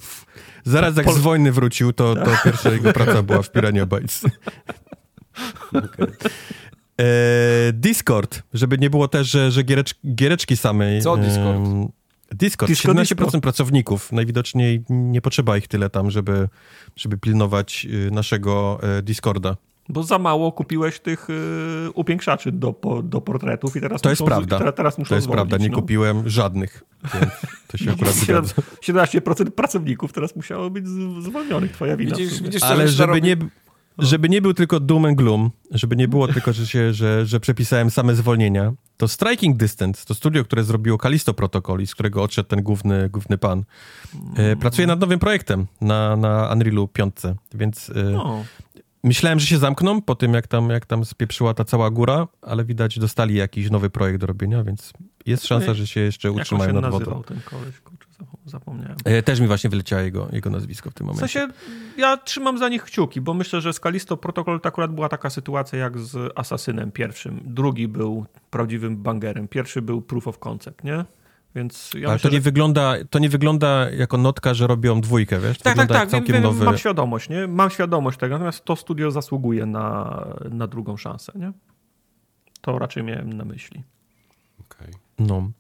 [0.65, 4.25] Zaraz jak Pol- z wojny wrócił, to, to pierwsza jego praca była w Pirania Bytes.
[7.01, 11.03] E, Discord, żeby nie było też, że, że gierecz, giereczki samej.
[11.03, 11.57] Co Discord?
[11.57, 11.89] em,
[12.35, 13.41] Discord, Disco, 17% disco.
[13.41, 14.13] pracowników.
[14.13, 16.49] Najwidoczniej nie potrzeba ich tyle tam, żeby,
[16.97, 19.57] żeby pilnować y, naszego e, Discorda.
[19.89, 24.21] bo za mało kupiłeś tych y, upiększaczy do, po, do portretów i teraz To jest
[24.21, 24.59] muszą, prawda.
[24.59, 25.77] Teraz, teraz muszą To jest zwolnić, prawda, nie no.
[25.81, 26.83] kupiłem żadnych,
[27.69, 28.55] to się akurat zgadza.
[28.83, 30.89] 17% pracowników teraz musiało być
[31.21, 32.17] zwolnionych, twoja wina.
[32.17, 33.25] Widzisz, widzisz Ale żeby narobił?
[33.37, 33.49] nie,
[33.99, 37.41] żeby nie był tylko doom and gloom, żeby nie było tylko, że, się, że, że
[37.41, 42.23] przepisałem same zwolnienia, to Striking Distance, to studio, które zrobiło Kalisto Protocol i z którego
[42.23, 43.65] odszedł ten główny, główny pan,
[44.37, 47.15] e, pracuje nad nowym projektem na, na Unrealu 5,
[47.55, 48.45] więc e, No,
[49.05, 52.65] myślałem, że się zamkną po tym, jak tam, jak tam spieprzyła ta cała góra, ale
[52.65, 54.93] widać, dostali jakiś nowy projekt do robienia, więc
[55.27, 57.23] jest szansa, że się jeszcze utrzymają się nad wodą.
[57.23, 57.75] ten koleś,
[58.47, 58.97] zapomniałem.
[59.05, 61.29] E, Też mi właśnie wyleciało jego, jego nazwisko w tym W momencie.
[61.41, 61.55] sensie,
[61.99, 65.31] ja trzymam za nich kciuki, bo myślę, że z Kalisto Protocol to akurat była taka
[65.31, 67.41] sytuacja jak z Asasynem pierwszym.
[67.45, 69.49] Drugi był prawdziwym bangerem.
[69.49, 71.05] Pierwszy był proof of concept, nie?
[71.55, 72.43] Więc ja Ale myślę, to nie, że...
[72.43, 75.59] wygląda, to nie wygląda jako notka, że robią dwójkę, wiesz?
[75.59, 76.11] To Tak, tak, wygląda tak.
[76.11, 76.65] całkiem wiem, nowy...
[76.65, 77.47] Mam świadomość, nie?
[77.47, 81.53] Mam świadomość tego, natomiast to studio zasługuje na, na drugą szansę, nie?
[82.61, 83.83] To raczej miałem na myśli.
[84.61, 84.95] Okej.
[85.19, 85.51] No.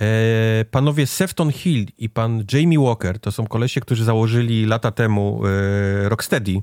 [0.00, 5.42] E, panowie Sefton Hill i pan Jamie Walker to są kolesie, którzy założyli lata temu
[5.46, 6.62] e, Rocksteady.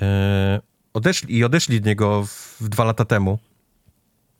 [0.00, 0.60] E,
[0.94, 3.38] odeszli, I odeszli od niego w, w dwa lata temu.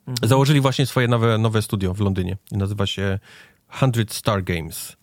[0.07, 0.29] Mhm.
[0.29, 2.37] Założyli właśnie swoje nowe, nowe studio w Londynie.
[2.53, 3.19] Nazywa się
[3.77, 4.97] 100 Star Games.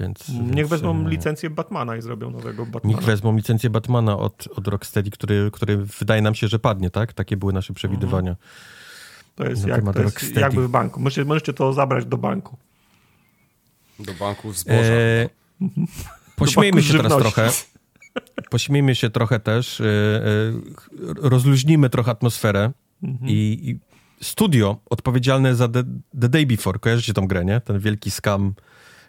[0.00, 2.96] Więc, Niech więc, wezmą licencję Batmana i zrobią nowego Batmana.
[2.96, 7.12] Niech wezmą licencję Batmana od, od Rocksteady, który, który wydaje nam się, że padnie, tak?
[7.12, 8.36] Takie były nasze przewidywania.
[9.40, 11.00] To jest, jak, to jest jakby w banku.
[11.00, 12.56] Możecie, możecie to zabrać do banku.
[13.98, 14.78] Do banków zboża.
[14.78, 15.28] E,
[16.36, 17.50] pośmiejmy banku się teraz trochę.
[18.50, 19.80] Pośmiejmy się trochę też.
[19.80, 19.90] e, e,
[21.16, 22.72] rozluźnimy trochę atmosferę.
[23.02, 23.30] Mhm.
[23.30, 23.78] I, I
[24.24, 25.82] studio odpowiedzialne za The,
[26.20, 27.60] The Day Before, kojarzycie tą grę, nie?
[27.60, 28.54] Ten wielki scam,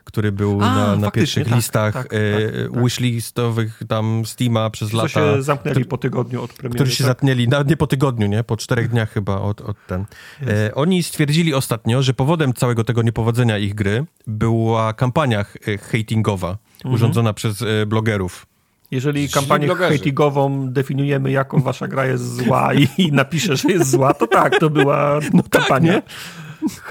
[0.03, 2.83] który był A, na, na pierwszych tak, listach tak, e, tak, tak.
[2.83, 5.09] wishlistowych tam Steama przez Co lata.
[5.09, 6.75] się zamknęli po tygodniu od premiery.
[6.79, 7.07] którzy się tak?
[7.07, 8.43] zatnieli, nawet nie po tygodniu, nie?
[8.43, 10.05] Po czterech dniach chyba od, od ten.
[10.47, 16.57] E, oni stwierdzili ostatnio, że powodem całego tego niepowodzenia ich gry była kampania e, hatingowa
[16.77, 16.95] Mhm.
[16.95, 18.45] urządzona przez e, blogerów.
[18.91, 24.13] Jeżeli kampanię hatingową definiujemy jako wasza gra jest zła i, i napisze, że jest zła,
[24.13, 25.19] to tak, to była
[25.49, 25.93] kampania.
[25.93, 26.01] nie?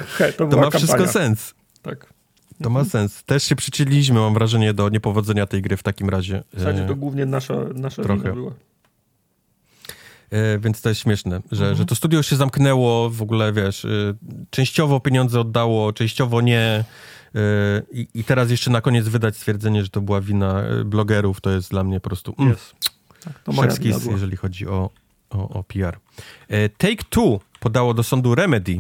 [0.07, 1.13] He, to To była ma wszystko kampania.
[1.13, 1.55] sens.
[1.83, 2.07] Tak.
[2.63, 3.25] To ma sens.
[3.25, 6.43] Też się przyczyniliśmy, mam wrażenie, do niepowodzenia tej gry w takim razie.
[6.55, 8.23] W zasadzie E, to głównie nasza, nasza trochę.
[8.23, 8.53] wina była.
[10.31, 11.77] E, więc to jest śmieszne, że, Mhm.
[11.77, 13.89] że to studio się zamknęło, w ogóle wiesz, e,
[14.51, 16.85] częściowo pieniądze oddało, częściowo nie.
[17.93, 21.71] I, I teraz jeszcze na koniec wydać stwierdzenie, że to była wina blogerów, to jest
[21.71, 22.75] dla mnie po prostu mm, Jest.
[23.25, 24.91] Tak, to moja wina jeżeli chodzi o,
[25.31, 25.99] o, o PR.
[26.79, 28.79] Take Two podało do sądu Remedy.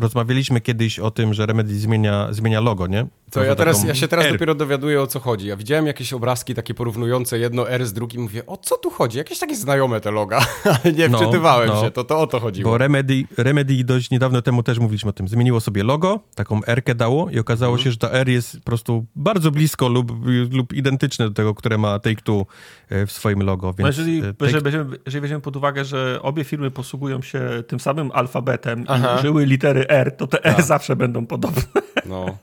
[0.00, 3.06] Rozmawialiśmy kiedyś o tym, że Remedy zmienia, zmienia logo, nie?
[3.30, 4.32] To Może ja, teraz, ja się teraz R.
[4.32, 5.46] dopiero dowiaduję o co chodzi.
[5.46, 9.18] Ja widziałem jakieś obrazki takie porównujące jedno R z drugim, mówię, o co tu chodzi?
[9.18, 10.46] Jakieś takie znajome te loga,
[10.84, 11.80] ale nie No, wczytywałem no.
[11.84, 12.70] się, to, to o to chodziło.
[12.70, 15.28] Bo Remedy, Remedy dość niedawno temu też mówiliśmy o tym.
[15.28, 17.84] Zmieniło sobie logo, taką R-kę dało i okazało Mhm.
[17.84, 20.12] się, że ta R jest po prostu bardzo blisko lub,
[20.52, 22.44] lub identyczne do tego, które ma Take-Two
[22.88, 23.66] e, w swoim logo.
[23.72, 27.22] Więc No jeżeli, e, jeżeli, Take- weźmiemy, jeżeli weźmiemy pod uwagę, że obie firmy posługują
[27.22, 29.14] się tym samym alfabetem Aha.
[29.14, 30.64] i użyły litery R, to te R Tak.
[30.64, 31.62] zawsze będą podobne.
[32.06, 32.26] No.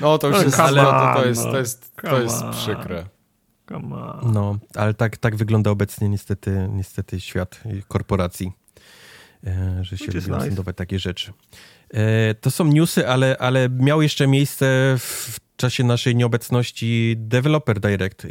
[0.00, 1.50] No to już No, jest, come to, to, to jest, no.
[1.52, 3.06] to jest, to jest przykre.
[3.68, 4.32] Come on.
[4.32, 8.52] No, ale tak, tak wygląda obecnie niestety, niestety świat korporacji,
[9.46, 10.72] e, że się lubią nice.
[10.72, 11.32] takie rzeczy.
[11.90, 18.24] E, to są newsy, ale, ale miał jeszcze miejsce w czasie naszej nieobecności Developer Direct
[18.24, 18.28] e,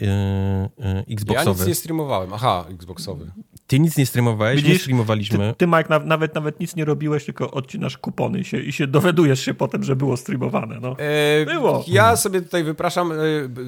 [0.80, 1.60] Ja Xboxowy.
[1.60, 2.34] nic nie streamowałem.
[2.34, 3.32] Aha, Xboxowy.
[3.68, 4.82] Ty nic nie streamowałeś, nie Widzisz?
[4.82, 5.38] streamowaliśmy.
[5.50, 8.72] Ty, ty Mike, na, nawet, nawet nic nie robiłeś, tylko odcinasz kupony i się, i
[8.74, 10.80] się dowiadujesz się potem, że było streamowane.
[10.82, 10.96] No.
[11.00, 11.84] E, Było.
[11.88, 13.16] Ja sobie tutaj wypraszam, e,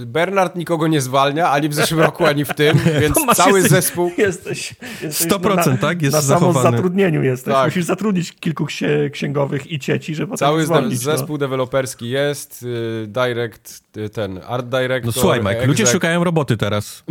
[0.05, 3.71] Bernard nikogo nie zwalnia, ani w zeszłym roku, ani w tym, więc masz- cały jesteś,
[3.71, 4.11] zespół...
[4.17, 6.01] Jesteś, jesteś 100%, na, tak?
[6.01, 6.53] Jest na zachowany.
[6.53, 7.53] samozatrudnieniu jesteś.
[7.53, 7.65] Tak.
[7.65, 10.99] Musisz zatrudnić kilku księ, księgowych i cieci, żeby potem Cały zwolnić.
[10.99, 13.05] zespół deweloperski jest, y,
[13.47, 15.05] direct, y, ten art director.
[15.05, 17.03] No słuchaj, Mike, ludzie szukają roboty teraz.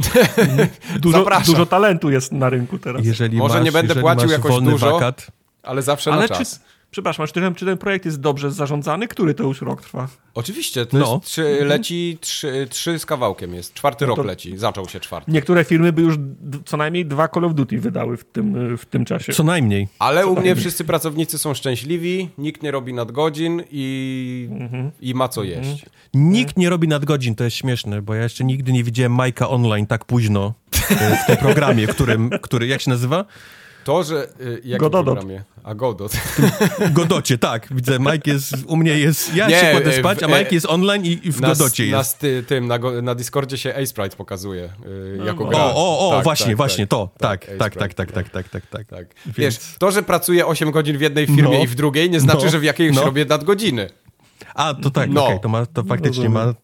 [1.00, 1.54] Dużo, Zapraszam.
[1.54, 3.06] dużo talentu jest na rynku teraz.
[3.06, 5.26] Jeżeli Może masz, nie będę płacił jakoś dużo, wakat,
[5.62, 6.60] ale zawsze Ale na czy, czas.
[6.90, 9.08] Przepraszam, czy ten, czy ten projekt jest dobrze zarządzany?
[9.08, 10.08] Który to już rok trwa?
[10.34, 11.14] Oczywiście, to No.
[11.14, 13.74] jest trzy, leci trzy, trzy z kawałkiem jest.
[13.74, 15.30] Czwarty rok No to- leci, zaczął się czwarty.
[15.32, 16.14] Niektóre firmy by już
[16.64, 19.32] co najmniej dwa Call of Duty wydały w tym, w tym czasie.
[19.32, 19.88] co najmniej.
[19.98, 24.90] Ale u mnie wszyscy pracownicy są szczęśliwi, nikt nie robi nadgodzin i, Mhm.
[25.00, 25.84] i ma co jeść.
[26.14, 29.86] Nikt nie robi nadgodzin, to jest śmieszne, bo ja jeszcze nigdy nie widziałem Majka online
[29.86, 30.54] tak późno
[30.90, 33.24] e, w tym programie, którym, który, jak się nazywa?
[33.86, 34.28] To, że...
[34.40, 35.14] y, Jak Gododot.
[35.14, 35.44] programie?
[35.64, 36.12] A Godot.
[36.90, 37.68] Godocie, tak.
[37.70, 40.66] Widzę, Mike jest, u mnie jest, ja Nie, się kładę spać, a e, Mike jest
[40.66, 42.10] online i, i w Na, Godocie na, jest.
[42.10, 45.50] sty- tym, na, na Discordzie się Sprite pokazuje y, jako no.
[45.50, 45.58] gra.
[45.64, 48.28] O, o, o, Tak, właśnie, tak, właśnie, tak, to, tak, A-Sprite, tak, tak, tak, tak,
[48.30, 48.86] tak, tak, tak.
[48.88, 49.06] Tak.
[49.26, 51.64] Więc- Wiesz, to, że pracuję 8 godzin w jednej firmie No.
[51.64, 52.50] i w drugiej, nie znaczy, No.
[52.50, 53.04] że w jakiejś No.
[53.04, 53.90] robię nadgodziny.
[54.54, 55.26] A, to tak, No.
[55.26, 56.46] okej, to, ma, to faktycznie rozumiem.
[56.46, 56.54] ma...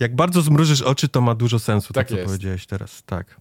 [0.00, 2.26] Jak bardzo zmrużysz oczy, to ma dużo sensu, Tak to co jest.
[2.26, 3.36] powiedziałeś teraz, tak.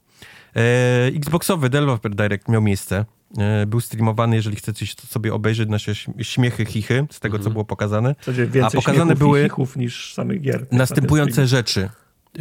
[0.55, 3.05] E, Xboxowy Developer Direct miał miejsce.
[3.37, 7.53] E, był streamowany, jeżeli chcecie sobie obejrzeć nasze śmiechy, chichy z tego, co Mhm.
[7.53, 8.15] było pokazane.
[8.63, 10.59] A pokazane były niż samych gier.
[10.61, 11.89] na tym Następujące rzeczy.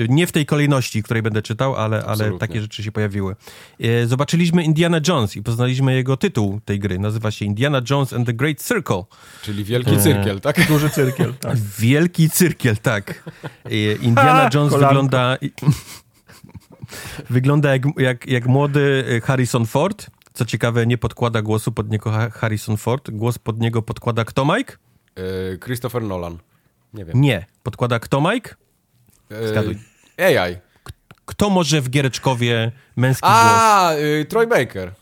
[0.09, 3.37] Nie w tej kolejności, której będę czytał, ale, ale takie rzeczy się pojawiły.
[3.81, 6.99] E, Zobaczyliśmy Indiana Jones i poznaliśmy jego tytuł tej gry.
[6.99, 9.03] Nazywa się Indiana Jones and the Great Circle.
[9.43, 10.69] Czyli wielki cyrkiel, tak?
[10.69, 11.57] Duży cyrkiel, tak.
[11.79, 13.31] Wielki cyrkiel, tak.
[13.65, 14.89] E, Indiana Ha, Jones kolanko.
[14.89, 15.37] wygląda...
[17.31, 20.07] wygląda jak, jak, jak młody e, Harrison Ford.
[20.35, 23.11] Co ciekawe, nie podkłada głosu pod niego Ha- Harrison Ford.
[23.11, 24.77] Głos pod niego podkłada kto, Mike?
[25.19, 26.39] Y, Christopher Nolan.
[26.95, 27.21] Nie wiem.
[27.21, 27.47] Nie.
[27.63, 28.55] Podkłada kto, Mike?
[29.33, 29.79] Y, Zgaduj.
[30.19, 30.57] AI.
[31.25, 33.35] Kto może w Giereczkowie męski głos?
[33.37, 34.93] A, y, Troy Baker.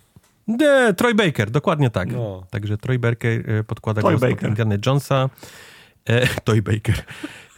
[0.48, 2.12] Nie, Troy Baker, dokładnie tak.
[2.12, 2.46] No.
[2.50, 4.48] Także Troy Baker e, podkłada Toy głos pod Baker.
[4.48, 5.30] Indiana Jonesa.
[6.04, 7.04] E, Toy Baker.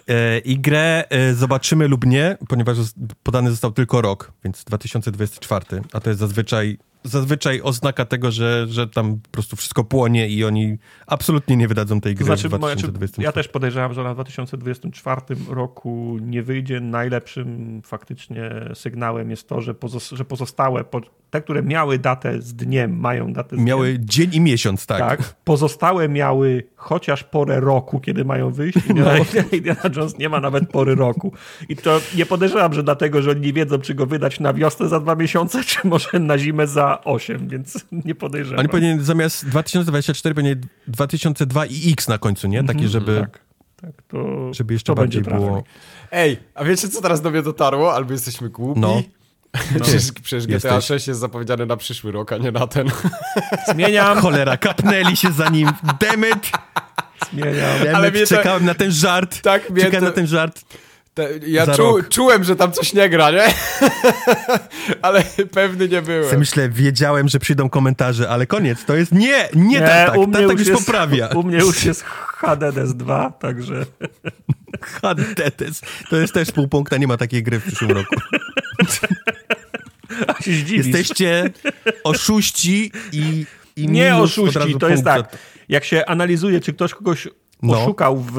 [0.09, 2.79] E, I grę e, zobaczymy lub nie, ponieważ
[3.23, 8.89] podany został tylko rok, więc 2024, a to jest zazwyczaj, zazwyczaj oznaka tego, że, że
[8.89, 12.59] tam po prostu wszystko płonie i oni absolutnie nie wydadzą tej gry znaczy, w moja-
[12.75, 13.25] 2024.
[13.25, 16.81] ja też podejrzewam, że na 2024 roku nie wyjdzie.
[16.81, 22.55] Najlepszym faktycznie sygnałem jest to, że, pozos- że pozostałe, po- te, które miały datę z
[22.55, 23.67] dniem, mają datę z dniem.
[23.67, 24.99] Miały dzień i miesiąc, tak.
[24.99, 25.35] Tak.
[25.45, 28.79] Pozostałe miały chociaż porę roku, kiedy mają wyjść.
[28.89, 29.15] Indiana,
[29.53, 31.33] Indiana Jones nie ma nawet pory roku.
[31.69, 34.89] I to nie podejrzewam, że dlatego, że oni nie wiedzą, czy go wydać na wiosnę
[34.89, 38.59] za dwa miesiące, czy może na zimę za osiem, więc nie podejrzewam.
[38.59, 42.65] Oni powinien zamiast 2024 powinien 2002 i X na końcu, nie?
[42.65, 43.21] Takie, żeby...
[43.21, 43.41] Tak,
[43.81, 45.65] Tak, to, Żeby jeszcze to bardziej będzie było...
[46.11, 47.95] Ej, a wiecie co teraz do mnie dotarło?
[47.95, 48.81] Albo jesteśmy głupi?
[48.81, 49.03] No.
[49.53, 50.85] Przecież, przecież GTA Jesteś.
[50.85, 52.91] 6 jest zapowiedziane na przyszły rok, a nie na ten.
[53.73, 55.69] Zmieniam, Cholera, kapnęli się za nim.
[56.01, 56.51] Demet!
[57.33, 57.95] zmieniam.
[57.95, 59.43] Ale Demet, to- czekałem na ten żart.
[59.43, 60.61] Tak, mnie Czekałem to- na ten żart.
[61.15, 63.45] Te, ja Za czu, czułem, że tam coś nie gra, nie?
[65.03, 65.23] ale
[65.53, 66.33] pewny nie byłem.
[66.33, 69.13] Ja myślę, wiedziałem, że przyjdą komentarze, ale koniec, to jest...
[69.13, 71.29] Nie, nie, tak, tak, u tak, mnie tak już już jest, poprawia.
[71.29, 72.05] U mnie już jest
[72.37, 73.87] HDDS 2, także
[74.81, 75.81] HDTS.
[76.11, 78.15] To jest też pół punkta, nie ma takiej gry w przyszłym roku.
[80.27, 80.87] a się zdziwisz.
[80.87, 81.51] Jesteście
[82.05, 83.47] oszuści i,
[83.77, 85.39] i Nie oszuści, to jest tak.
[85.69, 87.29] Jak się analizuje, czy ktoś kogoś
[87.63, 87.81] No.
[87.83, 88.37] oszukał w...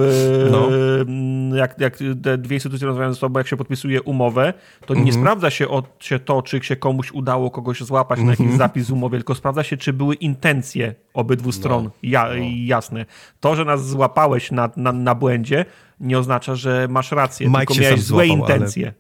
[0.52, 0.68] No.
[1.02, 4.54] mm, Jak, jak te dwie instytucje rozmawiają ze sobą, jak się podpisuje umowę,
[4.86, 5.06] to Mhm.
[5.06, 8.46] nie sprawdza się, o, się to, czy się komuś udało kogoś złapać na Mhm.
[8.48, 12.30] jakiś zapis w umowie, tylko sprawdza się, czy były intencje obydwu stron ja,
[12.66, 13.06] jasne.
[13.40, 15.66] To, że nas złapałeś na, na, na błędzie,
[16.04, 18.94] nie oznacza, że masz rację, Mike tylko miałeś złe złapał, ale- intencje.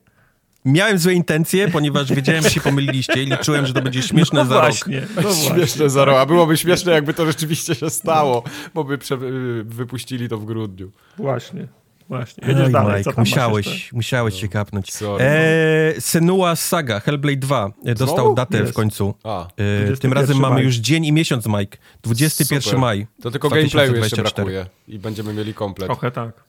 [0.65, 4.45] Miałem złe intencje, ponieważ wiedziałem, że się pomyliliście i liczyłem, że to będzie śmieszne no
[4.49, 4.63] za rok.
[4.63, 5.49] właśnie, no właśnie.
[5.49, 8.43] Śmieszne za rok, a byłoby śmieszne, jakby to rzeczywiście się stało,
[8.73, 10.91] bo by prze, y, wypuścili to w grudniu.
[11.17, 11.67] Właśnie,
[12.09, 12.47] właśnie.
[12.47, 13.95] Jedziesz Oj, dalej, Mike, musiałeś, jeszcze?
[13.95, 14.93] musiałeś się kapnąć.
[14.93, 18.35] Sorry, E, Senua Saga, Hellblade 2, e, dostał Znowu?
[18.35, 19.13] datę w końcu.
[19.23, 19.47] A, E,
[19.85, 20.63] 21 tym razem mamy maj.
[20.63, 21.77] już dzień i miesiąc, Mike.
[22.03, 22.79] 21 super.
[22.79, 23.07] maj.
[23.21, 24.45] To tylko gameplayu jeszcze 2024.
[24.45, 24.65] brakuje
[24.95, 25.87] i będziemy mieli komplet.
[25.87, 26.43] Trochę tak.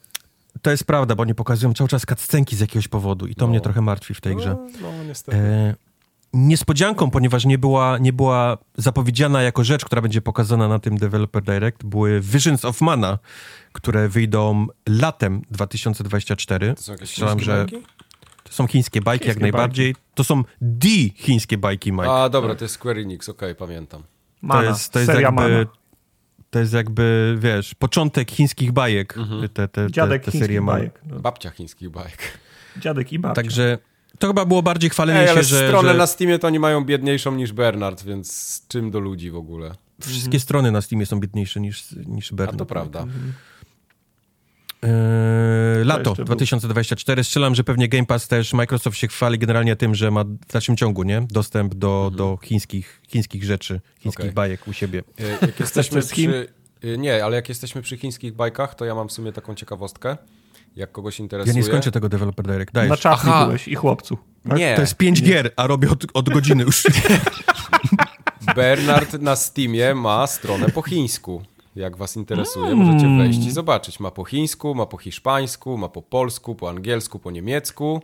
[0.64, 3.50] To jest prawda, bo nie pokazują cały czas cutscenki z jakiegoś powodu i to No.
[3.50, 4.56] mnie trochę martwi w tej grze.
[4.82, 5.38] No, no niestety.
[5.38, 5.74] E,
[6.32, 11.42] niespodzianką, ponieważ nie była, nie była zapowiedziana jako rzecz, która będzie pokazana na tym Developer
[11.42, 13.18] Direct, były Visions of Mana,
[13.72, 16.74] które wyjdą latem 2024.
[16.74, 17.86] To są jakieś Strzelam, chińskie że bajki?
[18.44, 19.94] to są chińskie bajki jak Chińskie najbardziej.
[20.14, 22.10] To są the chińskie bajki, Mike.
[22.12, 24.02] A, dobra, to jest Square Enix, okej, pamiętam.
[24.42, 25.42] Mana, to jest, to jest seria jakby...
[25.42, 25.64] Mana.
[26.54, 29.40] To jest jakby, wiesz, początek chińskich bajek, Mhm.
[29.42, 30.78] te, te, te, Dziadek te chińskich serie Mana.
[30.78, 31.00] bajek.
[31.06, 31.20] No.
[31.20, 32.18] Babcia chińskich bajek.
[32.76, 33.34] Dziadek i babcia.
[33.42, 33.78] Także
[34.18, 36.58] to chyba było bardziej chwalenie Ej, się, ale że, stronę że na Steamie to oni
[36.58, 39.74] mają biedniejszą niż Bernard, więc z czym do ludzi w ogóle?
[40.00, 42.58] wszystkie strony na Steamie są biedniejsze niż, niż A Bernard.
[42.58, 43.06] to prawda.
[44.84, 46.24] Eee, lato jeszcze był.
[46.24, 47.24] 2024.
[47.24, 50.76] Strzelam, że pewnie Game Pass też Microsoft się chwali generalnie tym, że ma w dalszym
[50.76, 51.26] ciągu nie?
[51.30, 54.34] dostęp do, do chińskich, chińskich rzeczy, chińskich Okej.
[54.34, 55.02] bajek u siebie.
[55.20, 56.30] E, Jak jesteśmy coś z Chin?
[56.30, 56.48] przy...
[56.94, 60.16] e, Nie, ale jak jesteśmy przy chińskich bajkach, to ja mam w sumie taką ciekawostkę.
[60.76, 61.54] Jak kogoś Ja interesuje.
[61.56, 62.72] nie skończę tego Developer Direct.
[62.72, 62.90] Dajesz.
[62.90, 63.44] Na czapki Aha.
[63.46, 64.18] byłeś i chłopcu.
[64.48, 64.58] tak?
[64.58, 66.82] Nie, To jest pięć gier, a robię od, od godziny już.
[68.56, 71.42] Bernard na Steamie ma stronę po chińsku.
[71.76, 74.00] Jak was interesuje, możecie wejść i zobaczyć.
[74.00, 78.02] Ma po chińsku, ma po hiszpańsku, ma po polsku, po angielsku, po niemiecku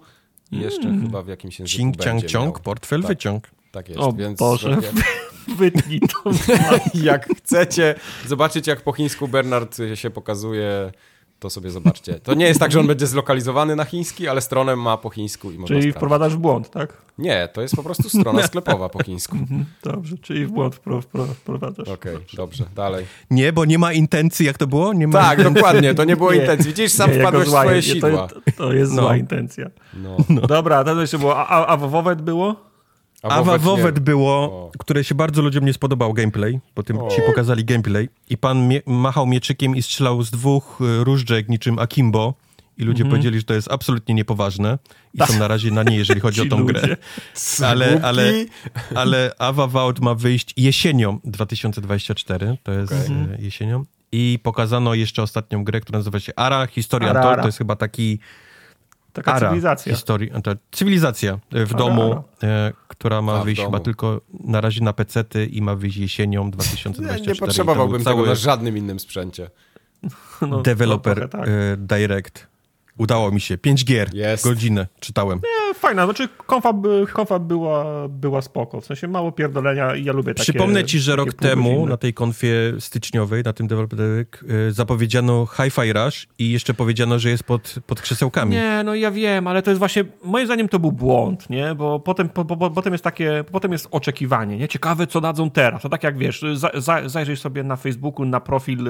[0.52, 2.62] i jeszcze chyba w jakimś języku Cing, będzie ciąg, miał.
[2.62, 3.09] portfel, Tak.
[3.09, 3.51] wyciąg.
[3.72, 4.70] Tak jest, O więc Boże.
[4.70, 4.80] jak,
[5.59, 6.30] Wytnij to.
[7.10, 7.94] jak chcecie
[8.26, 10.92] zobaczyć, jak po chińsku Bernard się pokazuje,
[11.40, 12.20] to sobie zobaczcie.
[12.20, 15.50] To nie jest tak, że on będzie zlokalizowany na chiński, ale stronę ma po chińsku
[15.50, 15.96] i można Czyli sprawdzić.
[15.96, 16.96] wprowadzasz w błąd, tak?
[17.18, 19.36] Nie, to jest po prostu strona sklepowa po chińsku.
[19.82, 21.88] Dobrze, czyli w błąd wpro, wpro, wprowadzasz.
[21.88, 23.06] Okej, dobrze, dalej.
[23.30, 24.92] Nie, bo nie ma intencji, jak to było?
[24.92, 25.54] Nie ma Tak, intencji.
[25.54, 26.40] dokładnie, to nie było Nie.
[26.40, 26.66] intencji.
[26.66, 28.28] Widzisz, sam Nie, wpadłeś w swoje sidła.
[28.28, 29.02] To, to jest No.
[29.02, 29.66] zła intencja.
[29.94, 30.16] No.
[30.48, 31.36] Dobra, to jeszcze było.
[31.36, 32.69] A, a, a Wowet było?
[33.22, 34.70] Awa Wowet było, O.
[34.78, 38.82] które się bardzo ludziom nie spodobał gameplay, bo tym ci pokazali gameplay i pan mie-
[38.86, 42.34] machał mieczykiem i strzelał z dwóch y, różdżek niczym Akimbo
[42.78, 43.10] i ludzie Mhm.
[43.10, 44.78] powiedzieli, że to jest absolutnie niepoważne
[45.14, 46.72] i są na razie na nie, jeżeli chodzi o tą ludzie.
[46.80, 46.97] grę.
[47.66, 48.32] Ale, ale,
[48.94, 53.16] ale Awa Vault ma wyjść jesienią 2024, to jest Okej.
[53.40, 53.85] y, jesienią.
[54.12, 57.20] I pokazano jeszcze ostatnią grę, która nazywa się Ara, Historia Ara.
[57.22, 57.43] Ara.
[57.43, 58.19] To jest chyba taki
[59.13, 59.93] Taka Ara, cywilizacja.
[59.93, 64.61] Historii, to cywilizacja e, w Ara, domu, e, która ma A, wyjść chyba tylko na
[64.61, 67.27] razie na pecety i ma wyjść jesienią Nie, 2024.
[67.32, 69.51] nie to potrzebowałbym był tego cały na żadnym innym sprzęcie.
[70.48, 71.48] No, developer tak.
[71.48, 72.47] e, direct.
[72.98, 73.59] Udało mi się.
[73.59, 74.14] Pięć gier.
[74.14, 74.45] Jest.
[74.45, 75.40] Godzinę czytałem.
[75.74, 76.73] Fajna, znaczy konfa,
[77.13, 81.16] konfa była, była spoko, w sensie mało pierdolenia i ja lubię takie Przypomnę ci, że
[81.16, 86.51] rok temu na tej konfie styczniowej, na tym Developer Direct, e, zapowiedziano Hi-Fi Rush i
[86.51, 88.51] jeszcze powiedziano, że jest pod, pod krzesełkami.
[88.51, 91.74] Nie, no ja wiem, ale to jest właśnie, moim zdaniem to był błąd, nie?
[91.74, 94.69] Bo potem, po, po, potem jest takie, potem jest oczekiwanie, nie?
[94.69, 95.82] Ciekawe, co dadzą teraz.
[95.82, 98.89] To tak jak wiesz, za, za, zajrzyj sobie na Facebooku na profil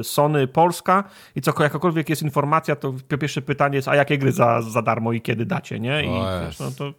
[0.00, 1.04] y, Sony Polska
[1.36, 5.12] i co, jakakolwiek jest informacja, to pierwsze pytanie jest, a jakie gry za, za darmo
[5.12, 6.04] i kiedy dacie, nie?
[6.04, 6.78] I no jest.
[6.78, 6.92] to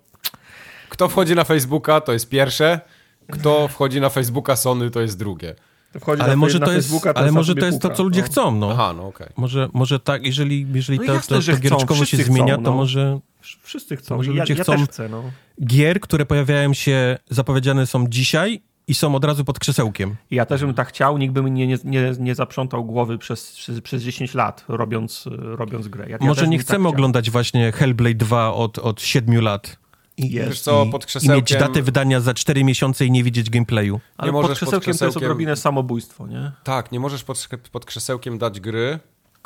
[0.90, 2.80] Kto wchodzi na Facebooka, to jest pierwsze.
[3.32, 5.56] Kto wchodzi na Facebooka Sony, to jest drugie.
[6.00, 8.26] wchodzi Ale na, może na to jest, ale może to jest to, co ludzie no.
[8.26, 8.72] chcą, no.
[8.72, 9.28] Aha, no okej.
[9.38, 12.26] Może, może tak, jeżeli, jeżeli No to, jasne, to, że to chcą, giereczkowo się wszyscy
[12.26, 12.78] zmienia, chcą, to no.
[12.78, 15.24] może Wszyscy chcą, Może ja, ludzie ja chcą- też chcę, no.
[15.66, 20.16] gier, które pojawiają się, zapowiedziane są dzisiaj i są od razu pod krzesełkiem.
[20.32, 23.18] I ja też bym tak chciał, nikt by mi nie, nie, nie, nie zaprzątał głowy
[23.18, 26.06] przez, przez, przez 10 lat, robiąc, robiąc grę.
[26.10, 26.92] Ja, Może nie bym chcemy tak chciał.
[26.92, 29.78] oglądać właśnie Hellblade 2 od, od 7 lat.
[30.18, 30.50] I, Jest.
[30.50, 31.36] Wiesz co, i, pod I krzesełkiem...
[31.38, 34.00] mieć datę wydania za 4 miesiące i nie widzieć gameplayu.
[34.18, 36.52] Ale Nie pod możesz pod krzesełkiem to jest krzesełkiem- odrobinę samobójstwo, nie?
[36.64, 39.00] Tak, nie możesz pod, pod krzesełkiem dać gry,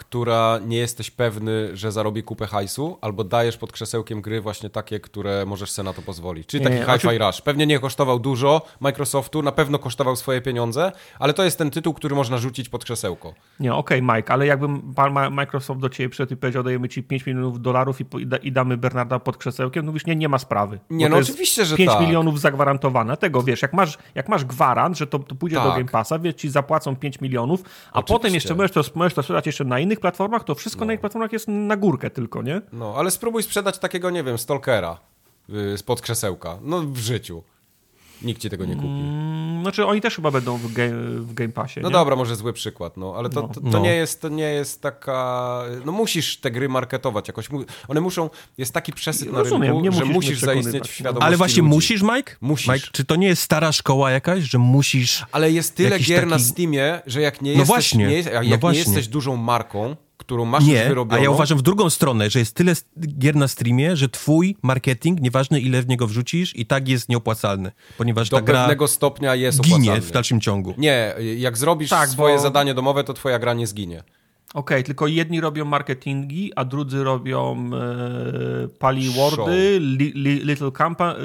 [0.08, 5.00] która nie jesteś pewny, że zarobi kupę hajsu, albo dajesz pod krzesełkiem gry właśnie takie,
[5.00, 6.48] które możesz sobie na to pozwolić.
[6.48, 7.42] Czyli taki Hi-Fi Rush.
[7.42, 11.94] Pewnie nie kosztował dużo Microsoftu, na pewno kosztował swoje pieniądze, ale to jest ten tytuł,
[11.94, 13.34] który można rzucić pod krzesełko.
[13.60, 17.26] Nie, okej, Mike, ale jakbym pan Microsoft do ciebie przyszedł i powiedział, dajemy ci 5
[17.26, 20.38] milionów dolarów i, i, da, i damy Bernarda pod krzesełkiem, no mówisz, nie, nie ma
[20.38, 20.80] sprawy.
[20.90, 22.02] Nie, no oczywiście, że 5 tak.
[22.02, 23.18] milionów zagwarantowane.
[23.18, 25.78] Tego wiesz, jak masz, jak masz gwarant, że to, to pójdzie do Tak.
[25.78, 28.14] Game Passa, wiesz, ci zapłacą 5 milionów, a Oczywiście.
[28.14, 31.02] potem jeszcze możesz to, możesz to sprzedać jeszcze na innych platformach, to wszystko na innych
[31.02, 32.62] platformach jest na górkę tylko, nie?
[32.74, 35.00] No, ale spróbuj sprzedać takiego, nie wiem, Stalkera
[35.50, 36.58] yy, spod krzesełka.
[36.62, 37.44] No, w życiu.
[38.24, 38.88] Nikt ci tego nie kupi.
[38.88, 41.94] Mm, Znaczy oni też chyba będą w, game, w game Passie, No nie?
[41.94, 43.80] dobra, może zły przykład, no, ale to, to, to, No.
[43.80, 45.62] nie jest, to nie jest taka...
[45.86, 47.50] No musisz te gry marketować jakoś.
[47.88, 48.30] One muszą...
[48.58, 50.94] Jest taki przesyt na Rozumiem, rynku, nie że musisz mnie musisz zaistnieć w no.
[50.94, 51.76] świadomości Ale właśnie ludzi.
[51.76, 52.36] musisz, Mike?
[52.42, 52.68] Musisz.
[52.68, 55.26] Mike, czy to nie jest stara szkoła jakaś, że musisz...
[55.32, 58.30] Ale jest tyle gier na taki- Steamie, że jak nie No jesteś, właśnie, nie, jest-
[58.32, 58.80] jak no nie właśnie.
[58.80, 61.22] jesteś dużą marką, którą masz już Nie, wyrobioną...
[61.22, 62.74] a ja uważam w drugą stronę, że jest tyle
[63.18, 67.72] gier na streamie, że twój marketing, nieważne ile w niego wrzucisz, i tak jest nieopłacalny,
[67.98, 70.02] ponieważ do ta gra pewnego stopnia jest ginie opłacalny.
[70.02, 70.74] w dalszym ciągu.
[70.78, 74.04] Nie, jak zrobisz Tak, swoje bo- zadanie domowe, to twoja gra nie zginie.
[74.54, 79.10] Okej, tylko jedni robią marketingi, a drudzy robią e, Pali.
[79.10, 81.16] Wordy, li, li, Little Compa-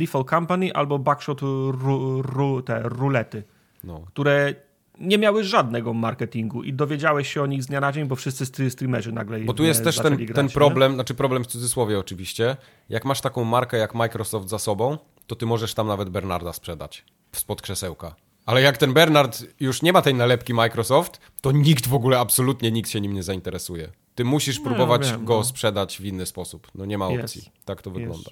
[0.00, 3.42] Lethal Company albo Backshot ru, ru, te rulety,
[3.84, 4.00] No.
[4.06, 4.54] które
[4.98, 8.70] nie miały żadnego marketingu i dowiedziałeś się o nich z dnia na dzień, bo wszyscy
[8.70, 10.52] streamerzy nagle Bo tu jest też ten, grać, ten nie?
[10.52, 12.56] problem, znaczy problem w cudzysłowie oczywiście.
[12.88, 17.04] Jak masz taką markę jak Microsoft za sobą, to ty możesz tam nawet Bernarda sprzedać
[17.32, 18.14] spod krzesełka.
[18.46, 22.72] Ale jak ten Bernard już nie ma tej nalepki Microsoft, to nikt w ogóle, absolutnie
[22.72, 23.92] nikt się nim nie zainteresuje.
[24.14, 25.44] Ty musisz próbować wiem, go no.
[25.44, 26.70] sprzedać w inny sposób.
[26.74, 27.52] No nie ma opcji.
[27.64, 28.30] Tak to wygląda.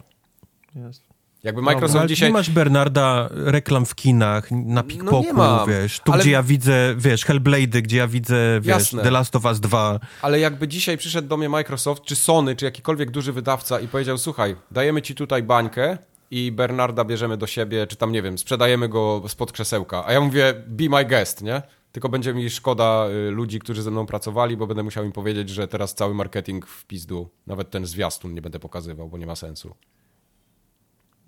[0.75, 1.12] Jest.
[1.43, 2.29] Jakby No, Microsoft ale dzisiaj...
[2.29, 6.95] nie masz Bernarda reklam w kinach, na pikpoku, mam, wiesz, tu ale- gdzie ja widzę,
[6.99, 9.03] wiesz, Hellblade, gdzie ja widzę, wiesz, Jasne.
[9.03, 10.01] The Last of Us 2.
[10.23, 14.19] Ale jakby dzisiaj przyszedł do mnie Microsoft, czy Sony, czy jakikolwiek duży wydawca i powiedział,
[14.19, 15.99] słuchaj, dajemy ci tutaj bańkę
[16.31, 20.07] i Bernarda bierzemy do siebie, czy tam, nie wiem, sprzedajemy go spod krzesełka.
[20.07, 21.63] A ja mówię, be my guest, nie?
[21.93, 25.49] Tylko będzie mi szkoda y, ludzi, którzy ze mną pracowali, bo będę musiał im powiedzieć,
[25.49, 29.37] że teraz cały marketing w pizdu, nawet ten zwiastun nie będę pokazywał, bo nie ma
[29.37, 29.75] sensu.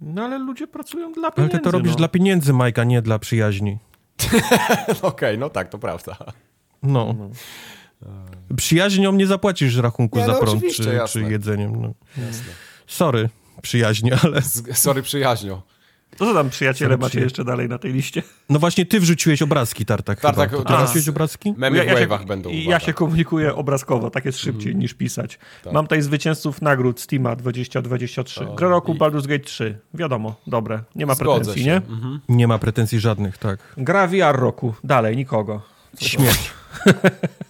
[0.01, 1.59] No ale ludzie pracują dla Ale pieniędzy.
[1.59, 1.97] ty to robisz no.
[1.97, 3.79] dla pieniędzy, Mike, a nie dla przyjaźni.
[5.03, 6.17] Okej, no tak, to prawda.
[6.83, 7.15] No.
[8.57, 11.21] Przyjaźnią nie zapłacisz rachunku Nie, za no prąd czy, czy jasne.
[11.31, 11.83] jedzeniem.
[11.83, 11.95] No.
[12.87, 13.29] Sorry,
[13.63, 14.43] przyjaźnie, ale...
[14.73, 15.63] Sorry, przyjaźnio.
[16.19, 18.23] To co tam przyjaciele macie jeszcze dalej na tej liście?
[18.49, 20.63] No właśnie ty wrzuciłeś obrazki, Tartak, Tartak, chyba.
[20.63, 21.55] To teraz- Ty wrzuciłeś obrazki?
[21.57, 24.95] Memy w ja, się, wave'ach będą, i ja się komunikuję obrazkowo, tak jest szybciej niż
[24.95, 25.39] pisać.
[25.73, 28.47] Mam tutaj zwycięzców nagród Steama 2023.
[28.57, 29.79] Gra roku i- Baldur's Gate 3.
[29.95, 30.81] Wiadomo, dobre.
[30.95, 31.71] Nie ma Zgodzę pretensji, się.
[31.71, 31.77] nie?
[31.77, 32.21] Mhm.
[32.29, 33.59] Nie ma pretensji żadnych, tak.
[33.77, 34.75] Gra VR roku.
[34.85, 35.63] Dalej, nikogo.
[36.01, 36.51] Śmierć.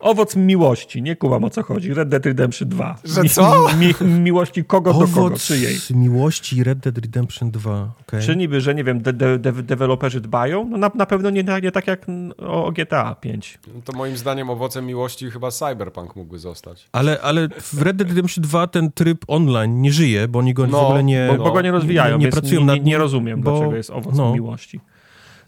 [0.00, 1.02] Owoc miłości.
[1.02, 1.94] Nie kumam o co chodzi.
[1.94, 2.98] Red Dead Redemption 2.
[3.04, 3.66] Że co?
[3.78, 5.26] Mi, miłości kogo do kogo?
[5.26, 5.76] Owoc Czyjej?
[5.90, 7.88] miłości Red Dead Redemption 2.
[8.00, 8.22] Okay.
[8.22, 10.68] Czy niby, że nie wiem, de, de, de, deweloperzy dbają?
[10.68, 12.06] No na, na pewno nie, nie tak jak
[12.38, 13.58] o, o GTA 5.
[13.74, 16.88] No To moim zdaniem owocem miłości chyba Cyberpunk mógłby zostać.
[16.92, 20.66] Ale, ale w Red Dead Redemption 2 ten tryb online nie żyje, bo oni go
[20.66, 21.28] No, w ogóle nie...
[21.36, 23.50] Bo, bo go nie rozwijają, nie, nie pracują nie, nad nie, nim, nie rozumiem, bo-
[23.50, 24.32] dlaczego jest owoc no.
[24.32, 24.80] miłości.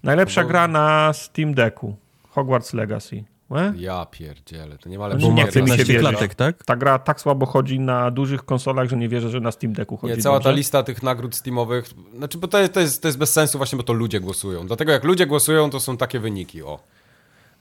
[0.02, 1.96] Najlepsza Bo- gra na Steam Decku.
[2.30, 3.24] Hogwarts Legacy.
[3.50, 3.73] E?
[3.76, 5.92] Ja pierdzielę, to nie ma lepszego nie chce mi się 15 świecie.
[5.92, 6.10] wierzyć.
[6.18, 6.64] klatek, tak?
[6.64, 9.97] Ta gra tak słabo chodzi na dużych konsolach, że nie wierzę, że na Steam Decku
[9.97, 10.56] chodzi Nie, cała ta dobrze.
[10.56, 11.84] lista tych nagród Steamowych,
[12.16, 14.66] znaczy, bo to jest, to, jest, to jest bez sensu właśnie, bo to ludzie głosują.
[14.66, 16.81] Dlatego jak ludzie głosują, to są takie wyniki, o.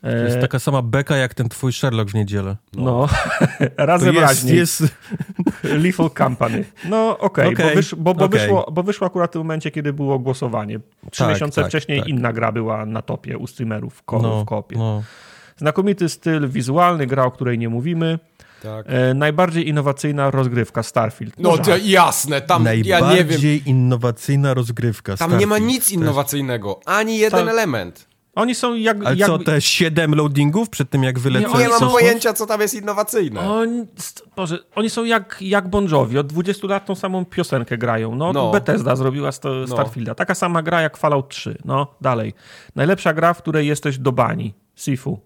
[0.02, 2.56] To jest E, taka sama beka jak ten twój Sherlock w niedzielę.
[2.74, 3.08] no,
[3.78, 4.58] To razem jest, raźniej.
[4.58, 4.84] jest...
[5.84, 6.66] Lethal Company.
[6.90, 8.40] No okej, Okej, bo, wysz, bo, bo, okej.
[8.40, 10.80] wyszło, bo wyszło akurat w tym momencie, kiedy było głosowanie.
[11.12, 12.08] Trzy Tak, miesiące tak, wcześniej tak.
[12.08, 14.78] inna gra była na topie u streamerów w, ko- No, w kopie.
[14.78, 15.04] no.
[15.58, 18.20] Znakomity styl wizualny, gra, o której nie mówimy.
[18.64, 18.86] Tak.
[18.90, 21.34] E, najbardziej innowacyjna rozgrywka Starfield.
[21.40, 25.18] No to jasne, tam ja nie wiem, Najbardziej innowacyjna rozgrywka.
[25.18, 25.74] tam nie ma Starfield.
[25.74, 27.50] nic innowacyjnego, ani jeden Tak.
[27.50, 28.08] element.
[28.36, 29.06] Oni są jak...
[29.06, 29.28] Ale jak...
[29.30, 31.58] co, te 7 loadingów przed tym jak wylecą?
[31.58, 33.40] Nie, Nie mam pojęcia, co tam jest innowacyjne.
[33.52, 33.86] Oni,
[34.36, 36.18] Boże, oni są jak, jak Bon Jovi.
[36.18, 38.16] Od 20 lat tą samą piosenkę grają.
[38.16, 38.52] No, No.
[38.52, 40.16] Bethesda zrobiła sto, Starfielda.
[40.16, 41.58] Taka sama gra jak Fallout 3.
[41.66, 42.34] No, dalej.
[42.76, 44.54] Najlepsza gra, w której jesteś do bani.
[44.76, 45.20] Sifu.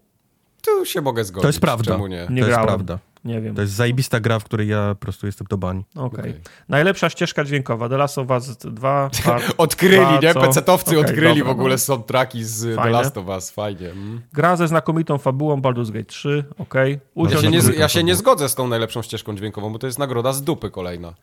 [0.62, 1.42] Tu się mogę zgodzić.
[1.42, 1.92] To jest prawda.
[1.92, 2.20] Czemu nie?
[2.20, 2.66] Nie to jest grałem.
[2.66, 2.98] prawda.
[3.24, 3.54] Nie wiem.
[3.54, 5.84] To jest zajebista gra, w której ja po prostu jestem do bani.
[5.96, 6.20] Okej.
[6.20, 6.34] Okej.
[6.68, 7.88] Najlepsza ścieżka dźwiękowa.
[7.88, 9.10] The Last of Us 2.
[9.24, 10.34] Part Odkryli, dwa, nie?
[10.34, 10.40] co?
[10.40, 11.78] Pecetowcy Okej, odkryli dobra, w ogóle no.
[11.78, 12.90] soundtracki z The Fajne.
[12.90, 13.50] Last of Us.
[13.50, 13.90] Fajnie.
[13.90, 14.20] Mm.
[14.32, 16.44] Gra ze znakomitą fabułą Baldur's Gate 3.
[16.58, 16.92] Okej.
[16.92, 19.86] Ja, Usiądź się nie, ja się nie zgodzę z tą najlepszą ścieżką dźwiękową, bo to
[19.86, 21.14] jest nagroda z dupy kolejna.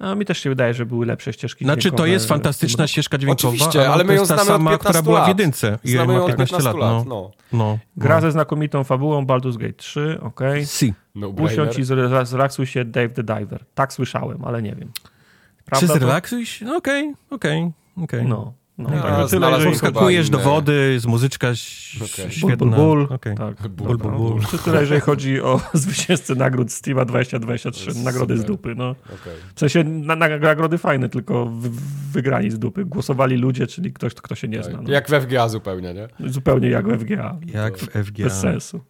[0.00, 3.18] No, mi też się wydaje, że były lepsze ścieżki Znaczy, to dźwiękowe jest fantastyczna ścieżka
[3.18, 5.26] dźwiękowa, Oczywiście, ale my to ją jest ta znamy od sama, 15 która była lat.
[5.26, 5.78] w jedynce.
[5.84, 7.04] I Znamy ma ją od 15 lat, no.
[7.08, 7.30] no.
[7.52, 7.78] no.
[7.96, 8.20] Gra no.
[8.20, 10.18] ze znakomitą fabułą Baldur's Gate 3.
[10.22, 10.66] Okej.
[10.66, 10.94] Si.
[11.14, 13.64] no Usiądź i zre- zrelaksuj się Dave the Diver.
[13.74, 14.92] Tak słyszyałem, ale nie wiem.
[14.94, 15.94] Czy Prawda to?
[15.94, 16.64] zrelaksuj się?
[16.64, 17.70] No Okej, okej,
[18.02, 18.24] okej.
[18.26, 18.52] No.
[18.78, 22.30] No Ja także tyle, jeżeli Skakujesz do wody, z muzyczka Okej.
[22.32, 22.56] świetna.
[22.56, 23.08] Ból, ból.
[23.10, 23.36] Okej.
[23.36, 23.68] Tak.
[23.68, 24.40] Ból, ból, ból.
[24.50, 27.84] To tyle, jeżeli chodzi o zwycięzcę nagród Steama 2023.
[27.84, 28.50] To jest Nagrody z super.
[28.50, 28.90] dupy, no.
[28.90, 29.34] Okej.
[29.54, 31.70] W sensie na, na, nagrody fajne, tylko wy,
[32.12, 32.84] wygrani z dupy.
[32.84, 34.70] Głosowali ludzie, czyli ktoś, kto się nie Tak.
[34.72, 34.82] zna.
[34.82, 34.90] No.
[34.92, 36.30] Jak we FGA zupełnie, nie?
[36.30, 37.36] Zupełnie jak w FGA.
[37.46, 38.24] Jak w FGA.
[38.24, 38.80] Bez sensu.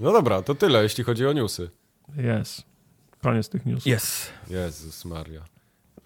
[0.00, 1.70] No dobra, to tyle, jeśli chodzi o newsy.
[2.16, 2.62] Jest.
[3.22, 3.92] Koniec tych newsów.
[3.92, 4.30] Yes.
[4.50, 5.40] Jezus Maria.
[5.40, 5.50] Trzy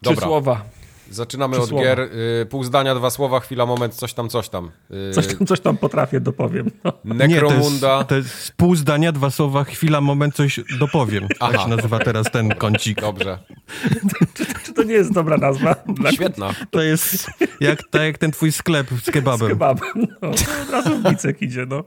[0.03, 0.65] Dobra, słowa.
[1.11, 1.85] Zaczynamy Trzy od słowa.
[1.85, 2.01] gier.
[2.01, 4.71] Y, pół zdania, dwa słowa, chwila, moment, coś tam, coś tam.
[5.11, 6.71] Y, Coś tam, coś tam potrafię, dopowiem.
[7.05, 7.15] No.
[7.15, 7.99] Necromunda.
[7.99, 11.29] Nie, to jest, to jest pół zdania, dwa słowa, chwila, moment, coś dopowiem.
[11.41, 11.53] Aha.
[11.53, 13.01] Tak się nazywa teraz ten kącik.
[13.01, 13.39] Dobrze.
[14.81, 15.77] To nie jest dobra nazwa?
[16.15, 16.51] Świetna.
[16.71, 19.49] To jest jak, tak jak ten twój sklep z kebabem.
[19.49, 19.93] kebabem.
[19.95, 21.85] No, to od razu Bicek idzie, no.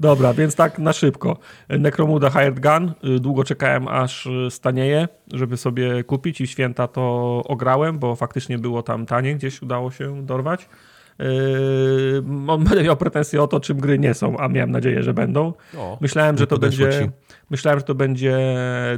[0.00, 1.38] Dobra, więc tak na szybko.
[1.68, 2.92] Necromuda Hired Gun.
[3.20, 7.02] Długo czekałem, aż stanieje, żeby sobie kupić i święta to
[7.46, 10.68] ograłem, bo faktycznie było tam tanie, gdzieś udało się dorwać.
[11.18, 15.14] Yy, on będę miał pretensje o to, czym gry nie są, a miałem nadzieję, że
[15.14, 15.52] będą.
[15.76, 16.90] O, Myślałem, że to będzie.
[16.92, 17.10] ci.
[17.50, 18.38] Myślałem, że to będzie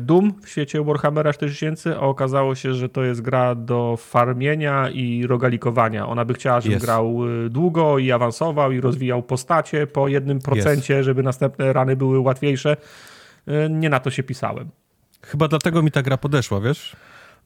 [0.01, 5.27] Doom w świecie Warhammera 4000, a okazało się, że to jest gra do farmienia i
[5.27, 6.07] rogalikowania.
[6.09, 6.85] Ona by chciała, żebym Jest.
[6.87, 12.19] grał y, długo i awansował i rozwijał postacie po jednym procencie, żeby następne rany były
[12.19, 12.77] łatwiejsze.
[13.49, 14.69] Y, Nie na to się pisałem.
[15.23, 16.97] Chyba dlatego mi ta gra podeszła, wiesz?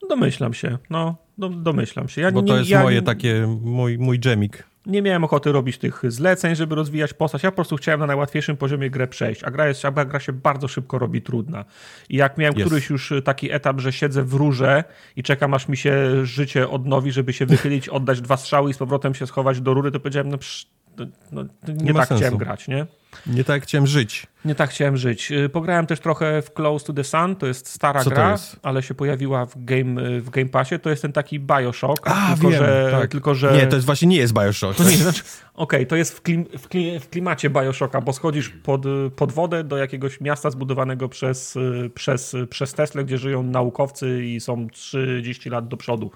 [0.08, 2.20] Domyślam się, no, do, domyślam się.
[2.20, 4.64] Ja Bo nie, to jest ja moje nie- takie, mój, mój dżemik.
[4.86, 7.42] nie miałem ochoty robić tych zleceń, żeby rozwijać postać.
[7.42, 10.32] Ja po prostu chciałem na najłatwiejszym poziomie grę przejść, a gra, jest, a gra się
[10.32, 11.64] bardzo szybko robi trudna.
[12.08, 12.66] I jak miałem Jest.
[12.66, 14.84] któryś już taki etap, że siedzę w rurze
[15.16, 18.78] i czekam, aż mi się życie odnowi, żeby się wychylić, oddać dwa strzały i z
[18.78, 20.66] powrotem się schować do rury, to powiedziałem, no, psz,
[20.98, 22.38] no, no nie, Nie tak chciałem sensu.
[22.38, 22.86] grać, nie?
[23.26, 24.26] Nie tak chciałem żyć.
[24.44, 25.32] Nie tak chciałem żyć.
[25.32, 28.56] Y, Pograłem też trochę w Close to the Sun, to jest stara Co gra, jest?
[28.62, 30.78] ale się pojawiła w Game, w game Passie.
[30.78, 33.10] To jest ten taki Bioshock, A, tylko, wiem, że, tak.
[33.10, 33.52] tylko że...
[33.52, 34.78] Nie, to jest właśnie nie jest Bioshock.
[34.78, 35.22] To nie, znaczy,
[35.54, 38.84] okej, to jest w, klim, w, kli, w klimacie Bioshocka, bo schodzisz pod,
[39.16, 44.40] pod wodę do jakiegoś miasta zbudowanego przez, y, przez, przez Tesla, gdzie żyją naukowcy i
[44.40, 46.10] są 30 lat do przodu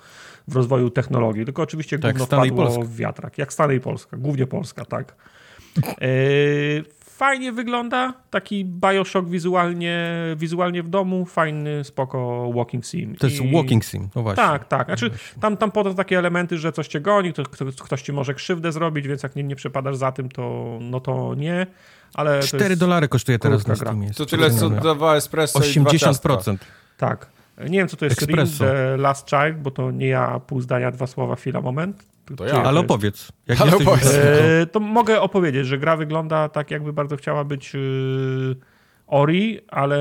[0.48, 1.44] w rozwoju technologii.
[1.44, 2.16] Tylko oczywiście Tak,
[2.56, 2.82] Polska.
[2.82, 3.38] w wiatrak.
[3.38, 5.16] Jak Stany i Polska, głównie Polska, tak.
[6.00, 6.06] E,
[7.00, 13.16] fajnie wygląda, taki Bioshock wizualnie, wizualnie w domu, fajny, spoko walking sim.
[13.16, 14.42] To jest I- Walking Sim, no właśnie.
[14.42, 14.86] tak, tak.
[14.86, 18.34] Znaczy, tam, tam potem takie elementy, że coś cię goni, to, kto, ktoś ci może
[18.34, 21.66] krzywdę zrobić, więc jak nie, nie przepadasz za tym, to, no to nie.
[22.14, 23.76] Ale to 4 jest, dolary kosztuje teraz na.
[23.76, 24.10] Steamie.
[24.10, 26.28] To tyle, co dwa espresso i dwa ciastka.
[26.28, 26.56] 80%.
[26.98, 27.26] Tak.
[27.58, 28.64] Nie wiem, co to jest Espresso.
[28.64, 32.13] The Last Child, bo to nie ja, pół zdania, dwa słowa, chwila, moment.
[32.36, 32.62] To ja.
[32.62, 33.32] Ale opowiedz.
[33.46, 34.14] Jak Ale opowiedz.
[34.14, 38.56] E, to mogę opowiedzieć, że gra wygląda tak, jakby bardzo chciała być y,
[39.06, 39.98] Ori, ale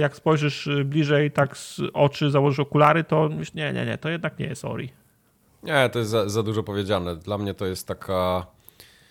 [0.00, 4.08] jak spojrzysz y, bliżej, tak z oczy, założysz okulary, to myślisz, nie, nie, nie, to
[4.08, 4.92] jednak nie jest Ori.
[5.62, 7.16] Nie, to jest za, za dużo powiedziane.
[7.16, 8.46] Dla mnie to jest taka...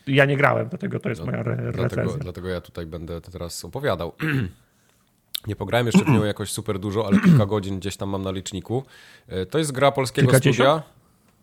[0.07, 2.17] Ja nie grałem, dlatego to jest moja re- Dlatego, recenzja.
[2.19, 4.13] dlatego ja tutaj będę teraz opowiadał.
[5.47, 8.31] Nie pograłem jeszcze w nią jakoś super dużo, ale kilka godzin gdzieś tam mam na
[8.31, 8.83] liczniku.
[9.27, 10.83] E, To jest gra polskiego Kilkadziesiąt?
[10.83, 10.83] studia.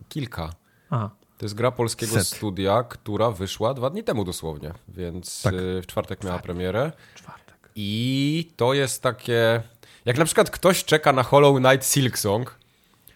[0.09, 0.51] Kilka.
[0.91, 1.11] Aha.
[1.39, 2.27] To jest gra polskiego Set.
[2.27, 5.55] studia, która wyszła dwa dni temu dosłownie, więc Tak.
[5.55, 6.93] e, w czwartek miała premierę.
[7.15, 7.57] Czwartek.
[7.77, 9.63] I to jest takie...
[10.05, 12.59] Jak na przykład ktoś czeka na Hollow Knight Silksong,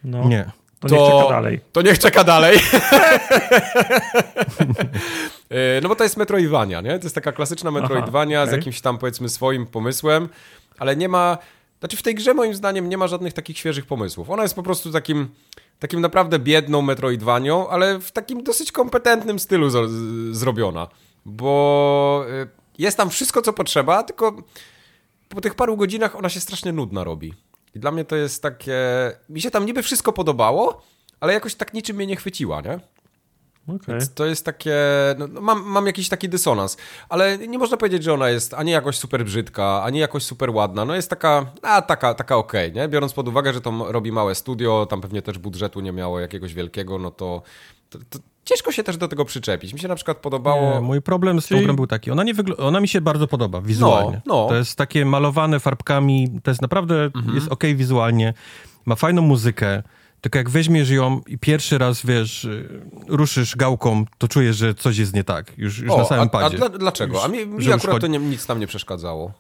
[0.04, 0.24] No.
[0.28, 0.50] Nie.
[0.80, 1.60] To, to, niech czeka dalej.
[1.72, 2.58] To niech czeka dalej.
[5.50, 6.98] E, no bo to jest Metroidvania, nie?
[6.98, 8.58] To jest taka klasyczna Metroidvania Aha, z okej.
[8.58, 10.28] jakimś tam powiedzmy swoim pomysłem,
[10.78, 11.38] ale nie ma...
[11.82, 14.30] Znaczy w tej grze moim zdaniem nie ma żadnych takich świeżych pomysłów.
[14.30, 15.28] Ona jest po prostu takim,
[15.78, 20.88] takim naprawdę biedną Metroidvanią, ale w takim dosyć kompetentnym stylu z, z, zrobiona.
[21.24, 22.46] Bo e,
[22.78, 24.36] jest tam wszystko, co potrzeba, tylko
[25.28, 27.34] po tych paru godzinach ona się strasznie nudna robi.
[27.74, 28.76] I dla mnie to jest takie...
[29.28, 30.82] Mi się tam niby wszystko podobało,
[31.20, 32.80] ale jakoś tak niczym mnie nie chwyciła, nie?
[33.68, 33.78] Okej.
[33.88, 34.76] Więc to jest takie...
[35.18, 36.76] No, no, mam, mam jakiś taki dysonans,
[37.08, 40.84] ale nie można powiedzieć, że ona jest ani jakoś super brzydka, ani jakoś super ładna.
[40.84, 42.88] No jest taka, a taka, taka okej, nie?
[42.88, 46.54] Biorąc pod uwagę, że to robi małe studio, tam pewnie też budżetu nie miało jakiegoś
[46.54, 47.42] wielkiego, no to,
[47.90, 49.72] to, to, ciężko się też do tego przyczepić.
[49.74, 50.74] Mi się na przykład podobało...
[50.74, 53.00] Nie, mój problem z tą Czyli- grą był taki, ona, nie wygl- ona mi się
[53.00, 54.20] bardzo podoba wizualnie.
[54.26, 54.48] No, no.
[54.48, 57.34] To jest takie malowane farbkami, to jest naprawdę, Mhm.
[57.34, 58.34] jest okej wizualnie,
[58.84, 59.82] ma fajną muzykę,
[60.22, 64.98] tylko jak weźmiesz ją i pierwszy raz, wiesz, y, ruszysz gałką, to czujesz, że coś
[64.98, 66.56] jest nie tak, już, już na samym a, a padzie.
[66.56, 67.24] dla, dlaczego?
[67.24, 69.32] A mi, mi już akurat to chodzi- nie, nic tam nie przeszkadzało.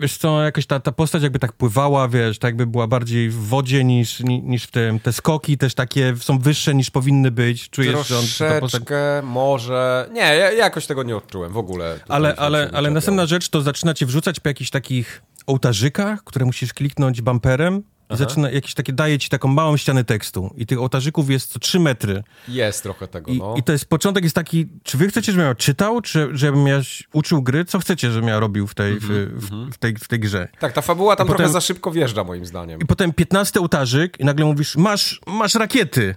[0.00, 3.34] Wiesz co, jakoś ta, ta postać jakby tak pływała, wiesz, tak jakby była bardziej w
[3.34, 5.00] wodzie niż, ni- niż w tym.
[5.00, 7.70] Te skoki też takie są wyższe niż powinny być.
[7.70, 8.70] Czujesz, że on, że ta postać...
[8.70, 10.08] Troszeczkę, może...
[10.12, 11.98] Nie, ja, ja jakoś tego nie odczułem w ogóle.
[12.08, 16.74] Ale, ale, ale następna rzecz to zaczyna cię wrzucać po jakichś takich ołtarzykach, które musisz
[16.74, 21.30] kliknąć bumperem i zaczyna jakieś takie, daje ci taką małą ścianę tekstu i tych ołtarzyków
[21.30, 22.22] jest co 3 metry.
[22.48, 23.54] Jest trochę tego, I, no.
[23.58, 26.80] I to jest, początek jest taki, czy wy chcecie, żebym ja czytał, czy żebym ja
[27.12, 27.64] uczył gry?
[27.64, 30.48] Co chcecie, żebym ja robił w tej, w, w, w tej, w tej grze?
[30.60, 32.80] Tak, ta fabuła tam I potem- trochę za szybko wjeżdża, moim zdaniem.
[32.80, 36.14] I potem 15 ołtarzyk i nagle mówisz, masz, masz rakiety.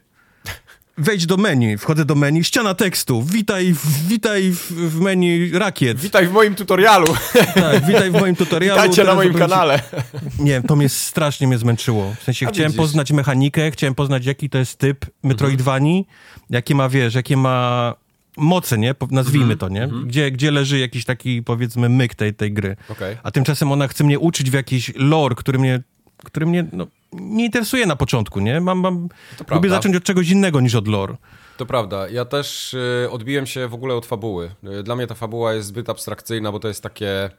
[0.99, 5.99] Wejdź do menu, wchodzę do menu, ściana tekstu, witaj, w- witaj w, w menu rakiet.
[5.99, 7.07] Witaj w moim tutorialu.
[7.55, 8.81] Tak, witaj w moim tutorialu.
[8.81, 9.81] Witajcie na teraz moim opowiem ci- kanale.
[10.39, 12.15] Nie, to mnie strasznie mnie zmęczyło.
[12.19, 12.77] W sensie A chciałem widzisz.
[12.77, 16.07] poznać mechanikę, chciałem poznać jaki to jest typ Metroidvanii,
[16.49, 17.93] jakie ma, wiesz, jakie ma
[18.37, 18.95] moce, nie?
[19.11, 19.89] Nazwijmy to, nie?
[20.05, 22.75] Gdzie, gdzie leży jakiś taki, powiedzmy, myk tej, tej gry.
[22.89, 23.17] Okej.
[23.23, 25.79] A tymczasem ona chce mnie uczyć w jakiś lore, który mnie,
[26.23, 28.61] który mnie no, nie interesuje na początku, nie?
[28.61, 29.69] Mam, mam, lubię prawda.
[29.69, 31.15] zacząć od czegoś innego niż od lore.
[31.57, 32.09] To prawda.
[32.09, 34.51] Ja też y, odbiłem się w ogóle od fabuły.
[34.79, 37.29] Y, Dla mnie ta fabuła jest zbyt abstrakcyjna, bo to jest takie...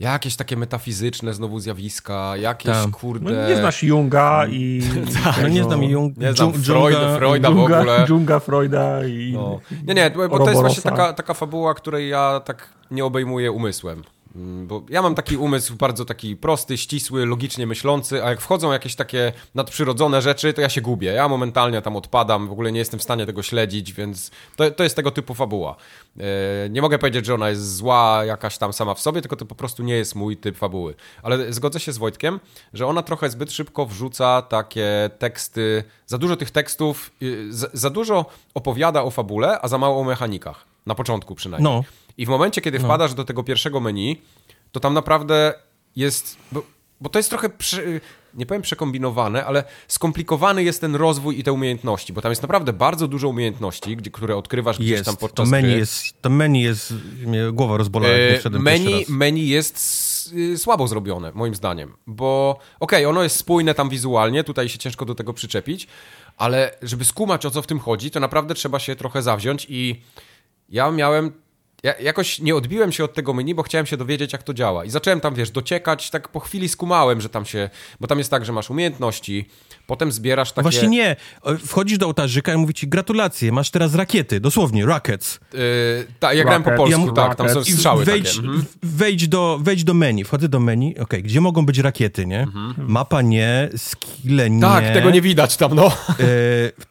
[0.00, 2.90] Jakieś takie metafizyczne znowu zjawiska, jakieś Tak.
[2.90, 3.32] kurde...
[3.32, 4.82] No, nie znasz Junga i...
[5.42, 8.04] No nie znam Jung, Nie znam Dżung- Freuda, Dżunga- Freuda w ogóle.
[8.06, 9.32] Dżunga Freuda i...
[9.34, 9.60] No.
[9.86, 13.52] Nie, nie, bo bo to jest właśnie taka, taka fabuła, której ja tak nie obejmuję
[13.52, 14.02] umysłem.
[14.36, 18.72] Mm, Bo ja mam taki umysł bardzo taki prosty, ścisły, logicznie myślący, a jak wchodzą
[18.72, 21.12] jakieś takie nadprzyrodzone rzeczy, to ja się gubię.
[21.12, 24.82] Ja momentalnie tam odpadam, w ogóle nie jestem w stanie tego śledzić, więc to, to
[24.82, 25.76] jest tego typu fabuła.
[26.18, 29.46] E, Nie mogę powiedzieć, że ona jest zła jakaś tam sama w sobie, tylko to
[29.46, 30.94] po prostu nie jest mój typ fabuły.
[31.22, 32.40] Ale zgodzę się z Wojtkiem,
[32.74, 37.90] że ona trochę zbyt szybko wrzuca takie teksty, za dużo tych tekstów, y, za, za
[37.90, 40.71] dużo opowiada o fabule, a za mało o mechanikach.
[40.86, 41.72] Na początku przynajmniej.
[41.72, 41.84] No.
[42.18, 44.20] I w momencie, kiedy wpadasz do tego pierwszego menu,
[44.72, 45.54] to tam naprawdę
[45.96, 46.36] jest.
[46.52, 46.62] Bo,
[47.00, 47.48] bo to jest trochę.
[47.48, 47.82] Prze,
[48.34, 52.72] nie powiem przekombinowane, ale skomplikowany jest ten rozwój i te umiejętności, bo tam jest naprawdę
[52.72, 55.78] bardzo dużo umiejętności, gdzie, które odkrywasz gdzieś Jest, tam to podczas menu gry.
[55.78, 56.94] jest, to menu jest,
[57.26, 59.76] mnie głowa rozbolała, jak pierwszy menu, menu jest
[60.32, 65.04] y, słabo zrobione, moim zdaniem, bo okej, ono jest spójne tam wizualnie, tutaj się ciężko
[65.04, 65.86] do tego przyczepić,
[66.36, 70.00] ale żeby skumać o co w tym chodzi, to naprawdę trzeba się trochę zawziąć i
[70.72, 71.32] ja miałem.
[71.82, 74.84] Ja jakoś nie odbiłem się od tego menu, bo chciałem się dowiedzieć, jak to działa.
[74.84, 77.70] I zacząłem tam, wiesz, dociekać, tak po chwili skumałem, że tam się.
[78.00, 79.48] Bo tam jest tak, że masz umiejętności,
[79.86, 80.62] potem zbierasz takie.
[80.62, 81.16] Właśnie nie.
[81.66, 85.40] Wchodzisz do ołtarzyka i mówi ci gratulacje, masz teraz rakiety, dosłownie, rockets.
[85.52, 85.60] Yy,
[86.20, 88.38] tak, ja grałem po polsku, ja mu- tak, tam są strzały wejdź, takie.
[88.38, 88.64] Mhm.
[88.82, 92.46] wejdź, do, wejdź do menu, wchodzę do menu, okej, gdzie mogą być rakiety, nie?
[92.78, 94.66] Mapa nie, skille nie.
[94.66, 94.84] Mhm.
[94.84, 95.86] Tak, tego nie widać tam, no.
[95.86, 96.14] E,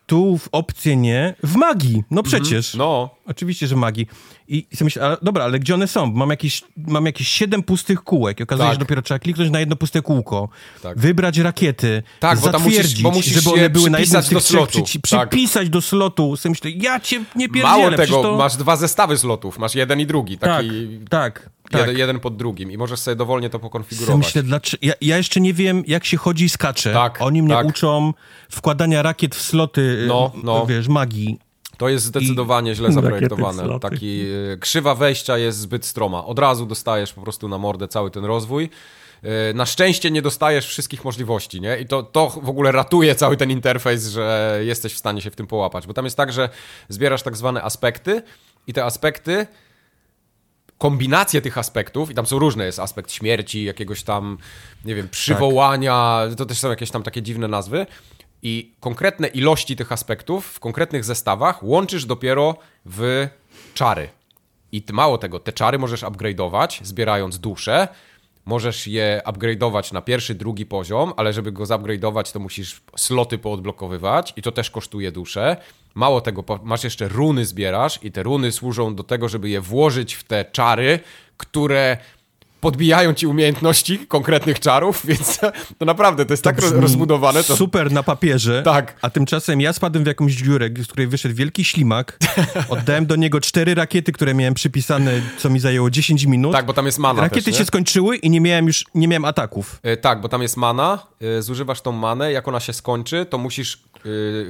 [0.06, 2.76] tu w opcje nie, w magii, no przecież.
[2.76, 4.08] No, Oczywiście, że magii.
[4.48, 6.12] I, i sobie myślę, ale, dobra, ale gdzie one są?
[6.12, 8.76] Mam jakieś, mam jakieś siedem pustych kółek i okazuje się, Tak.
[8.76, 10.50] że dopiero trzeba kliknąć na jedno puste kółko,
[10.84, 11.00] Tak.
[11.00, 14.26] wybrać rakiety, Tak, bo tam musisz- zatwierdzić, bo musisz żeby one były na jednym przypisać
[14.26, 14.80] z tych do trzech, slotu.
[14.80, 15.30] przyci- Tak.
[15.30, 16.38] przypisać do slotu.
[16.38, 17.78] Sobie myślę, ja cię nie pierdzielę.
[17.78, 18.38] Mało tego, to...
[18.38, 21.82] masz dwa zestawy slotów, masz jeden i drugi, Tak, taki tak, tak.
[21.82, 24.26] jeden, jeden pod drugim i możesz sobie dowolnie to pokonfigurować.
[24.26, 24.86] myślę, dlaczego...
[24.86, 26.94] Ja, ja jeszcze nie wiem, jak się chodzi i skacze.
[26.94, 27.66] Tak, Oni mnie tak.
[27.68, 28.14] uczą
[28.52, 30.66] wkładania rakiet w sloty, No, no.
[30.66, 31.40] wiesz, magii.
[31.82, 33.80] To jest zdecydowanie źle Rakiety zaprojektowane.
[33.80, 36.26] Taki y, krzywa wejścia jest zbyt stroma.
[36.26, 38.70] Od razu dostajesz po prostu na mordę cały ten rozwój.
[39.24, 41.78] Y, Na szczęście nie dostajesz wszystkich możliwości, nie?
[41.78, 45.36] I to, to w ogóle ratuje cały ten interfejs, że jesteś w stanie się w
[45.36, 45.88] tym połapać.
[45.88, 46.50] Bo tam jest tak, że
[46.90, 48.22] zbierasz tak zwane aspekty
[48.68, 49.48] i te aspekty
[50.78, 54.38] kombinacje tych aspektów, i tam są różne, jest aspekt śmierci, jakiegoś tam,
[54.86, 57.86] nie wiem, przywołania, to też są jakieś tam takie dziwne nazwy.
[58.44, 62.56] I konkretne ilości tych aspektów w konkretnych zestawach łączysz dopiero
[62.86, 63.28] w
[63.74, 64.10] czary.
[64.72, 67.88] I mało tego, te czary możesz upgrade'ować, zbierając dusze.
[68.46, 74.34] Możesz je upgrade'ować na pierwszy, drugi poziom, ale żeby go zupgrade'ować, to musisz sloty poodblokowywać
[74.36, 75.58] i to też kosztuje dusze.
[75.96, 80.14] Mało tego, masz jeszcze runy zbierasz i te runy służą do tego, żeby je włożyć
[80.14, 81.00] w te czary,
[81.38, 81.98] które
[82.62, 85.40] podbijają ci umiejętności konkretnych czarów, więc
[85.78, 87.44] to naprawdę, to jest tak brzmi rozbudowane.
[87.44, 87.56] To...
[87.56, 88.62] Super na papierze.
[88.64, 88.96] Tak.
[89.02, 92.18] A tymczasem ja spadłem w jakąś dziurę, z której wyszedł wielki ślimak.
[92.70, 96.54] Oddałem do niego cztery rakiety, które miałem przypisane, co mi zajęło 10 minut.
[96.54, 99.26] Tak, bo tam jest mana Rakiety też, się skończyły i nie miałem już, nie miałem
[99.26, 99.80] ataków.
[99.84, 103.38] E, tak, bo tam jest mana, e, zużywasz tą manę, jak ona się skończy, to
[103.38, 104.00] musisz e,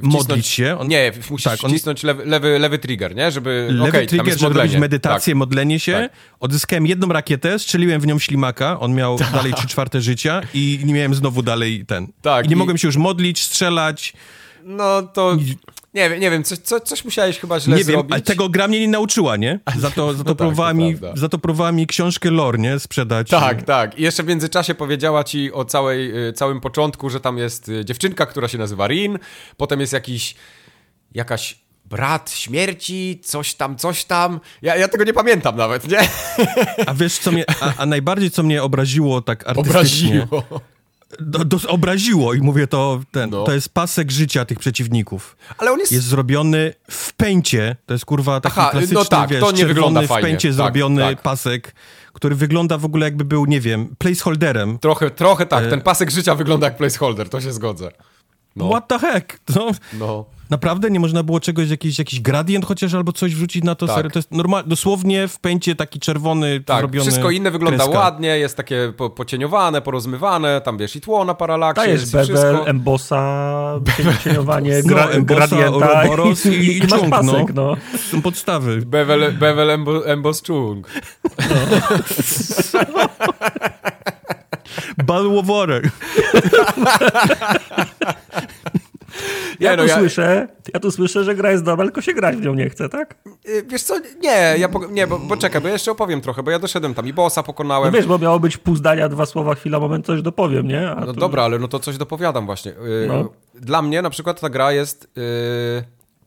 [0.01, 0.13] wcisnąć...
[0.13, 0.77] Modlić się?
[0.79, 3.31] On- Nie, musisz Tak, on- wcisnąć lewy, lewy, lewy trigger, nie?
[3.31, 3.67] Żeby...
[3.71, 5.37] Lewy tam trigger, żeby robić medytację, Tak.
[5.37, 5.93] modlenie się.
[5.93, 6.11] Tak.
[6.39, 10.93] Odzyskałem jedną rakietę, strzeliłem w nią ślimaka, on miał dalej trzy czwarte życia i nie
[10.93, 12.07] miałem znowu dalej ten.
[12.21, 14.13] Tak, I nie i- mogłem się już modlić, strzelać.
[14.63, 15.37] No to...
[15.93, 18.11] Nie wiem, nie wiem, coś, co, coś musiałeś chyba źle nie wiem, zrobić.
[18.13, 19.59] ale tego gra mnie nie nauczyła, nie?
[19.79, 21.21] Za to, za to, tak, próbowała, to mi, prawda.
[21.21, 22.79] za to próbowała mi książkę lore, nie?
[22.79, 23.29] Sprzedać.
[23.29, 23.99] Tak, tak.
[23.99, 27.85] I jeszcze w międzyczasie powiedziała ci o całej, y, całym początku, że tam jest y,
[27.85, 29.19] dziewczynka, która się nazywa Rin,
[29.57, 30.35] potem jest jakiś,
[31.13, 31.59] jakaś
[31.91, 34.39] brat śmierci, coś tam, coś tam.
[34.61, 35.99] Ja, ja tego nie pamiętam nawet, nie?
[36.87, 40.23] A wiesz, co mnie, a, a najbardziej co mnie obraziło tak artystycznie.
[40.23, 40.61] Obraziło.
[41.19, 43.43] Do, do, obraziło i mówię to, ten, No.
[43.43, 45.37] to jest pasek życia tych przeciwników.
[45.57, 45.91] Ale on jest...
[45.91, 49.65] Jest zrobiony w pęcie, to jest kurwa taki Aha, no klasyczny, tak, wiesz, to nie
[49.65, 50.29] wygląda w fajnie.
[50.29, 51.21] pęcie Tak, zrobiony tak.
[51.21, 51.75] pasek,
[52.13, 54.79] który wygląda w ogóle jakby był, nie wiem, placeholderem.
[54.79, 57.91] Trochę, trochę E- tak, ten pasek życia wygląda jak placeholder, to się zgodzę.
[58.55, 59.39] No, What the heck?
[59.55, 60.25] No, no.
[60.51, 63.87] Naprawdę nie można było czegoś, jakiś, jakiś gradient chociaż albo coś wrzucić na to?
[63.87, 63.95] Tak.
[63.95, 64.11] Serio?
[64.11, 67.99] To jest normal, dosłownie w pęcie taki czerwony, Tak, zrobiony wszystko inne wygląda kreska.
[67.99, 72.25] ładnie, jest takie po, pocieniowane, porozmywane, tam wiesz i tło na paralaksie, Dajesz jest bevel,
[72.27, 72.67] wszystko.
[72.67, 73.79] embossa,
[74.23, 77.75] cieniowanie, No, gra, embossa, gradienta Ouroboros i- i masz czunk, pasek, no.
[77.93, 77.97] no.
[78.11, 78.81] Są podstawy.
[78.85, 79.91] Bevel, bevel embo.
[85.05, 85.91] Bottle of water.
[89.61, 92.13] Ja Nie, tu no ja- słyszę, ja tu słyszę, że gra jest dobra, tylko się
[92.13, 93.15] grać w nią nie chce, tak?
[93.49, 96.43] Y, Wiesz co, nie, ja po, nie, bo, bo czekaj, bo ja jeszcze opowiem trochę,
[96.43, 97.93] bo ja doszedłem tam i bossa No pokonałem.
[97.93, 100.91] wiesz, bo miało być pół zdania, dwa słowa, chwila, moment, coś dopowiem, nie?
[100.91, 102.71] A No tu- dobra, ale no to coś dopowiadam właśnie.
[102.71, 103.29] Yy, No.
[103.55, 105.23] Dla mnie na przykład ta gra jest yy,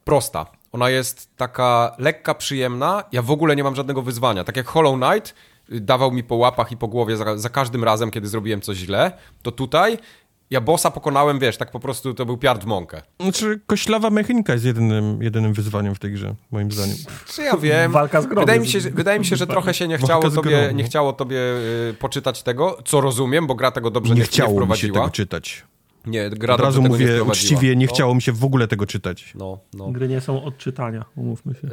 [0.05, 0.47] prosta.
[0.73, 3.05] Ona jest taka lekka, przyjemna.
[3.13, 4.45] Ja w ogóle nie mam żadnego wyzwania.
[4.45, 5.35] Tak jak Hollow Knight
[5.69, 8.77] yy, dawał mi po łapach i po głowie za, za każdym razem, kiedy zrobiłem coś
[8.77, 9.99] źle, to tutaj
[10.51, 13.03] ja bossa pokonałem, wiesz, tak po prostu to był piard w mąkę.
[13.21, 16.97] Znaczy, koślawa mechanika jest jedynym, jedynym wyzwaniem w tej grze, moim zdaniem.
[17.27, 17.93] Czy ja wiem?
[17.93, 18.43] Walka z grobem.
[18.43, 21.13] Wydaje mi się, że, wydaje mi się, że trochę się nie chciało tobie, nie chciało
[21.13, 24.61] tobie yy, poczytać tego, co rozumiem, bo gra tego dobrze nie, Nie chciało mi się
[24.61, 24.99] wprowadziła.
[25.01, 25.65] tego czytać.
[26.07, 29.33] Nie, gra Od razu mówię uczciwie, nie No, chciało mi się w ogóle tego czytać.
[29.35, 29.89] No, no.
[29.91, 31.67] Gry nie są od czytania, umówmy się.
[31.69, 31.71] Y,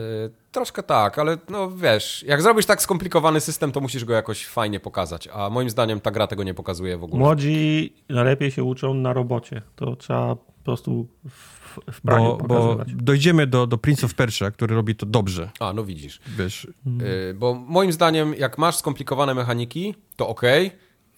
[0.52, 4.80] Troszkę tak, ale no wiesz, jak zrobisz tak skomplikowany system, to musisz go jakoś fajnie
[4.80, 7.20] pokazać, a moim zdaniem ta gra tego nie pokazuje w ogóle.
[7.20, 9.62] Młodzi najlepiej się uczą na robocie.
[9.76, 13.04] To trzeba po prostu w, w praniu Bo, bo pokazywać.
[13.04, 15.50] dojdziemy do, do Prince of Persia, który robi to dobrze.
[15.60, 16.20] A, no widzisz.
[16.38, 16.68] Wiesz,
[17.02, 20.42] Y, Bo moim zdaniem, jak masz skomplikowane mechaniki, to ok,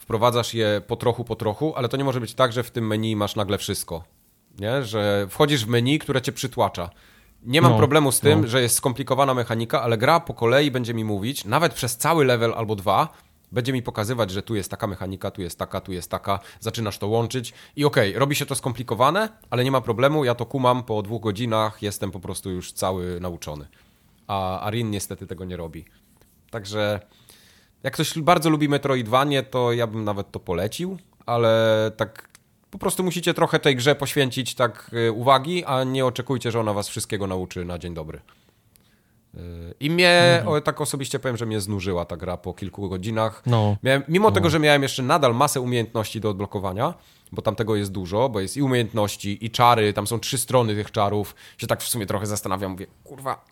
[0.03, 2.87] wprowadzasz je po trochu, po trochu, ale to nie może być tak, że w tym
[2.87, 4.03] menu masz nagle wszystko.
[4.59, 4.83] Nie?
[4.83, 6.89] Że wchodzisz w menu, które cię przytłacza.
[7.43, 8.47] Nie mam No, problemu z tym, no.
[8.47, 12.53] że jest skomplikowana mechanika, ale gra po kolei będzie mi mówić, nawet przez cały level
[12.55, 13.09] albo dwa,
[13.51, 16.97] będzie mi pokazywać, że tu jest taka mechanika, tu jest taka, tu jest taka, zaczynasz
[16.97, 20.83] to łączyć i okej, robi się to skomplikowane, ale nie ma problemu, ja to kumam
[20.83, 23.67] po dwóch godzinach, jestem po prostu już cały nauczony.
[24.27, 25.85] A Arin niestety tego nie robi.
[26.51, 26.99] Także
[27.83, 32.33] jak ktoś bardzo lubi Metroidvanie, to ja bym nawet to polecił, ale tak
[32.71, 36.73] po prostu musicie trochę tej grze poświęcić tak y, uwagi, a nie oczekujcie, że ona
[36.73, 38.19] was wszystkiego nauczy na dzień dobry.
[39.35, 39.39] Y,
[39.79, 43.43] I mnie, o, tak osobiście powiem, że mnie znużyła ta gra po kilku godzinach.
[43.45, 43.77] No.
[43.83, 46.93] Miałem, mimo tego, że miałem jeszcze nadal masę umiejętności do odblokowania,
[47.31, 50.75] bo tam tego jest dużo, bo jest i umiejętności, i czary, tam są trzy strony
[50.75, 53.45] tych czarów, się tak w sumie trochę zastanawiam, mówię, kurwa,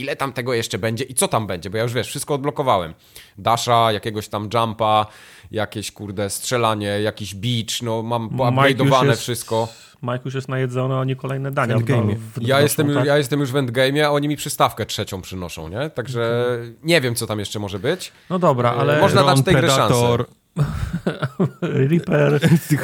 [0.00, 2.94] ile tam tego jeszcze będzie i co tam będzie, bo ja już wiesz, wszystko odblokowałem.
[3.38, 5.06] Dasha, jakiegoś tam jumpa,
[5.50, 8.28] jakieś kurde strzelanie, jakiś beach, no mam
[9.10, 9.68] jest- wszystko.
[10.02, 11.84] Mike już jest najedzony, oni kolejne dania W
[12.16, 13.04] w- Ja jestem, tak?
[13.04, 15.90] ja jestem już w endgame'ie, a oni mi przystawkę trzecią przynoszą, nie?
[15.90, 16.44] Także
[16.82, 18.12] nie wiem, co tam jeszcze może być.
[18.30, 20.26] No dobra, ale Można dać tej grze Predator,
[21.62, 22.40] Reaper,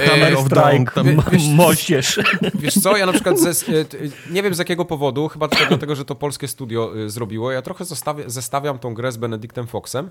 [0.09, 2.21] Hammer of Dawn, Strike, tam, m- wiesz- moździerz.
[2.55, 3.99] Wiesz co, ja na przykład ze, t-
[4.31, 7.53] nie wiem z jakiego powodu, chyba tylko dlatego, że to polskie studio y, zrobiło.
[7.53, 10.11] Ja trochę zostawię, zestawiam tą grę z Benedictem Foxem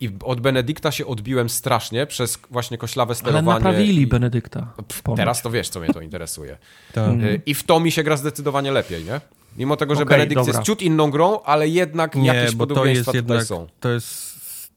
[0.00, 3.46] i od Benedykta się odbiłem strasznie przez właśnie koślawe Ale sterowanie.
[3.64, 4.72] naprawili i- Benedykta.
[4.88, 5.16] Pff, Ponoć.
[5.16, 6.58] Teraz to wiesz, co mnie to interesuje.
[6.92, 7.12] tak.
[7.14, 9.20] Y, I w to mi się gra zdecydowanie lepiej, nie?
[9.58, 10.52] Mimo tego, że Okej, Benedikt dobra.
[10.52, 13.66] jest ciut inną grą, ale jednak Nie, jakieś podobieństwa jest tutaj jednak, są.
[13.80, 14.29] to jest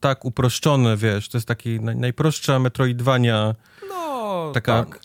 [0.04, 3.56] tak uproszczone, wiesz, to jest taki naj, najprostsza Metroidvania,
[3.90, 4.84] No, taka...
[4.86, 5.00] tak.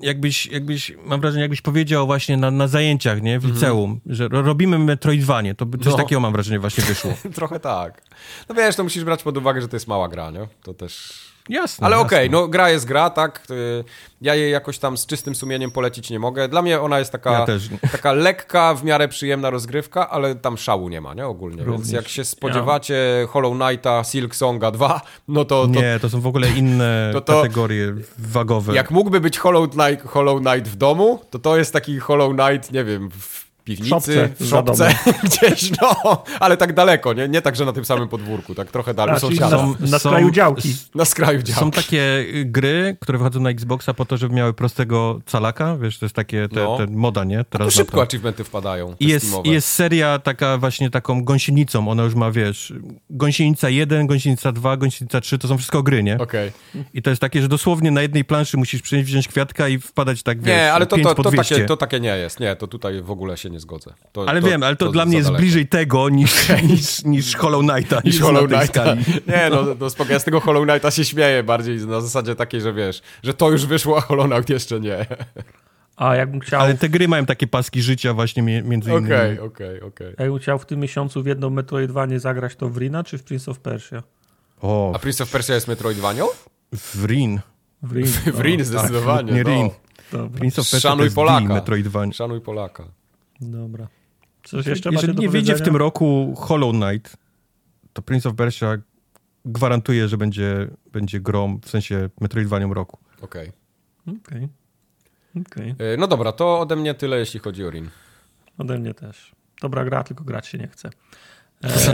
[0.00, 4.42] jakbyś, jakbyś, mam wrażenie, jakbyś powiedział właśnie na, na zajęciach, nie, w liceum, że ro-
[4.42, 5.98] robimy Metroidvanie, to by coś Mhm.
[5.98, 6.04] No.
[6.04, 7.12] takiego mam wrażenie właśnie wyszło.
[7.34, 8.02] Trochę tak.
[8.48, 10.48] No wiesz, to musisz brać pod uwagę, że to jest mała gra, nie?
[10.62, 11.18] To też...
[11.48, 11.86] Jasne.
[11.86, 13.42] Ale okej, no gra jest gra, tak?
[13.50, 13.84] Y,
[14.20, 16.48] Ja jej jakoś tam z czystym sumieniem polecić nie mogę.
[16.48, 17.46] Dla mnie ona jest taka, Ja
[17.92, 21.26] taka lekka, w miarę przyjemna rozgrywka, ale tam szału nie ma, nie?
[21.26, 21.56] Ogólnie.
[21.56, 21.92] Więc Również.
[21.92, 26.26] jak się spodziewacie Hollow Knighta, Silk Songa 2, no to, to Nie, to są w
[26.26, 28.74] ogóle inne To to- kategorie wagowe.
[28.74, 32.72] jak mógłby być Hollow Knight, Hollow Knight w domu, to to jest taki Hollow Knight,
[32.72, 37.28] nie wiem, w piwnicy, szopce w szopce, gdzieś, no, ale tak daleko, nie?
[37.28, 39.66] Nie tak, że na tym samym podwórku, tak trochę dalej, A, czyli sąsiada.
[39.80, 40.74] na- na skraju działki.
[40.94, 41.60] Na skraju działki.
[41.60, 45.98] Są takie y, gry, które wychodzą na Xboxa po to, żeby miały prostego calaka, wiesz,
[45.98, 46.76] to jest takie, te, No.
[46.78, 47.44] te moda, nie?
[47.50, 48.02] Teraz na szybko to.
[48.02, 48.94] achievementy wpadają.
[49.00, 52.72] I jest, jest seria taka właśnie taką gąsienicą, ona już ma, wiesz,
[53.10, 56.18] gąsienica 1, gąsienica 2, gąsienica 3, to są wszystko gry, nie?
[56.18, 56.52] Okej.
[56.94, 60.22] I to jest takie, że dosłownie na jednej planszy musisz przynieść, wziąć kwiatka i wpadać
[60.22, 61.54] tak, wiesz, Nie, ale to, 5 to, to, 200.
[61.54, 62.40] takie, to takie nie jest.
[62.40, 63.94] Nie, to tutaj w ogóle się nie zgodzę.
[64.12, 65.42] To, Ale to, wiem, ale to, dla za mnie jest daleko.
[65.42, 68.00] bliżej tego niż, niż, niż Hollow Knighta.
[68.04, 68.94] Niż na Hollow Knighta.
[69.32, 72.60] Nie, no, no spoko, ja z tego Hollow Knighta się śmieję bardziej na zasadzie takiej,
[72.60, 75.06] że wiesz, że to już wyszło, a Hollow Knight jeszcze nie.
[75.96, 79.06] A jakbym chciał, Ale te gry mają takie paski życia właśnie między innymi.
[79.06, 80.14] Okej, okej, okej.
[80.18, 83.48] jakbym chciał w tym miesiącu w jedną Metroidvanie zagrać, to w Rina czy w Prince
[83.48, 84.02] of Persia?
[84.60, 86.26] O, A Prince of Persia jest Metroidvanią?
[86.72, 87.40] w Rin.
[87.82, 88.06] W Rin.
[88.06, 89.50] W Rin zdecydowanie, nie no.
[89.50, 89.70] Rin.
[90.34, 91.54] Prince of Persia to Szanuj Polaka.
[91.54, 92.12] Metroidvania.
[92.12, 92.84] Szanuj Polaka.
[93.50, 93.88] Dobra.
[94.44, 97.16] Coś jeszcze macie Jeżeli do nie wyjdzie w tym roku Hollow Knight,
[97.92, 98.76] to Prince of Persia
[99.44, 102.98] gwarantuje, że będzie, będzie grą, w sensie Metroidvanią roku.
[103.20, 103.52] Okej.
[104.06, 104.48] Okej.
[105.46, 105.70] Okej.
[105.70, 107.90] Y, No dobra, to ode mnie tyle, jeśli chodzi o Rin.
[108.58, 109.32] Ode mnie też.
[109.60, 110.90] Dobra gra, tylko grać się nie chce.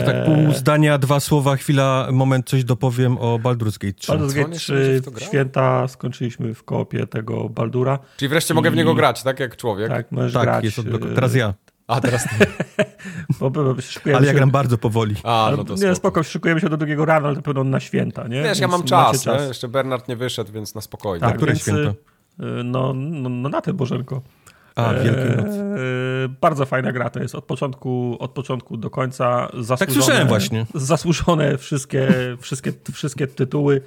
[0.06, 4.12] Tak pół zdania, dwa słowa, chwila, moment, coś dopowiem o Baldur's Gate 3.
[4.12, 5.28] Baldur's Gate nie 3 będzie w to grał?
[5.28, 7.98] święta skończyliśmy w koopie tego Baldura.
[8.16, 9.88] Czyli wreszcie mogę w I- niego grać, tak jak człowiek?
[9.88, 10.64] Tak, możesz Tak, grać.
[10.64, 11.54] jest odblok- y, teraz ja,
[11.86, 12.46] A, teraz ty.
[13.40, 13.74] Bo, bo, bo
[14.04, 15.14] ale ja się, gram bardzo powoli.
[15.24, 15.94] A, no to nie, spoko.
[15.94, 18.42] spoko, szykujemy się do drugiego rana, ale to pewno na święta, nie?
[18.42, 19.48] Wiesz, ja Więc mam macie czas, nie?
[19.48, 21.20] Jeszcze Bernard nie wyszedł, więc na spokojnie.
[21.20, 21.36] Tak.
[21.36, 21.90] które więc, święta?
[21.90, 21.94] y,
[22.64, 24.22] No, no, no na ten Bożenko.
[24.78, 25.60] A, Wielkiej Nocy.
[25.60, 29.48] Eee, bardzo fajna gra to jest od początku, od początku do końca.
[29.60, 30.66] Zasłużone, słyszałem właśnie.
[30.74, 32.08] Zasłużone wszystkie,
[32.40, 33.80] wszystkie, wszystkie tytuły.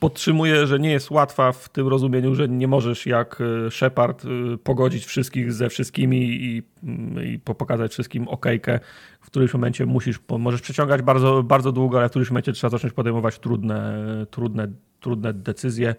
[0.00, 4.28] Podtrzymuję, że nie jest łatwa w tym rozumieniu, że nie możesz jak e, Shepard e,
[4.58, 8.80] pogodzić wszystkich ze wszystkimi i, mm, i po- pokazać wszystkim okejkę.
[9.20, 12.92] W którymś momencie musisz, możesz przeciągać bardzo, bardzo długo, ale w którymś momencie trzeba zacząć
[12.92, 14.68] podejmować trudne, trudne,
[15.00, 15.94] trudne decyzje.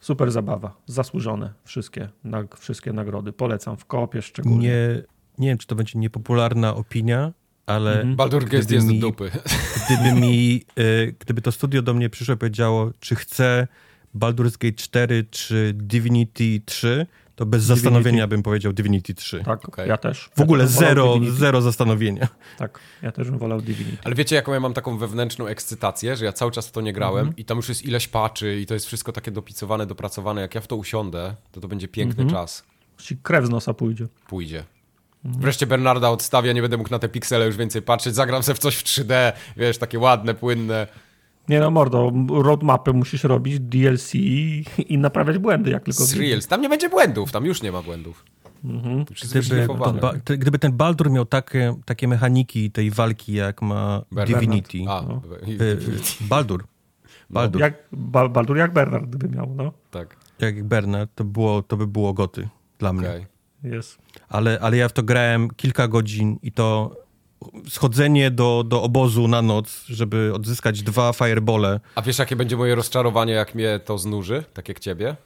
[0.00, 3.32] Super zabawa, zasłużone wszystkie, na, wszystkie nagrody.
[3.32, 4.58] Polecam w koopie szczególnie.
[4.68, 5.02] Nie,
[5.38, 7.32] nie wiem, czy to będzie niepopularna opinia,
[7.66, 8.16] ale Mhm.
[8.16, 9.30] Baldur Gate jest do mi- dupy.
[9.86, 13.68] gdyby mi, y, gdyby to studio do mnie przyszło i powiedziało, czy chce
[14.14, 17.06] Baldur's Gate 4 czy Divinity 3,
[17.38, 17.82] to bez Divinity.
[17.82, 19.42] zastanowienia bym powiedział Divinity 3.
[19.44, 19.88] Tak, Okej.
[19.88, 20.30] ja też.
[20.36, 21.38] W ogóle ja wolał zero, Divinity.
[21.38, 22.28] zero zastanowienia.
[22.58, 23.98] Tak, ja też bym wolał Divinity.
[24.04, 26.92] Ale wiecie, jaką ja mam taką wewnętrzną ekscytację, że ja cały czas w to nie
[26.92, 27.36] grałem Mhm.
[27.36, 30.40] i tam już jest ileś paczy i to jest wszystko takie dopicowane, dopracowane.
[30.40, 32.40] Jak ja w to usiądę, to to będzie piękny Mhm.
[32.42, 32.64] czas.
[32.98, 34.06] Ci krew z nosa pójdzie.
[34.28, 34.64] Pójdzie.
[35.24, 35.42] Mhm.
[35.42, 38.58] Wreszcie Bernarda odstawia, nie będę mógł na te piksele już więcej patrzeć, zagram se w
[38.58, 40.86] coś w 3D, wiesz, takie ładne, płynne.
[41.48, 44.64] Nie no, mordo, roadmapę musisz robić, DLC i,
[44.98, 46.46] naprawiać błędy, jak tylko Reels.
[46.46, 48.24] Tam nie będzie błędów, tam już nie ma błędów.
[48.64, 49.04] Mhm.
[49.32, 49.68] Gdyby,
[50.00, 54.40] ba, te- gdyby ten Baldur miał takie, takie mechaniki tej walki, jak ma Bernard.
[54.40, 54.78] Divinity.
[54.88, 55.22] A, No.
[55.48, 55.78] Y, y,
[56.20, 56.64] Baldur.
[57.30, 57.60] Baldur.
[57.60, 59.72] Jak, Ba- Baldur jak Bernard gdyby miał, no.
[59.90, 63.08] tak, Jak Bernard, to, było, to by było goty dla mnie.
[63.08, 63.26] okej.
[63.62, 63.98] Jest.
[64.28, 66.96] ale, ale ja w to grałem kilka godzin i to
[67.68, 71.80] schodzenie do, do obozu na noc, żeby odzyskać dwa firebole.
[71.94, 75.16] A wiesz, jakie będzie moje rozczarowanie, jak mnie to znuży, tak jak ciebie?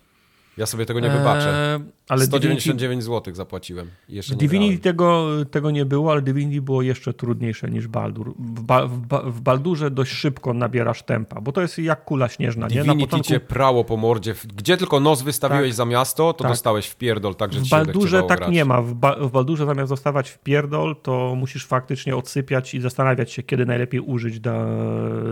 [0.56, 1.74] Ja sobie tego nie wybaczę.
[1.74, 3.90] Eee, ale Divinity, 199 zł zapłaciłem.
[4.08, 8.34] Jeszcze w Divinity tego, tego nie było, ale Divinity było jeszcze trudniejsze niż Baldur.
[8.38, 12.28] W, ba, w, ba, w Baldurze dość szybko nabierasz tempa, bo to jest jak kula
[12.28, 12.76] śnieżna, nie?
[12.76, 14.34] Na Divinity początku cię prało po mordzie.
[14.56, 15.76] Gdzie tylko nos wystawiłeś Tak.
[15.76, 16.52] za miasto, to Tak.
[16.52, 18.50] dostałeś w pierdol, tak, że W się Baldurze tak grać.
[18.52, 18.82] nie ma.
[18.82, 23.42] W, ba w Baldurze zamiast dostawać w pierdol, to musisz faktycznie odsypiać i zastanawiać się,
[23.42, 24.66] kiedy najlepiej użyć da,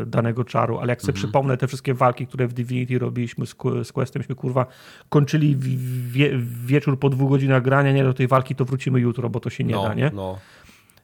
[0.06, 0.78] danego czaru.
[0.78, 1.24] Ale jak sobie Mhm.
[1.24, 4.66] przypomnę te wszystkie walki, które w Divinity robiliśmy z, z Questem, myśmy kurwa
[5.10, 5.56] kończyli
[6.10, 6.30] wie,
[6.64, 9.64] wieczór po dwóch godzinach grania, nie do tej walki to wrócimy jutro, bo to się
[9.64, 10.10] nie no, da, nie?
[10.14, 10.38] No.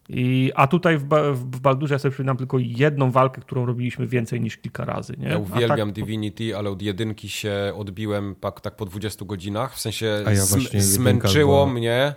[0.09, 4.07] I, a tutaj w, ba w Baldurze ja sobie przypominam tylko jedną walkę, którą robiliśmy
[4.07, 5.28] więcej niż kilka razy, nie?
[5.28, 9.75] Ja uwielbiam tak, Divinity, ale od jedynki się odbiłem tak, tak po 20 godzinach.
[9.75, 12.15] W sensie ja zmęczyło jedynka była- mnie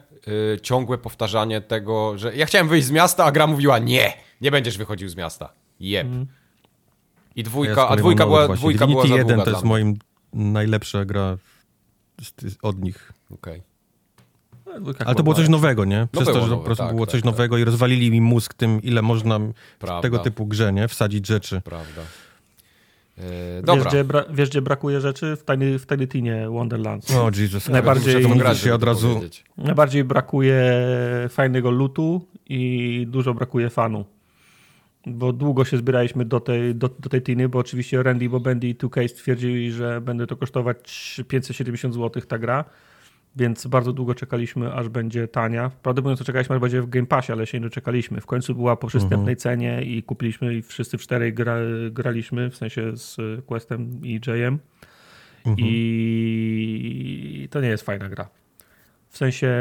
[0.55, 4.51] y, ciągłe powtarzanie tego, że ja chciałem wyjść z miasta, a gra mówiła nie, nie
[4.51, 5.53] będziesz wychodził z miasta.
[5.79, 6.07] Jeb.
[6.07, 6.27] Mhm.
[7.35, 9.63] I Ja dwójka, z a dwójka była, dwójka była Divinity za 1 długa to jest
[9.63, 9.95] moim
[10.33, 11.37] najlepsza gra
[12.61, 13.13] od nich.
[13.31, 13.61] Okej.
[15.05, 16.07] Ale to było coś nowego, nie?
[16.11, 17.31] Przez było to, że nowe, po prostu tak, było tak, coś tak.
[17.31, 19.39] nowego i rozwalili mi mózg tym, ile można
[19.79, 19.99] Prawda.
[19.99, 20.87] w tego typu grze, nie?
[20.87, 21.61] Wsadzić rzeczy.
[21.61, 22.01] Prawda.
[23.17, 23.89] Wiesz dobra.
[23.89, 25.35] gdzie, bra- wiesz, gdzie brakuje rzeczy?
[25.35, 27.11] W Tiny, w Tiny Tinie Wonderlands.
[27.11, 27.69] O, Jesus.
[27.69, 29.21] Najbardziej- grać się od razu...
[29.57, 30.63] Najbardziej brakuje
[31.29, 34.05] fajnego lutu i dużo brakuje fanu.
[35.05, 38.75] Bo długo się zbieraliśmy do tej, do, do tej tiny, bo oczywiście Randy Bobendi i
[38.75, 42.65] 2K stwierdzili, że będzie to kosztować 570 zł ta gra,
[43.35, 45.71] więc bardzo długo czekaliśmy, aż będzie tania.
[45.83, 48.21] To czekaliśmy, aż będzie w Game Passie, ale się nie doczekaliśmy.
[48.21, 51.57] W końcu była po przystępnej cenie i kupiliśmy i wszyscy w czterej gra,
[51.91, 54.59] graliśmy, w sensie z Questem i Jayem.
[55.57, 58.29] I to nie jest fajna gra.
[59.09, 59.57] W sensie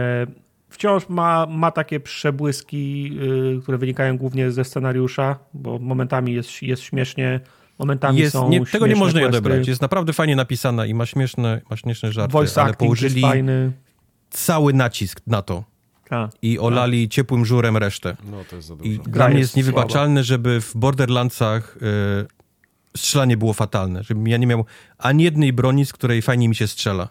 [0.69, 3.13] wciąż ma, ma takie przebłyski,
[3.59, 7.41] y, które wynikają głównie ze scenariusza, bo momentami jest, jest śmiesznie,
[7.79, 9.39] momentami Jest, są nie, tego nie można questy.
[9.39, 9.69] odebrać.
[9.69, 13.73] Jest naprawdę fajnie napisana i ma śmieszne, ma śmieszne żarty, Voice ale położyli jest fajny.
[14.31, 15.65] cały nacisk na to
[16.11, 18.17] A, i olali ciepłym żurem resztę.
[18.31, 19.11] No to jest za I dużo.
[19.11, 24.03] dla mnie jest niewybaczalne, żeby w Borderlandsach y, strzelanie było fatalne.
[24.03, 24.65] Żebym ja nie miał
[24.99, 27.09] ani jednej broni, z której fajnie mi się strzela.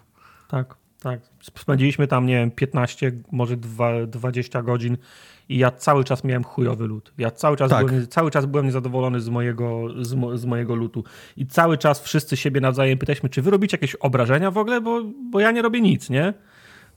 [0.48, 1.20] tak, tak.
[1.56, 4.96] Spędziliśmy tam, nie wiem, 15, może dwa- 20 godzin
[5.48, 7.12] i ja cały czas miałem chujowy lód.
[7.18, 7.86] Ja cały czas, Tak.
[7.86, 11.04] byłem, cały czas byłem niezadowolony z mojego, z, mo, z mojego lutu.
[11.36, 15.02] I cały czas wszyscy siebie nawzajem pytaliśmy, czy wy robicie jakieś obrażenia w ogóle, bo,
[15.30, 16.34] bo ja nie robię nic, nie?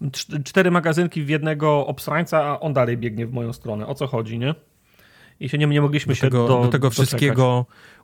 [0.01, 3.87] Cz- Cztery magazynki w jednego obsrańca, a on dalej biegnie w moją stronę.
[3.87, 4.55] O co chodzi, nie?
[5.39, 7.19] I się nie, nie mogliśmy Do się tego, do, do tego doczekać.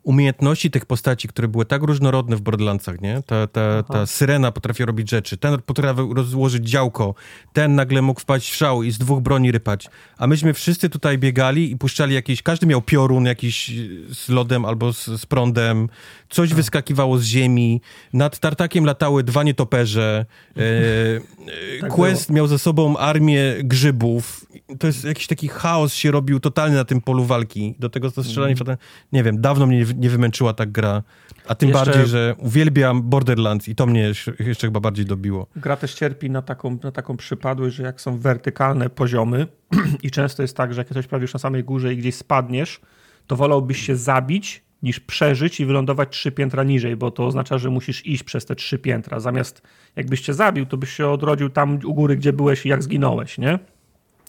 [0.08, 3.24] Umiejętności tych postaci, które były tak różnorodne w Borderlandsach, nie?
[3.26, 7.16] Ta, ta, ta syrena potrafi robić rzeczy, ten potrafi rozłożyć działko,
[7.54, 9.88] ten nagle mógł wpaść w szał i z dwóch broni rypać.
[10.18, 13.72] A myśmy wszyscy tutaj biegali i puszczali jakieś, każdy miał piorun jakiś
[14.10, 15.90] z lodem albo z, z prądem,
[16.30, 17.82] coś wyskakiwało z ziemi,
[18.14, 20.26] nad tartakiem latały dwa nietoperze,
[20.58, 24.46] e, e, Tak Quest miał ze sobą armię grzybów.
[24.80, 27.76] To jest jakiś taki chaos się robił totalny na tym polu walki.
[27.80, 28.78] Do tego to strzelanie, mm.
[29.12, 31.04] nie wiem, dawno mnie nie, wymęczyła ta gra.
[31.48, 34.02] A tym Jeszcze- bardziej, że uwielbiam Borderlands i to mnie
[34.40, 35.48] jeszcze, chyba bardziej dobiło.
[35.56, 39.48] Gra też cierpi na taką, na taką przypadłość, że jak są wertykalne poziomy
[40.04, 42.82] i często jest tak, że jak prawie już na samej górze i gdzieś spadniesz,
[43.28, 47.70] to wolałbyś się zabić niż przeżyć i wylądować trzy piętra niżej, bo to oznacza, że
[47.70, 49.20] musisz iść przez te trzy piętra.
[49.20, 49.62] Zamiast
[49.96, 53.38] jakbyś się zabił, to byś się odrodził tam u góry, gdzie byłeś i jak zginąłeś,
[53.38, 53.60] nie?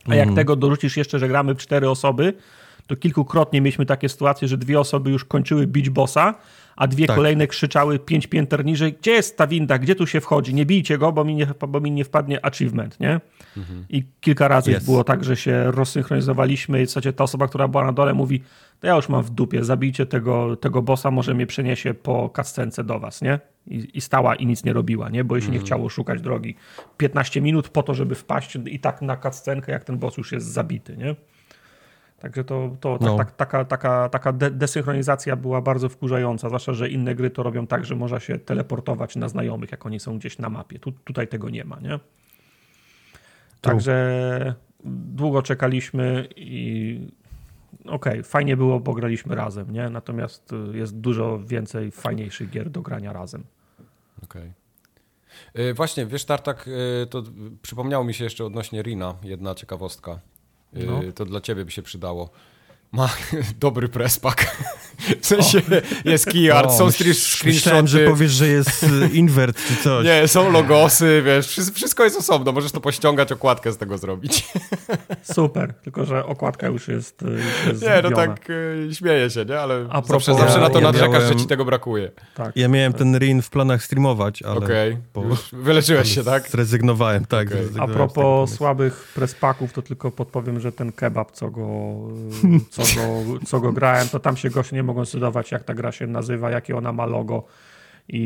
[0.06, 2.34] A jak tego dorzucisz jeszcze, że gramy w cztery osoby,
[2.89, 6.34] to kilkukrotnie mieliśmy takie sytuacje, że dwie osoby już kończyły bić bossa,
[6.76, 7.17] a dwie Tak.
[7.17, 10.99] kolejne krzyczały pięć pięter niżej, gdzie jest ta winda, gdzie tu się wchodzi, nie bijcie
[10.99, 13.20] go, bo mi nie, bo mi nie wpadnie achievement, nie?
[13.91, 14.84] I kilka razy Yes.
[14.84, 18.42] było tak, że się rozsynchronizowaliśmy i w zasadzie ta osoba, która była na dole mówi,
[18.81, 22.84] to ja już mam w dupie, zabijcie tego, tego bossa, może mnie przeniesie po kascence
[22.84, 23.39] do was, nie?
[23.67, 25.25] I, I stała i nic nie robiła, nie?
[25.25, 26.55] Bo jej się nie chciało szukać drogi.
[26.97, 30.47] 15 minut po to, żeby wpaść i tak na kascenkę, jak ten boss już jest
[30.47, 31.15] zabity, nie?
[32.20, 33.16] Także to, to tak, No.
[33.16, 37.66] tak, taka, taka, taka de desynchronizacja była bardzo wkurzająca, zwłaszcza, że inne gry to robią
[37.66, 40.78] tak, że można się teleportować na znajomych, jak oni są gdzieś na mapie.
[40.78, 41.98] Tu, tutaj tego nie ma, nie?
[43.60, 47.00] Także długo czekaliśmy i
[47.86, 49.90] okej, fajnie było, bo graliśmy razem, nie?
[49.90, 53.44] Natomiast y, jest dużo więcej fajniejszych gier do grania razem.
[54.24, 54.52] Okej.
[55.58, 57.22] Y, Właśnie, wiesz, Tartak, y, to
[57.62, 60.18] przypomniało mi się jeszcze odnośnie Rina, jedna ciekawostka.
[60.76, 61.00] Y, No.
[61.14, 62.30] To dla ciebie by się przydało.
[62.92, 63.08] Ma
[63.60, 64.57] dobry prespak.
[65.20, 65.60] W sensie
[66.05, 68.10] jest key art, są myśl- screen- Myślałem, że screenshoty.
[68.18, 70.07] powiesz, że jest y, invert czy coś.
[70.07, 72.52] Nie, są logosy, wiesz, wszy- wszystko jest osobno.
[72.52, 74.47] Możesz to pościągać, okładkę z tego zrobić.
[75.34, 79.44] Super, tylko że okładka już jest, y, już jest Nie, no tak y, śmieję się,
[79.44, 79.60] nie?
[79.60, 82.10] Ale A propos- zawsze, zawsze na to Ja narzekasz, miałem- że ci tego brakuje.
[82.34, 82.57] tak.
[82.57, 86.49] Ja miałem ten Rin w planach streamować, ale Okej, po- już wyleczyłeś się, tak?
[86.49, 87.25] zrezygnowałem.
[87.25, 87.47] Tak.
[87.47, 91.67] A zrezygnowałem tego propos słabych prespaków, to tylko podpowiem, że ten kebab, co go,
[92.82, 95.92] co go, co go grałem, to tam się goście nie mogą zdecydować, jak ta gra
[95.92, 97.44] się nazywa, jakie ona ma logo
[98.08, 98.18] i,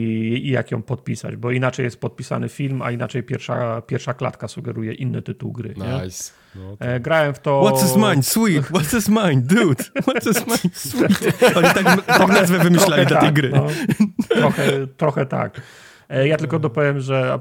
[0.44, 4.92] i jak ją podpisać, bo inaczej jest podpisany film, a inaczej pierwsza, pierwsza klatka sugeruje
[4.92, 5.74] inny tytuł gry.
[5.76, 6.05] Nie?
[6.05, 6.32] Nice.
[6.55, 6.84] No, to...
[6.84, 7.62] E, grałem w to...
[7.62, 8.22] What's his mine?
[8.22, 8.70] Sweet.
[8.70, 9.42] What's his mine?
[9.42, 9.84] Dude.
[10.06, 10.74] What's his mine?
[10.74, 11.34] Sweet.
[11.56, 13.50] Oni tak, tak nazwę wymyślali dla tej tak, gry.
[13.50, 13.66] No,
[14.28, 15.60] trochę, trochę tak.
[16.08, 17.39] E, Ja tylko dopowiem, że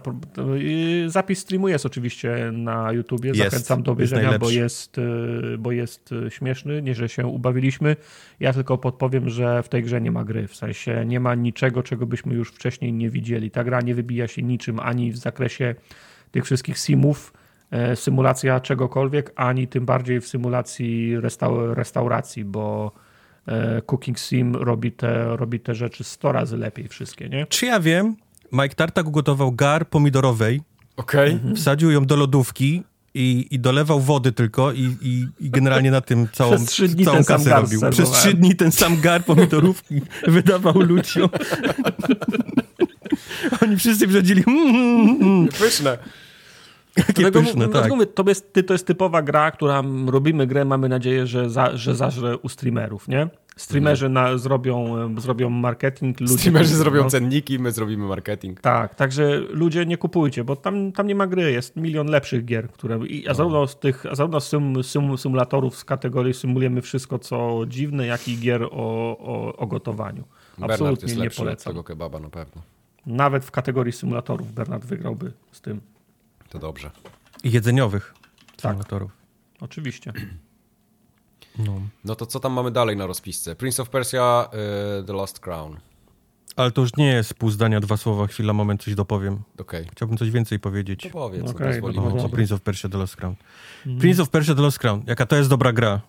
[1.08, 3.30] zapis streamu jest oczywiście na YouTubie.
[3.30, 3.40] Jest.
[3.42, 7.96] Zachęcam do Jest obejrzenia, bo jest, y, bo jest y, śmieszny, nie że się ubawiliśmy.
[8.40, 10.48] Ja tylko podpowiem, że w tej grze nie ma gry.
[10.48, 13.52] W sensie nie ma niczego, czego byśmy już wcześniej nie widzieli.
[13.52, 15.76] Ta gra nie wybija się niczym ani w zakresie
[16.32, 17.34] tych wszystkich simów,
[17.72, 22.92] e, symulacja czegokolwiek, ani tym bardziej w symulacji restau- restauracji, bo
[23.48, 27.46] e, Cooking Sim robi te, robi te rzeczy 100 razy lepiej wszystkie, nie?
[27.46, 28.16] Czy ja wiem,
[28.52, 30.62] Mike Tartak ugotował gar pomidorowej,
[30.98, 31.32] Okej.
[31.32, 31.56] Mhm.
[31.56, 36.28] wsadził ją do lodówki i, i dolewał wody tylko i, i, i generalnie na tym
[36.34, 37.80] całą, Przez trzy dni całą ten sam kasę gar robił.
[37.80, 38.22] Przez serwowałem.
[38.22, 41.30] trzy dni ten sam gar pomidorówki wydawał ludziom.
[43.64, 45.48] Oni wszyscy przychodzili, mm, mm, mm.
[45.48, 45.98] Pyszne.
[46.98, 47.90] jakie Dlatego pyszne, mu- tak.
[47.90, 51.78] mówię, to, jest, ty- to jest typowa gra, która robimy grę, mamy nadzieję, że, za,
[51.78, 53.28] że zażre u streamerów, nie?
[53.62, 56.20] Streamerzy na, zrobią, zrobią marketing.
[56.22, 58.60] Ludzie Streamerzy zrobią no, cenniki, my zrobimy marketing.
[58.62, 62.70] Tak, także ludzie nie kupujcie, bo tam, tam nie ma gry, jest milion lepszych gier,
[62.70, 63.00] które.
[63.08, 67.20] I, a zarówno z tych, a zarówno z sym, sym, symulatorów z kategorii symulujemy wszystko,
[67.20, 68.70] co dziwne, jak i gier o,
[69.18, 70.24] o, o gotowaniu.
[70.58, 71.74] Bernard Absolutnie jest nie lepszy od polecam.
[71.74, 72.62] tego kebaba na pewno.
[73.06, 75.82] Nawet w kategorii symulatorów Bernard wygrałby z tym.
[76.50, 76.92] To dobrze.
[77.44, 78.14] I jedzeniowych
[78.52, 78.60] Tak.
[78.72, 79.12] symulatorów.
[79.62, 80.14] Oczywiście.
[81.60, 81.82] No.
[82.06, 83.56] No to co tam mamy dalej na rozpisce?
[83.56, 84.50] Prince of Persia,
[85.02, 85.78] y, The Lost Crown.
[86.56, 89.40] Ale to już nie jest pół zdania, dwa słowa, chwila, moment, coś dopowiem.
[89.60, 89.88] Okej.
[89.92, 91.04] Chciałbym coś więcej powiedzieć.
[91.04, 92.30] To powiedz, okay, no O, o.
[92.30, 93.36] Prince of Persia The Lost Crown.
[94.00, 95.04] Prince of Persia The Lost Crown.
[95.08, 96.02] Jaka to jest dobra gra.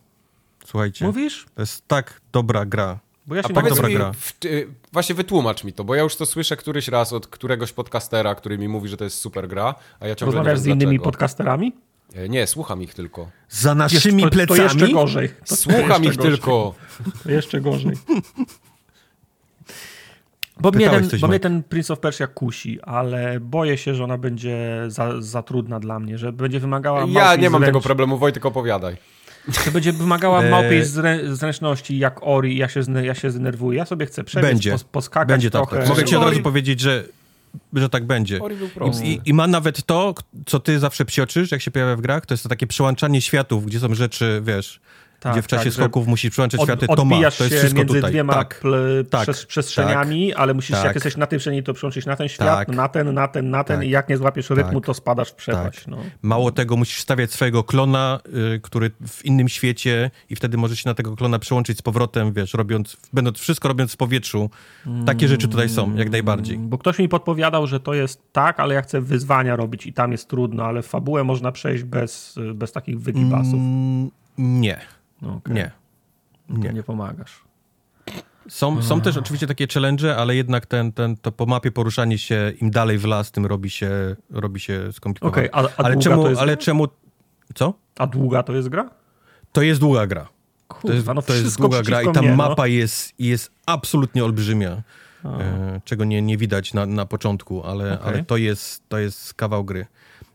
[0.67, 1.05] Słuchajcie.
[1.05, 1.47] Mówisz?
[1.55, 2.99] To jest tak dobra gra.
[3.27, 4.13] Bo ja A się powiedz dobra mi, gra.
[4.13, 7.73] w, y, właśnie wytłumacz mi to, bo ja już to słyszę któryś raz od któregoś
[7.73, 10.67] podcastera, który mi mówi, że to jest super gra, a ja ciągle Rozmawiasz nie z
[10.67, 11.05] innymi dlaczego.
[11.05, 11.73] podcasterami?
[12.15, 13.31] E, Nie, słucham ich tylko.
[13.49, 14.61] Za naszymi to, to plecami.
[14.61, 15.29] jeszcze gorzej.
[15.29, 16.33] To, to Słucham jeszcze ich gorzej.
[16.33, 16.75] tylko.
[17.23, 17.93] To jeszcze gorzej.
[20.61, 24.05] Bo mnie, ten, coś, bo mnie ten Prince of Persia kusi, ale boję się, że
[24.05, 27.81] ona będzie za, za trudna dla mnie, że będzie wymagała Ja nie mam zręcz- tego
[27.81, 28.97] problemu, Wojtek opowiadaj.
[29.65, 33.79] Że będzie wymagała E, małpiej zrę, zręczności jak Ori, ja się, ja się zdenerwuję.
[33.79, 34.73] Ja sobie chcę przebiec, Będzie.
[34.73, 35.63] pos, poskakać Będzie tak.
[35.63, 35.79] trochę.
[35.79, 35.89] tak.
[35.89, 37.05] Mogę ci od razu powiedzieć, że,
[37.73, 38.39] że tak będzie.
[39.05, 40.15] I, I ma nawet to,
[40.47, 43.67] co ty zawsze psioczysz, jak się pojawia w grach, to jest to takie przełączanie światów,
[43.67, 44.81] gdzie są rzeczy, wiesz,
[45.23, 47.17] Tak, gdzie w czasie tak, skoków musisz przełączać Od, światy, to ma.
[47.17, 48.11] To jest się wszystko między tutaj.
[48.11, 48.61] dwiema Tak.
[48.65, 50.85] ple- tak, przes- przestrzeniami, ale musisz, tak.
[50.85, 52.69] jak jesteś na tej przestrzeni, to przełączyć na ten świat, Tak.
[52.69, 53.87] na ten, na ten, na ten Tak.
[53.87, 54.87] i jak nie złapiesz rytmu, Tak.
[54.87, 55.79] to spadasz w przepaść.
[55.79, 55.89] Tak.
[55.89, 55.97] No.
[56.23, 58.21] Mało tego, musisz stawiać swojego klona,
[58.57, 62.33] y, który w innym świecie i wtedy możesz się na tego klona przełączyć z powrotem,
[62.33, 64.51] wiesz, robiąc, będąc wszystko robiąc w powietrzu.
[65.07, 66.59] Takie rzeczy tutaj są, jak najbardziej.
[66.59, 70.13] Bo ktoś mi podpowiadał, że to jest tak, ale ja chcę wyzwania robić i tam
[70.13, 73.55] jest trudno, ale fabułę można przejść bez, bez takich wygibasów.
[73.55, 74.81] Mm, nie,
[75.23, 75.55] No, okej.
[75.55, 75.71] nie.
[76.49, 76.73] To nie.
[76.73, 77.45] nie pomagasz.
[78.49, 82.53] Są, są też oczywiście takie challenge, ale jednak ten, ten, to po mapie poruszanie się,
[82.61, 85.49] im dalej w las, tym robi się, robi się skomplikowane.
[85.49, 86.63] Okej, a, a ale długa czemu, to jest ale gra?
[86.63, 86.89] czemu,
[87.55, 87.75] co?
[87.99, 88.91] A długa to jest gra?
[89.53, 90.29] To jest długa gra.
[90.69, 92.37] Kurwa, To jest, no to jest długa gra i ta mnie, no.
[92.37, 94.83] mapa jest, jest absolutnie olbrzymia,
[95.25, 98.07] e, czego nie, nie widać na, na początku, ale, Okej.
[98.09, 99.87] ale to, jest, to jest kawał gry.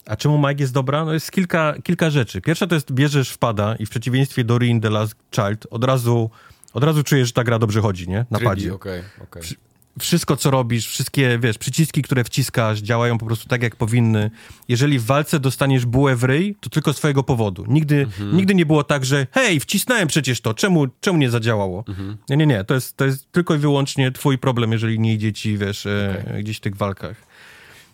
[0.08, 1.06] A czemu Mike jest dobra?
[1.06, 2.42] No jest kilka, kilka rzeczy.
[2.42, 6.30] Pierwsza to jest bierzesz wpada i w przeciwieństwie do Rin The Last Child od razu,
[6.74, 8.26] od razu czujesz, że ta gra dobrze chodzi, nie?
[8.32, 8.74] Na padzie.
[8.74, 9.44] Okej, okej.
[10.00, 14.32] wszystko, co robisz, wszystkie, wiesz, przyciski, które wciskasz, działają po prostu tak, jak powinny.
[14.68, 17.66] Jeżeli w walce dostaniesz bułę w ryj, to tylko z twojego powodu.
[17.68, 18.38] Nigdy, Mhm.
[18.38, 21.84] nigdy nie było tak, że hej, wcisnąłem przecież to, czemu, czemu nie zadziałało?
[21.88, 22.18] Mhm.
[22.30, 25.34] Nie, nie, nie, to jest, to jest tylko i wyłącznie twój problem, jeżeli nie idzie
[25.34, 27.27] ci, wiesz, e, gdzieś w tych walkach.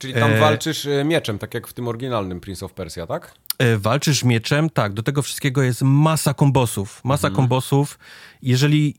[0.04, 3.34] Czyli tam E, walczysz e, mieczem, tak jak w tym oryginalnym Prince of Persia, tak?
[3.58, 7.02] E, walczysz mieczem, tak, do tego wszystkiego jest masa kombosów.
[7.04, 7.36] Masa Mhm.
[7.36, 8.00] kombosów.
[8.42, 8.96] Jeżeli,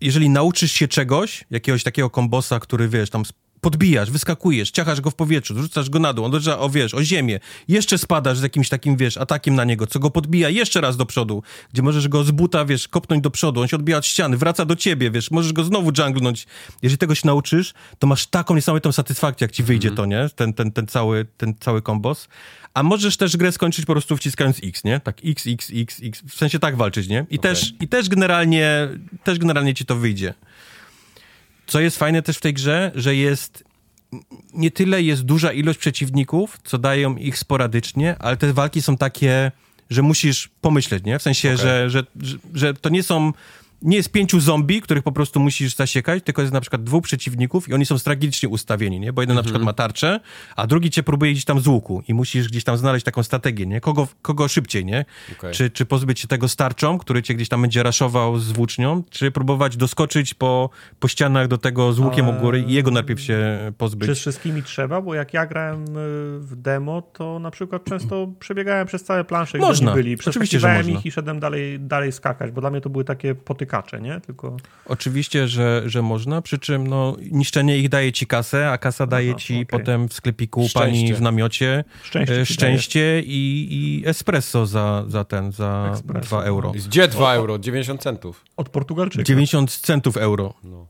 [0.00, 3.22] jeżeli nauczysz się czegoś, jakiegoś takiego kombosa, który wiesz, tam
[3.60, 7.04] podbijasz, wyskakujesz, ciachasz go w powietrzu, rzucasz go na dół, on uderza o, wiesz, o
[7.04, 10.96] ziemię, jeszcze spadasz z jakimś takim, wiesz, atakiem na niego, co go podbija jeszcze raz
[10.96, 14.06] do przodu, gdzie możesz go z buta, wiesz, kopnąć do przodu, on się odbija od
[14.06, 16.46] ściany, wraca do ciebie, wiesz, możesz go znowu junglnąć.
[16.82, 20.28] Jeżeli tego się nauczysz, to masz taką niesamowitą satysfakcję, jak ci wyjdzie to, nie?
[20.36, 22.28] Ten, ten, ten, cały, ten cały kombos.
[22.74, 25.00] A możesz też grę skończyć po prostu wciskając X, nie?
[25.00, 27.26] Tak X, X, X, X, w sensie tak walczyć, nie?
[27.30, 28.88] I, też, i też generalnie,
[29.24, 30.34] też generalnie ci to wyjdzie.
[31.68, 33.64] Co jest fajne też w tej grze, że jest
[34.54, 39.52] nie tyle jest duża ilość przeciwników, co dają ich sporadycznie, ale te walki są takie,
[39.90, 41.18] że musisz pomyśleć, nie?
[41.18, 41.58] W sensie, Okej.
[41.58, 43.32] że, że, że, że to nie są
[43.82, 47.68] nie jest pięciu zombie, których po prostu musisz zasiekać, tylko jest na przykład dwóch przeciwników
[47.68, 49.12] i oni są strategicznie ustawieni, nie?
[49.12, 50.20] Bo jeden na przykład ma tarczę,
[50.56, 53.66] a drugi cię próbuje gdzieś tam z łuku i musisz gdzieś tam znaleźć taką strategię,
[53.66, 53.80] nie?
[53.80, 55.04] Kogo, kogo szybciej, nie?
[55.38, 55.54] Okej.
[55.54, 59.30] Czy, czy pozbyć się tego starczą, który cię gdzieś tam będzie raszował z włócznią, czy
[59.30, 63.58] próbować doskoczyć po, po ścianach do tego z łukiem u góry i jego najpierw się
[63.78, 64.08] pozbyć.
[64.08, 65.00] Czy z wszystkimi trzeba?
[65.00, 65.86] Bo jak ja grałem y,
[66.40, 69.94] w demo, to na przykład często przebiegałem przez całe plansze, gdzie Można.
[69.94, 70.16] byli.
[70.26, 70.92] Oczywiście, że można.
[70.92, 73.34] ich i szedłem dalej, dalej skakać, bo dla mnie to były takie
[73.68, 74.20] potykacze, nie?
[74.20, 74.56] Tylko...
[74.86, 79.34] Oczywiście, że, że można, przy czym no, niszczenie ich daje ci kasę, a kasa daje
[79.34, 79.66] ci okej.
[79.66, 80.80] potem w sklepiku Szczęście.
[80.80, 86.26] pani w namiocie Szczęście e, ci szczęście i, i espresso za, za ten, za Espresso.
[86.28, 86.72] 2 euro.
[86.72, 87.58] Gdzie 2 euro?
[87.58, 88.44] 90 centów.
[88.56, 89.24] Od Portugalczyka.
[89.24, 90.54] 90 centów euro.
[90.64, 90.86] No.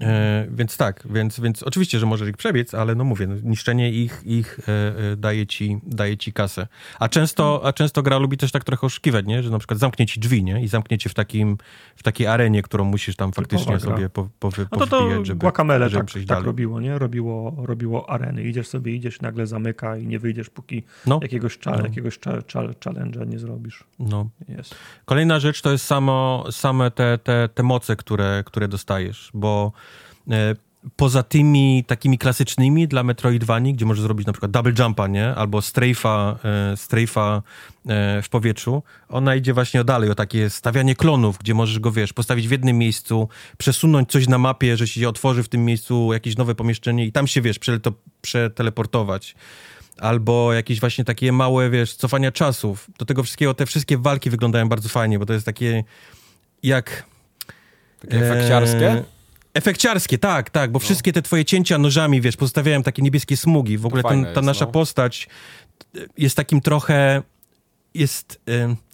[0.00, 3.90] E, więc tak, więc, więc oczywiście, że możesz ich przebiec, ale no mówię, no, niszczenie
[3.90, 4.72] ich, ich e,
[5.12, 6.66] e, daje, ci, daje ci kasę.
[6.98, 9.42] A często, a często gra lubi też tak trochę oszukiwać, nie?
[9.42, 10.62] że na przykład zamknie ci drzwi nie?
[10.62, 11.58] i zamknie cię w, takim,
[11.96, 15.88] w takiej arenie, którą musisz tam faktycznie sobie po, po, no to to żeby, Guacamele
[15.88, 16.98] żeby tak, tak robiło, nie?
[16.98, 18.42] Robiło, robiło areny.
[18.42, 21.18] Idziesz sobie, idziesz, nagle zamyka i nie wyjdziesz, póki no.
[21.22, 21.82] jakiegoś, no.
[21.82, 23.84] jakiegoś challenge'a nie zrobisz.
[23.98, 24.28] No.
[24.48, 24.74] Jest.
[25.04, 29.72] Kolejna rzecz to jest samo, same te, te, te moce, które, które dostajesz, bo
[30.96, 35.34] poza tymi takimi klasycznymi dla Metroidvanii, gdzie możesz zrobić na przykład double jumpa, nie?
[35.34, 41.54] Albo strafe'a, e, e, w powietrzu, ona idzie właśnie dalej, o takie stawianie klonów, gdzie
[41.54, 45.48] możesz go, wiesz, postawić w jednym miejscu, przesunąć coś na mapie, że się otworzy w
[45.48, 47.58] tym miejscu jakieś nowe pomieszczenie i tam się, wiesz,
[48.22, 49.34] przeteleportować
[50.00, 52.90] albo jakieś właśnie takie małe, wiesz, cofania czasów.
[52.98, 55.84] Do tego wszystkiego, te wszystkie walki wyglądają bardzo fajnie, bo to jest takie
[56.62, 57.04] jak...
[58.00, 59.04] Takie efekciarskie?
[59.56, 60.80] Efekciarskie, tak, tak, bo no.
[60.80, 63.78] wszystkie te twoje cięcia nożami, wiesz, pozostawiają takie niebieskie smugi.
[63.78, 64.72] W ogóle ten, ta jest, nasza no.
[64.72, 65.28] postać
[66.18, 67.22] jest takim trochę,
[67.94, 68.40] jest...
[68.48, 68.85] Y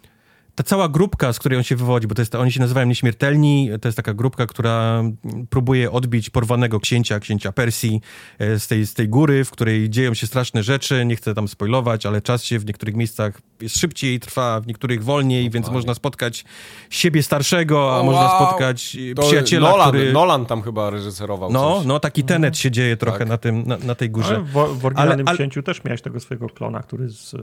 [0.62, 3.70] ta cała grupka, z której on się wywodzi, bo to jest, oni się nazywają Nieśmiertelni,
[3.80, 5.02] to jest taka grupka, która
[5.50, 8.00] próbuje odbić porwanego księcia, księcia Persji
[8.38, 11.48] e, z tej, z tej góry, w której dzieją się straszne rzeczy, nie chcę tam
[11.48, 15.94] spoilować, ale czas się w niektórych miejscach jest szybciej, trwa w niektórych wolniej, więc można
[15.94, 16.44] spotkać
[16.90, 18.04] siebie starszego, a wow.
[18.04, 20.12] można spotkać to przyjaciela, Nolan, który...
[20.12, 21.86] Nolan tam chyba reżyserował No, coś.
[21.86, 23.28] no taki tenet się dzieje trochę tak.
[23.28, 24.34] na, tym, na, na tej górze.
[24.34, 27.36] Ale w, w oryginalnym ale, księciu też miałeś tego swojego klona, który z, z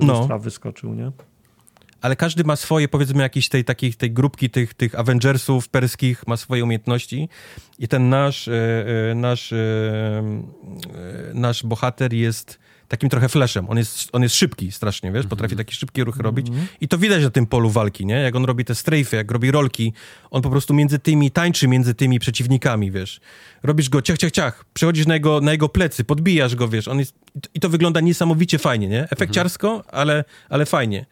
[0.00, 0.38] no.
[0.38, 1.12] wyskoczył, nie?
[2.00, 6.36] Ale każdy ma swoje, powiedzmy, jakieś tej, takiej, tej grupki tych, tych Avengersów perskich, ma
[6.36, 7.28] swoje umiejętności
[7.78, 8.52] i ten nasz, e,
[9.10, 10.22] e, nasz, e,
[11.34, 13.70] nasz bohater jest takim trochę flashem.
[13.70, 16.46] On jest, on jest szybki strasznie, wiesz, potrafi takie szybkie ruchy robić
[16.80, 18.14] i to widać na tym polu walki, nie?
[18.14, 19.92] Jak on robi te strajfy, jak robi rolki,
[20.30, 23.20] on po prostu między tymi, tańczy między tymi przeciwnikami, wiesz.
[23.62, 26.98] Robisz go ciach, ciach, ciach, przechodzisz na jego, na jego plecy, podbijasz go, wiesz, on
[26.98, 27.14] jest,
[27.54, 29.08] i to wygląda niesamowicie fajnie, nie?
[29.10, 31.06] Efekciarsko, ale, ale fajnie.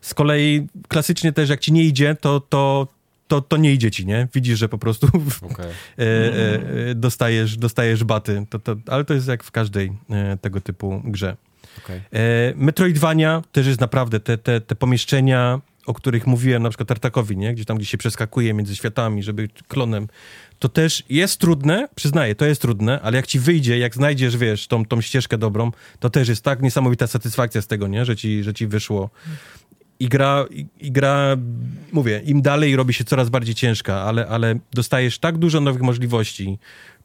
[0.00, 2.88] Z kolei klasycznie też jak ci nie idzie, to, to,
[3.28, 4.28] to, to nie idzie ci, nie?
[4.34, 5.06] Widzisz, że po prostu
[5.52, 5.66] okay.
[5.66, 6.02] e,
[6.90, 8.46] e, dostajesz, dostajesz baty.
[8.50, 11.36] To, to, ale to jest jak w każdej e, tego typu grze.
[11.84, 12.00] Okay.
[12.12, 17.36] E, Metroidvania też jest naprawdę te, te, te pomieszczenia, o których mówiłem na przykład Tartakowi,
[17.36, 17.54] nie?
[17.54, 20.08] Gdzie tam, gdzie się przeskakuje między światami, żeby klonem.
[20.58, 24.66] To też jest trudne, przyznaję, to jest trudne, ale jak ci wyjdzie, jak znajdziesz, wiesz,
[24.66, 28.04] tą, tą ścieżkę dobrą, to też jest tak niesamowita satysfakcja z tego, nie?
[28.04, 29.10] Że ci, że ci wyszło
[30.00, 30.44] i gra,
[30.80, 31.36] i, gra,
[31.92, 36.58] mówię, im dalej robi się coraz bardziej ciężka, ale, ale dostajesz tak dużo nowych możliwości.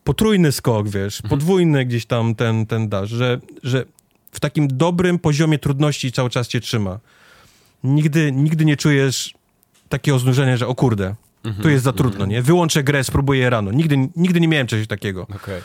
[0.04, 1.30] Potrójny skok, wiesz, mhm.
[1.30, 3.86] podwójny gdzieś tam ten, ten dasz, że, że
[4.32, 7.00] w takim dobrym poziomie trudności cały czas cię trzyma.
[7.84, 9.34] Nigdy, nigdy nie czujesz
[9.90, 11.64] takiego znużenia, że o kurde, mhm.
[11.64, 12.30] tu jest za trudno, mhm.
[12.30, 12.42] nie?
[12.42, 13.72] Wyłączę grę, spróbuję rano.
[13.72, 15.22] Nigdy, nigdy nie miałem czegoś takiego.
[15.22, 15.62] Okay.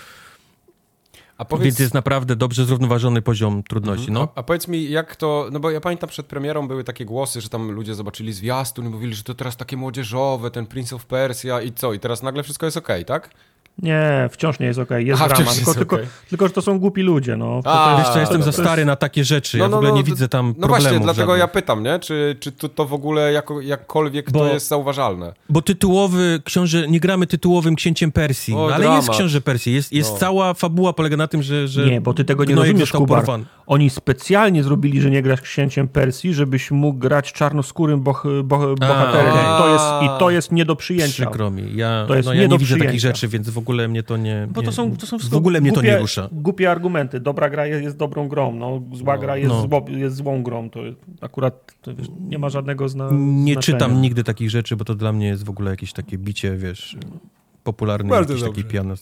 [1.45, 1.65] Powiedz...
[1.65, 4.09] Więc jest naprawdę dobrze zrównoważony poziom trudności.
[4.09, 4.15] Mhm.
[4.15, 4.33] No.
[4.35, 5.49] A, a, powiedz mi, jak to.
[5.53, 8.89] No bo ja pamiętam przed premierą były takie głosy, że tam ludzie zobaczyli zwiastun i
[8.89, 11.93] mówili, że to teraz takie młodzieżowe, ten Prince of Persia i co?
[11.93, 13.31] I teraz nagle wszystko jest okej, okay, tak?
[13.83, 15.03] Nie, wciąż nie jest okej, okay.
[15.03, 16.09] jest Aha, drama, tylko, tylko, okay.
[16.29, 17.61] tylko, że to są głupi ludzie, no.
[17.65, 20.05] A, wiesz co, jestem za stary na takie rzeczy, no, ja w ogóle no, nie
[20.05, 21.39] widzę tam No właśnie, dlatego żadnych.
[21.39, 21.99] ja pytam, nie?
[21.99, 25.33] Czy, czy to, to w ogóle jako, jakkolwiek bo, to jest zauważalne?
[25.49, 30.13] Bo tytułowy książę, nie gramy tytułowym księciem Persji, o, ale jest książę Persji, jest, jest
[30.13, 30.19] no.
[30.19, 31.69] cała fabuła polega na tym, że...
[31.69, 33.25] że nie, bo ty tego nie rozumiesz, Kubar.
[33.67, 39.35] Oni specjalnie zrobili, że nie grasz księciem Persji, żebyś mógł grać czarnoskórym boh, boh, bohaterem.
[39.37, 41.13] A, to jest, I to jest nie do przyjęcia.
[41.13, 43.70] Przykro mi, ja, to jest no, ja nie, nie widzę takich rzeczy, więc w ogóle
[43.89, 46.29] mnie to nie bo to są, to są w ogóle mnie głupie, to nie rusza.
[46.33, 47.21] Głupie argumenty.
[47.21, 49.63] Dobra gra jest, jest dobrą grą, no, zła no, gra jest, no.
[49.63, 50.71] zło, jest złą grą.
[50.71, 50.81] To
[51.21, 53.79] akurat to, wiesz, nie ma żadnego zna, Nie znaczenia.
[53.79, 56.97] czytam nigdy takich rzeczy, bo to dla mnie jest w ogóle jakieś takie bicie, wiesz,
[57.65, 58.63] popularny Bardzo jakiś dobrze.
[58.63, 58.95] taki piano.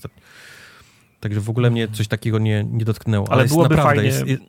[1.20, 3.26] Także w ogóle mnie coś takiego nie, nie dotknęło.
[3.28, 4.30] Ale, Ale byłoby naprawdę, fajnie...
[4.30, 4.42] Jest,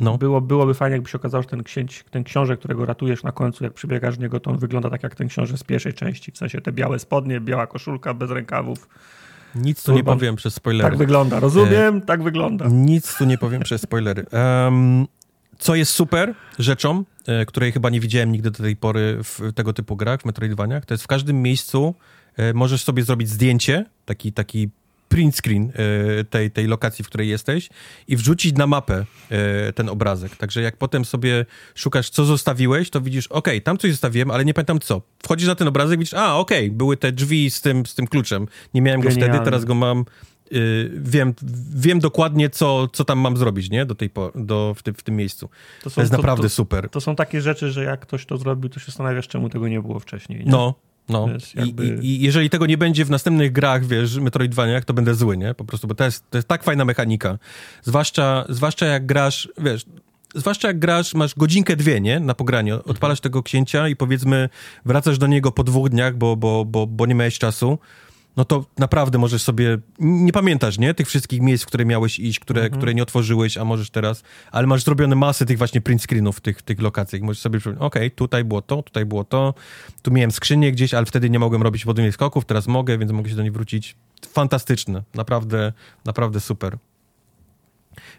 [0.00, 0.18] no.
[0.18, 3.64] Było, byłoby fajnie, jakby się okazało, że ten, księć, ten książę, którego ratujesz na końcu,
[3.64, 6.32] jak przybiegasz w niego, to on wygląda tak jak ten książę z pierwszej części.
[6.32, 8.88] W sensie te białe spodnie, biała koszulka bez rękawów.
[9.54, 10.90] Nic tu nie powiem przez spoilery.
[10.90, 12.68] Tak wygląda, rozumiem, e, tak wygląda.
[12.68, 14.26] Nic tu nie powiem przez spoilery.
[14.32, 15.06] Um,
[15.58, 19.72] co jest super rzeczą, e, której chyba nie widziałem nigdy do tej pory w tego
[19.72, 21.94] typu grach, w Metroidvaniach, to jest w każdym miejscu
[22.36, 24.68] e, możesz sobie zrobić zdjęcie, taki, taki
[25.10, 25.72] print screen
[26.20, 27.68] e, tej, tej lokacji, w której jesteś
[28.08, 30.36] i wrzucić na mapę e, ten obrazek.
[30.36, 34.54] Także jak potem sobie szukasz, co zostawiłeś, to widzisz, ok, tam coś zostawiłem, ale nie
[34.54, 35.02] pamiętam co.
[35.22, 38.46] Wchodzisz na ten obrazek, widzisz, a ok, były te drzwi z tym, z tym kluczem.
[38.74, 39.26] Nie miałem Genialne.
[39.26, 40.04] go wtedy, teraz go mam.
[40.50, 41.34] Yy, wiem,
[41.74, 43.86] wiem dokładnie, co, co tam mam zrobić, nie?
[43.86, 45.48] Do tej po, do, w, tym, w tym miejscu.
[45.82, 46.88] To, są, to jest to, naprawdę to, super.
[46.90, 49.80] To są takie rzeczy, że jak ktoś to zrobił, to się zastanawiasz, czemu tego nie
[49.80, 50.44] było wcześniej.
[50.44, 50.50] Nie?
[50.50, 50.74] No,
[51.10, 51.26] No.
[51.26, 54.94] Wiesz, I, jakby- i, I jeżeli tego nie będzie w następnych grach, wiesz, Metroidvaniach, to
[54.94, 55.54] będę zły, nie?
[55.54, 57.38] Po prostu, bo to jest, to jest tak fajna mechanika.
[57.82, 59.84] Zwłaszcza, zwłaszcza jak grasz, wiesz,
[60.34, 62.20] zwłaszcza jak grasz, masz godzinkę, dwie, nie?
[62.20, 62.74] Na pogranie.
[62.74, 64.48] Odpalasz tego księcia i powiedzmy
[64.84, 67.78] wracasz do niego po dwóch dniach, bo, bo, bo, bo nie miałeś czasu.
[68.36, 70.94] No to naprawdę możesz sobie, nie pamiętasz, nie?
[70.94, 74.66] Tych wszystkich miejsc, w które miałeś iść, które, które nie otworzyłeś, a możesz teraz, ale
[74.66, 77.22] masz zrobione masy tych właśnie print screenów w tych, tych lokacjach.
[77.22, 79.54] Możesz sobie przypomnieć, okej, tutaj było to, tutaj było to,
[80.02, 83.30] tu miałem skrzynię gdzieś, ale wtedy nie mogłem robić podwójnych skoków, teraz mogę, więc mogę
[83.30, 83.96] się do niej wrócić.
[84.32, 85.72] Fantastyczne, naprawdę,
[86.04, 86.78] naprawdę super.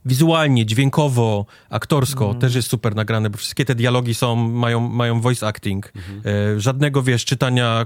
[0.05, 5.47] Wizualnie, dźwiękowo, aktorsko też jest super nagrane, bo wszystkie te dialogi są, mają, mają voice
[5.47, 5.93] acting.
[6.25, 7.85] E, żadnego, wiesz, czytania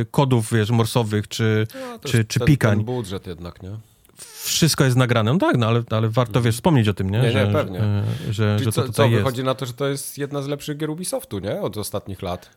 [0.00, 2.76] e, kodów, wiesz, morsowych, czy, No, czy, czy ten, pikań.
[2.76, 3.70] Ten budżet jednak, nie?
[4.44, 5.32] Wszystko jest nagrane.
[5.32, 7.18] No tak, no ale, ale warto, wiesz, wspomnieć o tym, nie?
[7.18, 7.80] Nie, nie, że, pewnie.
[7.80, 9.14] e, Że, Czyli że to co, co jest.
[9.16, 11.60] wychodzi na to, że to jest jedna z lepszych gier Ubisoftu, nie?
[11.60, 12.50] Od ostatnich lat.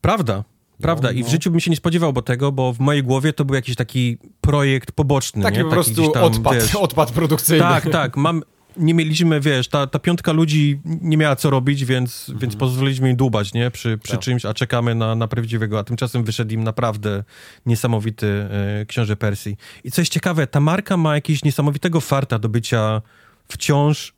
[0.00, 0.44] Prawda.
[0.82, 3.44] Prawda, i w życiu bym się nie spodziewał bo tego, bo w mojej głowie to
[3.44, 5.42] był jakiś taki projekt poboczny.
[5.42, 5.64] Taki nie?
[5.64, 7.64] po prostu gdzieś tam, odpad, wiesz, odpad produkcyjny.
[7.64, 8.16] Tak, tak.
[8.16, 8.42] Mam,
[8.76, 13.16] nie mieliśmy, wiesz, ta, ta piątka ludzi nie miała co robić, więc, więc pozwoliliśmy im
[13.16, 13.70] dłubać, nie?
[13.70, 14.20] Przy, przy Tak.
[14.20, 15.78] czymś, a czekamy na, na prawdziwego.
[15.78, 17.24] A tymczasem wyszedł im naprawdę
[17.66, 19.56] niesamowity e, książę Persji.
[19.84, 23.02] I co jest ciekawe, ta marka ma jakiegoś niesamowitego farta do bycia
[23.48, 24.14] wciąż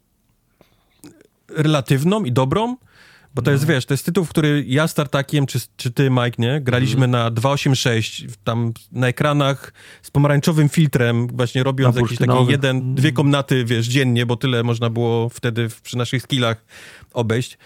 [1.48, 2.76] relatywną i dobrą,
[3.36, 6.10] bo to jest, wiesz, to jest tytuł, w który ja z Tartakiem, czy, czy ty,
[6.10, 6.60] Mike, nie?
[6.60, 7.10] Graliśmy Mhm.
[7.10, 12.52] na 286, tam na ekranach z pomarańczowym filtrem, właśnie robiąc Na jakiś taki bursztynowym.
[12.52, 16.64] jeden, dwie komnaty, wiesz, dziennie, bo tyle można było wtedy w, przy naszych skillach
[17.12, 17.58] obejść.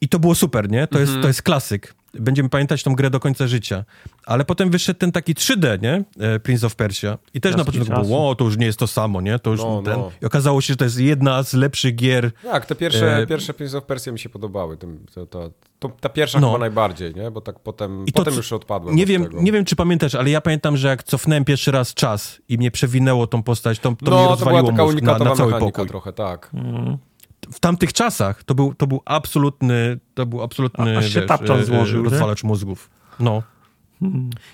[0.00, 0.86] I to było super, nie?
[0.86, 1.94] To, jest, to jest klasyk.
[2.14, 3.84] Będziemy pamiętać tą grę do końca życia.
[4.26, 6.04] Ale potem wyszedł ten taki 3D, nie?
[6.20, 7.18] E, Prince of Persia.
[7.34, 8.02] I też na początku czasu.
[8.06, 9.38] było, o, to już nie jest to samo, nie?
[9.38, 9.94] To już No, ten...
[9.98, 10.10] no.
[10.22, 13.54] I okazało się, że to jest jedna z lepszych gier Tak, te pierwsze, E, pierwsze
[13.54, 14.76] Prince of Persia mi się podobały.
[14.76, 16.46] Tym, to, to, to, ta pierwsza No.
[16.48, 17.30] chyba najbardziej, nie?
[17.30, 19.42] Bo tak potem, I to potem c- już odpadłem Nie wiem, tego.
[19.42, 22.70] nie wiem, czy pamiętasz, ale ja pamiętam, że jak cofnąłem pierwszy raz czas i mnie
[22.70, 25.36] przewinęło tą postać, to, to mi no, to była rozwaliło taka mózg na, unikatowa na
[25.36, 25.88] cały pokój.
[25.88, 26.50] trochę, tak.
[27.52, 31.50] W tamtych czasach to był, to był absolutny, to był absolutny, A- aż się wiesz,
[31.50, 32.10] e, złożył, nie?
[32.10, 32.90] rozwalacz mózgów.
[33.20, 33.42] No.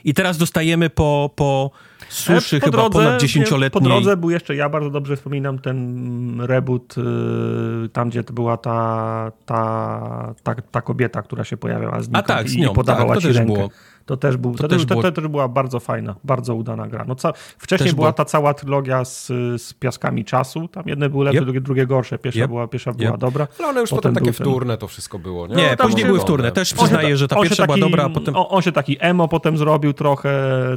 [0.04, 1.70] I teraz dostajemy po, po
[2.08, 3.82] suszy E, po chyba drodze, ponad nie, Po dziesięcioletniej...
[3.82, 9.32] drodze był jeszcze, ja bardzo dobrze wspominam ten reboot, y, tam gdzie to była ta,
[9.46, 12.74] ta, ta, ta kobieta, która się pojawiała z A Niką tak, z i, nią, i
[12.74, 13.54] podawała tak, to ci też rękę.
[13.54, 13.68] było.
[14.06, 16.88] To też, był, to, To też, to, było- to też była bardzo fajna, bardzo udana
[16.88, 17.04] gra.
[17.08, 19.26] No, ca, wcześniej Też była ta cała trylogia z,
[19.62, 21.44] z Piaskami Czasu, tam jedne były lepsze, Yep.
[21.44, 22.18] drugie, drugie gorsze.
[22.18, 22.48] Pierwsza, Yep.
[22.48, 23.20] była, pierwsza była Yep.
[23.20, 23.46] dobra.
[23.58, 25.54] Ale one już potem, Potem takie ten- wtórne to wszystko było, nie?
[25.54, 26.52] Nie, No, później były wtórne.
[26.52, 28.36] Też przyznaję, ta- że ta pierwsza była taki- dobra, a potem...
[28.36, 30.32] On, on się taki emo potem zrobił trochę,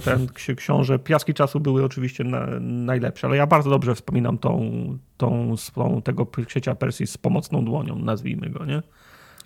[0.06, 0.99] ten ksi- książę.
[0.99, 4.72] Piaski czasu były oczywiście na, najlepsze, ale ja bardzo dobrze wspominam tą,
[5.17, 8.81] tą, tą tego ksiecia Persji z pomocną dłonią, nazwijmy go, nie?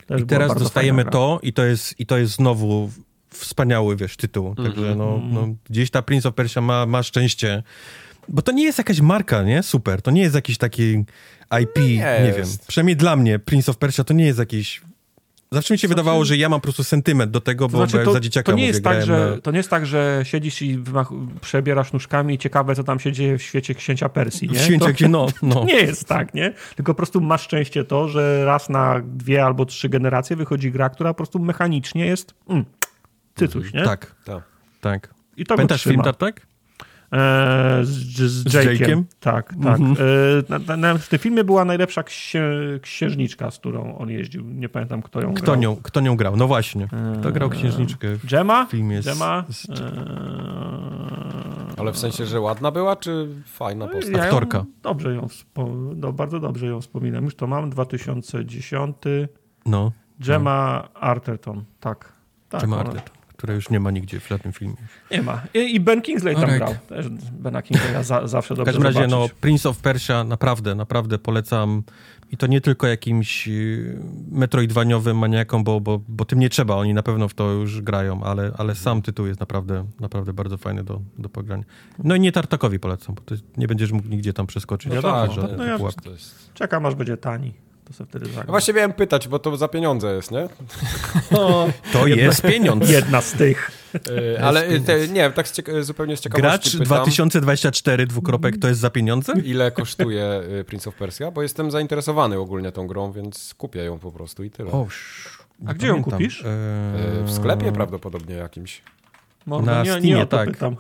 [0.07, 2.89] Też I była teraz dostajemy to i to jest, i to jest znowu
[3.33, 4.55] wspaniały, wiesz, tytuł.
[4.55, 7.63] Także no, no, gdzieś ta Prince of Persia ma, ma szczęście.
[8.29, 9.63] Bo to nie jest jakaś marka, nie?
[9.63, 10.01] Super.
[10.01, 11.05] To nie jest jakiś taki
[11.61, 12.37] IP, nie, wiem.
[12.37, 12.67] jest.
[12.67, 14.81] Przynajmniej dla mnie Prince of Persia to nie jest jakiś...
[15.53, 17.91] Zawsze mi się wydawało, że ja mam po prostu sentyment do tego, To bo, znaczy,
[17.91, 19.41] bo jak to, za dzieciaka to, nie mówię, jest tak, że, na...
[19.41, 20.83] to nie jest tak, że siedzisz i
[21.41, 24.59] przebierasz nóżkami i ciekawe, co tam się dzieje w świecie księcia Persji, nie?
[24.59, 25.63] W to, no, no.
[25.63, 26.53] nie jest tak, nie?
[26.75, 30.89] Tylko po prostu masz szczęście to, że raz na dwie albo trzy generacje wychodzi gra,
[30.89, 32.65] która po prostu mechanicznie jest mm,
[33.35, 33.83] cycuś, nie?
[33.83, 34.43] Tak, Tak.
[34.81, 35.13] tak.
[35.37, 36.01] I to go Pamiętasz film.
[36.01, 36.41] Tartak?
[37.11, 38.77] Eee, z, z, z Jake'iem.
[38.79, 39.03] Jake'em?
[39.19, 39.79] Tak, tak.
[39.79, 42.43] Eee, na, na, w tym filmie była najlepsza księ,
[42.81, 44.43] księżniczka, z którą on jeździł.
[44.45, 45.55] Nie pamiętam, kto ją Kto grał.
[45.55, 46.35] nią, kto nią grał?
[46.37, 46.87] No właśnie.
[47.19, 48.07] Kto grał księżniczkę?
[48.23, 48.65] Gemma?
[48.65, 49.43] Film jest- Gemma?
[49.49, 49.77] z- Eee,
[51.77, 54.11] Ale w sensie, że ładna była, czy fajna postać?
[54.11, 54.65] ja ją Aktorka.
[54.83, 55.27] Dobrze ją,
[55.95, 57.23] no, bardzo dobrze ją wspominam.
[57.25, 58.97] Już to mam, 2010.
[59.65, 62.13] No, Gemma Arterton, tak.
[62.49, 64.75] tak Gemma ona- Arterton, która już nie ma nigdzie w żadnym filmie.
[65.11, 65.41] Nie ma.
[65.53, 66.59] I, i Ben Kingsley tam Alright.
[66.59, 66.75] grał.
[66.87, 69.37] Też Bena Kingsleya za, zawsze W dobrze każdym razie, no, zobaczyć.
[69.41, 71.83] Prince of Persia naprawdę, naprawdę polecam.
[72.31, 73.99] I to nie tylko jakimś y,
[74.31, 78.23] metroidwaniowym maniakom, bo, bo, bo tym nie trzeba, oni na pewno w to już grają,
[78.23, 81.63] ale, ale sam tytuł jest naprawdę, naprawdę bardzo fajny do, do pogrania.
[82.03, 83.21] No i nie Tartakowi polecam, bo
[83.57, 84.93] nie będziesz mógł nigdzie tam przeskoczyć.
[84.95, 86.01] No tak, żadne no ja- pułapki.
[86.05, 86.53] to jest...
[86.53, 87.53] Czekam, aż będzie tani.
[87.91, 88.43] To sobie wtedy zagram.
[88.47, 90.47] No właśnie miałem pytać, bo to za pieniądze jest, nie?
[91.93, 92.89] To jest pieniądz.
[92.89, 93.71] Jedna z tych.
[93.93, 98.67] Yy, ale te, nie, tak z cieka- zupełnie z ciekawości Gracz pytam, 2024 dwukropek to
[98.67, 99.33] jest za pieniądze?
[99.43, 103.99] ile kosztuje yy, Prince of Persia, bo jestem zainteresowany ogólnie tą grą, więc kupię ją
[103.99, 104.71] po prostu i tyle.
[104.71, 105.37] O, sz-
[105.67, 106.39] A gdzie ją kupisz?
[106.39, 108.81] Yy, w sklepie prawdopodobnie jakimś.
[109.47, 110.51] No, Na no nie, Steamie, nie o to tak.
[110.51, 110.75] pytam.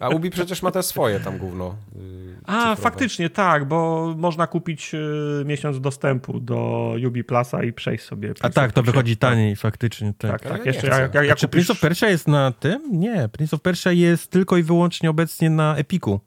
[0.00, 1.74] A Ubi przecież ma te swoje tam gówno.
[1.96, 2.02] Yy,
[2.44, 2.82] A, cyfrowe.
[2.82, 8.34] faktycznie tak, bo można kupić y, miesiąc dostępu do Ubi Plusa i przejść sobie.
[8.40, 10.12] A tak, to wychodzi taniej faktycznie.
[10.18, 10.30] Tak.
[10.30, 10.66] Tak, tak.
[10.66, 12.82] Jeszcze jak, jak, jak Czy Prince of Persia jest na tym?
[12.92, 16.20] Nie, Prince of Persia jest tylko i wyłącznie obecnie na Epiku.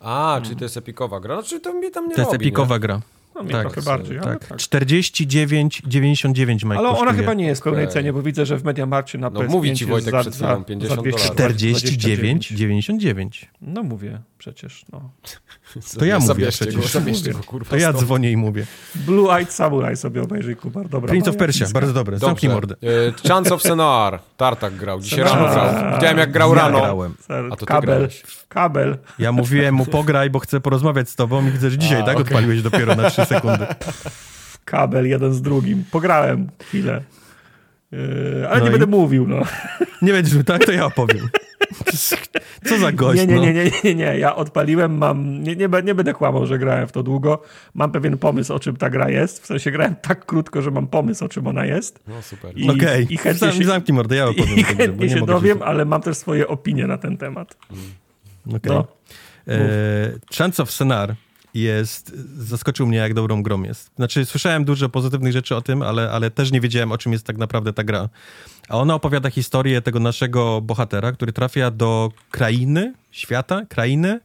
[0.00, 1.34] A, czyli to jest epikowa gra.
[1.40, 2.80] Znaczy to mi tam nie To jest robi, epikowa nie?
[2.80, 3.00] gra.
[3.34, 4.48] No, mnie tak, trochę bardziej, ale Tak.
[4.48, 4.58] tak.
[4.58, 7.90] 49,99 Mike Ale ona chyba nie jest w pełnej Ej.
[7.90, 10.34] cenie, bo widzę, że w Mediamarkcie na No, PS5 mówi ci jest Wojtek za, przed
[10.34, 11.56] chwilą, za, 50 za 200, dolarów.
[11.56, 13.28] 49,99.
[13.62, 15.10] No mówię przecież, no.
[15.98, 16.76] To ja mówię przecież.
[16.76, 18.66] Go, zabierzcie go, kurwa, To ja dzwonię i mówię.
[18.94, 20.88] Blue Eyed Samurai sobie obejrzyj, Kubar.
[20.88, 22.12] Dobra, Prince of Persia, bardzo dobre.
[22.16, 22.26] Dobrze.
[22.26, 22.74] Zamknij mordę.
[23.24, 24.18] E, Chance of Senar.
[24.36, 25.00] Tartak grał.
[25.00, 25.54] Dzisiaj Senar.
[25.54, 25.94] rano grał.
[25.94, 26.78] Widziałem jak grał Ja rano.
[26.80, 27.14] grałem.
[27.52, 28.22] A to kabel, grałeś.
[28.48, 28.98] kabel.
[29.18, 32.14] Ja mówiłem mu pograj, bo chcę porozmawiać z tobą i widzę, że dzisiaj A, tak
[32.14, 32.26] okej.
[32.26, 33.66] odpaliłeś dopiero na 3 sekundy.
[34.64, 35.84] kabel jeden z drugim.
[35.90, 37.02] Pograłem chwilę.
[37.92, 38.70] Yy, ale No nie i?
[38.72, 39.42] będę mówił, no.
[40.02, 40.64] Nie będziesz, tak?
[40.64, 41.28] To ja opowiem.
[42.64, 43.44] Co za gość, Nie, nie, no.
[43.44, 44.18] nie, nie, nie, nie.
[44.18, 45.42] Ja odpaliłem, mam.
[45.42, 47.42] Nie, nie, nie będę kłamał, że grałem w to długo.
[47.74, 49.42] Mam pewien pomysł, o czym ta gra jest.
[49.42, 52.00] W sensie grałem tak krótko, że mam pomysł, o czym ona jest.
[52.08, 52.52] No super.
[52.58, 54.56] I, Okej, i chętnie Zam- się, zamknij mordę, ja opowiem.
[54.56, 57.56] i chętnie nie się mogę dowiem, ale mam też swoje opinie na ten temat.
[58.48, 58.60] Okej.
[58.64, 58.86] No.
[59.48, 59.56] E,
[60.38, 61.14] Chance of Senar
[61.54, 63.90] jest, zaskoczył mnie jak dobrą grą jest.
[63.96, 67.26] Znaczy słyszałem dużo pozytywnych rzeczy o tym, ale, ale też nie wiedziałem o czym jest
[67.26, 68.08] tak naprawdę ta gra.
[68.68, 74.20] A ona opowiada historię tego naszego bohatera, który trafia do krainy, świata, krainy,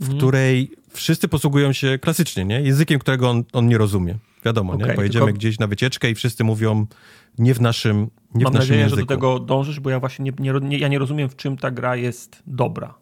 [0.00, 0.18] w Mhm.
[0.18, 2.60] której wszyscy posługują się klasycznie, nie?
[2.60, 4.18] Językiem, którego on, on nie rozumie.
[4.44, 4.84] Wiadomo, nie?
[4.84, 6.86] Okej, Pojedziemy tylko- gdzieś na wycieczkę i wszyscy mówią
[7.38, 8.96] nie w naszym, nie Mam w naszym nadzieję, języku.
[9.00, 11.56] że do tego dążysz, bo ja właśnie nie, nie, nie, ja nie rozumiem, w czym
[11.56, 12.94] ta gra jest dobra.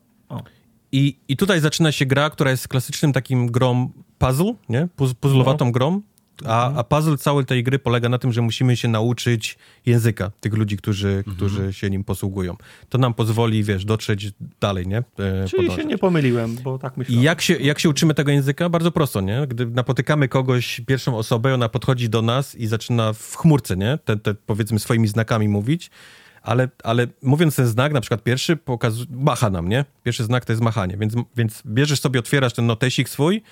[0.92, 4.88] I, I tutaj zaczyna się gra, która jest klasycznym takim grą puzzle, nie?
[4.96, 5.70] Puz- Puzzlowatą No.
[5.72, 6.00] grą.
[6.46, 10.54] A, a puzzle całej tej gry polega na tym, że musimy się nauczyć języka tych
[10.54, 11.36] ludzi, którzy, Mhm.
[11.36, 12.56] którzy się nim posługują.
[12.88, 14.98] To nam pozwoli, wiesz, dotrzeć dalej, nie?
[14.98, 15.04] E,
[15.48, 15.82] Czyli podążać.
[15.82, 17.22] się nie pomyliłem, bo tak myślałem.
[17.22, 18.68] I jak się, jak się uczymy tego języka?
[18.68, 19.46] Bardzo prosto, nie?
[19.48, 23.98] Gdy napotykamy kogoś, pierwszą osobę, ona podchodzi do nas i zaczyna w chmurce, nie?
[24.04, 25.90] Te, te powiedzmy swoimi znakami mówić,
[26.42, 29.84] ale, ale mówiąc ten znak, na przykład pierwszy pokazuje, macha nam, nie?
[30.02, 33.42] Pierwszy znak to jest machanie, więc, więc bierzesz sobie, otwierasz ten notesik swój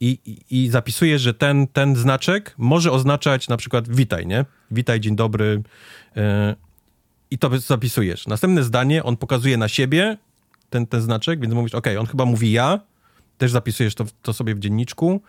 [0.00, 4.44] i, i, i zapisujesz, że ten, ten znaczek może oznaczać na przykład witaj, nie?
[4.70, 5.62] Witaj, dzień dobry.
[6.16, 6.22] Yy,
[7.30, 8.26] I to zapisujesz.
[8.26, 10.16] Następne zdanie, on pokazuje na siebie
[10.70, 12.80] ten, ten znaczek, więc mówisz, ok, on chyba mówi ja,
[13.38, 15.20] też zapisujesz to, to sobie w dzienniczku,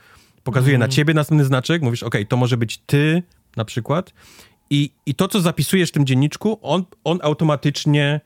[0.43, 3.23] pokazuje na ciebie następny znaczek, mówisz, ok, to może być ty
[3.55, 4.13] na przykład
[4.69, 8.21] i, i to, co zapisujesz w tym dzienniczku, on, on automatycznie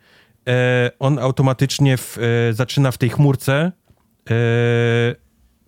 [0.48, 2.18] e, on automatycznie w,
[2.50, 3.72] e, zaczyna w tej chmurce
[4.30, 4.34] e,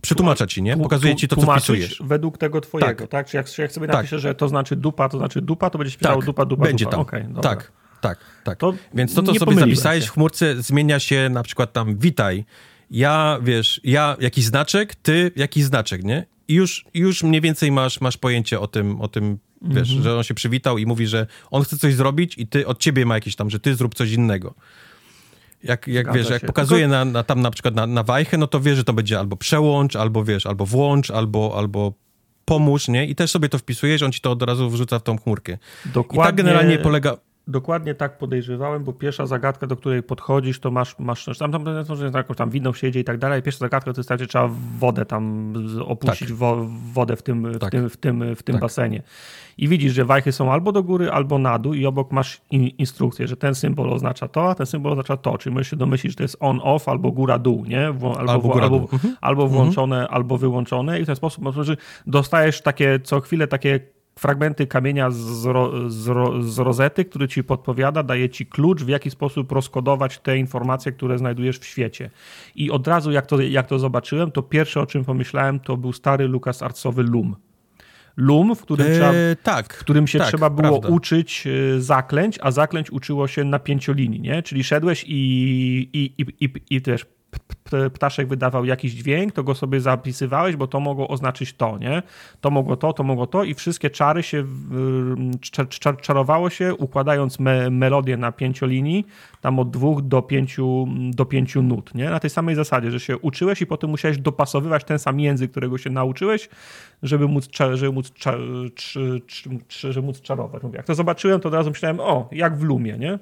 [0.01, 0.77] przetłumaczać ci, nie?
[0.77, 2.01] Pokazuje ci to, co wpisujesz.
[2.05, 3.09] według tego twojego, Tak.
[3.09, 3.27] tak?
[3.27, 3.95] Czy jak, jak sobie Tak.
[3.95, 7.05] napiszę, że to znaczy dupa, to znaczy dupa, to będziesz pisał dupa, dupa, będzie dupa.
[7.05, 7.33] tam.
[7.33, 7.41] Dobra.
[7.41, 8.57] tak, tak, tak.
[8.59, 10.09] To Więc to, co sobie zapisałeś się.
[10.09, 12.45] w chmurce, zmienia się na przykład tam witaj.
[12.91, 16.25] Ja, wiesz, ja jakiś znaczek, ty jakiś znaczek, nie?
[16.47, 20.03] I już, już mniej więcej masz, masz pojęcie o tym, o tym wiesz, Mhm.
[20.03, 23.05] że on się przywitał i mówi, że on chce coś zrobić i ty od ciebie
[23.05, 24.53] ma jakieś tam, że ty zrób coś innego.
[25.63, 26.47] Jak, jak Zgadza wiesz, jak się.
[26.47, 29.19] pokazuje na, na, tam na przykład na, na wajchę, no to wie, że to będzie
[29.19, 31.93] albo przełącz, albo wiesz, albo włącz, albo, albo
[32.45, 33.05] pomóż, nie?
[33.05, 35.57] I też sobie to wpisujesz, on ci to od razu wrzuca w tą chmurkę.
[35.85, 37.17] Dokładnie, I tak generalnie polega...
[37.47, 41.85] Dokładnie tak podejrzewałem, bo pierwsza zagadka, do której podchodzisz, to masz, masz tam, tam, tam,
[41.85, 43.41] tam, jakąś tam widną siedzie i tak dalej.
[43.41, 45.53] Pierwsza zagadka to jest tak, że trzeba wodę tam
[45.85, 46.37] opuścić Tak.
[46.37, 47.71] wo, wodę w tym, w Tak.
[47.71, 48.61] tym, w tym, w tym Tak.
[48.61, 49.03] basenie.
[49.57, 52.67] I widzisz, że wajchy są albo do góry, albo na dół i obok masz in,
[52.67, 55.37] instrukcję, że ten symbol oznacza to, a ten symbol oznacza to.
[55.37, 57.85] Czyli możesz się domyślić, że to jest on-off albo góra-dół, nie?
[57.87, 58.79] Albo, Albo góra-dół.
[58.79, 59.15] albo, Mhm.
[59.21, 61.73] albo włączone, albo wyłączone i w ten sposób po prostu
[62.07, 63.79] dostajesz takie co chwilę takie
[64.21, 68.87] fragmenty kamienia z, ro, z, ro, z rozety, który ci podpowiada, daje ci klucz, w
[68.87, 72.09] jaki sposób rozkodować te informacje, które znajdujesz w świecie.
[72.55, 75.93] I od razu, jak to, jak to zobaczyłem, to pierwsze, o czym pomyślałem, to był
[75.93, 77.35] stary Lukas Artsowy Lum.
[78.17, 80.95] Lum, w którym, trzeba, Eee, tak, w którym się tak, trzeba było prawda.
[80.95, 84.43] uczyć y, zaklęć, a zaklęć uczyło się na pięciolinii, nie?
[84.43, 85.13] Czyli szedłeś i,
[85.93, 87.05] i, i, i, i też
[87.93, 92.03] ptaszek wydawał jakiś dźwięk, to go sobie zapisywałeś, bo to mogło oznaczyć to, nie?
[92.41, 94.45] To mogło to, to mogło to i wszystkie czary się,
[96.01, 99.05] czarowało się, układając me, melodię na pięciolinii,
[99.41, 102.09] tam od dwóch do pięciu, do pięciu nut, nie?
[102.09, 105.77] Na tej samej zasadzie, że się uczyłeś i potem musiałeś dopasowywać ten sam język, którego
[105.77, 106.49] się nauczyłeś,
[107.03, 108.13] żeby móc, żeby móc,
[109.69, 110.63] żeby móc czarować.
[110.63, 113.19] Mówię, jak to zobaczyłem, to od razu myślałem, o, jak w Lumie, nie?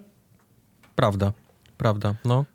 [0.96, 1.34] Prawda,
[1.78, 2.46] prawda, no.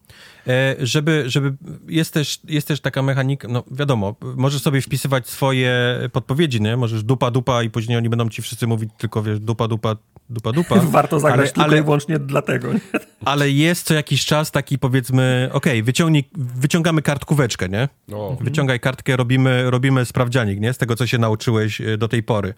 [0.49, 1.55] E, żeby, żeby,
[1.89, 5.75] jest też, jest też taka mechanika, no wiadomo, możesz sobie wpisywać swoje
[6.13, 6.77] podpowiedzi, nie?
[6.77, 9.97] Możesz dupa, dupa i później oni będą ci wszyscy mówić tylko, wiesz, dupa, dupa,
[10.31, 10.77] dupa, dupa.
[10.91, 12.73] Warto zagrać ale, tylko ale, i wyłącznie dlatego.
[12.73, 12.81] Nie?
[13.25, 17.89] Ale jest co jakiś czas taki powiedzmy, okej, okay, wyciągamy kartkóweczkę, nie?
[18.13, 18.37] O.
[18.41, 20.73] Wyciągaj kartkę, robimy, robimy sprawdzianik, nie?
[20.73, 22.55] Z tego, co się nauczyłeś e, do tej pory.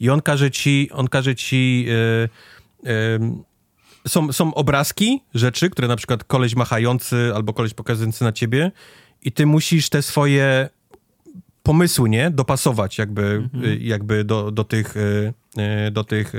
[0.00, 1.84] I on każe ci, on każe ci...
[1.84, 2.28] Yy,
[2.84, 3.49] yy,
[4.08, 8.72] są, są obrazki, rzeczy, które na przykład koleś machający albo koleś pokazujący na ciebie
[9.22, 10.68] i ty musisz te swoje
[11.62, 12.30] pomysły, nie?
[12.30, 13.64] Dopasować jakby, mhm.
[13.64, 15.32] Y, jakby do, do tych, y,
[15.86, 16.32] y, do tych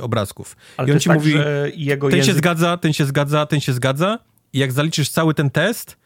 [0.00, 0.56] obrazków.
[0.76, 2.24] Ale I on ci tak, mówi, ten język...
[2.24, 4.18] się zgadza, ten się zgadza, ten się zgadza
[4.52, 5.96] i jak zaliczysz cały ten test,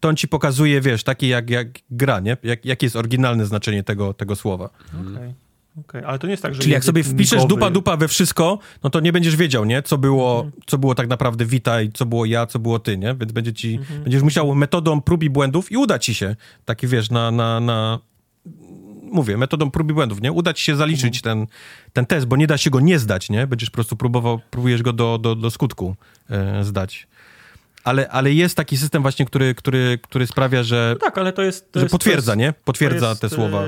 [0.00, 2.36] to on ci pokazuje, wiesz, taki jak, jak gra, nie?
[2.42, 4.70] Jak, jakie jest oryginalne znaczenie tego, tego słowa.
[5.00, 5.34] Okay.
[5.80, 6.60] Okay, ale to nie jest tak, że.
[6.60, 7.48] Czyli jak sobie wpiszesz migowy...
[7.48, 9.82] dupa dupa we wszystko, no to nie będziesz wiedział, nie?
[9.82, 10.62] Co było, mhm.
[10.66, 13.14] co było tak naprawdę witaj, co było ja, co było ty, nie?
[13.14, 14.02] Więc będzie ci, mhm.
[14.02, 16.36] będziesz musiał metodą prób i błędów i uda ci się.
[16.64, 17.98] Taki wiesz, na, na, na
[19.12, 20.32] mówię, metodą prób i błędów, nie?
[20.32, 21.22] Uda ci się zaliczyć mhm.
[21.22, 21.56] ten,
[21.92, 23.46] ten test, bo nie da się go nie zdać, nie?
[23.46, 25.96] Będziesz po prostu próbował, próbujesz go do, do, do skutku
[26.30, 27.06] e, zdać
[27.84, 30.90] ale, ale jest taki system właśnie, który, który, który sprawia, że.
[30.92, 31.72] No tak, ale to jest.
[31.72, 32.54] To że jest, potwierdza, jest, nie?
[32.64, 33.62] Potwierdza jest, te słowa.
[33.62, 33.66] E,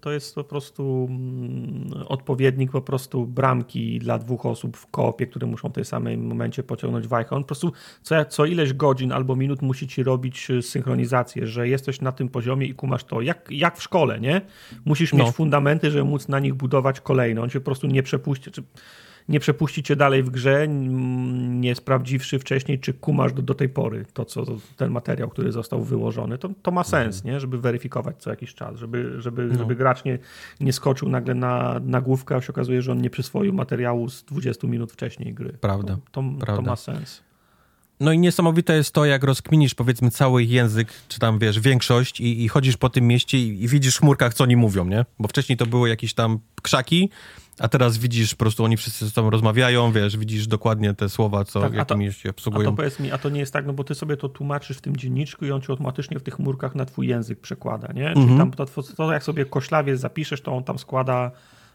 [0.00, 5.46] to jest po prostu mm, odpowiednik po prostu bramki dla dwóch osób w kopie, które
[5.46, 7.36] muszą w tej samym momencie pociągnąć wajchę.
[7.36, 11.68] On po prostu co, co ileś godzin albo minut musi ci robić e, synchronizację, że
[11.68, 13.20] jesteś na tym poziomie i kumasz to.
[13.20, 14.40] Jak, jak w szkole, nie?
[14.84, 15.32] Musisz mieć no.
[15.32, 17.42] fundamenty, żeby móc na nich budować kolejne.
[17.42, 18.50] On się po prostu nie przepuści.
[18.50, 18.62] Czy
[19.28, 24.04] nie przepuści cię dalej w grze, nie sprawdziwszy wcześniej, czy kumasz do, do tej pory
[24.12, 24.44] to, co
[24.76, 26.38] ten materiał, który został wyłożony.
[26.38, 27.40] To, to ma sens, nie?
[27.40, 29.58] żeby weryfikować co jakiś czas, żeby, żeby, no.
[29.58, 30.18] żeby gracz nie,
[30.60, 34.66] nie skoczył nagle na nagłówkę, a się okazuje, że on nie przyswoił materiału z 20
[34.66, 35.52] minut wcześniej gry.
[35.60, 35.96] Prawda.
[36.12, 36.62] To, to, Prawda.
[36.62, 37.25] to ma sens.
[38.00, 42.44] No i niesamowite jest to, jak rozkminisz powiedzmy cały język, czy tam wiesz, większość i,
[42.44, 45.04] i chodzisz po tym mieście i, i, widzisz w chmurkach, co oni mówią, nie?
[45.18, 47.10] Bo wcześniej to były jakieś tam krzaki,
[47.58, 51.44] a teraz widzisz po prostu, oni wszyscy ze sobą rozmawiają, wiesz, widzisz dokładnie te słowa,
[51.44, 52.68] co tak, jakimi się obsługują.
[52.68, 54.76] A to powiedz mi, a to nie jest tak, no bo ty sobie to tłumaczysz
[54.76, 58.08] w tym dzienniczku i on ci automatycznie w tych chmurkach na twój język przekłada, nie?
[58.08, 58.38] Czyli mhm.
[58.38, 61.30] tam to, to, jak sobie koślawie zapiszesz, to on tam składa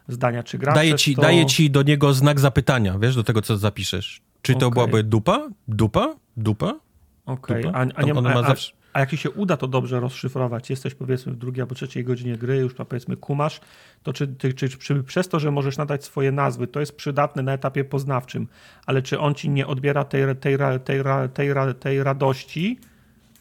[0.07, 1.21] zdania, czy gra daje ci, to...
[1.21, 4.21] daje ci do niego znak zapytania, wiesz, do tego, co zapiszesz.
[4.41, 4.69] Czy to okay.
[4.69, 5.49] byłaby dupa?
[5.67, 6.15] Dupa?
[6.37, 6.79] Dupa?
[7.25, 7.87] Okej, okay.
[7.93, 8.73] a, a, nie, a, zawsze...
[8.93, 12.57] a, jak się uda to dobrze rozszyfrować, jesteś powiedzmy w drugiej albo trzeciej godzinie gry,
[12.57, 13.61] już to powiedzmy kumasz,
[14.03, 17.43] to czy, ty, czy, czy, przez to, że możesz nadać swoje nazwy, to jest przydatne
[17.43, 18.47] na etapie poznawczym,
[18.85, 21.03] ale czy on ci nie odbiera tej, tej, tej,
[21.33, 22.79] tej, tej radości,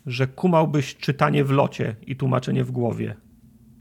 [0.07, 3.17] że kumałbyś czytanie w locie i tłumaczenie w głowie?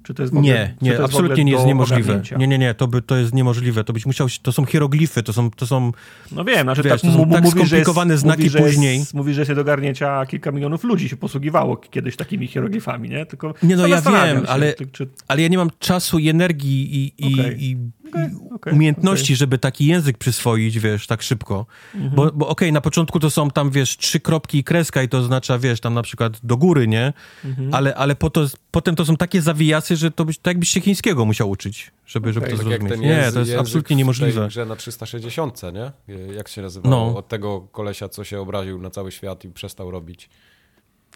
[0.09, 2.21] Czy to jest ogóle, nie, nie, absolutnie nie jest niemożliwe.
[2.37, 3.83] Nie, nie, nie, to, by, to jest niemożliwe.
[3.83, 5.91] To byś musiał, to są hieroglify, to są, to są
[6.31, 8.99] No wiem, znaczy wiesz, tak, to są tak mówi, skomplikowane jest, znaki mówi, później.
[8.99, 13.25] Jest, mówi, że jest do garnięcia kilka milionów ludzi się posługiwało kiedyś takimi hieroglifami, nie?
[13.25, 15.07] Tylko nie, no ja wiem, się, ale, czy...
[15.27, 17.55] ale ja nie mam czasu i energii i, i, okay.
[17.59, 17.77] i
[18.09, 21.65] okay, okay, umiejętności, żeby taki język przyswoić, wiesz, tak szybko.
[21.95, 22.15] Mhm.
[22.15, 25.09] Bo, bo okej, okay, na początku to są tam, wiesz, trzy kropki i kreska i
[25.09, 27.13] to oznacza, wiesz, tam na przykład do góry, nie?
[27.45, 27.73] Mhm.
[27.73, 30.81] Ale, ale po to, potem to są takie zawijasy, że to, byś, to jakbyś się
[30.81, 32.99] chińskiego musiał uczyć, żeby, żeby to tak zrozumieć.
[32.99, 34.49] Nie, to jest absolutnie niemożliwe.
[34.49, 35.91] W na 360, nie?
[36.35, 36.95] Jak się nazywało?
[36.95, 37.17] No.
[37.17, 40.29] Od tego kolesia, co się obraził na cały świat i przestał robić.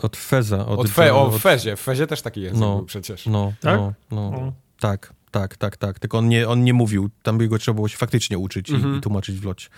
[0.02, 0.66] Od Feza.
[0.66, 1.76] Od, od, fe, o, w Fezie.
[1.76, 3.26] W Fezie też taki język no, był przecież.
[3.26, 3.80] No, tak?
[3.80, 4.54] No, no, no.
[4.80, 5.14] Tak.
[5.34, 6.00] Tak, tak, tak.
[6.00, 7.10] Tylko on nie, on nie mówił.
[7.24, 8.98] Tam by go trzeba było się faktycznie uczyć i, mhm.
[8.98, 9.70] i tłumaczyć w locie.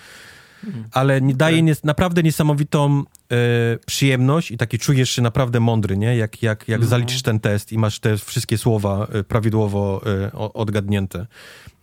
[0.64, 0.86] Mhm.
[0.92, 3.36] Ale nie, daje nie, naprawdę niesamowitą e,
[3.86, 6.18] przyjemność i taki czujesz się naprawdę mądry, nie?
[6.18, 6.90] Jak, jak, jak mhm.
[6.90, 11.28] zaliczysz ten test i masz te wszystkie słowa e, prawidłowo e, odgadnięte.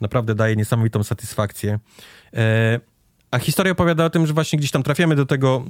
[0.01, 1.79] Naprawdę daje niesamowitą satysfakcję.
[3.31, 5.65] A historia opowiada o tym, że właśnie gdzieś tam trafiamy do tego,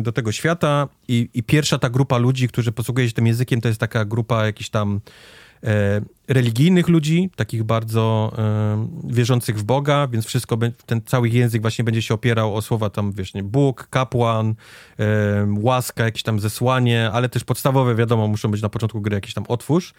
[0.00, 3.68] do tego świata i, i pierwsza ta grupa ludzi, którzy posługują się tym językiem, to
[3.68, 5.00] jest taka grupa jakichś tam
[6.28, 12.02] religijnych ludzi, takich bardzo e, wierzących w Boga, więc wszystko, ten cały język właśnie będzie
[12.02, 14.54] się opierał o słowa tam, wiesz, nie, Bóg, kapłan,
[14.98, 19.34] e, łaska, jakieś tam zesłanie, ale też podstawowe, wiadomo, muszą być na początku gry jakiś
[19.34, 19.94] tam otwórz.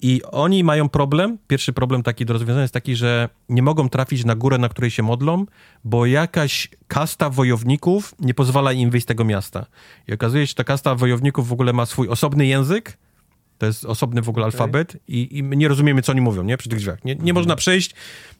[0.00, 4.24] I oni mają problem, pierwszy problem taki do rozwiązania jest taki, że nie mogą trafić
[4.24, 5.46] na górę, na której się modlą,
[5.84, 9.66] bo jakaś kasta wojowników nie pozwala im wyjść z tego miasta.
[10.08, 12.98] I okazuje się, że ta kasta wojowników w ogóle ma swój osobny język,
[13.58, 14.60] to jest osobny w ogóle okay.
[14.60, 16.56] alfabet i, i, my nie rozumiemy, co oni mówią, nie?
[16.56, 17.04] Przy tych drzwiach.
[17.04, 17.34] Nie, nie mhm.
[17.34, 17.94] można przejść.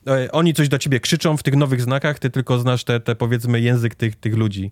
[0.07, 3.15] E, oni coś do ciebie krzyczą w tych nowych znakach, ty tylko znasz te, te
[3.15, 4.71] powiedzmy, język tych, tych ludzi.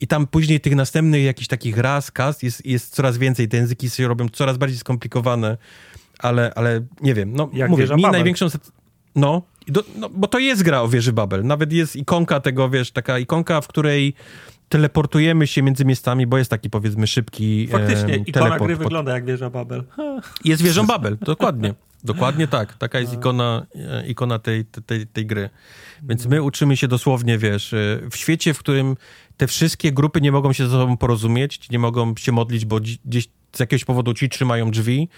[0.00, 3.48] I tam później tych następnych jakichś takich ras, kast jest, jest coraz więcej.
[3.48, 5.56] Te języki się robią coraz bardziej skomplikowane,
[6.18, 7.32] ale, ale nie wiem.
[7.34, 8.10] No, Jak mówię, mi Babel.
[8.10, 8.46] największą...
[9.14, 11.44] No, do, no, bo to jest gra o wieży Babel.
[11.44, 14.14] Nawet jest ikonka tego, wiesz, taka ikonka, w której
[14.68, 18.64] teleportujemy się między miejscami, bo jest taki powiedzmy szybki Faktycznie, e, ikona teleport.
[18.64, 19.84] gry pod- wygląda jak wieża Babel.
[20.44, 21.74] Jest wieżą Babel, dokładnie.
[22.04, 22.74] Dokładnie tak.
[22.74, 25.50] Taka jest ikona, e, ikona tej, tej, tej gry.
[26.02, 28.96] Więc my uczymy się dosłownie, wiesz, e, w świecie, w którym
[29.36, 32.98] te wszystkie grupy nie mogą się ze sobą porozumieć, nie mogą się modlić, bo dzi-
[33.04, 35.08] gdzieś z jakiegoś powodu ci trzymają drzwi.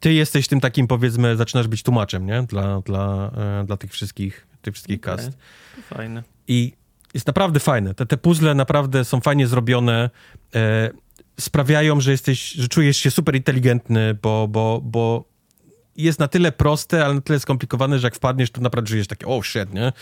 [0.00, 2.42] Ty jesteś tym takim, powiedzmy, zaczynasz być tłumaczem, nie?
[2.42, 5.16] Dla, dla, e, dla tych wszystkich, tych wszystkich Okej.
[5.16, 5.30] kast.
[5.82, 6.22] Fajne.
[6.48, 6.72] I
[7.16, 7.94] jest naprawdę fajne.
[7.94, 10.10] Te, te puzzle naprawdę są fajnie zrobione.
[10.54, 10.90] E,
[11.40, 15.24] sprawiają, że jesteś, że czujesz się super inteligentny, bo, bo, bo
[15.96, 19.26] jest na tyle proste, ale na tyle skomplikowane, że jak wpadniesz, to naprawdę czujesz takie,
[19.26, 19.92] o shit, nie?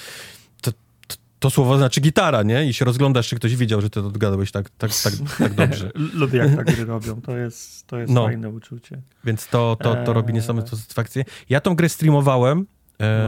[0.61, 2.65] To, to, to słowo znaczy gitara, nie?
[2.67, 5.91] I się rozglądasz, czy ktoś widział, że ty to odgadłeś tak, tak, tak, tak dobrze.
[6.21, 7.21] Lubię jak tak gry robią.
[7.21, 8.25] To jest, to jest No.
[8.25, 9.03] fajne uczucie.
[9.25, 10.35] Więc to, to, to robi Eee.
[10.35, 11.25] niesamowitą satysfakcję.
[11.49, 12.65] Ja tą grę streamowałem e,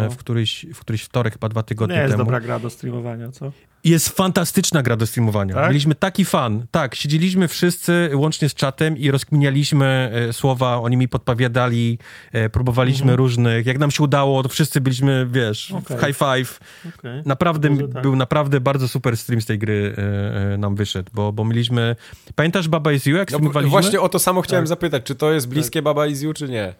[0.02, 0.10] No.
[0.10, 2.24] w, któryś, w któryś wtorek, chyba dwa tygodnie nie jest temu.
[2.24, 3.52] dobra gra do streamowania, co?
[3.84, 5.54] Jest fantastyczna gra do streamowania.
[5.54, 5.68] Tak?
[5.68, 6.66] Mieliśmy taki fan.
[6.70, 11.98] Tak, siedzieliśmy wszyscy łącznie z czatem i rozkminialiśmy e, słowa, oni mi podpowiadali,
[12.32, 13.18] e, próbowaliśmy Mhm.
[13.18, 13.66] różnych.
[13.66, 16.60] Jak nam się udało, to wszyscy byliśmy, wiesz, w high five.
[16.98, 17.22] Okej.
[17.24, 18.02] Naprawdę Może tak.
[18.02, 21.96] był naprawdę bardzo super stream z tej gry e, e, nam wyszedł, bo, bo mieliśmy...
[22.34, 24.68] Pamiętasz Baba Is You, jak No, właśnie o to samo chciałem Tak.
[24.68, 26.74] zapytać, czy to jest bliskie Baba Is You, czy nie?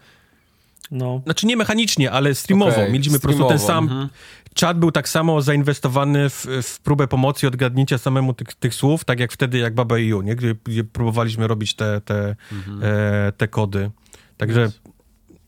[0.90, 1.20] No.
[1.24, 2.72] Znaczy nie mechanicznie, ale streamowo.
[2.72, 3.98] Okej, Mieliśmy po prostu ten streamowo, sam...
[3.98, 4.08] mhm.
[4.54, 9.04] Czat był tak samo zainwestowany w, w próbę pomocy i odgadnięcia samemu tych, tych słów,
[9.04, 10.36] tak jak wtedy, jak Baba i You, nie?
[10.36, 12.80] Gdzie, gdzie próbowaliśmy robić te, te, Mhm.
[12.82, 13.90] e, te kody.
[14.36, 14.70] Także,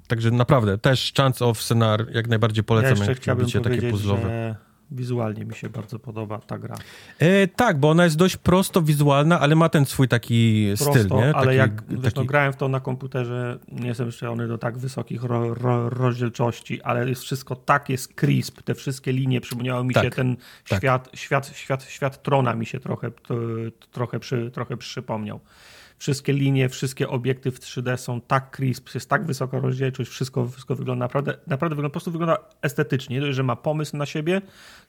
[0.07, 3.91] także naprawdę, też Chance of Scenar jak najbardziej Ja polecam, jeszcze jak chciałbym lubicie takie
[3.91, 4.23] puzzlowe.
[4.23, 4.57] że
[4.91, 6.77] wizualnie mi się bardzo podoba ta gra.
[7.19, 11.07] E, tak, bo ona jest dość prosto wizualna, ale ma ten swój taki Prosto, styl,
[11.17, 11.35] nie?
[11.35, 12.27] ale taki, jak wiesz, no, taki...
[12.27, 17.09] grałem w to na komputerze, nie jestem przyzwyczajony do tak wysokich ro, ro, rozdzielczości, ale
[17.09, 20.37] jest wszystko tak jest crisp, te wszystkie linie, przypomniało mi Tak, się ten
[20.69, 20.79] tak.
[20.79, 23.35] świat, świat, świat, świat Trona mi się trochę, to,
[23.93, 25.41] trochę, przy, trochę przypomniał.
[25.99, 30.75] Wszystkie linie, wszystkie obiekty w 3D są tak crisp, jest tak wysoka rozdzielczość, wszystko, wszystko
[30.75, 33.33] wygląda naprawdę, naprawdę wygląda, po prostu wygląda estetycznie.
[33.33, 34.43] Że ma pomysł na siebie,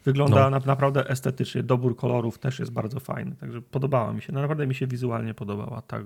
[0.05, 0.49] wygląda No.
[0.49, 1.63] na, naprawdę estetycznie.
[1.63, 4.33] Dobór kolorów też jest bardzo fajny, także podobała mi się.
[4.33, 5.99] No, naprawdę mi się wizualnie podobała ta,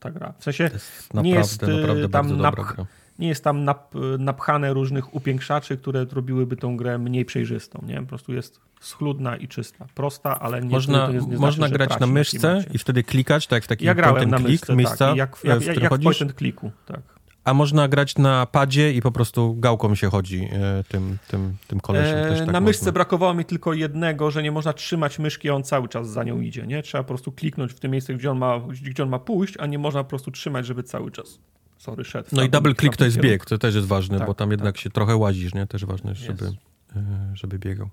[0.00, 0.34] ta gra.
[0.38, 2.86] W sensie Naprawdę, nie jest naprawdę tam bardzo dobra napch- gra.
[3.18, 7.84] Nie jest tam nap, napchane różnych upiększaczy, które robiły tą grę mniej przejrzystą.
[7.86, 8.00] Nie?
[8.00, 9.86] Po prostu jest schludna i czysta.
[9.94, 13.56] Prosta, ale nie Można, nie, nie można znaczy, grać na myszce i wtedy klikać, tak
[13.56, 15.16] jak w takim Ja grałem na myszce, miejsca, tak.
[15.16, 17.00] Jak, jak, w jak, jak clicku, tak.
[17.44, 21.80] A można grać na padzie i po prostu gałką się chodzi e, tym, tym, tym
[21.80, 22.18] kolesiem.
[22.18, 22.92] E, tak na myszce można.
[22.92, 26.40] brakowało mi tylko jednego, że nie można trzymać myszki, a on cały czas za nią
[26.40, 26.66] idzie.
[26.66, 26.82] Nie?
[26.82, 29.66] Trzeba po prostu kliknąć w tym miejscu, gdzie on ma, gdzie on ma pójść, a
[29.66, 31.38] nie można po prostu trzymać, żeby cały czas.
[31.84, 32.28] Sorry, szedł.
[32.32, 33.32] No i double click to jest kierunku.
[33.32, 34.82] bieg, to też jest ważne, Tak, bo tam jednak tak.
[34.82, 35.66] się trochę łazisz, nie?
[35.66, 36.56] Też ważne jest, żeby, Jest.
[36.96, 37.00] e,
[37.34, 37.88] żeby biegał.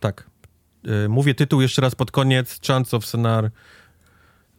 [0.00, 0.24] Tak.
[1.04, 2.60] E, Mówię tytuł jeszcze raz pod koniec.
[2.66, 3.50] Chance of Scenar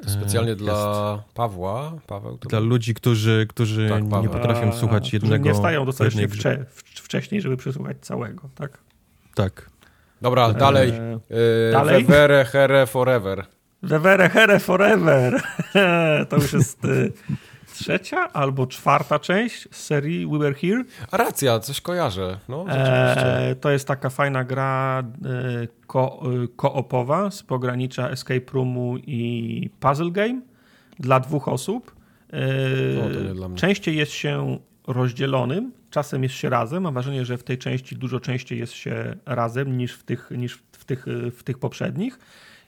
[0.03, 1.93] To specjalnie E, dla Pawła.
[2.07, 5.45] Paweł to dla ludzi, którzy, którzy Tak, nie potrafią A, słuchać jednego...
[5.45, 8.77] Nie wstają dostatecznie wcze, wcześniej, żeby przesłuchać całego, tak?
[9.35, 9.69] Tak.
[10.21, 10.89] Dobra, dalej.
[10.89, 12.03] E, dalej?
[12.05, 13.45] Vevere, here, forever.
[13.81, 15.41] Revere Here Forever.
[16.29, 17.11] to już jest y,
[17.73, 20.83] trzecia albo czwarta część z serii We Were Here.
[21.11, 22.39] A racja, coś kojarzę.
[22.49, 22.65] No.
[22.69, 29.69] E, to jest taka fajna gra e, ko, e, koopowa z pogranicza Escape Roomu i
[29.79, 30.41] Puzzle Game
[30.99, 31.95] dla dwóch osób.
[32.33, 36.83] E, O, to nie dla częściej jest się rozdzielonym, czasem jest się razem.
[36.83, 40.63] Mam wrażenie, że w tej części dużo częściej jest się razem niż w tych, niż
[40.71, 41.05] w tych,
[41.37, 42.19] w tych poprzednich.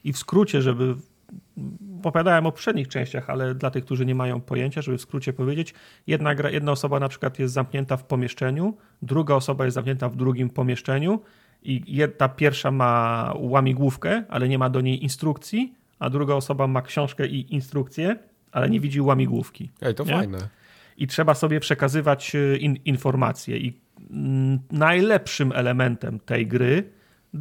[0.04, 0.94] I w skrócie, żeby
[1.98, 5.74] opowiadałem o poprzednich częściach, ale dla tych, którzy nie mają pojęcia, żeby w skrócie powiedzieć,
[6.06, 10.16] jedna, gra, jedna osoba na przykład jest zamknięta w pomieszczeniu, druga osoba jest zamknięta w
[10.16, 11.20] drugim pomieszczeniu
[11.62, 16.82] i jedna pierwsza ma łamigłówkę, ale nie ma do niej instrukcji, a druga osoba ma
[16.82, 18.16] książkę i instrukcję,
[18.52, 19.70] ale nie widzi łamigłówki.
[19.82, 20.12] Ej, to nie?
[20.12, 20.38] fajne.
[20.96, 23.58] I trzeba sobie przekazywać e, in, informacje.
[23.58, 23.80] I
[24.10, 26.90] mm, najlepszym elementem tej gry,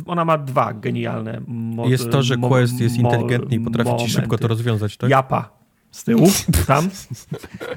[0.05, 4.21] ona ma dwa genialne mo- Jest to, że Quest jest inteligentny i potrafi ci szybko
[4.27, 4.41] momenty.
[4.41, 5.09] to rozwiązać, tak?
[5.09, 5.49] Japa
[5.91, 6.27] z tyłu,
[6.67, 6.89] tam.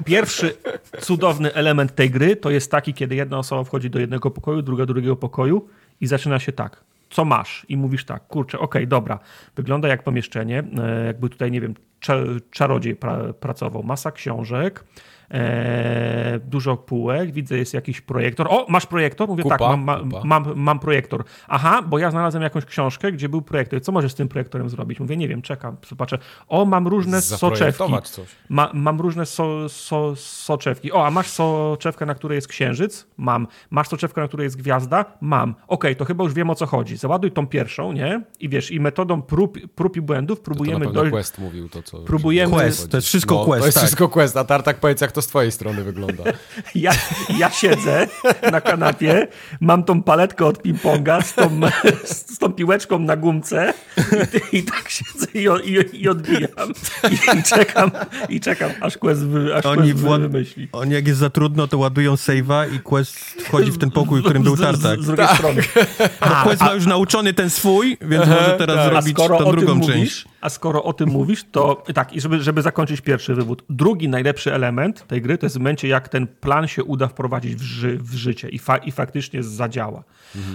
[0.05, 0.53] Pierwszy
[1.01, 4.85] cudowny element tej gry to jest taki, kiedy jedna osoba wchodzi do jednego pokoju, druga
[4.85, 5.67] do drugiego pokoju
[6.01, 6.83] i zaczyna się tak.
[7.09, 7.65] Co masz?
[7.69, 9.19] I mówisz tak, kurczę, okej, dobra.
[9.55, 13.83] Wygląda jak pomieszczenie, e, jakby tutaj, nie wiem, cza- czarodziej pra, pracował.
[13.83, 14.83] Masa książek,
[15.31, 18.47] e, dużo półek, widzę jest jakiś projektor.
[18.49, 19.27] O, masz projektor?
[19.27, 21.23] Mówię Kupa, tak, mam, ma, mam, mam projektor.
[21.47, 23.81] Aha, bo ja znalazłem jakąś książkę, gdzie był projektor.
[23.81, 24.99] Co możesz z tym projektorem zrobić?
[24.99, 26.17] Mówię, nie wiem, czekam, zobaczę.
[26.47, 27.83] O, mam różne soczewki.
[28.49, 30.91] Ma, mam różne so, so, soczewki.
[30.91, 33.07] O, a masz soczewkę, na której jest księżyc?
[33.17, 33.47] Mam.
[33.69, 35.05] Masz soczewkę, na której jest gwiazda?
[35.21, 35.55] Mam.
[35.67, 36.97] Okej, to chyba już wiem o co chodzi.
[36.97, 38.21] Załaduj tą pierwszą, nie?
[38.39, 41.11] I wiesz, i metodą prób, prób i błędów To, to próbujemy pewno dojść.
[41.11, 41.97] Quest mówił to, co...
[41.97, 43.83] Próbujemy- Quest, to jest wszystko no, Quest, To jest tak.
[43.83, 46.23] wszystko Quest, a Tartak powiedz, jak to z twojej strony wygląda.
[46.75, 46.91] Ja,
[47.37, 48.07] ja siedzę
[48.51, 49.27] na kanapie,
[49.61, 51.59] mam tą paletkę od ping-ponga z tą,
[52.05, 53.73] z tą piłeczką na gumce
[54.51, 56.69] i, i tak siedzę i, i, i odbijam.
[57.11, 57.91] I, i, czekam,
[58.29, 60.21] I czekam, aż Quest, wy, aż Oni, Quest wład...
[60.21, 60.67] wymyśli.
[60.71, 64.23] Oni jak jest za trudno, to ładują save'a i Quest wchodzi w ten pokój, w
[64.23, 64.99] którym był Z- z- tartak.
[64.99, 65.61] Z, z drugiej strony.
[66.19, 69.89] A, Quest ma już nauczony ten swój, więc może teraz A zrobić tą drugą część.
[69.97, 73.63] mówisz, a skoro o tym mówisz, to tak, i żeby, żeby zakończyć pierwszy wywód.
[73.69, 77.55] Drugi najlepszy element tej gry to jest w momencie, jak ten plan się uda wprowadzić
[77.55, 80.03] w, ży, w życie i, fa, i faktycznie zadziała.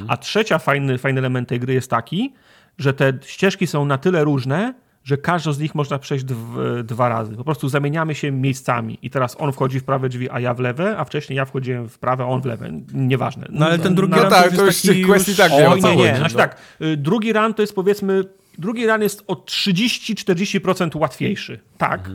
[0.09, 2.35] A trzecia fajny, fajny element tej gry jest taki,
[2.79, 7.09] że te ścieżki są na tyle różne, że każdą z nich można przejść dw, dwa
[7.09, 7.37] razy.
[7.37, 10.61] Po prostu zamieniamy się miejscami i teraz on wchodzi w prawe drzwi, a ja w
[10.61, 12.71] lewe, a wcześniej ja wchodziłem w prawe, a on w lewe.
[12.95, 13.47] Nieważne.
[13.51, 15.61] No ale ten drugi No run tak, to jest taki Quest i tak już...
[15.61, 16.09] wie, o nie, nie.
[16.09, 18.25] chodzi, Znaczy tak, y, drugi run to jest powiedzmy,
[18.59, 21.61] drugi run jest o 30-40% łatwiejszy.
[21.79, 22.11] Tak.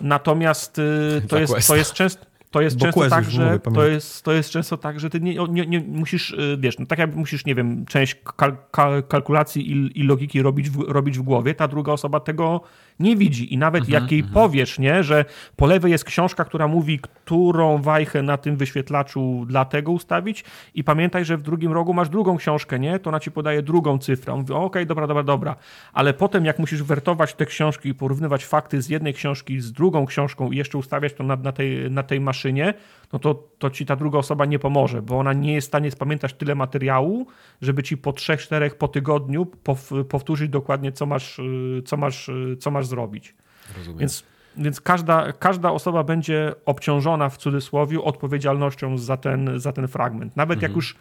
[0.00, 2.26] Natomiast y, to, jest, to jest często.
[2.50, 5.20] To jest Bo często tak, że mówię, to jest, to jest często tak, że ty
[5.20, 9.02] nie, nie, nie musisz, y, wiesz, no tak jak musisz, nie wiem, część kal, kal,
[9.02, 12.60] kalkulacji i, i logiki robić w, robić w głowie, ta druga osoba tego
[13.00, 13.54] nie widzi.
[13.54, 15.24] I nawet jak jej powiesz, nie, że
[15.56, 20.84] po lewej jest książka, która mówi, którą wajchę na tym wyświetlaczu dla tego ustawić i
[20.84, 24.32] pamiętaj, że w drugim rogu masz drugą książkę, nie, to ona ci podaje drugą cyfrę.
[24.32, 25.56] On mówi, okej, dobra, dobra, dobra.
[25.92, 30.06] Ale potem jak musisz wertować te książki i porównywać fakty z jednej książki z drugą
[30.06, 32.74] książką i jeszcze ustawiać to na, na, tej, na tej maszynie,
[33.14, 35.90] no to, to ci ta druga osoba nie pomoże, bo ona nie jest w stanie
[35.90, 37.26] spamiętać tyle materiału,
[37.62, 42.28] żeby ci po trzech, czterech po tygodniu pow, powtórzyć dokładnie, co masz, y, co masz,
[42.28, 43.34] y, co masz zrobić.
[43.76, 43.98] Rozumiem.
[43.98, 44.24] Więc,
[44.56, 50.36] więc każda, każda osoba będzie obciążona w cudzysłowie odpowiedzialnością za ten, za ten fragment.
[50.36, 50.96] Nawet jak już.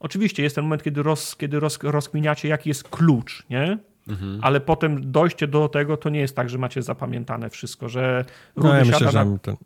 [0.00, 3.78] Oczywiście jest ten moment, kiedy, roz, kiedy roz, rozkminiacie, jaki jest klucz, nie?
[4.42, 8.24] Ale potem dojście do tego to nie jest tak, że macie zapamiętane wszystko, że
[8.56, 9.38] No, ja myślę, że na...
[9.38, 9.56] ten...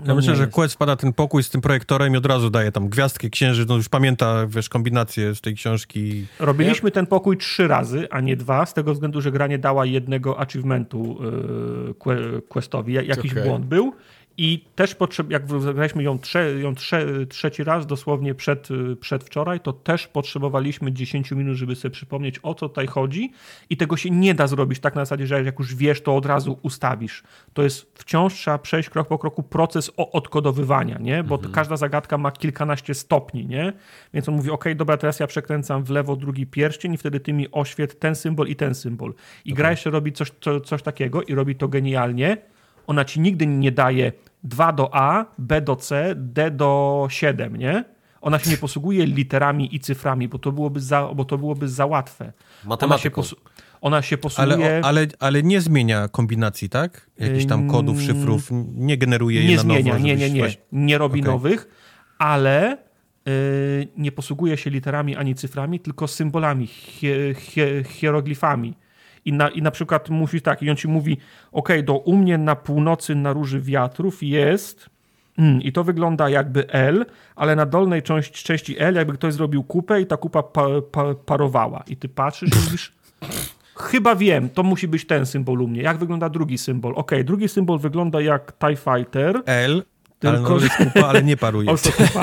[0.00, 0.46] No Ja myślę, nie że.
[0.46, 3.76] Quest wpada ten pokój z tym projektorem i od razu daje tam gwiazdkę, księżyc, no
[3.76, 6.26] już pamięta, wiesz, kombinację z tej książki.
[6.38, 9.86] Robiliśmy ten pokój trzy razy, a nie dwa, z tego względu, że gra nie dała
[9.86, 11.18] jednego achievementu
[11.86, 12.92] yy, que- Questowi.
[12.92, 13.44] Ja- Jakiś Okej.
[13.44, 13.92] błąd był.
[14.36, 19.60] I też potrzeb, jak zagraliśmy ją, trze, ją trze, trzeci raz, dosłownie przed, yy, przedwczoraj,
[19.60, 23.32] to też potrzebowaliśmy 10 minut, żeby sobie przypomnieć, o co tutaj chodzi.
[23.70, 26.26] I tego się nie da zrobić tak na zasadzie, że jak już wiesz, to od
[26.26, 27.22] razu ustawisz.
[27.52, 31.24] To jest wciąż trzeba przejść krok po kroku proces o odkodowywania, nie?
[31.24, 33.72] Bo każda zagadka ma kilkanaście stopni, nie?
[34.14, 37.32] Więc on mówi, ok, dobra, teraz ja przekręcam w lewo drugi pierścień i wtedy ty
[37.32, 39.14] mi oświet ten symbol i ten symbol.
[39.44, 42.51] I gra jeszcze robi coś, co, coś takiego i robi to genialnie.
[42.86, 44.12] Ona ci nigdy nie daje
[44.44, 47.84] 2 do A, B do C, D do 7, nie?
[48.20, 51.86] Ona się nie posługuje literami i cyframi, bo to byłoby za, bo to byłoby za
[51.86, 52.24] łatwe.
[52.24, 53.22] Ona się, Matematyką.
[53.80, 54.80] ona się Ale, posługuje...
[54.82, 57.10] o, ale, ale nie zmienia kombinacji, tak?
[57.18, 60.04] Jakichś tam kodów, szyfrów, nie generuje je nie na zmienia, nowo.
[60.04, 60.40] nie, nie, nie.
[60.40, 61.32] właśnie- Nie robi Okej.
[61.32, 61.68] nowych,
[62.18, 62.78] ale
[63.28, 68.74] y, nie posługuje się literami ani cyframi, tylko symbolami, hie, hie, hieroglifami.
[69.24, 71.16] I na, I na przykład musi tak, i on ci mówi,
[71.52, 74.90] ok, do u mnie na północy na róży wiatrów jest
[75.38, 79.64] mm, i to wygląda jakby L, ale na dolnej części, części L jakby ktoś zrobił
[79.64, 81.84] kupę i ta kupa pa, pa, parowała.
[81.86, 82.92] I ty patrzysz i mówisz,
[83.76, 85.82] Chyba wiem, to musi być ten symbol u mnie.
[85.82, 86.92] Jak wygląda drugi symbol?
[86.96, 89.42] Ok, drugi symbol wygląda jak TIE Fighter.
[89.46, 89.82] L,
[90.24, 91.74] ale, Tylko- no, jest kupa, ale nie paruje.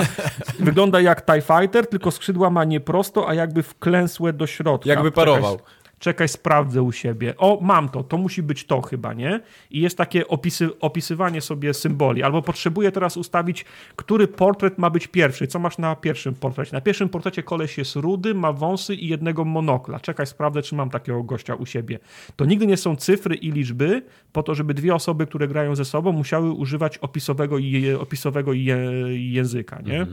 [0.59, 4.89] Wygląda jak TIE Fighter, tylko skrzydła ma nie prosto, a jakby wklęsłe do środka.
[4.89, 5.57] Jakby parował.
[5.57, 5.69] Czekaj,
[5.99, 7.33] czekaj, sprawdzę u siebie.
[7.37, 9.41] O, mam to, to musi być to chyba, nie?
[9.71, 12.23] I jest takie opisy, opisywanie sobie symboli.
[12.23, 15.47] Albo potrzebuję teraz ustawić, który portret ma być pierwszy.
[15.47, 16.73] Co masz na pierwszym portrecie?
[16.73, 19.99] Na pierwszym portrecie koleś jest rudy, ma wąsy i jednego monokla.
[19.99, 21.99] Czekaj, sprawdzę, czy mam takiego gościa u siebie.
[22.35, 24.01] To nigdy nie są cyfry i liczby,
[24.33, 28.77] po to, żeby dwie osoby, które grają ze sobą, musiały używać opisowego, je, opisowego je,
[29.09, 30.07] języka, nie?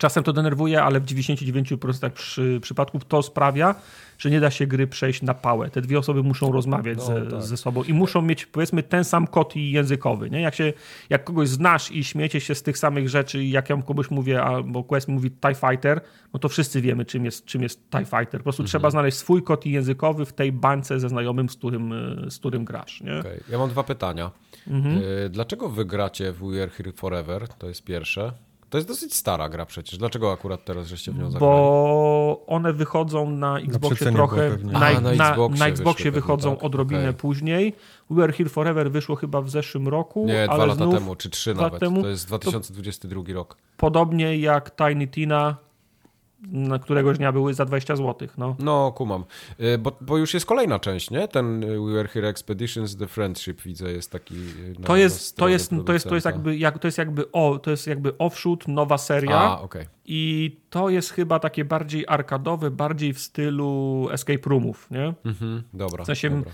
[0.00, 3.74] Czasem to denerwuje, ale w 99% przy, przypadków to sprawia,
[4.18, 5.70] że nie da się gry przejść na pałę.
[5.70, 7.42] Te dwie osoby muszą rozmawiać No, ze, tak.
[7.42, 10.30] ze sobą i muszą mieć powiedzmy ten sam kod i językowy.
[10.30, 10.40] Nie?
[10.40, 10.72] Jak, się,
[11.10, 14.84] jak kogoś znasz i śmiecie się z tych samych rzeczy, jak ja komuś mówię, albo
[14.84, 16.00] Quest mówi TIE Fighter,
[16.32, 18.40] no to wszyscy wiemy, czym jest, czym jest TIE Fighter.
[18.40, 18.68] Po prostu Mhm.
[18.68, 21.92] trzeba znaleźć swój kod i językowy w tej bańce ze znajomym, z którym,
[22.30, 23.00] z którym grasz.
[23.00, 23.18] Nie?
[23.20, 24.30] Okej, Ja mam dwa pytania.
[24.68, 24.98] Mhm.
[24.98, 27.48] Y, Dlaczego wy gracie w We Are Here Forever?
[27.48, 28.32] To jest pierwsze.
[28.70, 29.98] To jest dosyć stara gra przecież.
[29.98, 31.40] Dlaczego akurat teraz żeście w nią zagrali?
[31.40, 34.58] Bo one wychodzą na Xboxie przecenie trochę.
[34.62, 36.64] Na, A, na, na na, Xboxie Xboxie wyszły wychodzą tak?
[36.64, 37.14] odrobinę Okej.
[37.14, 37.76] później.
[38.10, 40.26] We Are Here Forever wyszło chyba w zeszłym roku.
[40.26, 41.80] Nie, dwa lata znów, temu, czy trzy nawet.
[41.80, 43.56] temu, to jest 2022 rok.
[43.76, 45.56] Podobnie jak Tiny Tina,
[46.48, 48.28] na któregoś dnia były za 20 zł.
[48.38, 48.56] No.
[48.58, 49.24] No, kumam.
[49.60, 51.28] Y, Bo, bo już jest kolejna część, nie?
[51.28, 54.34] Ten y, We Are Here Expeditions, The Friendship, widzę, jest taki...
[54.78, 57.58] na- To jest, to, jest, to, jest, to, jest jakby, jak, to jest jakby o,
[57.58, 59.38] to jest jakby offshoot, nowa seria.
[59.40, 59.86] A, okej.
[60.04, 65.14] I to jest chyba takie bardziej arkadowe, bardziej w stylu escape roomów, nie?
[65.24, 66.52] Mhm, dobra, W sensie dobra.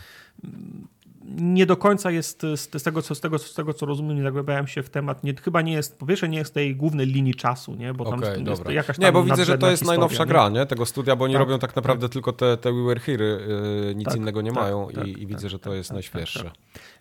[1.38, 4.22] Nie do końca jest z, z, tego, co, z, tego, z tego, co rozumiem, nie
[4.22, 5.24] zagłębiałem się w temat.
[5.24, 7.94] Nie, chyba nie jest, po pierwsze, nie jest tej głównej linii czasu, nie?
[7.94, 10.28] Bo tam Okej, jest jakaś tam Nie, bo widzę, że to jest historia, najnowsza nie?
[10.28, 10.66] gra, nie?
[10.66, 13.94] Tego studia, bo oni Tak, robią tak naprawdę tylko te, te We Were Here, y,
[13.94, 16.50] nic Tak, innego nie tak, mają tak, i, i tak, widzę, że to jest najświeższe.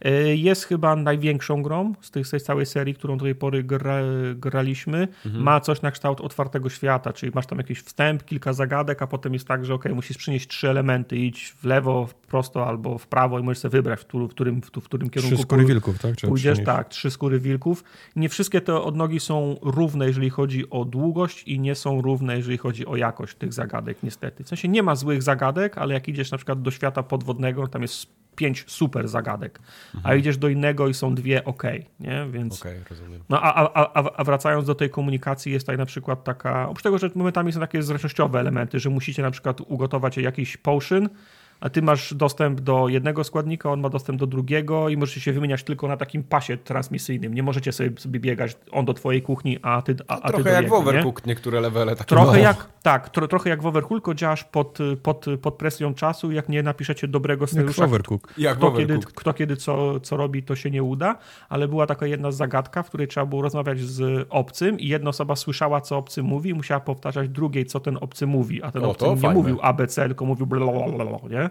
[0.05, 3.63] Y, Jest chyba największą grą z tej, z tej całej serii, którą do tej pory
[3.63, 3.99] gra,
[4.35, 5.07] graliśmy.
[5.25, 5.43] Mhm.
[5.43, 9.33] Ma coś na kształt otwartego świata, czyli masz tam jakiś wstęp, kilka zagadek, a potem
[9.33, 13.07] jest tak, że ok, musisz przynieść trzy elementy, idź w lewo, w prosto albo w
[13.07, 16.15] prawo i możesz sobie wybrać, w, którym- w, którym, kierunku Trzy skóry wilków, tak?
[16.15, 17.83] Trzeba Pójdziesz, tak, trzy skóry wilków.
[18.15, 22.57] Nie wszystkie te odnogi są równe, jeżeli chodzi o długość i nie są równe, jeżeli
[22.57, 24.43] chodzi o jakość tych zagadek, niestety.
[24.43, 27.81] W sensie nie ma złych zagadek, ale jak idziesz na przykład do świata podwodnego, tam
[27.81, 29.59] jest pięć super zagadek,
[30.03, 31.63] a idziesz do innego i są dwie ok,
[31.99, 32.27] nie?
[32.31, 32.61] Więc...
[32.61, 33.21] Okej, rozumiem.
[33.29, 36.83] No a, a, a, a wracając do tej komunikacji, jest tutaj na przykład taka, oprócz
[36.83, 41.09] tego, że momentami są takie zręcznościowe elementy, że musicie na przykład ugotować jakiś potion,
[41.59, 45.33] a ty masz dostęp do jednego składnika, on ma dostęp do drugiego i możecie się
[45.33, 47.33] wymieniać tylko na takim pasie transmisyjnym.
[47.33, 50.51] Nie możecie sobie, sobie biegać on do twojej kuchni, a ty, a, a ty Trochę
[50.51, 50.89] jak jego, w nie?
[50.89, 54.77] Overcooked niektóre levele takie Trochę jak, tak, tro, trochę jak w Overcooked, tylko działasz pod,
[55.03, 58.33] pod, pod presją czasu, jak nie napiszecie dobrego Jak scenariusza, Overcook.
[58.37, 59.15] Jak w kto kiedy, Overcooked.
[59.15, 61.17] kto kiedy co, co robi, to się nie uda,
[61.49, 65.35] ale była taka jedna zagadka, w której trzeba było rozmawiać z obcym i jedna osoba
[65.35, 68.89] słyszała, co obcy mówi i musiała powtarzać drugiej, co ten obcy mówi, a ten O,
[68.89, 69.35] obcy nie fajne.
[69.35, 71.44] mówił ABC, tylko mówił blablabla, nie?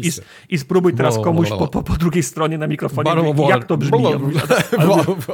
[0.00, 0.10] I, i.
[0.48, 3.64] I spróbuj teraz komuś po, po, po drugiej stronie na mikrofonie, of jak water.
[3.64, 4.04] to brzmi.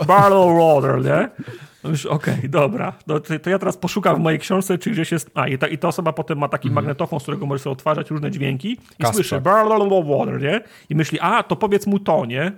[0.06, 1.28] Barrel water, nie?
[1.84, 2.92] No okej, dobra.
[3.06, 5.30] No to, to ja teraz poszukam w mojej książce, czy gdzieś jest.
[5.34, 8.10] A i ta, i ta osoba potem ma taki magnetofon, z którego możesz sobie odtwarzać
[8.10, 9.14] różne dźwięki i Kasprzak.
[9.14, 10.60] słyszy barrel water, nie?
[10.90, 12.52] I myśli, a to powiedz mu to, nie?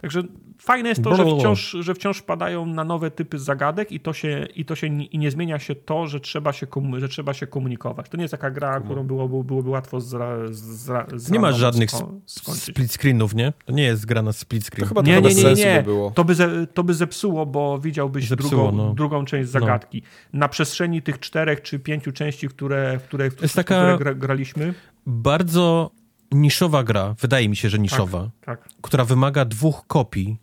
[0.00, 0.22] Także
[0.60, 4.46] fajne jest to, że wciąż, że wciąż padają na nowe typy zagadek i to się,
[4.56, 7.34] i to się nie- i nie zmienia się to, że trzeba się, komu- że trzeba
[7.34, 8.08] się komunikować.
[8.08, 11.90] To nie jest taka gra, którą byłoby, byłoby łatwo zra, zra, Nie ma zrandomowo żadnych
[11.90, 12.20] sko-
[12.54, 13.52] split screenów, nie?
[13.66, 14.82] To nie jest gra na split screen.
[14.82, 15.76] To chyba Nie, trochę nie, bez nie, nie, sensu nie.
[15.76, 16.10] by było.
[16.10, 18.94] To by, ze, to by zepsuło, bo widziałbyś Zepsuło, drugą, no.
[18.94, 20.02] drugą część zagadki.
[20.32, 23.98] Na przestrzeni tych czterech czy pięciu części, które, w które, w jest w taka- które
[23.98, 24.74] gra, graliśmy,
[25.06, 25.90] Bardzo
[26.32, 30.36] niszowa gra, wydaje mi się, że niszowa, tak, która wymaga dwóch kopii.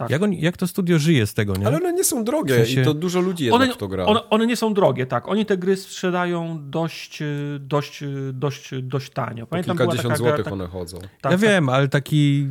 [0.00, 0.10] Tak.
[0.10, 1.66] Jak, on, jak to studio żyje z tego, nie?
[1.66, 3.88] Ale one nie są drogie W sensie- i to dużo ludzi jednak One, w to
[3.88, 4.04] gra.
[4.06, 5.28] one, one nie są drogie, tak.
[5.28, 9.46] Oni te gry sprzedają dość, y, dość, y, dość, dość tanio.
[9.46, 10.98] Po Pamiętam, była kilkadziesiąt złotych tak- one chodzą.
[10.98, 11.38] tak, ja tak.
[11.40, 12.46] wiem, ale taki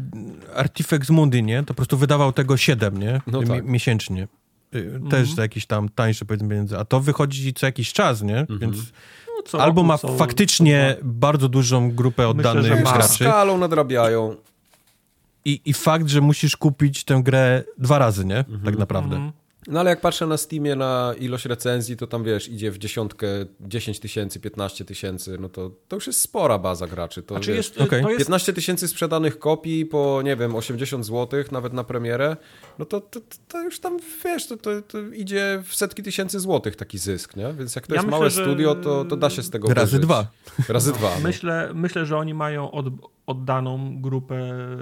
[0.56, 1.60] Artifex Mundi, nie?
[1.60, 3.22] To po prostu wydawał tego 7, nie?
[3.28, 3.66] No Mi- tak.
[3.66, 4.28] Miesięcznie.
[4.76, 5.08] Y, Mhm.
[5.12, 6.80] Też za jakieś tam tańsze powiedzmy pieniądze.
[6.80, 8.38] A to wychodzi co jakiś czas, nie?
[8.40, 8.60] Mhm.
[8.60, 8.78] Więc
[9.38, 12.94] No, co albo roku ma są- faktycznie bardzo dużą grupę Myślę, oddanych że ma.
[12.94, 14.36] graczy Skalą nadrabiają.
[15.50, 18.38] I, i fakt, że musisz kupić tę grę dwa razy, nie?
[18.38, 18.62] Mhm.
[18.64, 19.16] Tak naprawdę.
[19.16, 19.32] Mhm.
[19.68, 23.28] No ale jak patrzę na Steamie na ilość recenzji, to tam wiesz, idzie w dziesiątkę
[23.62, 27.24] 10 tysięcy, 15 tysięcy, no to, to już jest spora baza graczy.
[27.24, 31.06] To, A czy wiesz, jest, to jest 15 tysięcy sprzedanych kopii po, nie wiem, 80
[31.06, 32.38] zł, nawet na premierę,
[32.80, 36.76] no to, to, to już tam, wiesz, to, to, to idzie w setki tysięcy złotych
[36.76, 37.54] taki zysk, nie?
[37.54, 39.74] Więc jak to Ja jest myślę, małe że- studio, to, to da się z tego
[39.74, 40.06] Razy wyżyć.
[40.06, 40.28] dwa.
[40.70, 41.12] Razy dwa.
[41.16, 41.22] no.
[41.24, 42.86] Myślę, myślę, że oni mają od,
[43.30, 44.38] oddaną grupę,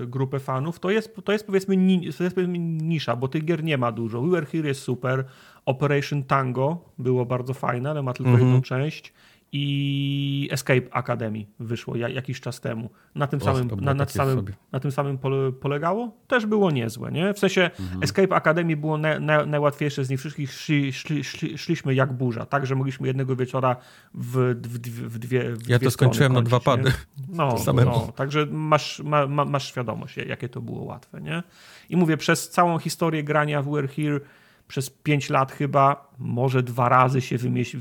[0.06, 0.80] grupę fanów.
[0.80, 3.92] To jest, to jest, powiedzmy, ni, to jest powiedzmy nisza, bo tych gier nie ma
[3.92, 4.22] dużo.
[4.22, 5.26] We Were Here jest super.
[5.66, 8.48] Operation Tango było bardzo fajne, ale ma tylko Mhm.
[8.48, 9.14] jedną część.
[9.52, 12.90] I Escape Academy wyszło ja, jakiś czas temu.
[13.16, 16.12] Na tym Och, samym, na, na, samym, na tym samym pole, polegało.
[16.28, 17.12] Też było niezłe.
[17.12, 17.34] Nie?
[17.34, 18.04] W sensie Mhm.
[18.04, 20.54] Escape Academy było na, na, najłatwiejsze z nich wszystkich.
[20.54, 23.76] Szli, szli, szli, szliśmy jak burza, tak, że mogliśmy jednego wieczora
[24.14, 27.06] w, w, dwie- w dwie w Ja dwie to skończyłem na strony dwa kończyć, pady.
[27.30, 27.36] nie?
[27.38, 31.44] No, no, także masz, ma, ma, masz świadomość, jakie to było łatwe, nie?
[31.90, 34.20] I mówię, przez całą historię grania w We're Here
[34.68, 37.38] przez 5 lat chyba, może dwa razy się,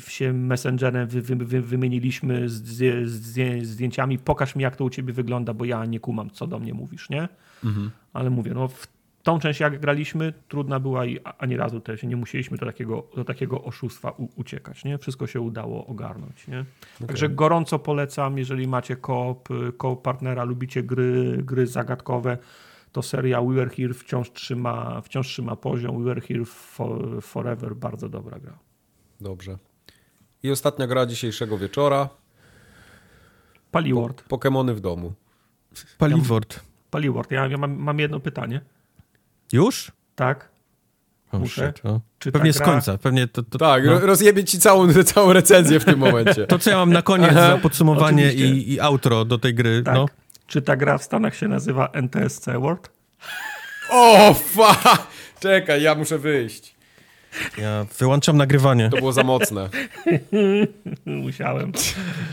[0.09, 4.19] się messengerem wy, wy, wy, wymieniliśmy z, z, z, zdjęciami.
[4.19, 7.11] Pokaż mi, jak to u ciebie wygląda, bo ja nie kumam, co do mnie mówisz,
[7.11, 7.29] nie?
[7.65, 7.91] Mhm.
[8.13, 8.87] Ale mówię, no w
[9.27, 13.25] tą część jak graliśmy, trudna była i ani razu też nie musieliśmy do takiego, do
[13.25, 14.99] takiego oszustwa u, uciekać, nie?
[14.99, 16.65] Wszystko się udało ogarnąć, nie?
[16.97, 17.07] Okay.
[17.07, 22.39] Także gorąco polecam, jeżeli macie koop, koop partnera, lubicie gry, gry zagadkowe,
[22.97, 25.99] to seria We Were Here wciąż trzyma, wciąż trzyma poziom.
[25.99, 28.59] We Were Here for, Forever, bardzo dobra gra.
[29.21, 29.59] Dobrze.
[30.43, 32.09] I ostatnia gra dzisiejszego wieczora.
[33.71, 34.23] Paliword.
[34.23, 35.13] Po, Pokémony w domu.
[35.99, 36.61] Paliword.
[36.91, 37.31] Paliword.
[37.31, 38.61] Ja, ja mam, mam jedno pytanie.
[39.53, 39.93] Już?
[40.15, 40.49] Tak.
[41.33, 41.73] Oh, Muszę.
[41.77, 42.01] Shit, oh.
[42.19, 42.61] Czy Pewnie gra...
[42.61, 42.99] z końca.
[42.99, 44.01] Pewnie to, to, tak, no.
[44.01, 46.47] rozjebie ci całą, całą recenzję w tym momencie.
[46.47, 49.83] To, co ja mam na koniec za podsumowanie i, i outro do tej gry.
[49.83, 49.95] Tak.
[49.95, 50.07] No.
[50.47, 52.91] Czy ta gra w Stanach się nazywa NTSC World?
[53.91, 54.99] O, fa!
[55.41, 56.77] Czekaj, ja muszę wyjść.
[57.59, 58.91] Ja wyłączam nagrywanie.
[58.91, 59.69] To było za mocne.
[61.07, 61.73] Musiałem.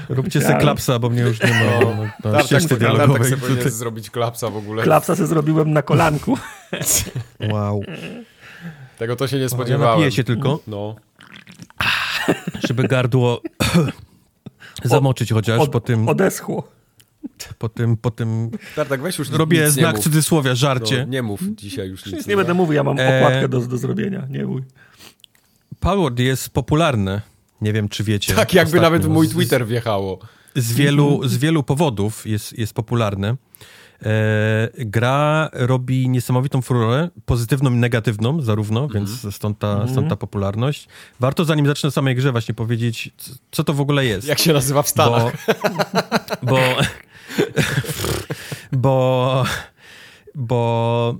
[0.09, 1.80] Róbcie se klapsa, bo mnie już nie ma.
[1.82, 3.32] No, no, tak, tak, dialogowej.
[3.32, 4.83] Tak sobie zrobić klapsa w ogóle.
[4.83, 6.38] Klapsa sobie zrobiłem na kolanku.
[7.51, 7.83] Wow.
[8.98, 9.90] Tego to się nie spodziewałem.
[9.90, 10.59] Ja napiję się tylko.
[10.67, 10.95] No.
[12.67, 13.42] Żeby gardło
[14.83, 16.09] zamoczyć chociaż od, po tym...
[16.09, 16.67] Odeschło.
[17.57, 18.51] Po tym, po tym...
[18.89, 20.97] tak weź już Robię nic znak cudzysłowia, żarcie.
[20.97, 22.15] No, nie mów dzisiaj już nic.
[22.15, 23.49] Nic nie, będę mówił, ja mam okładkę e...
[23.49, 24.63] do, do zrobienia, nie mój.
[25.79, 27.21] Powered jest popularne.
[27.61, 28.33] Nie wiem, czy wiecie.
[28.33, 28.81] Tak, jakby ostatnio.
[28.81, 30.19] nawet w mój Twitter wjechało.
[30.55, 33.35] Z wielu, z wielu powodów jest, jest popularne.
[34.05, 38.93] E, gra robi niesamowitą furorę, pozytywną i negatywną zarówno, mm.
[38.93, 39.89] więc stąd ta, mm.
[39.89, 40.87] stąd ta popularność.
[41.19, 43.11] Warto zanim zacznę samej grze właśnie powiedzieć,
[43.51, 44.27] co to w ogóle jest.
[44.27, 45.47] Jak się nazywa w Stanach.
[46.43, 46.51] Bo...
[46.51, 46.59] bo,
[48.71, 49.45] bo,
[50.35, 51.17] bo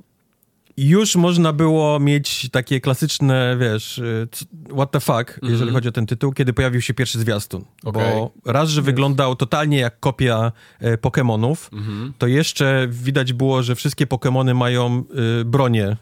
[0.78, 4.28] już można było mieć takie klasyczne, wiesz, y,
[4.76, 5.50] what the fuck, mm -hmm.
[5.50, 7.66] jeżeli chodzi o ten tytuł, kiedy pojawił się pierwszy zwiastun.
[7.84, 8.04] Okay.
[8.04, 12.12] Bo raz, że wyglądał totalnie jak kopia e, Pokémonów, mm -hmm.
[12.18, 15.04] to jeszcze widać było, że wszystkie Pokémony mają
[15.42, 15.98] y, bronie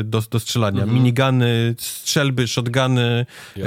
[0.00, 0.82] y, do, do strzelania.
[0.82, 0.98] Mm -hmm.
[0.98, 3.26] Minigany, strzelby, shotguny,
[3.56, 3.62] e,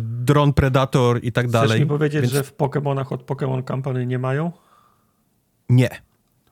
[0.00, 1.68] dron Predator i tak dalej.
[1.68, 2.32] Chcesz mi powiedzieć, Więc...
[2.32, 4.52] że w Pokémonach od Pokémon Company nie mają?
[5.72, 5.88] Nie.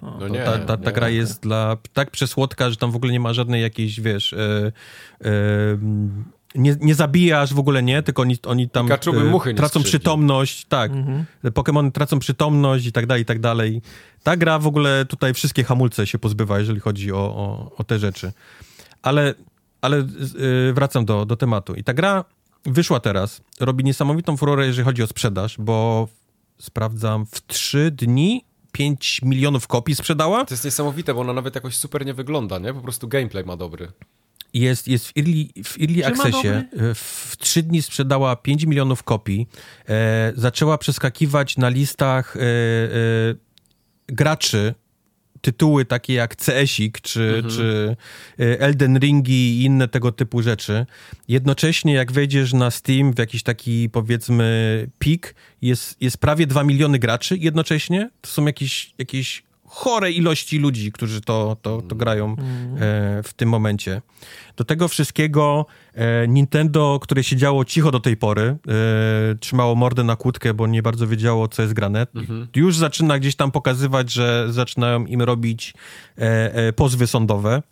[0.02, 1.15] No nie, ta, ta, ta nie, gra nie.
[1.15, 4.32] jest dla tak przesłodka, że tam w ogóle nie ma żadnej jakiejś, wiesz...
[4.32, 4.73] E,
[5.24, 5.31] e,
[6.55, 10.90] nie, nie zabijasz w ogóle, nie, tylko oni, oni tam e, tracą przytomność, tak.
[10.92, 11.24] Mhm.
[11.44, 13.82] Pokémony tracą przytomność i tak dalej, i tak dalej.
[14.23, 17.99] Ta gra w ogóle tutaj wszystkie hamulce się pozbywa, jeżeli chodzi o, o, o te
[17.99, 18.32] rzeczy.
[19.02, 19.34] Ale,
[19.81, 20.07] ale
[20.73, 21.74] wracam do, do tematu.
[21.74, 22.24] I ta gra
[22.65, 26.08] wyszła teraz, robi niesamowitą furorę, jeżeli chodzi o sprzedaż, bo
[26.58, 30.44] sprawdzam, w trzy dni 5 milionów kopii sprzedała.
[30.44, 32.74] To jest niesamowite, bo ona nawet jakoś super nie wygląda, nie?
[32.74, 33.92] Po prostu gameplay ma dobry.
[34.55, 36.49] Jest, jest w Early, w early Accessie.
[36.49, 39.49] E, w trzy dni sprzedała 5 milionów kopii.
[39.89, 42.44] E, zaczęła przeskakiwać na listach e, e,
[44.07, 44.74] graczy
[45.41, 47.55] tytuły takie jak CS-ik, czy, mhm.
[47.55, 47.97] czy
[48.41, 50.86] e, Elden Ringi i inne tego typu rzeczy.
[51.28, 56.99] Jednocześnie jak wejdziesz na Steam w jakiś taki powiedzmy pik, jest, jest prawie 2 miliony
[56.99, 58.10] graczy jednocześnie.
[58.20, 62.34] To są jakieś, jakieś chore ilości ludzi, którzy to, to, to grają e,
[63.23, 64.02] w tym momencie.
[64.57, 68.57] Do tego wszystkiego e, Nintendo, które siedziało cicho do tej pory, e,
[69.34, 72.47] trzymało mordę na kłódkę, bo nie bardzo wiedziało, co jest grane, mm-hmm.
[72.57, 75.74] już zaczyna gdzieś tam pokazywać, że zaczynają im robić
[76.76, 77.62] pozwy sądowe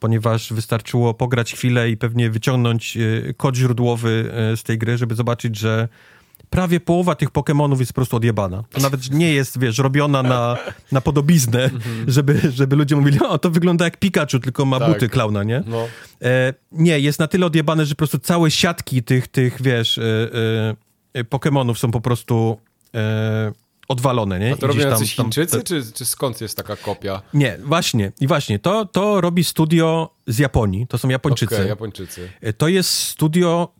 [0.00, 2.98] ponieważ wystarczyło pograć chwilę i pewnie wyciągnąć
[3.36, 5.88] kod źródłowy z tej gry, żeby zobaczyć, że
[6.50, 8.64] prawie połowa tych Pokémonów jest po prostu odjebana.
[8.70, 10.56] To nawet nie jest, wiesz, robiona na,
[10.92, 12.04] na podobiznę, mhm.
[12.10, 14.88] żeby, żeby ludzie mówili, o, to wygląda jak Pikachu, tylko ma tak.
[14.88, 15.62] buty klauna, nie?
[15.66, 15.88] No.
[16.22, 20.02] E, nie, jest na tyle odjebane, że po prostu całe siatki tych, tych wiesz, e,
[21.14, 22.58] e, Pokémonów są po prostu
[22.94, 23.52] e,
[23.88, 24.52] odwalone, nie?
[24.52, 27.22] A to robią tam, jacyś Chińczycy, tam, czy, czy skąd jest taka kopia?
[27.34, 31.54] Nie, właśnie, i właśnie, to, to robi studio z Japonii, to są Japończycy.
[31.54, 32.28] Okay, Japończycy.
[32.58, 33.72] To jest studio,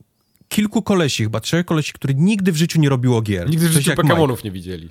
[0.49, 3.49] kilku kolesi, chyba trzech kolesi, którzy nigdy w życiu nie robiło gier.
[3.49, 4.89] Nigdy w życiu Pokémonów nie widzieli.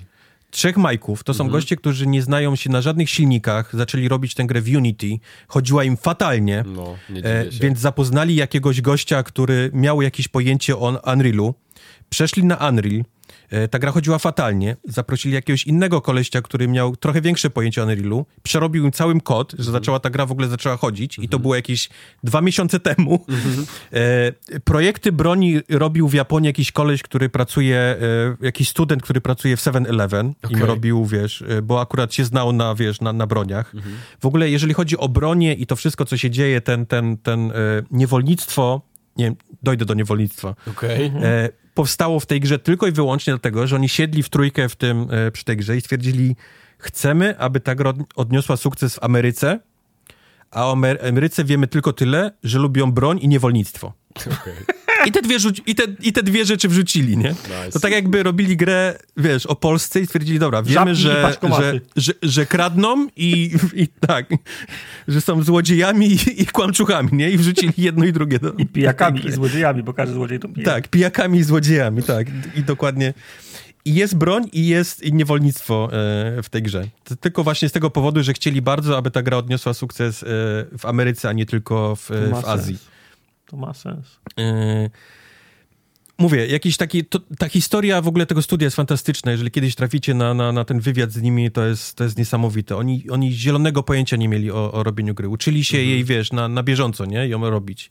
[0.51, 1.51] Trzech Majków, to są mhm.
[1.51, 5.07] goście, którzy nie znają się na żadnych silnikach, zaczęli robić tę grę w Unity,
[5.47, 11.53] chodziła im fatalnie, no, e, więc zapoznali jakiegoś gościa, który miał jakieś pojęcie o Unrealu,
[12.09, 13.03] przeszli na Unreal,
[13.71, 14.75] ta gra chodziła fatalnie.
[14.83, 18.25] Zaprosili jakiegoś innego koleścia, który miał trochę większe pojęcie o Unrealu.
[18.43, 19.73] Przerobił im całym kod, że mhm.
[19.73, 21.41] zaczęła ta gra w ogóle zaczęła chodzić i to mhm.
[21.41, 21.89] było jakieś
[22.23, 23.25] dwa miesiące temu.
[23.29, 23.65] Mhm.
[23.93, 27.97] E, projekty broni robił w Japonii jakiś koleś, który pracuje, e,
[28.41, 30.33] jakiś student, który pracuje w 7-Eleven.
[30.43, 30.59] Okay.
[30.59, 33.73] Im robił, wiesz, e, bo akurat się znał na, wiesz, na, na broniach.
[34.19, 37.51] W ogóle, jeżeli chodzi o bronię i to wszystko, co się dzieje, ten, ten, ten
[37.51, 37.53] e,
[37.91, 38.81] niewolnictwo
[39.17, 40.55] nie wiem, dojdę do niewolnictwa.
[40.67, 41.11] Okej.
[41.23, 44.75] E, powstało w tej grze tylko i wyłącznie dlatego, że oni siedli w trójkę w
[44.75, 46.35] tym, e, przy tej grze i stwierdzili,
[46.77, 49.59] chcemy, aby ta gra od- odniosła sukces w Ameryce,
[50.51, 53.93] a o Amer- Ameryce wiemy tylko tyle, że lubią broń i niewolnictwo.
[54.15, 54.53] Okej.
[55.05, 57.29] I te, dwie i, te, I te dwie rzeczy wrzucili, nie?
[57.29, 57.71] Nice.
[57.71, 62.13] To tak jakby robili grę, wiesz, o Polsce i stwierdzili, dobra, wiemy, że, że, że,
[62.21, 64.25] że kradną i, i tak,
[65.07, 67.31] że są złodziejami i, i kłamczuchami, nie?
[67.31, 68.39] I wrzucili jedno i drugie.
[68.39, 70.65] Do, I pijakami, i złodziejami, bo każdy złodziej to pije.
[70.65, 72.27] Tak, pijakami i złodziejami, tak.
[72.55, 73.13] I dokładnie.
[73.85, 76.87] I jest broń i jest niewolnictwo e, w tej grze.
[77.03, 80.25] To tylko właśnie z tego powodu, że chcieli bardzo, aby ta gra odniosła sukces e,
[80.77, 82.77] w Ameryce, a nie tylko w, e, w Azji.
[82.77, 82.98] Sens.
[83.49, 84.19] To ma sens.
[84.37, 84.89] Yy,
[86.19, 89.31] Mówię, jakiś taki, to, ta historia w ogóle tego studia jest fantastyczna.
[89.31, 92.77] Jeżeli kiedyś traficie na, na, na ten wywiad z nimi, to jest, to jest niesamowite.
[92.77, 95.27] Oni, oni zielonego pojęcia nie mieli o, o robieniu gry.
[95.27, 97.27] Uczyli się jej, wiesz, na, na bieżąco, nie?
[97.27, 97.89] Ją robić.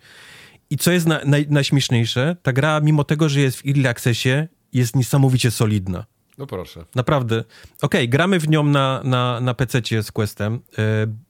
[0.70, 4.46] I co jest na, naj, najśmieszniejsze, ta gra, mimo tego, że jest w Early Accessie,
[4.72, 6.04] jest niesamowicie solidna.
[6.38, 6.84] No proszę.
[6.94, 7.44] Naprawdę.
[7.82, 10.60] Okej, gramy w nią na, na, na PC z Questem.
[10.78, 10.82] E,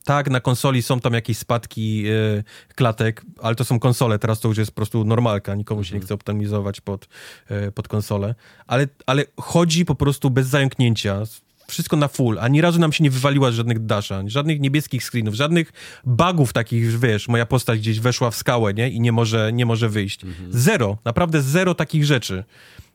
[0.04, 2.42] tak, na konsoli są tam jakieś spadki e,
[2.74, 6.00] klatek, ale to są konsole, teraz to już jest po prostu normalka, nikomu się nie
[6.00, 7.08] chce optymalizować pod,
[7.48, 8.34] e, pod konsolę.
[8.66, 11.22] Ale, ale chodzi po prostu bez zająknięcia.
[11.68, 12.38] Wszystko na full.
[12.38, 15.72] Ani razu nam się nie wywaliła z żadnych dasza, żadnych niebieskich screenów, żadnych
[16.04, 18.90] bugów takich, wiesz, moja postać gdzieś weszła w skałę, nie?
[18.90, 20.20] I nie może, nie może wyjść.
[20.50, 20.98] Zero.
[21.04, 22.44] Naprawdę zero takich rzeczy.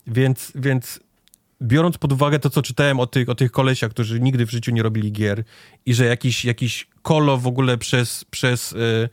[0.08, 1.00] Więc, więc
[1.61, 4.72] biorąc pod uwagę to, co czytałem o tych, o tych kolesiach, którzy nigdy w życiu
[4.72, 5.43] nie robili gier
[5.85, 9.09] i że jakiś, jakiś kolo w ogóle przez, przez, y,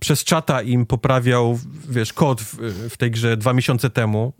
[0.00, 2.54] przez czata im poprawiał, wiesz, kod w,
[2.90, 4.32] w tej grze dwa miesiące temu,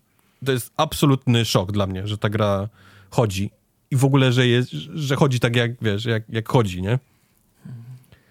[0.44, 2.69] to jest absolutny szok dla mnie, że ta gra
[3.11, 3.51] chodzi
[3.91, 6.99] i w ogóle, że, jest, że chodzi tak jak, wiesz, jak, jak chodzi, nie?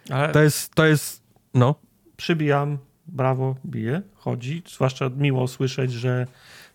[0.10, 1.22] Ale To jest, to jest,
[1.54, 1.76] no,
[2.18, 4.62] przybijam, brawo, bije, chodzi.
[4.68, 6.28] Zwłaszcza miło słyszeć, że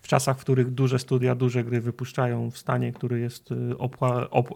[0.09, 4.49] czasach, w których duże studia, duże gry wypuszczają w stanie, który jest y, opła, op,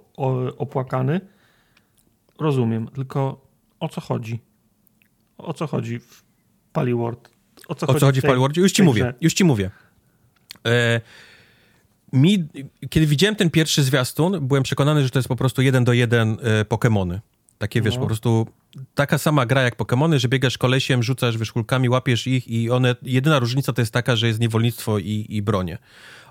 [0.57, 1.21] opłakany,
[2.39, 2.87] rozumiem.
[2.87, 3.47] Tylko
[3.79, 4.39] o co chodzi?
[5.37, 6.23] O co chodzi w
[6.73, 7.29] Paliword?
[7.67, 8.61] O co O co chodzi w tej- Palwordzie?
[8.61, 9.13] Już ci mówię, grze?
[9.21, 9.71] już ci mówię.
[10.67, 11.01] E,
[12.13, 12.47] mi,
[12.89, 16.37] kiedy widziałem ten pierwszy zwiastun, byłem przekonany, że to jest po prostu jeden do jeden
[16.41, 17.21] e, Pokemony.
[17.63, 18.01] Takie, wiesz, No.
[18.01, 18.47] po prostu
[18.95, 23.39] taka sama gra jak Pokemony, że biegasz kolesiem, rzucasz wyszkulkami, łapiesz ich i one, jedyna
[23.39, 25.77] różnica to jest taka, że jest niewolnictwo i, i bronie.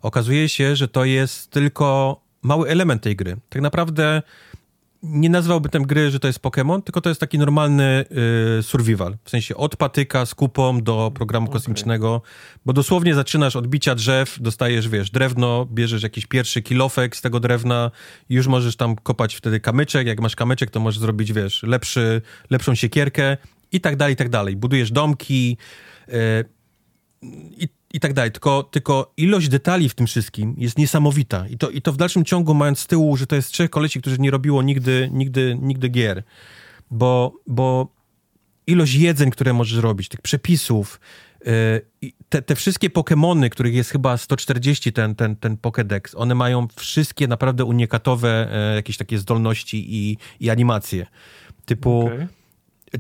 [0.03, 3.37] Okazuje się, że to jest tylko mały element tej gry.
[3.49, 4.23] Tak naprawdę
[5.03, 8.05] nie nazwałbym tej gry, że to jest Pokémon, tylko to jest taki normalny
[8.59, 9.17] y, survival.
[9.25, 11.53] W sensie od patyka z kupą do programu Okej.
[11.53, 12.23] kosmicznego,
[12.67, 17.41] bo dosłownie zaczynasz od bicia drzew, dostajesz, wiesz, drewno, bierzesz jakiś pierwszy kilofek z tego
[17.41, 17.91] drewna
[18.29, 20.07] i już możesz tam kopać wtedy kamyczek.
[20.07, 23.37] Jak masz kamyczek, to możesz zrobić, wiesz, lepszy, lepszą siekierkę
[23.73, 24.57] i tak dalej, i tak dalej.
[24.57, 25.57] Budujesz domki
[26.09, 26.13] y,
[27.59, 28.33] i, i tak dalej.
[28.33, 31.49] Tylko, tylko ilość detali w tym wszystkim jest niesamowita.
[31.49, 34.01] I to, I to w dalszym ciągu, mając z tyłu, że to jest trzech kolesi,
[34.01, 36.23] którzy nie robiło nigdy, nigdy, nigdy gier.
[36.91, 37.93] Bo, bo
[38.67, 41.01] ilość jedzeń, które możesz robić, tych przepisów,
[42.01, 46.69] yy, te, te wszystkie Pokemony, których jest chyba 140 ten, ten, ten Pokédex, one mają
[46.77, 51.07] wszystkie naprawdę unikatowe e, jakieś takie zdolności i, i animacje.
[51.65, 52.27] Typu Okej.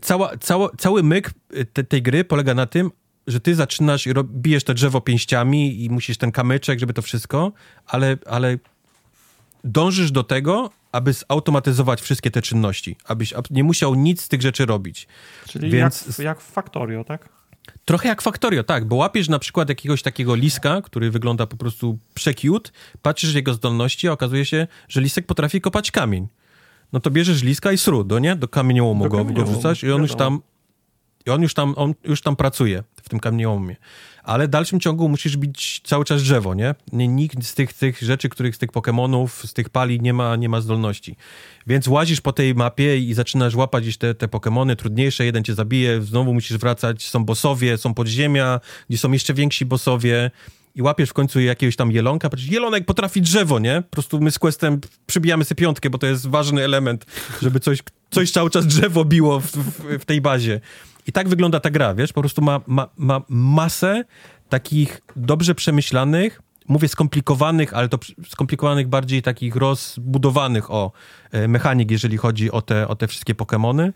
[0.01, 2.91] cała, cała, cały myk y, te, tej gry polega na tym,
[3.26, 7.52] że ty zaczynasz i bijesz to drzewo pięściami i musisz ten kamyczek, żeby to wszystko,
[7.86, 8.59] ale, ale
[9.65, 14.42] dążysz do tego, aby zautomatyzować wszystkie te czynności, abyś ab- nie musiał nic z tych
[14.42, 15.07] rzeczy robić.
[15.49, 17.28] Czyli Więc- jak, jak w Factorio, tak?
[17.84, 21.99] Trochę jak Factorio, tak, bo łapiesz na przykład jakiegoś takiego liska, który wygląda po prostu
[22.15, 26.28] przekiut, patrzysz jego zdolności, a okazuje się, że lisek potrafi kopać kamień.
[26.92, 28.36] No to bierzesz liska i sru, do nie?
[28.36, 30.41] Do kamieniołomu Do go, go wrzucasz i on już tam
[31.26, 33.76] i on już tam, on już tam pracuje w tym kamieniołomie.
[34.23, 36.75] Ale w dalszym ciągu musisz bić cały czas drzewo, nie?
[36.92, 40.49] nikt z tych, tych rzeczy, których z tych Pokemonów, z tych pali nie ma, nie
[40.49, 41.17] ma zdolności.
[41.67, 45.55] Więc łazisz po tej mapie i zaczynasz łapać gdzieś te, te Pokemony trudniejsze, jeden cię
[45.55, 50.31] zabije, znowu musisz wracać, są bossowie, są podziemia, gdzie są jeszcze więksi bossowie
[50.75, 53.83] i łapiesz w końcu jakiegoś tam jelonka, patrzysz, jelonek potrafi drzewo, nie?
[53.83, 57.07] Po prostu my z Questem przybijamy sobie piątkę, bo to jest ważny element,
[57.42, 57.78] żeby coś,
[58.10, 60.60] coś cały czas drzewo biło w, w, w tej bazie.
[61.06, 62.12] I tak wygląda ta gra, wiesz?
[62.12, 64.05] Po prostu ma, ma, ma masę
[64.48, 67.98] takich dobrze przemyślanych, mówię skomplikowanych, ale to
[68.28, 70.92] skomplikowanych bardziej takich rozbudowanych o
[71.32, 73.92] e, mechanik, jeżeli chodzi o te, o te wszystkie Pokemony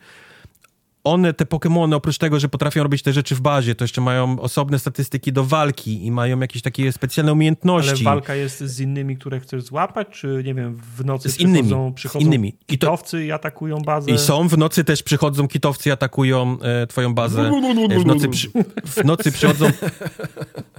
[1.07, 4.41] one, te Pokémony, oprócz tego, że potrafią robić te rzeczy w bazie, to jeszcze mają
[4.41, 7.91] osobne statystyki do walki i mają jakieś takie specjalne umiejętności.
[7.91, 11.69] Ale walka jest z innymi, które chcesz złapać, czy nie wiem, w nocy z innymi,
[11.69, 12.49] przychodzą, przychodzą z innymi.
[12.49, 14.11] I kitowcy i atakują bazę?
[14.11, 17.51] I są, w nocy też przychodzą kitowcy i atakują e, twoją bazę.
[17.91, 18.51] E, w nocy, przy,
[18.85, 19.71] w nocy przychodzą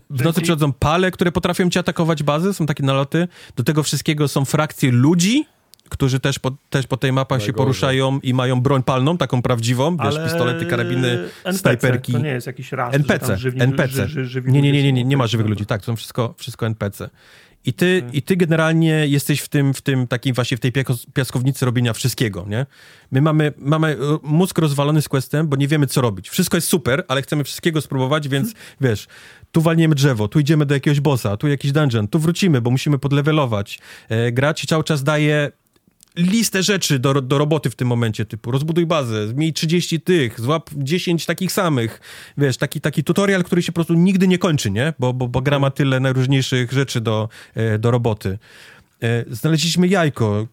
[0.10, 3.28] w nocy przychodzą pale, które potrafią cię atakować bazy, są takie naloty.
[3.56, 5.46] Do tego wszystkiego są frakcje ludzi,
[5.90, 9.98] którzy też po, też po tej mapie się poruszają i mają broń palną, taką prawdziwą,
[9.98, 11.10] wiesz, Ale pistolety, karabiny,
[11.44, 12.12] NPC, snajperki.
[12.14, 14.08] To nie jest jakiś raz, NPC, żywni, NPC.
[14.08, 16.36] Ży, ży, nie, nie, nie, nie, nie, nie ma żywych ludzi, tak, to są wszystko,
[16.38, 17.10] wszystko NPC.
[17.68, 18.18] I ty, Okay.
[18.18, 20.72] I ty generalnie jesteś w tym, w tym takim właśnie w tej
[21.14, 22.66] piaskownicy robienia wszystkiego, nie?
[23.12, 26.30] My mamy, mamy e, mózg rozwalony z questem, bo nie wiemy, co robić.
[26.30, 29.08] Wszystko jest super, ale chcemy wszystkiego spróbować, więc wiesz,
[29.52, 33.00] tu walniemy drzewo, tu idziemy do jakiegoś bossa, tu jakiś dungeon, tu wrócimy, bo musimy
[33.00, 33.80] podlewelować.
[34.10, 35.52] E, gra ci cały czas daje
[36.18, 40.70] listę rzeczy do, do roboty w tym momencie, typu rozbuduj bazę, miej 30 tych, złap
[40.76, 42.02] 10 takich samych,
[42.38, 44.94] wiesz, taki, taki tutorial, który się po prostu nigdy nie kończy, nie?
[45.00, 48.38] Bo, bo, bo gra ma tyle najróżniejszych rzeczy do, e, do roboty.
[49.04, 50.48] E, Znaleźliśmy jajko.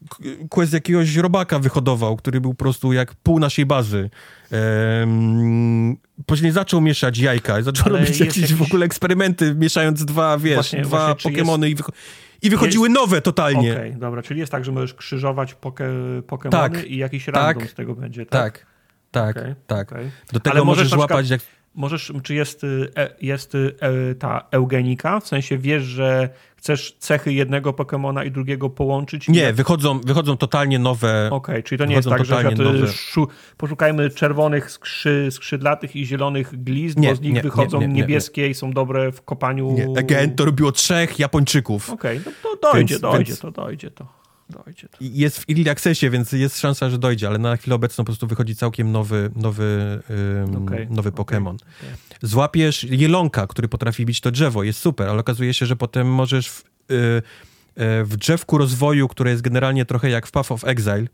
[0.49, 4.11] Quest jakiegoś robaka wyhodował, który był po prostu jak pół naszej bazy.
[4.51, 10.39] Ehm, później zaczął mieszać jajka, zaczął Ale robić jest jakieś w ogóle eksperymenty, mieszając dwa,
[10.39, 11.93] wiesz, Właśnie- dwa właśnie, Pokemony i, wycho-
[12.45, 13.73] i wychodziły nowe totalnie.
[13.73, 15.89] Okej, dobra, czyli jest tak, że możesz krzyżować poke,
[16.27, 18.59] Pokemony Tak, i jakiś tak, random z tego będzie, tak?
[18.59, 18.67] Tak,
[19.11, 19.93] tak, Okej, tak.
[19.93, 20.11] okej.
[20.33, 21.41] Do tego Ale możesz możesz na przykład- łapać jak...
[21.75, 25.21] Możesz, czy jest, e, jest e, ta eugenika?
[25.21, 26.29] W sensie wiesz, że
[26.65, 29.29] chcesz cechy jednego Pokemona i drugiego połączyć?
[29.29, 31.29] Nie, jak- wychodzą, wychodzą totalnie nowe...
[31.33, 32.89] Okej, czyli to nie jest tak, że nowe.
[32.89, 37.87] szu, poszukajmy czerwonych skrzy, skrzydlatych i zielonych glizd, Nie, bo z nich nie, wychodzą nie,
[37.87, 39.73] nie, nie, niebieskie i są dobre w kopaniu.
[39.73, 41.91] Nie, again, to robiło trzech Japończyków.
[41.91, 44.24] Okej, no to dojdzie, Więc- dojdzie, więc- to dojdzie to.
[44.51, 44.99] Dojdzie to.
[45.01, 48.27] Jest w early accessie, więc jest szansa, że dojdzie, ale na chwilę obecną po prostu
[48.27, 50.01] wychodzi całkiem nowy, nowy,
[50.65, 51.55] Okej, nowy Pokémon.
[51.55, 51.65] okej.
[52.23, 56.49] Złapiesz jelonka, który potrafi bić to drzewo, jest super, ale okazuje się, że potem możesz
[56.49, 61.07] w, y, y, w drzewku rozwoju, które jest generalnie trochę jak w Path of Exile,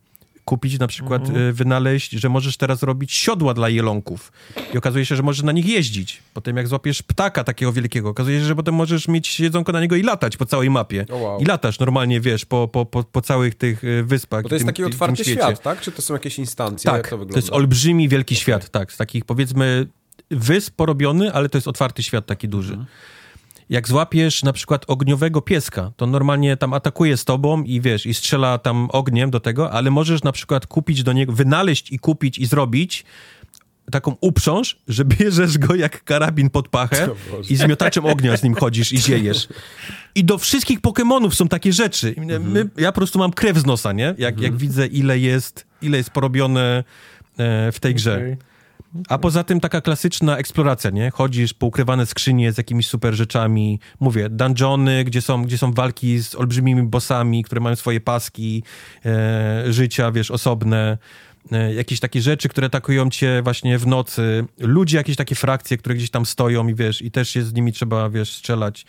[0.44, 1.48] kupić na przykład, Mhm.
[1.48, 4.32] y, wynaleźć, że możesz teraz robić siodła dla jelonków.
[4.74, 6.22] I okazuje się, że możesz na nich jeździć.
[6.34, 9.96] Potem jak złapiesz ptaka takiego wielkiego, okazuje się, że potem możesz mieć jedzonko na niego
[9.96, 11.06] i latać po całej mapie.
[11.12, 11.40] O, wow.
[11.40, 14.42] I latasz normalnie, wiesz, po, po, po, po całych tych y, wyspach.
[14.42, 15.80] Bo to jest tym- taki otwarty świat, tak?
[15.80, 16.90] Czy to są jakieś instancje?
[16.90, 19.86] Tak, to to, jest olbrzymi, wielki świat, tak, z takich powiedzmy
[20.30, 22.72] wysp porobiony, ale to jest otwarty świat taki duży.
[22.72, 22.88] Mhm.
[23.70, 28.14] Jak złapiesz na przykład ogniowego pieska, to normalnie tam atakuje z tobą i wiesz, i
[28.14, 32.38] strzela tam ogniem do tego, ale możesz na przykład kupić do niego, wynaleźć i kupić
[32.38, 33.04] i zrobić
[33.90, 37.08] taką uprząż, że bierzesz go jak karabin pod pachę
[37.48, 39.48] i z miotaczem ognia z nim chodzisz i ziejesz.
[40.14, 42.14] I do wszystkich Pokemonów są takie rzeczy.
[42.18, 42.52] Mhm.
[42.52, 44.14] My, ja po prostu mam krew z nosa, nie?
[44.18, 46.84] Jak, jak widzę, ile jest, ile jest porobione
[47.38, 48.14] e, w tej grze.
[48.14, 48.49] Okej.
[49.08, 51.10] A poza tym taka klasyczna eksploracja, nie?
[51.10, 53.80] Chodzisz po ukrywane skrzynie z jakimiś super rzeczami.
[54.00, 58.62] Mówię, dungeony, gdzie są, gdzie są walki z olbrzymimi bossami, które mają swoje paski,
[59.06, 60.98] e, życia, wiesz, osobne.
[61.52, 64.44] E, jakieś takie rzeczy, które atakują cię właśnie w nocy.
[64.58, 67.72] Ludzie, jakieś takie frakcje, które gdzieś tam stoją i wiesz, i też się z nimi
[67.72, 68.86] trzeba, wiesz, strzelać.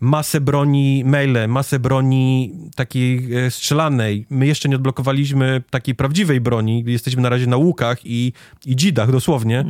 [0.00, 4.26] Masę broni, maile, masę broni takiej e, strzelanej.
[4.30, 6.84] My jeszcze nie odblokowaliśmy takiej prawdziwej broni.
[6.86, 8.32] Jesteśmy na razie na łukach i,
[8.66, 9.64] i dzidach dosłownie.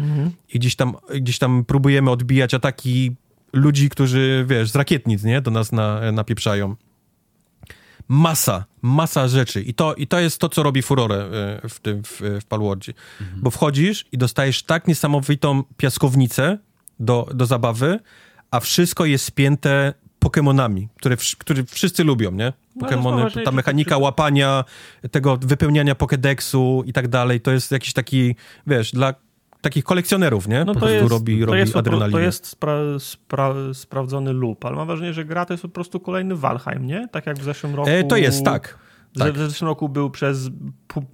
[0.55, 3.13] I gdzieś tam, gdzieś tam próbujemy odbijać ataki
[3.53, 5.41] ludzi, którzy, wiesz, z rakietnic, nie?
[5.41, 6.77] Do nas na, napieprzają.
[8.09, 9.63] Masa, masa rzeczy.
[9.63, 11.17] I to, I to jest to, co robi furorę
[11.63, 12.93] e, w tym, w, w Palwordzie.
[13.37, 16.59] Bo wchodzisz i dostajesz tak niesamowitą piaskownicę
[17.01, 17.99] do, do zabawy,
[18.51, 22.53] a wszystko jest spięte Pokemonami, które, które wszyscy lubią, nie?
[22.77, 24.65] No, Pokemony, zauważ, ta mechanika łapania,
[25.11, 28.35] tego wypełniania Pokédexu i tak dalej, to jest jakiś taki,
[28.67, 29.15] wiesz, dla
[29.61, 30.59] takich kolekcjonerów, nie?
[30.59, 32.19] No po to prostu jest, robi, to robi jest, adrenalinę.
[32.19, 36.01] to jest spra, spra, sprawdzony loop, ale mam wrażenie, że gra to jest po prostu
[36.01, 37.09] kolejny Valheim, nie?
[37.09, 37.91] Tak jak w zeszłym roku.
[37.91, 38.79] E, to jest, tak.
[39.15, 39.35] W tak.
[39.35, 40.51] w zeszłym roku był przez.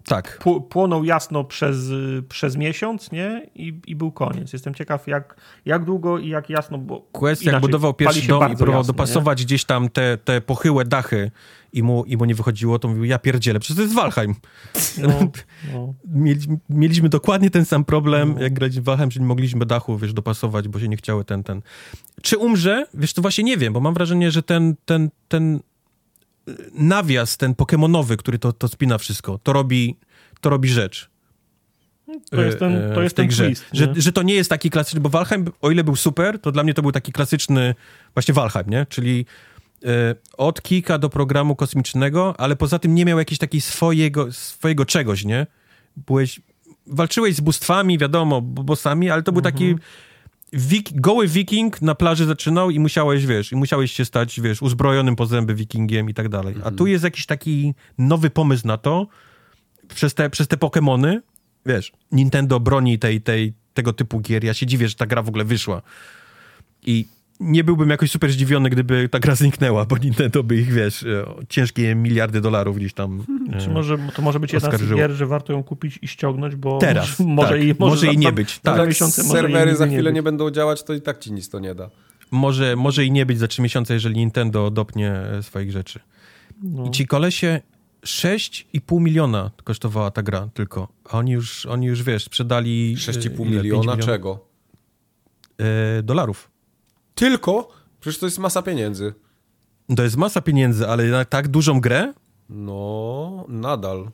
[0.04, 0.44] Tak.
[0.68, 1.76] płonął jasno przez,
[2.28, 3.50] przez miesiąc, nie?
[3.54, 4.52] I, I był koniec.
[4.52, 6.78] Jestem ciekaw, jak, jak długo i jak jasno.
[6.78, 10.18] Bo Quest jak inaczej, budował pali pierwszy dom i próbował jasno, dopasować gdzieś tam te,
[10.18, 11.30] te pochyłe dachy
[11.72, 14.34] i mu, i mu nie wychodziło, to mówił, ja pierdzielę, przecież to jest Valheim.
[14.98, 15.02] Nie?
[15.02, 15.18] No,
[15.72, 15.94] no.
[16.06, 20.12] Mieli, mieliśmy dokładnie ten sam problem, jak graliśmy w Valheim, że nie mogliśmy dachu, wiesz,
[20.12, 21.62] dopasować, bo się nie chciały ten, ten.
[22.22, 22.86] Czy umrze?
[22.94, 25.60] Wiesz, to właśnie nie wiem, bo mam wrażenie, że ten, ten, ten
[26.74, 29.96] nawias, ten pokemonowy, który to, to spina wszystko, to robi,
[30.40, 31.10] to robi rzecz.
[32.30, 33.46] To jest ten, e, to w jest ten grze.
[33.46, 33.64] twist.
[33.72, 36.62] Że, że to nie jest taki klasyczny, bo Valheim, o ile był super, to dla
[36.62, 37.74] mnie to był taki klasyczny
[38.14, 38.86] właśnie Valheim, nie?
[38.88, 39.26] Czyli
[39.84, 44.86] e, od kika do programu kosmicznego, ale poza tym nie miał jakiegoś takiego swojego, swojego
[44.86, 45.46] czegoś, nie?
[45.96, 46.40] Byłeś,
[46.86, 49.74] walczyłeś z bóstwami, wiadomo, bossami, ale to był taki
[50.54, 55.16] wik, goły wiking na plaży zaczynał i musiałeś, wiesz, i musiałeś się stać, wiesz, uzbrojonym
[55.16, 56.54] po zęby wikingiem i tak dalej.
[56.64, 59.06] A tu jest jakiś taki nowy pomysł na to,
[59.94, 61.22] przez te, przez te Pokemony,
[61.66, 64.44] wiesz, Nintendo broni tej, tej, tego typu gier.
[64.44, 65.82] Ja się dziwię, że ta gra w ogóle wyszła.
[66.86, 67.06] I
[67.40, 71.24] nie byłbym jakoś super zdziwiony, gdyby ta gra zniknęła, bo Nintendo by ich, wiesz, e,
[71.48, 73.24] ciężkie miliardy dolarów gdzieś tam...
[73.52, 76.56] e, Czy może, to może być jedna z gier, że warto ją kupić i ściągnąć,
[76.56, 77.62] bo Teraz, może, tak.
[77.64, 78.74] i, Może za i nie dwa- być, tak.
[78.74, 80.24] dwa miesiące może serwery za chwilę nie być.
[80.24, 81.90] będą działać, to i tak ci nic to nie da.
[82.30, 86.00] Może, może i nie być za trzy miesiące, jeżeli Nintendo dopnie e, swoich rzeczy.
[86.62, 86.86] No.
[86.86, 87.60] I ci kolesie
[88.06, 90.88] 6,5 miliona kosztowała ta gra tylko.
[91.10, 92.96] A oni już, oni już wiesz, sprzedali...
[93.08, 93.34] e, 6,5 ile?
[93.36, 94.04] Pięć miliona milionów?
[94.06, 94.44] czego?
[95.60, 96.50] E, dolarów.
[97.14, 97.68] Tylko?
[98.00, 99.14] Przecież to jest masa pieniędzy.
[99.96, 102.12] To jest masa pieniędzy, ale na tak dużą grę,
[102.48, 104.10] No, nadal.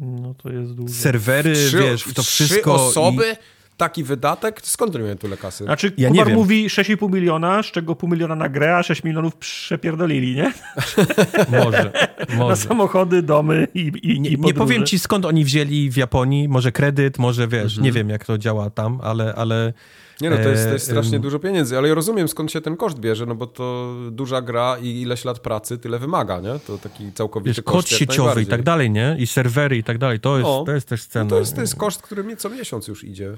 [0.00, 0.94] no to jest dużo.
[0.94, 2.74] serwery, Trzy, wiesz, w to trzy wszystko...
[2.86, 3.36] osoby?
[3.76, 4.60] Taki wydatek?
[4.62, 5.64] Skąd oni mają tyle kasy?
[5.64, 6.36] Znaczy, Ja ja nie Kubar wiem.
[6.36, 10.52] mówi 6,5 miliona, z czego pół miliona na grę, a 6 milionów przepierdolili, nie?
[11.48, 11.50] I...
[11.64, 11.92] Może,
[12.28, 12.56] Na może.
[12.56, 16.72] samochody, domy i, i, Nie, i nie powiem ci skąd oni wzięli w Japonii, może
[16.72, 17.84] kredyt, może wiesz, Mhm.
[17.84, 19.72] nie wiem jak to działa tam, ale, ale
[20.22, 22.60] Nie no, to jest, to jest E, strasznie dużo pieniędzy, ale ja rozumiem skąd się
[22.60, 26.58] ten koszt bierze, no bo to duża gra i ileś lat pracy tyle wymaga, nie?
[26.66, 29.16] To taki całkowity wiesz, koszt kod sieciowy i tak dalej, nie?
[29.18, 30.64] I serwery i tak dalej, to jest, No.
[30.64, 31.24] to jest też cena.
[31.24, 33.36] No to, jest, to jest koszt, który mi co miesiąc już idzie.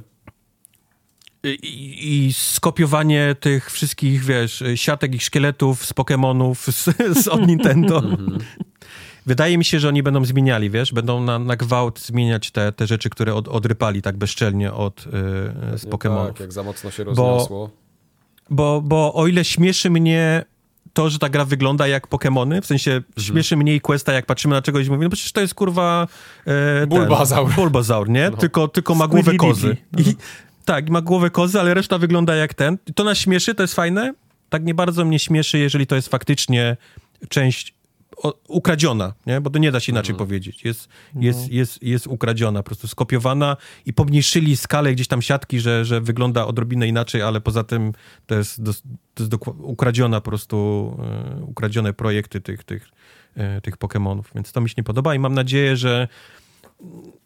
[1.45, 6.85] I, i- skopiowanie tych wszystkich, wiesz, siatek i szkieletów z Pokemonów z,
[7.23, 8.03] z od Nintendo.
[9.27, 12.87] Wydaje mi się, że oni będą zmieniali, wiesz, będą na, na gwałt zmieniać te, te
[12.87, 16.29] rzeczy, które od, odrypali tak bezczelnie od, yy, z Pokemonów.
[16.33, 17.71] Tak, jak za mocno się rozniosło.
[18.51, 20.45] Bo, bo o ile śmieszy mnie
[20.93, 23.05] to, że ta gra wygląda jak Pokemony, w sensie Mhm.
[23.21, 26.09] śmieszy mnie i Questa, jak patrzymy na czegoś i mówimy, no przecież to jest kurwa...
[26.47, 27.47] E, Bulbazaur.
[27.49, 28.31] Ten, Bulbazaur, nie?
[28.31, 28.37] No.
[28.37, 29.77] Tylko, tylko ma głowę kozy.
[29.99, 30.05] I,
[30.65, 32.79] tak, ma głowę kozy, ale reszta wygląda jak ten.
[32.87, 34.15] I To nas śmieszy, to jest fajne.
[34.49, 36.77] Tak nie bardzo mnie śmieszy, jeżeli to jest faktycznie
[37.29, 37.74] część
[38.49, 39.41] ukradziona, nie?
[39.41, 40.65] Bo to nie da się inaczej powiedzieć.
[40.65, 45.85] Jest, jest, jest, jest ukradziona, po prostu skopiowana i pomniejszyli skalę gdzieś tam siatki, że,
[45.85, 47.93] że wygląda odrobinę inaczej, ale poza tym
[48.27, 48.83] to jest, dos,
[49.15, 50.57] to jest dokła- ukradziona po prostu,
[51.41, 52.89] e, ukradzione projekty tych, tych,
[53.37, 56.09] e, tych Pokemonów, więc to mi się nie podoba i mam nadzieję, że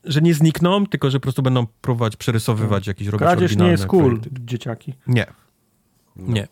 [0.04, 3.86] że nie znikną, tylko że po prostu będą próbować przerysowywać jakieś robić Kradzież nie jest
[3.86, 4.94] cool, dzieciaki.
[5.06, 5.26] Nie.
[6.16, 6.48] Nie.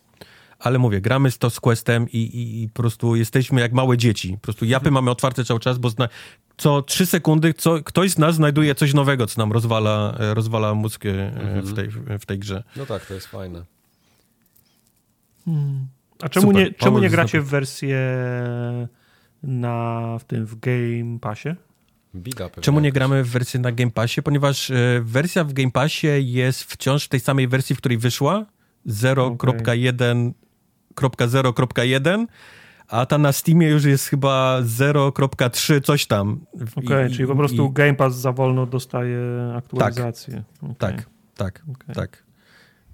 [0.59, 3.97] Ale mówię, gramy z to z Questem i, i, i po prostu jesteśmy jak małe
[3.97, 4.33] dzieci.
[4.33, 6.09] Po prostu japy mamy otwarte cały czas, bo zna,
[6.57, 10.73] co trzy sekundy co, ktoś z nas znajduje coś nowego, co nam rozwala, e, rozwala
[10.73, 12.63] mózg e, w, tej, w tej grze.
[12.75, 13.63] No tak, to jest fajne.
[16.21, 16.65] A czemu Super.
[16.65, 17.99] nie, czemu nie gracie w wersję
[19.43, 21.49] na, w tym, w Game Passie?
[22.49, 24.21] Pewnie Czemu nie gramy w wersji na Game Passie?
[24.21, 28.45] Ponieważ e, wersja w Game Passie jest wciąż w tej samej wersji, w której wyszła
[31.01, 32.25] 0.1.0.1
[32.87, 36.39] a ta na Steamie już jest chyba 0.3 coś tam.
[36.75, 39.19] Okej, czyli po prostu i- Game Pass za wolno dostaje
[39.57, 40.43] aktualizację.
[40.61, 40.75] Okej.
[40.77, 41.95] Tak, tak, Okej.
[41.95, 42.23] tak.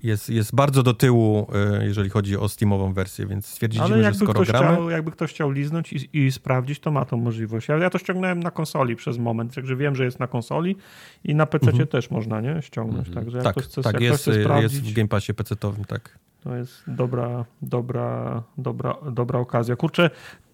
[0.04, 1.48] Jest, jest bardzo do tyłu,
[1.80, 4.68] e, jeżeli chodzi o Steamową wersję, więc stwierdziliśmy, Ale że skoro ktoś, gramy...
[4.74, 7.68] chciał, jakby ktoś chciał liznąć i, i sprawdzić, to ma tą możliwość.
[7.68, 10.76] Ja, ja to ściągnąłem na konsoli przez moment, także wiem, że jest na konsoli
[11.24, 13.10] i na PC też można nie ściągnąć.
[13.10, 15.34] Także jak Tak, ktoś chce, tak jak jest, ktoś chce jest sprawdzić, w Game Passie
[15.34, 16.20] PC-owym, tak.
[16.44, 19.76] To jest dobra, dobra, dobra, dobra okazja.
[19.76, 20.10] Kurczę,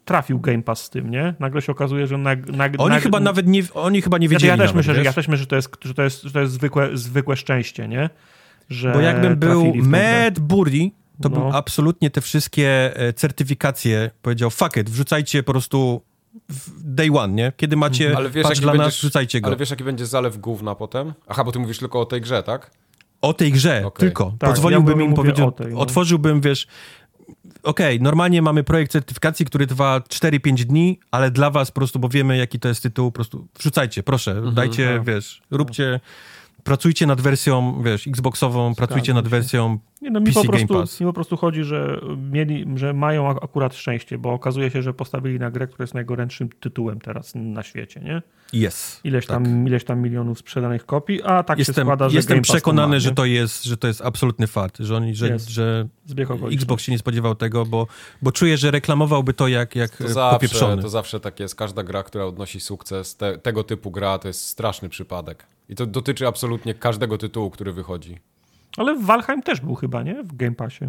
[0.06, 1.34] trafił Game Pass z tym, nie?
[1.40, 4.30] Nagle się okazuje, że na, na, Oni na, chyba nawet nie, oni chyba nie ja,
[4.30, 6.22] wiedzieli ja też nawet, myślę, że, ja też myślę, że to jest, że to jest,
[6.22, 8.10] że to jest zwykłe, zwykłe szczęście, nie?
[8.70, 9.74] Że Bo jakbym był.
[9.76, 11.40] Mad Burdy, to No.
[11.40, 16.02] bym absolutnie te wszystkie e, certyfikacje powiedział, fuck it, wrzucajcie po prostu
[16.50, 17.52] w day one, nie?
[17.58, 19.48] Kiedy macie Ale wiesz, patch dla nas, będziesz, wrzucajcie go.
[19.48, 21.14] ale wiesz, jaki będzie zalew gówna potem?
[21.28, 22.72] Aha, bo ty mówisz tylko o tej grze, tak?
[23.22, 24.00] O tej grze Okej.
[24.08, 24.34] tylko.
[24.40, 25.80] Tak, Pozwoliłbym ja im powiedzieć, o tej, no.
[25.80, 26.68] otworzyłbym, wiesz,
[27.64, 32.10] okej, normalnie mamy projekt certyfikacji, który trwa 4-5 dni, ale dla was po prostu, bo
[32.10, 35.04] wiemy, jaki to jest tytuł, po prostu wrzucajcie, proszę, Mhm, dajcie, no.
[35.04, 36.00] wiesz, róbcie,
[36.70, 39.30] pracujcie nad wersją, wiesz, Xboxową, pracujcie nad się.
[39.30, 41.00] wersją Nie, no mi PC po, Game prostu, Pass.
[41.00, 44.94] mi po prostu chodzi, że mieli, że mają ak- akurat szczęście, bo okazuje się, że
[44.94, 48.22] postawili na grę, która jest najgorętszym tytułem teraz na świecie, nie?
[48.54, 49.06] Jest.
[49.06, 49.44] Ileś tak.
[49.44, 52.52] tam, ileś tam milionów sprzedanych kopii, a tak się Jestem, składa, że jestem Game Pass
[52.52, 55.50] przekonany, ma, że to jest, że to jest absolutny fart, że, oni, że, Jest.
[55.50, 55.88] że.
[56.52, 57.88] Xbox się nie spodziewał tego, bo,
[58.22, 60.82] bo czuję, że reklamowałby to jak, jak To zawsze, popieprzony.
[60.82, 61.56] to zawsze tak jest.
[61.56, 65.46] Każda gra, która odnosi sukces, te, tego typu gra, to jest straszny przypadek.
[65.70, 68.18] I to dotyczy absolutnie każdego tytułu, który wychodzi.
[68.78, 70.24] Ale Valheim też był chyba, nie?
[70.24, 70.86] W Game Passie.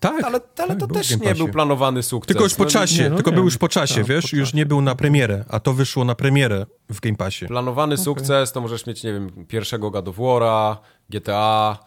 [0.00, 2.28] Tak, Ale, ale tak, to w też nie był planowany sukces.
[2.28, 3.34] Tylko już po No, czasie, nie, no tylko nie.
[3.34, 4.56] był już po czasie, Tak, wiesz, po już czasie.
[4.58, 7.46] nie był na premierę, a to wyszło na premierę w Game Passie.
[7.46, 10.76] Planowany sukces to możesz mieć, nie wiem, pierwszego God of War'a,
[11.10, 11.78] GTA,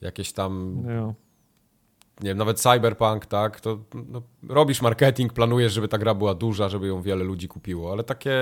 [0.00, 1.14] jakieś tam, No.
[2.20, 3.60] nie wiem, nawet Cyberpunk, tak?
[3.60, 7.92] To no, robisz marketing, planujesz, żeby ta gra była duża, żeby ją wiele ludzi kupiło,
[7.92, 8.32] ale takie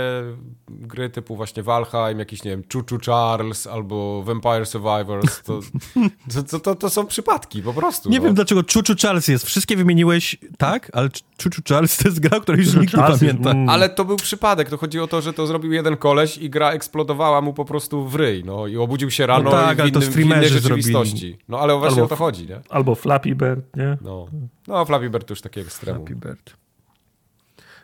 [0.68, 5.60] gry typu właśnie Valheim, jakiś, nie wiem, Chuchu Charles albo Vampire Survivors, to,
[6.34, 8.10] to, to, to, to są przypadki po prostu.
[8.10, 8.24] Nie no.
[8.24, 9.46] wiem dlaczego Chuchu Charles jest.
[9.46, 11.08] Wszystkie wymieniłeś tak, ale
[11.42, 13.50] Chuchu Charles to jest gra, której już nikt nie pamięta.
[13.50, 13.68] mm.
[13.68, 14.70] Ale to był przypadek.
[14.70, 18.08] To chodzi o to, że to zrobił jeden koleś i gra eksplodowała mu po prostu
[18.08, 18.44] w ryj.
[18.44, 21.38] No i obudził się rano No tak, i w, ale to innym, w innej rzeczywistości.
[21.48, 22.60] No ale właśnie Albo o to chodzi, nie?
[22.68, 23.98] Albo Flappy Bird, nie?
[24.00, 24.26] No,
[24.68, 26.02] no Flappy Bird to już takie ekstremum.
[26.02, 26.56] Happy Bird.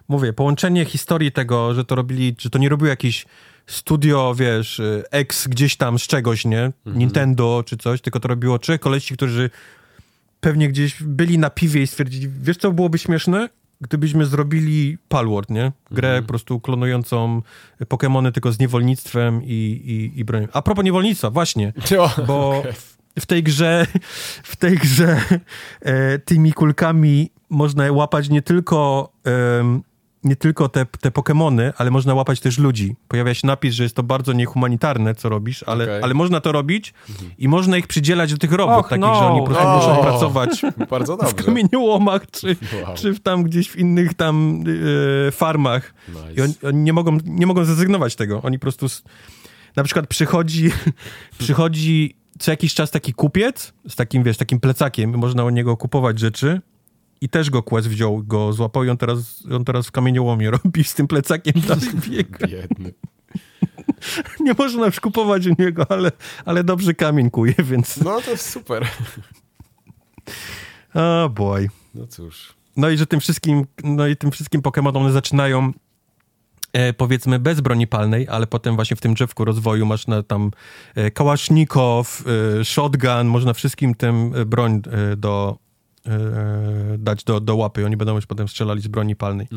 [0.08, 3.26] Mówię, połączenie historii tego, że to robili, że to nie robił jakiś
[3.66, 4.80] studio, wiesz,
[5.10, 6.60] ex gdzieś tam z czegoś, nie?
[6.64, 6.98] Mhm.
[6.98, 9.50] Nintendo czy coś, tylko to robiło trzech koleści, którzy
[10.40, 13.48] pewnie gdzieś byli na piwie i stwierdzili, wiesz co byłoby śmieszne?
[13.80, 15.72] Gdybyśmy zrobili Palworld, nie?
[15.90, 16.24] Grę Mhm.
[16.24, 17.42] po prostu klonującą
[17.80, 20.46] Pokémony tylko z niewolnictwem i, i, i bronią.
[20.52, 21.72] A propos niewolnictwa, właśnie,
[22.26, 23.86] bo w- w tej grze,
[24.52, 25.20] w tej grze
[25.80, 29.12] e, tymi kulkami można łapać nie tylko,
[29.60, 29.82] em,
[30.24, 32.96] nie tylko te, te Pokemony, ale można łapać też ludzi.
[33.08, 36.02] Pojawia się napis, że jest to bardzo niehumanitarne, co robisz, ale, Okej.
[36.02, 36.94] ale można to robić
[37.38, 39.76] i można ich przydzielać do tych robot, Och, takich, no, że oni po prostu no.
[39.76, 42.94] muszą pracować Bardzo w kamieniołomach, czy, Wow.
[42.94, 44.64] czy w tam gdzieś w innych tam
[45.28, 45.94] e, farmach.
[46.08, 46.32] Nice.
[46.36, 48.42] I oni, oni nie, mogą, nie mogą zrezygnować z tego.
[48.42, 48.86] Oni po prostu...
[49.76, 50.70] Na przykład przychodzi,
[51.38, 55.18] przychodzi co jakiś czas taki kupiec z takim, wiesz, takim plecakiem.
[55.18, 56.60] Można u niego kupować rzeczy.
[57.20, 60.84] I też go Quest wziął, go złapał i on teraz, on teraz w kamieniołomie robi
[60.84, 62.46] z tym plecakiem dalej biega.
[62.46, 62.92] Biedny.
[64.46, 66.12] Nie można już kupować u niego, ale,
[66.44, 67.96] ale dobrze kamień kuje, więc...
[67.96, 68.86] No to jest super.
[70.94, 71.68] Oh boy.
[71.94, 72.54] No cóż.
[72.76, 75.72] No i że tym wszystkim, no i tym wszystkim Pokémonom one zaczynają
[76.96, 80.50] powiedzmy bez broni palnej, ale potem właśnie w tym drzewku rozwoju masz na tam
[80.94, 82.24] e, kałasznikow,
[82.60, 85.58] e, shotgun, można wszystkim tym e, broń e, do,
[86.06, 86.10] e,
[86.98, 87.86] dać do, do łapy.
[87.86, 89.48] Oni będą już potem strzelali z broni palnej.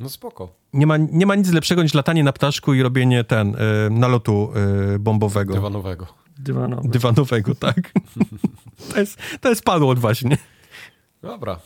[0.00, 0.48] No spoko.
[0.72, 4.52] Nie ma, nie ma nic lepszego niż latanie na ptaszku i robienie ten, e, nalotu
[4.94, 5.54] e, bombowego.
[5.54, 6.06] Dywanowego.
[6.38, 6.88] Dywanowy.
[6.88, 7.92] Dywanowego, tak.
[8.92, 10.38] to, jest, to jest Palworld właśnie.
[11.22, 11.58] Dobra.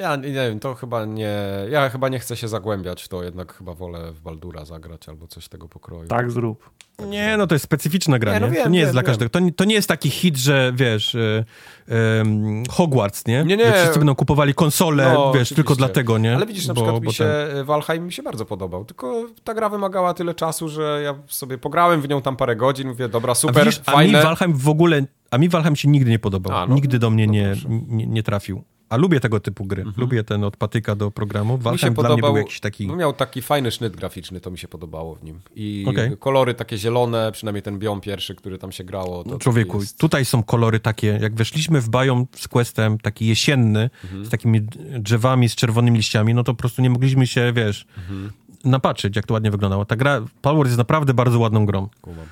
[0.00, 1.36] Ja nie, wiem, to chyba nie...
[1.70, 5.48] Ja chyba nie chcę się zagłębiać to, jednak chyba wolę w Baldura zagrać albo coś
[5.48, 6.08] tego pokroju.
[6.08, 6.70] Tak zrób.
[7.08, 8.46] Nie, no to jest specyficzna gra, Nie, nie?
[8.46, 9.06] no wiem, to nie jest wiem, dla wiem.
[9.06, 9.28] każdego.
[9.30, 11.44] To, nie- to nie jest taki hit, że wiesz, e,
[11.88, 13.44] em, Hogwarts, nie?
[13.44, 13.66] Nie, nie.
[13.66, 15.54] Że wszyscy będą kupowali konsole, No, wiesz, oczywiście.
[15.54, 16.36] tylko dlatego, nie?
[16.36, 19.26] Ale widzisz, na Bo- przykład bo mi się ten- Valheim mi się bardzo podobał, tylko
[19.44, 23.08] ta gra wymagała tyle czasu, że ja sobie pograłem w nią tam parę godzin, mówię,
[23.08, 24.22] dobra, A, super, widzisz, a mi fajne.
[24.22, 26.56] Valheim w ogóle, a mi Valheim się nigdy nie podobał.
[26.58, 26.74] A, no.
[26.74, 27.54] nigdy do mnie No nie,
[27.88, 28.62] nie, nie trafił.
[28.90, 29.84] A lubię tego typu gry.
[29.96, 31.58] Lubię ten od patyka do programu.
[31.58, 32.86] Valheim dla mnie podobał, był jakiś taki...
[32.86, 35.40] miał taki fajny sznyt graficzny, to mi się podobało w nim.
[35.56, 36.16] I Okej.
[36.18, 39.24] kolory takie zielone, przynajmniej ten biom pierwszy, który tam się grało.
[39.24, 39.98] To No, człowieku, jest...
[39.98, 44.26] tutaj są kolory takie, jak weszliśmy w Biom z Questem, taki jesienny, Mhm.
[44.26, 44.60] z takimi
[44.98, 48.30] drzewami, z czerwonymi liściami, no to po prostu nie mogliśmy się, wiesz, Mhm.
[48.64, 49.84] napatrzeć, jak to ładnie wyglądało.
[49.84, 51.88] Ta gra, Palworld jest naprawdę bardzo ładną grą.
[52.00, 52.26] Kumam.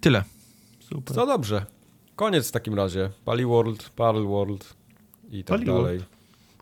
[0.00, 0.24] Tyle.
[0.80, 1.16] Super.
[1.16, 1.66] No dobrze.
[2.18, 3.10] Koniec w takim razie.
[3.24, 4.74] Pali World, Parl World
[5.30, 6.00] i tak Pali dalej.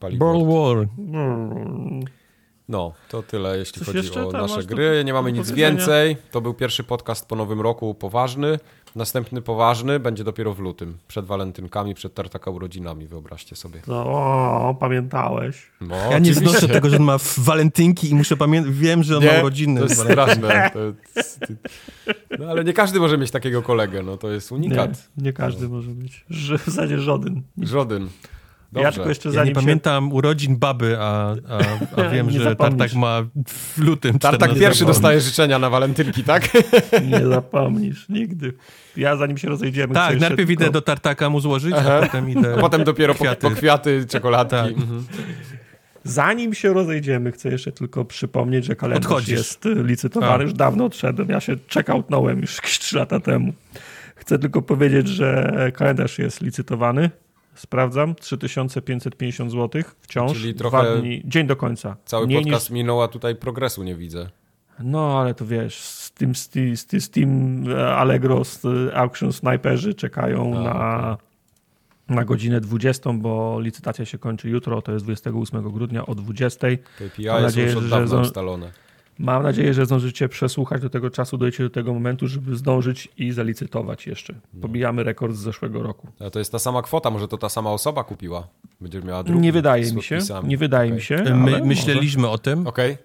[0.00, 0.46] Pali World.
[0.48, 0.86] War.
[2.68, 5.02] No, to tyle, jeśli Coś chodzi o tam nasze gry.
[5.04, 6.16] Nie mamy nic więcej.
[6.30, 8.58] To był pierwszy podcast po nowym roku poważny.
[8.96, 10.98] Następny poważny będzie dopiero w lutym.
[11.08, 13.80] Przed walentynkami, przed tartaka urodzinami, wyobraźcie sobie.
[13.86, 15.70] No, o, pamiętałeś.
[15.80, 19.24] No, Ja nie znoszę tego, że on ma walentynki i muszę pamiętać, wiem, że on
[19.24, 19.80] ma Nie, urodziny.
[19.80, 20.70] to jest straszne.
[20.72, 20.78] To
[21.16, 21.40] jest...
[22.38, 25.08] No ale nie każdy może mieć takiego kolegę, no to jest Nie, unikat.
[25.16, 26.24] nie każdy może być.
[26.30, 27.42] Że, w zasadzie żaden.
[27.58, 28.08] Żaden.
[28.72, 28.92] Ja Dobrze.
[28.92, 29.60] tylko jeszcze Ja nie zanim się...
[29.60, 31.58] pamiętam urodzin baby, a, a,
[32.02, 32.78] a wiem, że zapomnisz.
[32.78, 34.18] Tartak ma w lutym.
[34.18, 36.48] Tartak 14 pierwszy dostaje życzenia na walentynki, tak?
[37.10, 38.52] Nie zapomnisz nigdy.
[38.96, 39.94] Ja zanim się rozejdziemy...
[39.94, 41.94] Tak, najpierw tylko- idę do Tartaka mu złożyć, Aha.
[41.94, 42.54] a potem idę...
[42.54, 43.36] A potem dopiero po Kwiaty.
[43.36, 44.50] kwiaty, po kwiaty czekoladki.
[44.56, 44.72] Tak.
[44.72, 45.04] Mhm.
[46.04, 49.38] Zanim się rozejdziemy, chcę jeszcze tylko przypomnieć, że kalendarz Odchodzisz.
[49.38, 50.44] jest licytowany.
[50.44, 51.28] Już dawno odszedłem.
[51.28, 53.52] Ja się checkoutnąłem już jakieś 3 lata temu.
[54.16, 57.10] Chcę tylko powiedzieć, że kalendarz jest licytowany.
[57.56, 58.14] Sprawdzam.
[58.14, 60.32] 3550 zł wciąż.
[60.32, 61.96] Czyli Dwa trochę dni, dzień do końca.
[62.04, 64.28] Cały Mniej podcast Niż, minął, a tutaj progresu nie widzę.
[64.80, 67.64] no, ale to wiesz, Steam, Steam, Steam, Steam
[67.96, 71.16] Allegro, z- Auction Sniperzy czekają A, na,
[72.16, 76.66] na godzinę 20, bo licytacja się kończy jutro, to jest 28 grudnia o 20.
[76.98, 78.70] KPI Mam są już od że dawna zo- ustalone.
[79.18, 83.32] Mam nadzieję, że zdążycie przesłuchać do tego czasu, dojdziecie do tego momentu, żeby zdążyć i
[83.32, 84.34] zalicytować jeszcze.
[84.62, 86.08] Pobijamy rekord z zeszłego roku.
[86.20, 88.48] A to jest ta sama kwota, może to ta sama osoba kupiła.
[88.80, 90.14] Będziesz miała drugi Nie wydaje mi się.
[90.16, 90.48] podpisami.
[90.48, 90.96] Nie wydaje Okej.
[90.96, 91.16] mi się.
[91.24, 91.64] My, może.
[91.64, 92.66] myśleliśmy o tym.
[92.66, 92.96] Okej,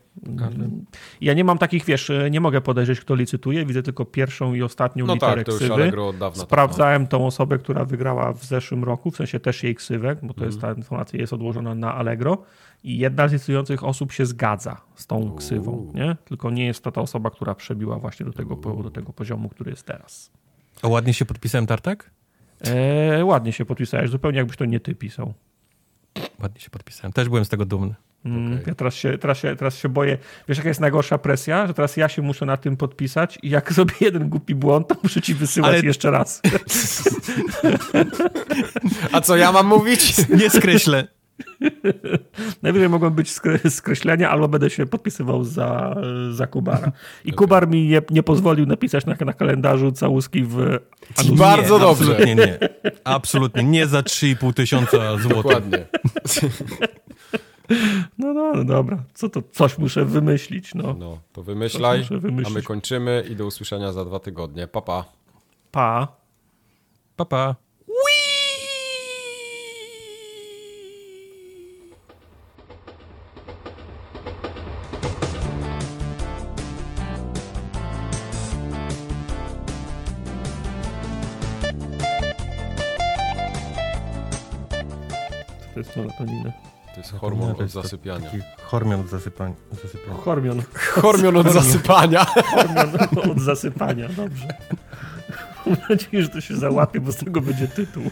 [1.22, 3.66] Ja nie mam takich, wiesz, nie mogę podejrzeć, kto licytuje.
[3.66, 5.74] Widzę tylko pierwszą i ostatnią no literę tak, to już ksywy.
[5.74, 6.40] Allegro od dawna.
[6.40, 10.34] tak Sprawdzałem tą osobę, która wygrała w zeszłym roku, w sensie też jej ksywę, bo
[10.34, 10.76] to jest Mhm.
[10.76, 12.38] ta informacja jest odłożona na Allegro
[12.84, 16.16] i jedna z licytujących osób się zgadza z tą ksywą, nie?
[16.26, 19.72] Tylko nie jest to ta osoba, która przebiła właśnie do tego, do tego poziomu, który
[19.72, 20.32] jest teraz.
[20.82, 22.12] A ładnie się podpisałem, Tartak?
[22.62, 25.34] Eee, ładnie się podpisałeś, zupełnie jakbyś to nie ty pisał.
[26.42, 27.14] Ładnie się podpisałem.
[27.14, 27.96] Też byłem z tego dumny.
[28.26, 28.64] Mm, Okej.
[28.68, 30.18] Ja teraz się, teraz, się, teraz się boję.
[30.48, 31.68] Wiesz, jaka jest najgorsza presja?
[31.68, 34.96] Że teraz ja się muszę na tym podpisać i jak zrobię jeden głupi błąd, to
[35.04, 36.42] muszę ci wysyłać Ale- jeszcze raz.
[39.12, 40.16] A co ja mam mówić?
[40.42, 41.08] Nie skreślę.
[42.64, 45.96] Najwyżej mogą być skre- skreślenia, albo będę się podpisywał za,
[46.32, 46.92] za Kubara.
[47.26, 50.60] I Kubar mi nie, nie pozwolił napisać na, na kalendarzu całuski w
[51.18, 51.40] anus.
[51.40, 52.12] Bardzo nie, dobrze.
[52.12, 52.60] Absolutnie nie.
[53.04, 55.44] Absolutnie nie za 3,5 tysiąca złotych.
[55.44, 55.86] Dokładnie.
[58.18, 60.96] No, no, no dobra, co to, coś muszę wymyślić, no.
[61.00, 62.00] No, to wymyślaj,
[62.32, 64.68] muszę a my kończymy i do usłyszenia za dwa tygodnie.
[64.68, 65.06] Papa.
[65.72, 66.08] Pa.
[66.08, 66.08] Pa.
[67.16, 67.56] Pa, pa.
[85.82, 86.54] Jest melatoninę.
[86.94, 88.30] To jest hormon To od zasypiania.
[88.64, 89.56] Hormion od zasypania.
[89.84, 90.18] zasypiania.
[90.18, 90.62] Hormion.
[90.74, 92.26] Hormon od zasypania.
[92.26, 94.48] Hormion od zasypania, dobrze.
[95.66, 98.04] Mam nadzieję, że to się załapie, bo z tego będzie tytuł.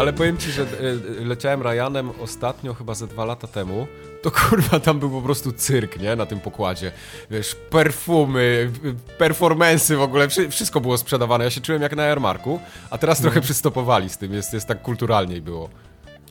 [0.00, 3.86] Ale powiem ci, że e, leciałem Ryanem ostatnio, chyba ze dwa lata temu.
[4.22, 6.16] To kurwa, tam był po prostu cyrk, nie?
[6.16, 6.92] Na tym pokładzie.
[7.30, 8.70] Wiesz, perfumy,
[9.18, 11.44] performensy w ogóle, wszy- wszystko było sprzedawane.
[11.44, 13.22] Ja się czułem jak na jarmarku, a teraz No.
[13.22, 15.68] trochę przystopowali z tym, jest, jest tak kulturalniej było.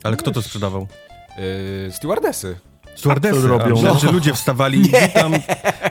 [0.02, 0.86] Ale kto to sprzedawał?
[1.86, 2.56] Yy, stewardesy.
[3.00, 3.42] Stewardessy.
[3.42, 3.74] co robią?
[3.74, 5.32] Myślałem, że ludzie wstawali i tam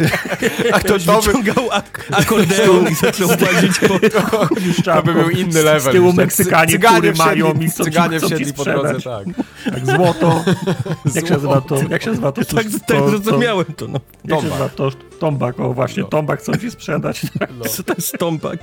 [0.74, 4.00] A ktoś to, wyciągał ak akordeon i zaczął łazić po...
[4.94, 5.82] to by był inny level.
[5.82, 6.14] Z tyłu.
[6.14, 9.26] Meksykanie, Cyganie mają i chcą ci- Cyganie wsiedli po drodze, tak.
[9.74, 10.44] Tak, złoto.
[11.16, 11.76] Jak się nazywa to?
[11.90, 12.46] Jak się nazywa to?
[12.46, 13.88] Tak, to- tak zrozumiałem to.
[13.88, 14.00] No.
[14.26, 14.60] Jak się Tombak.
[14.60, 14.92] nazywa to?
[15.20, 16.10] Tombak, o właśnie, No.
[16.10, 17.22] tombak chcą ci sprzedać.
[17.40, 17.50] Tak.
[17.70, 18.60] Co to jest stąpak?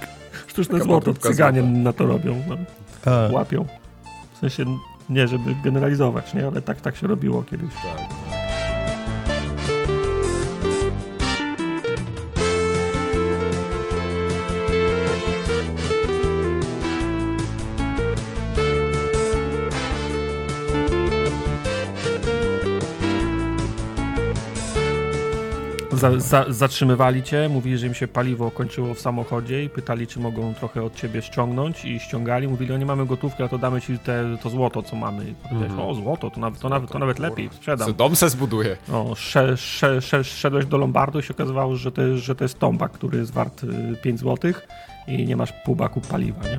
[0.47, 1.77] Sztuczne Taka złoto, cyganie złota.
[1.79, 2.43] na to robią.
[2.49, 2.57] No.
[3.31, 3.67] Łapią.
[4.35, 4.65] W sensie,
[5.11, 6.47] nie żeby generalizować, nie?
[6.47, 7.71] ale tak, tak się robiło kiedyś.
[7.75, 8.46] tak.
[25.97, 30.21] Za, za, zatrzymywali cię, mówili, że im się paliwo kończyło w samochodzie i pytali, czy
[30.21, 32.49] mogą trochę od ciebie ściągnąć i ściągali.
[32.49, 35.35] Mówili, no nie mamy gotówki, ale to damy ci te, to złoto, co mamy.
[35.51, 35.81] Mhm.
[35.81, 37.89] O, złoto, to nawet, to nawet, to nawet lepiej, sprzedam.
[37.89, 38.77] Co dom se zbuduje.
[38.89, 42.45] No, sze, sze, sze, szedłeś do Lombardu i się okazywało, że to, jest, że to
[42.45, 44.53] jest tombak, który jest wart y, 5 zł
[45.07, 46.59] i nie masz pół baku paliwa, nie?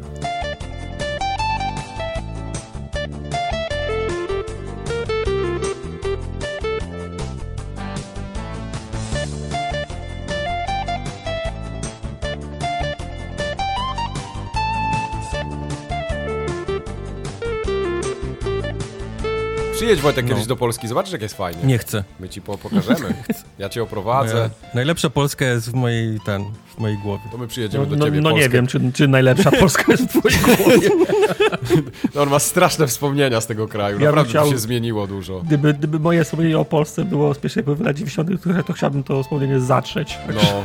[19.88, 20.30] Przyjedź Wojtek No.
[20.30, 21.64] kiedyś do Polski, zobaczysz jak jest fajnie.
[21.64, 22.04] nie chcę.
[22.20, 23.14] My ci po pokażemy.
[23.60, 24.34] Ja cię oprowadzę.
[24.34, 26.44] Moja, najlepsza Polska jest w mojej, ten,
[26.76, 27.24] w mojej głowie.
[27.32, 30.04] To my przyjedziemy No, do no, ciebie no nie wiem, czy, czy najlepsza Polska jest
[30.04, 30.90] w twojej głowie.
[32.16, 34.00] No, on ma straszne wspomnienia z tego kraju.
[34.00, 35.40] Ja Naprawdę chciał- się zmieniło dużo.
[35.42, 38.30] Gdyby, gdyby moje wspomnienie o Polsce było z pierwszej połowy lat 90.,
[38.68, 40.18] to chciałbym to wspomnienie zatrzeć.
[40.36, 40.64] No,